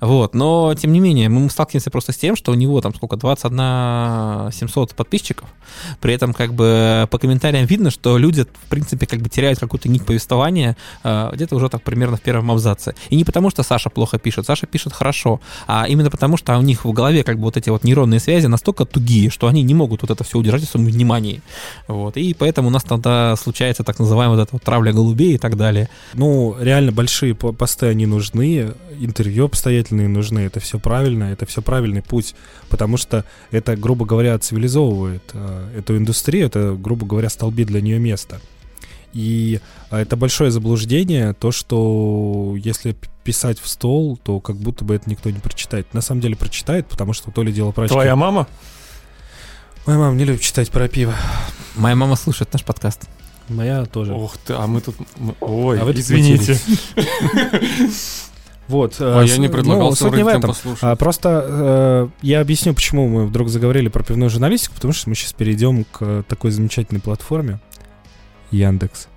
Вот, 0.00 0.34
но 0.34 0.74
тем 0.74 0.92
не 0.92 1.00
менее, 1.00 1.28
мы 1.28 1.48
сталкиваемся 1.50 1.90
просто 1.90 2.12
с 2.12 2.16
тем, 2.16 2.34
что 2.34 2.52
у 2.52 2.54
него 2.54 2.80
там 2.80 2.94
сколько, 2.94 3.16
21 3.16 4.52
700 4.52 4.94
подписчиков. 4.94 5.48
При 6.00 6.14
этом 6.14 6.32
как 6.32 6.54
бы 6.54 7.06
по 7.10 7.18
комментариям 7.18 7.66
видно, 7.66 7.90
что 7.90 8.16
люди, 8.16 8.44
в 8.44 8.68
принципе, 8.68 9.06
как 9.06 9.20
бы 9.20 9.28
теряют 9.28 9.58
какую-то 9.58 9.88
нить 9.88 10.06
повествования 10.06 10.76
э, 11.04 11.30
где-то 11.34 11.56
уже 11.56 11.68
так 11.68 11.82
примерно 11.82 12.16
в 12.16 12.20
первом 12.20 12.50
абзаце. 12.50 12.94
И 13.10 13.16
не 13.16 13.24
потому, 13.24 13.50
что 13.50 13.62
Саша 13.72 13.88
плохо 13.88 14.18
пишет, 14.18 14.44
Саша 14.44 14.66
пишет 14.66 14.92
хорошо, 14.92 15.40
а 15.66 15.86
именно 15.88 16.10
потому, 16.10 16.36
что 16.36 16.58
у 16.58 16.62
них 16.62 16.84
в 16.84 16.92
голове 16.92 17.24
как 17.24 17.36
бы 17.36 17.44
вот 17.44 17.56
эти 17.56 17.70
вот 17.70 17.84
нейронные 17.84 18.20
связи 18.20 18.46
настолько 18.48 18.84
тугие, 18.84 19.30
что 19.30 19.46
они 19.46 19.62
не 19.62 19.72
могут 19.72 20.02
вот 20.02 20.10
это 20.10 20.24
все 20.24 20.36
удержать 20.36 20.64
в 20.64 20.68
своем 20.68 20.84
внимании. 20.84 21.40
Вот. 21.88 22.18
И 22.18 22.34
поэтому 22.34 22.68
у 22.68 22.70
нас 22.70 22.82
тогда 22.82 23.34
случается 23.36 23.82
так 23.82 23.98
называемая 23.98 24.36
вот 24.36 24.42
эта 24.42 24.52
вот 24.52 24.62
травля 24.62 24.92
голубей 24.92 25.36
и 25.36 25.38
так 25.38 25.56
далее. 25.56 25.88
Ну, 26.12 26.54
реально 26.60 26.92
большие 26.92 27.34
по- 27.34 27.52
посты, 27.54 27.86
они 27.86 28.04
нужны, 28.04 28.74
интервью 29.00 29.46
обстоятельные 29.46 30.08
нужны, 30.08 30.40
это 30.40 30.60
все 30.60 30.78
правильно, 30.78 31.24
это 31.32 31.46
все 31.46 31.62
правильный 31.62 32.02
путь, 32.02 32.34
потому 32.68 32.98
что 32.98 33.24
это, 33.52 33.74
грубо 33.74 34.04
говоря, 34.04 34.38
цивилизовывает 34.38 35.22
э, 35.32 35.78
эту 35.78 35.96
индустрию, 35.96 36.48
это, 36.48 36.76
грубо 36.78 37.06
говоря, 37.06 37.30
столбит 37.30 37.68
для 37.68 37.80
нее 37.80 37.98
место. 37.98 38.38
И 39.12 39.60
э, 39.90 39.98
это 39.98 40.16
большое 40.16 40.50
заблуждение, 40.50 41.34
то, 41.34 41.52
что 41.52 42.54
если 42.56 42.96
писать 43.24 43.58
в 43.60 43.68
стол, 43.68 44.18
то 44.22 44.40
как 44.40 44.56
будто 44.56 44.84
бы 44.84 44.94
это 44.94 45.08
никто 45.08 45.30
не 45.30 45.38
прочитает. 45.38 45.92
На 45.94 46.00
самом 46.00 46.20
деле 46.20 46.36
прочитает, 46.36 46.86
потому 46.86 47.12
что 47.12 47.30
то 47.30 47.42
ли 47.42 47.52
дело 47.52 47.72
прачки. 47.72 47.94
Твоя 47.94 48.16
мама? 48.16 48.46
Моя 49.86 49.98
мама 49.98 50.16
не 50.16 50.24
любит 50.24 50.40
читать 50.40 50.70
про 50.70 50.88
пиво. 50.88 51.14
Моя 51.76 51.96
мама 51.96 52.16
слушает 52.16 52.52
наш 52.52 52.64
подкаст. 52.64 53.08
Моя 53.48 53.84
тоже. 53.84 54.14
Ух 54.14 54.36
ты, 54.38 54.54
а 54.54 54.66
мы 54.66 54.80
тут... 54.80 54.96
Ой, 55.40 55.80
А 55.80 55.84
вы 55.84 55.92
извините. 55.92 56.58
Вот. 58.68 58.96
А 59.00 59.22
я 59.22 59.36
не 59.38 59.48
предлагал 59.48 59.90
ну, 59.90 59.96
суть 59.96 60.14
не 60.14 60.22
в 60.22 60.28
этом. 60.28 60.42
послушать. 60.42 60.82
А, 60.82 60.96
просто 60.96 61.44
э, 61.46 62.08
я 62.22 62.40
объясню, 62.40 62.72
почему 62.72 63.06
мы 63.06 63.26
вдруг 63.26 63.48
заговорили 63.48 63.88
про 63.88 64.02
пивную 64.02 64.30
журналистику, 64.30 64.76
потому 64.76 64.94
что 64.94 65.10
мы 65.10 65.14
сейчас 65.14 65.32
перейдем 65.34 65.84
к 65.84 66.24
такой 66.28 66.52
замечательной 66.52 67.00
платформе 67.00 67.58
Яндекс 68.52 69.08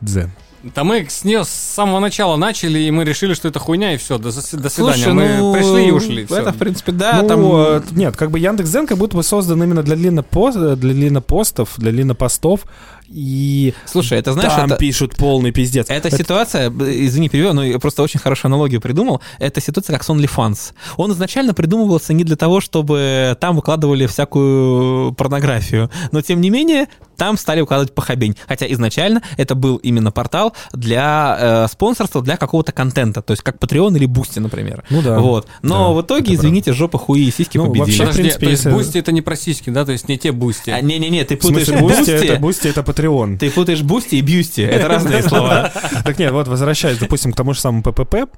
Дзен. 0.00 0.30
Да 0.62 0.82
мы 0.82 1.06
с 1.08 1.24
нее 1.24 1.44
с 1.44 1.48
самого 1.48 2.00
начала 2.00 2.36
начали, 2.36 2.80
и 2.80 2.90
мы 2.90 3.04
решили, 3.04 3.34
что 3.34 3.46
это 3.46 3.60
хуйня, 3.60 3.94
и 3.94 3.96
все, 3.96 4.18
до, 4.18 4.32
до 4.32 4.42
свидания. 4.42 4.68
Слушай, 4.70 5.12
мы 5.12 5.36
ну, 5.38 5.52
пришли 5.54 5.86
и 5.86 5.90
ушли. 5.92 6.26
всё. 6.26 6.36
Это, 6.36 6.52
в 6.52 6.56
принципе, 6.56 6.90
да, 6.90 7.22
ну, 7.22 7.28
там... 7.28 7.40
э, 7.44 7.82
нет, 7.92 8.16
как 8.16 8.32
бы 8.32 8.40
Яндекс 8.40 8.70
Дзен 8.70 8.86
как 8.88 8.98
будто 8.98 9.16
бы 9.16 9.22
создан 9.22 9.62
именно 9.62 9.84
для 9.84 9.94
длиннопо- 9.94 10.74
для 10.74 10.92
длиннопостов, 10.94 11.74
для 11.76 11.92
длиннопостов, 11.92 12.62
и 13.08 13.72
Слушай, 13.86 14.18
это 14.18 14.32
знаешь, 14.32 14.52
там 14.52 14.66
это... 14.66 14.76
пишут 14.76 15.14
полный 15.16 15.52
пиздец. 15.52 15.86
Эта 15.88 16.08
Это- 16.08 16.16
ситуация, 16.16 16.70
извини, 16.70 17.28
перебил, 17.28 17.54
но 17.54 17.64
я 17.64 17.78
просто 17.78 18.02
очень 18.02 18.18
хорошую 18.20 18.50
аналогию 18.50 18.80
придумал. 18.80 19.20
Это 19.38 19.60
ситуация 19.60 19.94
как 19.94 20.02
с 20.02 20.10
OnlyFans. 20.10 20.72
Он 20.96 21.12
изначально 21.12 21.54
придумывался 21.54 22.12
не 22.12 22.24
для 22.24 22.36
того, 22.36 22.60
чтобы 22.60 23.36
там 23.40 23.56
выкладывали 23.56 24.06
всякую 24.06 25.12
порнографию, 25.12 25.88
но 26.10 26.20
тем 26.20 26.40
не 26.40 26.50
менее 26.50 26.88
там 27.18 27.36
стали 27.36 27.60
выкладывать 27.60 27.94
похабень. 27.94 28.36
Хотя 28.46 28.70
изначально 28.72 29.22
это 29.36 29.54
был 29.54 29.76
именно 29.76 30.10
портал 30.10 30.54
для 30.72 31.36
э, 31.38 31.66
спонсорства, 31.70 32.22
для 32.22 32.36
какого-то 32.38 32.72
контента, 32.72 33.20
то 33.20 33.32
есть 33.32 33.42
как 33.42 33.56
Patreon 33.58 33.94
или 33.96 34.06
Boosty, 34.08 34.40
например. 34.40 34.84
Ну 34.88 35.02
да. 35.02 35.18
Вот. 35.18 35.48
Но 35.62 35.88
Да, 35.88 35.94
в 36.00 36.02
итоге, 36.02 36.34
извините, 36.34 36.72
жопа 36.72 36.96
хуи 36.96 37.26
и 37.26 37.30
сиськи 37.30 37.58
Ну, 37.58 37.66
победили. 37.66 37.80
вообще, 37.82 37.96
в 37.96 37.98
Подожди, 38.06 38.22
принципе, 38.22 38.46
то 38.46 38.50
есть 38.50 38.64
если- 38.64 38.76
Boosty 38.76 38.98
это 38.98 39.12
не 39.12 39.20
про 39.20 39.36
сиськи, 39.36 39.70
да? 39.70 39.84
То 39.84 39.92
есть 39.92 40.08
не 40.08 40.16
те 40.16 40.32
busty. 40.32 40.70
А, 40.70 40.80
Не-не-не, 40.80 41.24
ты 41.24 41.36
В 41.36 41.40
путаешь 41.40 41.68
Boosty, 41.68 42.10
Boosty, 42.12 42.12
это 42.14 42.40
Boosty 42.40 42.68
это 42.68 42.80
Patreon. 42.82 43.36
ты 43.38 43.50
путаешь 43.50 43.82
Boosty 43.82 44.14
и 44.14 44.20
busty. 44.22 44.62
Это 44.62 44.88
разные 44.88 45.22
слова. 45.22 45.72
Так 46.04 46.18
нет, 46.18 46.32
вот 46.32 46.46
возвращаясь, 46.48 46.98
допустим, 46.98 47.32
к 47.32 47.36
тому 47.36 47.52
же 47.52 47.60
самому 47.60 47.82
ППП. 47.82 48.28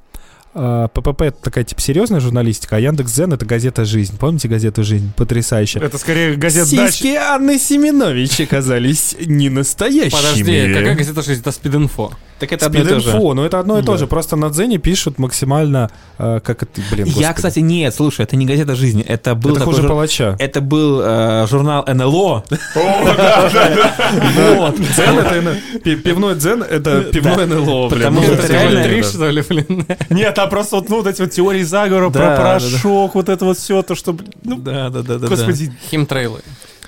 А, 0.53 0.89
ППП 0.89 1.23
это 1.23 1.43
такая 1.43 1.65
типа 1.65 1.81
серьезная 1.81 2.21
журналистика, 2.21 2.77
а 2.77 2.81
Яндекс 2.81 3.15
Дзен 3.15 3.33
это 3.33 3.47
газета 3.47 3.85
«Жизнь». 3.85 4.19
Помните 4.19 4.49
газету 4.49 4.83
«Жизнь»? 4.83 5.13
Потрясающая. 5.17 5.81
Это 5.81 5.99
скорее 5.99 6.37
газета 6.37 6.75
«Дач». 6.77 6.95
Сиськи 6.95 7.15
Анны 7.15 7.59
Семенович 7.59 8.41
оказались 8.41 9.17
не 9.25 9.49
настоящими. 9.49 10.11
Подожди, 10.11 10.75
какая 10.75 10.95
газета 10.97 11.23
жизнь? 11.23 11.41
Это 11.41 11.53
спид-инфо. 11.53 12.13
Так 12.41 12.53
это 12.53 12.67
одно 12.67 12.81
и 12.81 12.85
то 12.85 13.01
же. 13.01 13.11
Ну 13.13 13.45
это 13.45 13.59
одно 13.61 13.79
и 13.79 13.83
то 13.83 13.97
же. 13.97 14.07
Просто 14.07 14.37
на 14.37 14.49
Дзене 14.51 14.79
пишут 14.79 15.19
максимально, 15.19 15.91
э, 16.19 16.41
как 16.43 16.63
это, 16.63 16.81
блин, 16.91 17.07
Я, 17.17 17.33
кстати, 17.35 17.61
нет, 17.61 17.95
слушай, 17.95 18.23
это 18.23 18.35
не 18.37 18.47
газета 18.47 18.75
жизни, 18.75 19.03
это 19.03 19.35
был 19.35 19.51
это 19.51 19.61
такой 19.61 19.75
хуже 19.75 19.83
жур- 19.83 19.89
палача. 19.91 20.37
Это 20.39 20.61
был 20.61 21.01
э, 21.03 21.47
журнал 21.49 21.85
НЛО. 21.87 22.45
Дзен 24.79 25.19
это 25.19 25.57
пивной 25.97 26.35
Дзен 26.35 26.63
это 26.63 27.03
пивной 27.13 27.47
НЛО, 27.47 27.89
блин. 27.89 28.03
Потому 28.03 28.23
что 28.23 28.33
это 28.35 28.53
реально- 28.53 28.83
Три, 28.85 29.03
что 29.03 29.31
ли, 29.31 29.43
блин? 29.49 29.87
Нет, 30.11 30.39
а 30.39 30.47
просто 30.47 30.77
вот, 30.77 30.89
ну, 30.89 30.97
вот 30.97 31.07
эти 31.07 31.21
вот 31.23 31.31
теории 31.31 31.63
заговора 31.63 32.11
про 32.11 32.37
порошок, 32.37 33.15
вот 33.15 33.29
это 33.29 33.45
вот 33.45 33.59
все, 33.59 33.83
то, 33.83 33.95
что, 33.95 34.13
блин, 34.13 34.31
ну, 34.45 34.57
Да, 34.59 34.89
да, 34.91 35.03
да, 35.03 35.19
да. 35.19 35.29
господи, 35.29 35.73
Химтрейлы. 35.91 36.41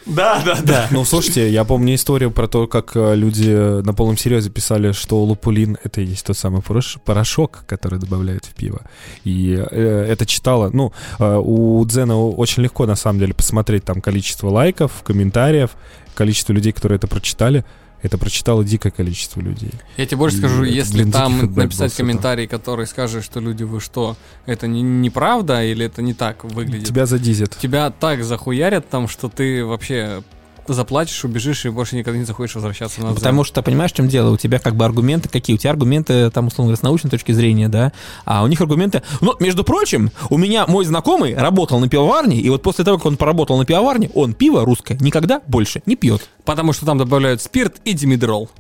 Да, 0.06 0.42
да, 0.44 0.58
да. 0.62 0.88
Ну, 0.90 1.04
слушайте, 1.04 1.50
я 1.50 1.64
помню 1.64 1.94
историю 1.94 2.30
про 2.30 2.48
то, 2.48 2.66
как 2.66 2.92
э, 2.94 3.14
люди 3.14 3.50
э, 3.50 3.82
на 3.82 3.94
полном 3.94 4.16
серьезе 4.16 4.50
писали, 4.50 4.92
что 4.92 5.22
лупулин— 5.22 5.78
это 5.84 6.00
и 6.00 6.04
есть 6.04 6.26
тот 6.26 6.36
самый 6.36 6.62
порошок, 6.62 7.64
который 7.66 7.98
добавляют 7.98 8.44
в 8.44 8.54
пиво. 8.54 8.82
И 9.24 9.54
э, 9.54 10.06
это 10.08 10.26
читало... 10.26 10.70
Ну, 10.72 10.92
у 11.18 11.84
Дзена 11.84 12.16
очень 12.16 12.62
легко, 12.62 12.86
на 12.86 12.96
самом 12.96 13.18
деле, 13.18 13.34
посмотреть 13.34 13.84
там 13.84 14.00
количество 14.00 14.48
лайков, 14.48 15.02
комментариев, 15.04 15.70
количество 16.14 16.52
людей, 16.52 16.72
которые 16.72 16.96
это 16.96 17.06
прочитали. 17.06 17.64
Это 18.02 18.18
прочитало 18.18 18.64
дикое 18.64 18.90
количество 18.90 19.40
людей. 19.40 19.70
Я 19.96 20.06
тебе 20.06 20.16
больше 20.18 20.36
И 20.36 20.40
скажу, 20.40 20.64
это, 20.64 20.72
если 20.72 20.94
блин, 21.02 21.12
там 21.12 21.54
написать 21.54 21.94
комментарий, 21.94 22.46
который 22.48 22.86
скажет, 22.86 23.24
что 23.24 23.38
люди, 23.40 23.62
вы 23.62 23.80
что, 23.80 24.16
это 24.44 24.66
не 24.66 24.82
неправда 24.82 25.64
или 25.64 25.86
это 25.86 26.02
не 26.02 26.12
так 26.12 26.44
выглядит, 26.44 26.86
Тебя 26.88 27.06
задизит. 27.06 27.56
тебя 27.58 27.90
так 27.90 28.24
захуярят 28.24 28.88
там, 28.90 29.06
что 29.08 29.28
ты 29.28 29.64
вообще 29.64 30.22
заплатишь, 30.66 31.24
убежишь 31.24 31.64
и 31.64 31.68
больше 31.68 31.96
никогда 31.96 32.18
не 32.18 32.24
захочешь 32.24 32.54
возвращаться 32.54 33.00
назад. 33.00 33.16
Потому 33.16 33.44
что, 33.44 33.62
понимаешь, 33.62 33.92
в 33.92 33.96
чем 33.96 34.08
дело? 34.08 34.30
У 34.30 34.36
тебя 34.36 34.58
как 34.58 34.76
бы 34.76 34.84
аргументы 34.84 35.28
какие? 35.28 35.56
У 35.56 35.58
тебя 35.58 35.70
аргументы, 35.70 36.30
там, 36.30 36.46
условно 36.46 36.70
говоря, 36.70 36.80
с 36.80 36.82
научной 36.82 37.10
точки 37.10 37.32
зрения, 37.32 37.68
да? 37.68 37.92
А 38.24 38.42
у 38.42 38.46
них 38.46 38.60
аргументы... 38.60 39.02
Ну, 39.20 39.34
между 39.40 39.64
прочим, 39.64 40.10
у 40.30 40.38
меня 40.38 40.66
мой 40.66 40.84
знакомый 40.84 41.34
работал 41.34 41.78
на 41.80 41.88
пивоварне, 41.88 42.40
и 42.40 42.48
вот 42.50 42.62
после 42.62 42.84
того, 42.84 42.98
как 42.98 43.06
он 43.06 43.16
поработал 43.16 43.58
на 43.58 43.64
пивоварне, 43.64 44.10
он 44.14 44.34
пиво 44.34 44.64
русское 44.64 44.96
никогда 45.00 45.40
больше 45.46 45.82
не 45.86 45.96
пьет. 45.96 46.28
Потому 46.44 46.72
что 46.72 46.86
там 46.86 46.98
добавляют 46.98 47.42
спирт 47.42 47.76
и 47.84 47.92
димедрол. 47.92 48.50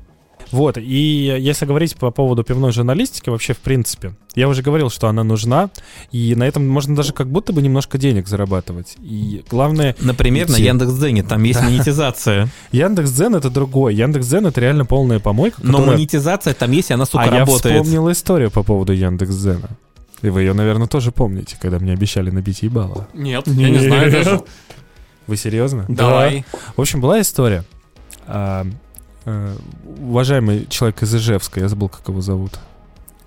Вот, 0.52 0.76
и 0.78 1.36
если 1.40 1.66
говорить 1.66 1.96
по 1.96 2.10
поводу 2.10 2.44
пивной 2.44 2.72
журналистики, 2.72 3.30
вообще, 3.30 3.54
в 3.54 3.58
принципе, 3.58 4.14
я 4.34 4.48
уже 4.48 4.62
говорил, 4.62 4.90
что 4.90 5.08
она 5.08 5.24
нужна, 5.24 5.70
и 6.10 6.34
на 6.34 6.44
этом 6.44 6.68
можно 6.68 6.94
даже 6.94 7.12
как 7.12 7.28
будто 7.28 7.52
бы 7.52 7.62
немножко 7.62 7.98
денег 7.98 8.28
зарабатывать. 8.28 8.96
И 9.00 9.42
главное, 9.50 9.96
Например, 10.00 10.48
на 10.48 10.54
Идти. 10.54 10.64
Яндекс.Дзене, 10.64 11.22
там 11.22 11.42
есть 11.42 11.62
монетизация. 11.62 12.48
Яндекс.Дзен— 12.72 13.34
это 13.36 13.50
другой. 13.50 13.94
Яндекс.Дзен— 13.94 14.46
это 14.48 14.60
реально 14.60 14.84
полная 14.84 15.18
помойка, 15.18 15.56
Но 15.62 15.78
которая- 15.78 15.96
монетизация 15.96 16.54
там 16.54 16.70
есть, 16.70 16.90
и 16.90 16.94
она, 16.94 17.06
сука, 17.06 17.24
а 17.24 17.26
я 17.26 17.38
работает. 17.40 17.74
вспомнил 17.76 18.10
историю 18.12 18.50
по 18.50 18.62
поводу 18.62 18.92
Яндекс.Дзена. 18.92 19.70
И 20.22 20.28
вы 20.28 20.42
ее, 20.42 20.52
наверное, 20.52 20.86
тоже 20.86 21.10
помните, 21.12 21.56
когда 21.60 21.78
мне 21.78 21.92
обещали 21.92 22.30
набить 22.30 22.62
ебало. 22.62 23.08
Нет, 23.14 23.46
я 23.48 23.70
не 23.70 23.78
знаю 23.78 24.12
даже. 24.12 24.42
Вы 25.26 25.36
серьезно? 25.36 25.84
Давай. 25.88 26.44
В 26.76 26.80
общем, 26.80 27.00
была 27.00 27.20
история. 27.20 27.64
Э, 29.24 29.54
уважаемый 30.00 30.66
человек 30.66 31.02
из 31.02 31.14
Ижевска, 31.14 31.60
я 31.60 31.68
забыл, 31.68 31.88
как 31.88 32.08
его 32.08 32.20
зовут. 32.20 32.58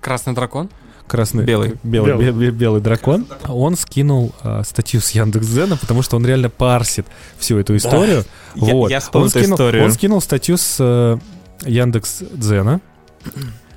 Красный 0.00 0.34
дракон? 0.34 0.68
красный, 1.06 1.44
Белый. 1.44 1.74
белый, 1.82 2.12
Белый. 2.12 2.26
бе- 2.26 2.32
бе- 2.32 2.50
белый 2.50 2.80
дракон, 2.80 3.26
он 3.46 3.76
скинул 3.76 4.34
а, 4.42 4.62
статью 4.64 5.00
с 5.00 5.10
Яндекс.Дзена, 5.10 5.76
потому 5.76 6.02
что 6.02 6.16
он 6.16 6.26
реально 6.26 6.50
парсит 6.50 7.06
всю 7.38 7.58
эту 7.58 7.76
историю. 7.76 8.24
Я- 8.56 8.74
вот. 8.74 8.90
я 8.90 9.00
вспомнил 9.00 9.26
он, 9.26 9.30
скинул, 9.30 9.54
историю. 9.54 9.84
он 9.84 9.92
скинул 9.92 10.20
статью 10.20 10.56
с 10.56 10.76
э, 10.80 11.18
Яндекс.Дзена. 11.64 12.80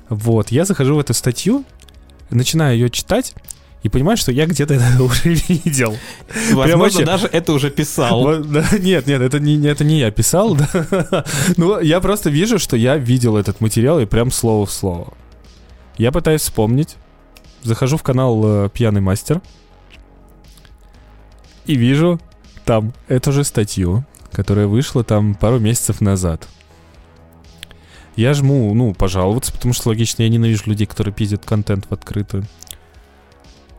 Вот, 0.08 0.48
я 0.50 0.64
захожу 0.64 0.96
в 0.96 0.98
эту 0.98 1.14
статью, 1.14 1.64
начинаю 2.30 2.76
ее 2.76 2.90
читать, 2.90 3.34
и 3.82 3.88
понимаю, 3.88 4.16
что 4.16 4.30
я 4.30 4.46
где-то 4.46 4.74
это 4.74 5.02
уже 5.02 5.34
видел. 5.48 5.96
Возможно, 6.52 6.76
вообще- 6.78 7.04
даже 7.04 7.26
это 7.26 7.52
уже 7.52 7.70
писал. 7.70 8.42
Да, 8.44 8.64
нет, 8.78 9.06
нет, 9.06 9.22
это 9.22 9.38
не, 9.40 9.66
это 9.66 9.84
не 9.84 9.98
я 10.00 10.10
писал. 10.10 10.54
да. 10.72 11.24
Ну, 11.56 11.80
я 11.80 12.00
просто 12.00 12.30
вижу, 12.30 12.58
что 12.58 12.76
я 12.76 12.96
видел 12.96 13.36
этот 13.36 13.60
материал 13.60 13.98
и 14.00 14.06
прям 14.06 14.30
слово 14.30 14.66
в 14.66 14.70
слово. 14.70 15.12
Я 15.96 16.12
пытаюсь 16.12 16.42
вспомнить. 16.42 16.96
Захожу 17.62 17.96
в 17.96 18.02
канал 18.02 18.42
э, 18.44 18.68
Пьяный 18.72 19.00
мастер. 19.00 19.40
И 21.66 21.74
вижу 21.74 22.20
там 22.64 22.92
эту 23.08 23.32
же 23.32 23.44
статью, 23.44 24.04
которая 24.32 24.66
вышла 24.66 25.04
там 25.04 25.34
пару 25.34 25.58
месяцев 25.58 26.00
назад. 26.00 26.48
Я 28.16 28.34
жму, 28.34 28.72
ну, 28.74 28.92
пожаловаться, 28.92 29.52
потому 29.52 29.72
что 29.72 29.88
логично, 29.88 30.22
я 30.22 30.28
ненавижу 30.28 30.64
людей, 30.66 30.86
которые 30.86 31.14
пиздят 31.14 31.44
контент 31.44 31.86
в 31.88 31.92
открытую. 31.94 32.44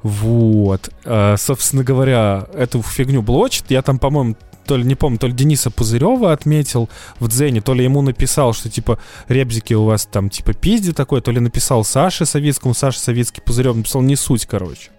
Вот. 0.04 0.90
А, 1.06 1.36
собственно 1.38 1.84
говоря, 1.84 2.48
эту 2.54 2.82
фигню 2.82 3.22
блочит. 3.22 3.66
Я 3.70 3.82
там, 3.82 4.00
по-моему, 4.00 4.36
то 4.66 4.78
ли 4.78 4.84
не 4.84 4.96
помню, 4.96 5.18
то 5.18 5.28
ли 5.28 5.34
Дениса 5.34 5.70
Пузырева 5.70 6.32
отметил 6.32 6.90
в 7.20 7.28
Дзене, 7.28 7.62
то 7.62 7.74
ли 7.74 7.84
ему 7.84 8.02
написал, 8.02 8.54
что 8.54 8.70
типа 8.70 9.00
ребзики 9.28 9.74
у 9.74 9.86
вас 9.86 10.06
там 10.06 10.30
типа 10.30 10.54
пизди 10.54 10.94
такой, 10.94 11.22
то 11.22 11.32
ли 11.32 11.40
написал 11.40 11.84
Саше 11.84 12.26
Савицкому, 12.26 12.74
Саша 12.74 13.00
Савицкий 13.00 13.42
Пузырев 13.42 13.76
написал 13.76 14.02
не 14.02 14.16
суть, 14.16 14.46
короче. 14.46 14.92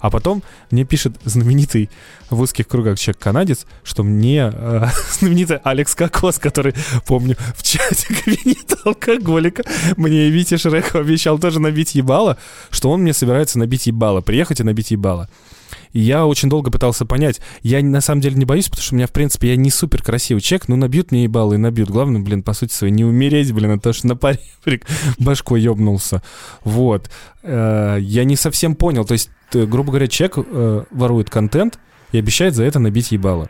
А 0.00 0.10
потом 0.10 0.42
мне 0.70 0.84
пишет 0.84 1.16
знаменитый 1.24 1.90
в 2.30 2.40
узких 2.40 2.68
кругах 2.68 2.98
человек-канадец, 2.98 3.66
что 3.84 4.02
мне 4.02 4.50
э, 4.52 4.86
знаменитый 5.18 5.58
Алекс 5.62 5.94
Кокос, 5.94 6.38
который, 6.38 6.74
помню, 7.06 7.36
в 7.56 7.62
чате 7.62 8.14
кабинета 8.24 8.76
алкоголика, 8.84 9.62
мне 9.96 10.28
Витя 10.30 10.56
Шрек 10.56 10.94
обещал 10.94 11.38
тоже 11.38 11.60
набить 11.60 11.94
ебало, 11.94 12.36
что 12.70 12.90
он 12.90 13.02
мне 13.02 13.12
собирается 13.12 13.58
набить 13.58 13.86
ебало, 13.86 14.20
приехать 14.20 14.60
и 14.60 14.64
набить 14.64 14.90
ебало. 14.90 15.28
И 15.92 16.00
я 16.00 16.26
очень 16.26 16.48
долго 16.48 16.70
пытался 16.70 17.04
понять. 17.06 17.40
Я 17.62 17.82
на 17.82 18.00
самом 18.00 18.20
деле 18.20 18.36
не 18.36 18.44
боюсь, 18.44 18.68
потому 18.68 18.82
что 18.82 18.94
у 18.94 18.96
меня, 18.96 19.06
в 19.06 19.12
принципе, 19.12 19.48
я 19.48 19.56
не 19.56 19.70
супер 19.70 20.02
красивый 20.02 20.40
человек, 20.40 20.68
но 20.68 20.76
набьют 20.76 21.10
мне 21.10 21.24
ебало 21.24 21.54
и 21.54 21.58
набьют. 21.58 21.90
Главное, 21.90 22.20
блин, 22.20 22.42
по 22.42 22.52
сути 22.52 22.72
своей, 22.72 22.92
не 22.92 23.04
умереть, 23.04 23.52
блин, 23.52 23.72
а 23.72 23.78
то, 23.78 23.92
что 23.92 24.06
на 24.06 24.16
паре 24.16 24.40
башкой 25.18 25.60
ёбнулся. 25.60 26.22
Вот. 26.64 27.10
Э, 27.42 27.98
Я 28.00 28.24
не 28.24 28.36
совсем 28.36 28.74
понял. 28.74 29.04
То 29.04 29.12
есть, 29.12 29.30
грубо 29.52 29.90
говоря, 29.90 30.08
человек 30.08 30.38
э, 30.38 30.84
ворует 30.90 31.30
контент 31.30 31.78
и 32.12 32.18
обещает 32.18 32.54
за 32.54 32.64
это 32.64 32.78
набить 32.78 33.12
ебало. 33.12 33.48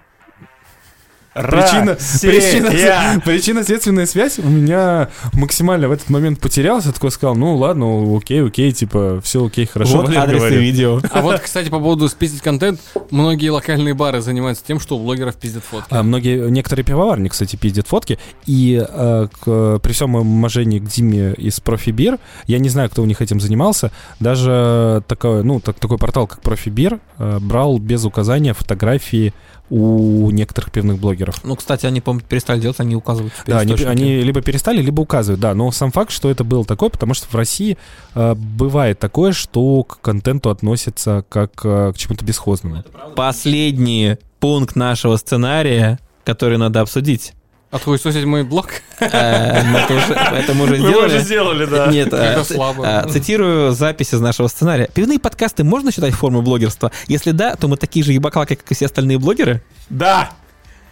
Причина, 1.43 1.97
причина, 2.23 2.71
Россия! 2.71 3.23
причинно-следственная 3.25 4.07
связь 4.07 4.39
у 4.39 4.49
меня 4.49 5.09
максимально 5.33 5.89
в 5.89 5.93
этот 5.93 6.09
момент 6.11 6.41
потерялся. 6.41 6.93
Такой 6.93 7.11
сказал, 7.11 7.35
ну 7.37 7.57
ладно, 7.57 8.17
окей, 8.17 8.43
окей, 8.45 8.73
типа, 8.73 9.21
все 9.23 9.45
окей, 9.45 9.67
хорошо. 9.67 9.99
Вот 9.99 10.07
Валер 10.09 10.21
адрес 10.21 10.43
и 10.53 10.57
видео. 10.57 11.01
А 11.11 11.21
вот, 11.23 11.41
кстати, 11.41 11.69
по 11.69 11.79
поводу 11.79 12.09
спиздить 12.09 12.41
контент, 12.43 12.81
многие 13.11 13.49
локальные 13.51 13.95
бары 13.95 14.21
занимаются 14.21 14.65
тем, 14.67 14.81
что 14.81 14.97
у 14.97 15.03
блогеров 15.05 15.37
пиздят 15.37 15.65
фотки. 15.65 15.89
А 15.91 16.03
многие, 16.03 16.49
некоторые 16.51 16.85
пивоварни, 16.85 17.29
кстати, 17.29 17.57
пиздят 17.57 17.87
фотки. 17.87 18.19
И 18.47 18.83
э, 18.87 19.29
к- 19.45 19.79
при 19.81 19.93
всем 19.93 20.11
моем 20.11 20.39
уважении 20.39 20.79
к 20.79 20.85
Диме 20.85 21.33
из 21.35 21.61
Профибир, 21.61 22.19
я 22.47 22.59
не 22.59 22.69
знаю, 22.69 22.89
кто 22.91 23.03
у 23.03 23.07
них 23.07 23.21
этим 23.21 23.41
занимался, 23.41 23.91
даже 24.21 25.03
такой, 25.07 25.43
ну, 25.45 25.61
так- 25.61 25.79
такой 25.79 25.99
портал, 25.99 26.27
как 26.27 26.41
Профибир, 26.41 27.01
э, 27.19 27.39
брал 27.41 27.79
без 27.79 28.05
указания 28.05 28.55
фотографии 28.55 29.35
у 29.69 30.31
некоторых 30.31 30.71
пивных 30.71 30.99
блогеров. 30.99 31.26
Ну, 31.45 31.57
кстати, 31.57 31.87
они, 31.87 32.01
по-моему, 32.01 32.25
перестали 32.29 32.61
делать, 32.61 32.81
они 32.81 32.95
указывают. 32.97 33.33
теперь 33.41 33.55
Да, 33.55 33.61
они, 33.61 33.75
они 33.85 34.21
либо 34.23 34.41
перестали, 34.41 34.81
либо 34.83 35.01
указывают, 35.01 35.41
да. 35.41 35.55
Но 35.55 35.71
сам 35.73 35.93
факт, 35.93 36.11
что 36.13 36.31
это 36.31 36.45
было 36.45 36.65
такое, 36.65 36.89
потому 36.91 37.15
что 37.15 37.27
в 37.29 37.35
России 37.35 37.77
э, 38.15 38.35
бывает 38.35 38.99
такое, 38.99 39.33
что 39.33 39.83
к 39.85 40.01
контенту 40.01 40.51
относятся 40.51 41.25
как 41.29 41.53
э, 41.65 41.93
к 41.95 41.99
чему-то 41.99 42.25
бесхозному. 42.25 42.85
Последний 43.15 44.17
пункт 44.41 44.77
нашего 44.77 45.17
сценария, 45.17 45.99
который 46.25 46.59
надо 46.59 46.81
обсудить. 46.81 47.33
Отхуесосить 47.73 48.25
мой 48.25 48.45
блог? 48.45 48.69
Э, 49.01 49.63
мы 49.65 49.79
Это 49.79 49.95
уже- 49.95 50.55
мы 50.55 50.65
уже 50.65 50.77
Мы 50.77 50.89
уже 50.89 51.19
сделали. 51.19 51.19
сделали, 51.19 51.65
да. 51.67 51.87
Нет, 51.89 52.13
э, 52.13 52.17
Это 52.17 52.45
ц- 52.45 52.55
слабо. 52.55 52.87
э, 52.87 53.09
цитирую 53.11 53.73
запись 53.73 54.15
из 54.15 54.21
нашего 54.21 54.47
сценария. 54.47 54.89
Пивные 54.95 55.19
подкасты 55.19 55.65
можно 55.65 55.91
считать 55.91 56.15
формой 56.15 56.43
блогерства? 56.43 56.93
Если 57.09 57.33
да, 57.33 57.57
то 57.57 57.67
мы 57.67 57.77
такие 57.77 58.05
же 58.05 58.13
ебаклаки, 58.13 58.55
как 58.55 58.71
и 58.71 58.75
все 58.75 58.87
остальные 58.87 59.19
блогеры? 59.19 59.63
Да! 59.91 60.31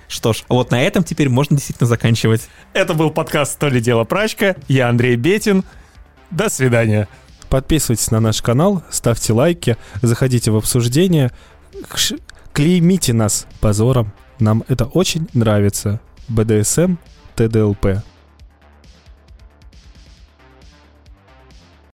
Что 0.09 0.33
ж, 0.33 0.45
вот 0.49 0.71
на 0.71 0.83
этом 0.83 1.05
теперь 1.05 1.29
можно 1.29 1.57
действительно 1.57 1.87
заканчивать. 1.89 2.49
Это 2.73 2.95
был 2.95 3.11
подкаст 3.11 3.59
«То 3.59 3.69
ли 3.69 3.81
дело 3.81 4.05
прачка». 4.05 4.57
Я 4.69 4.89
Андрей 4.89 5.17
Бетин. 5.17 5.65
До 6.31 6.49
свидания. 6.49 7.09
Подписывайтесь 7.49 8.11
на 8.11 8.21
наш 8.21 8.43
канал, 8.43 8.83
ставьте 8.91 9.33
лайки, 9.33 9.77
заходите 10.03 10.51
в 10.51 10.57
обсуждение, 10.57 11.31
клеймите 12.53 13.13
нас 13.13 13.47
позором. 13.61 14.13
Нам 14.41 14.65
это 14.69 14.87
очень 14.87 15.29
нравится. 15.35 16.01
БДСМ, 16.29 16.97
ТДЛП. 17.37 18.03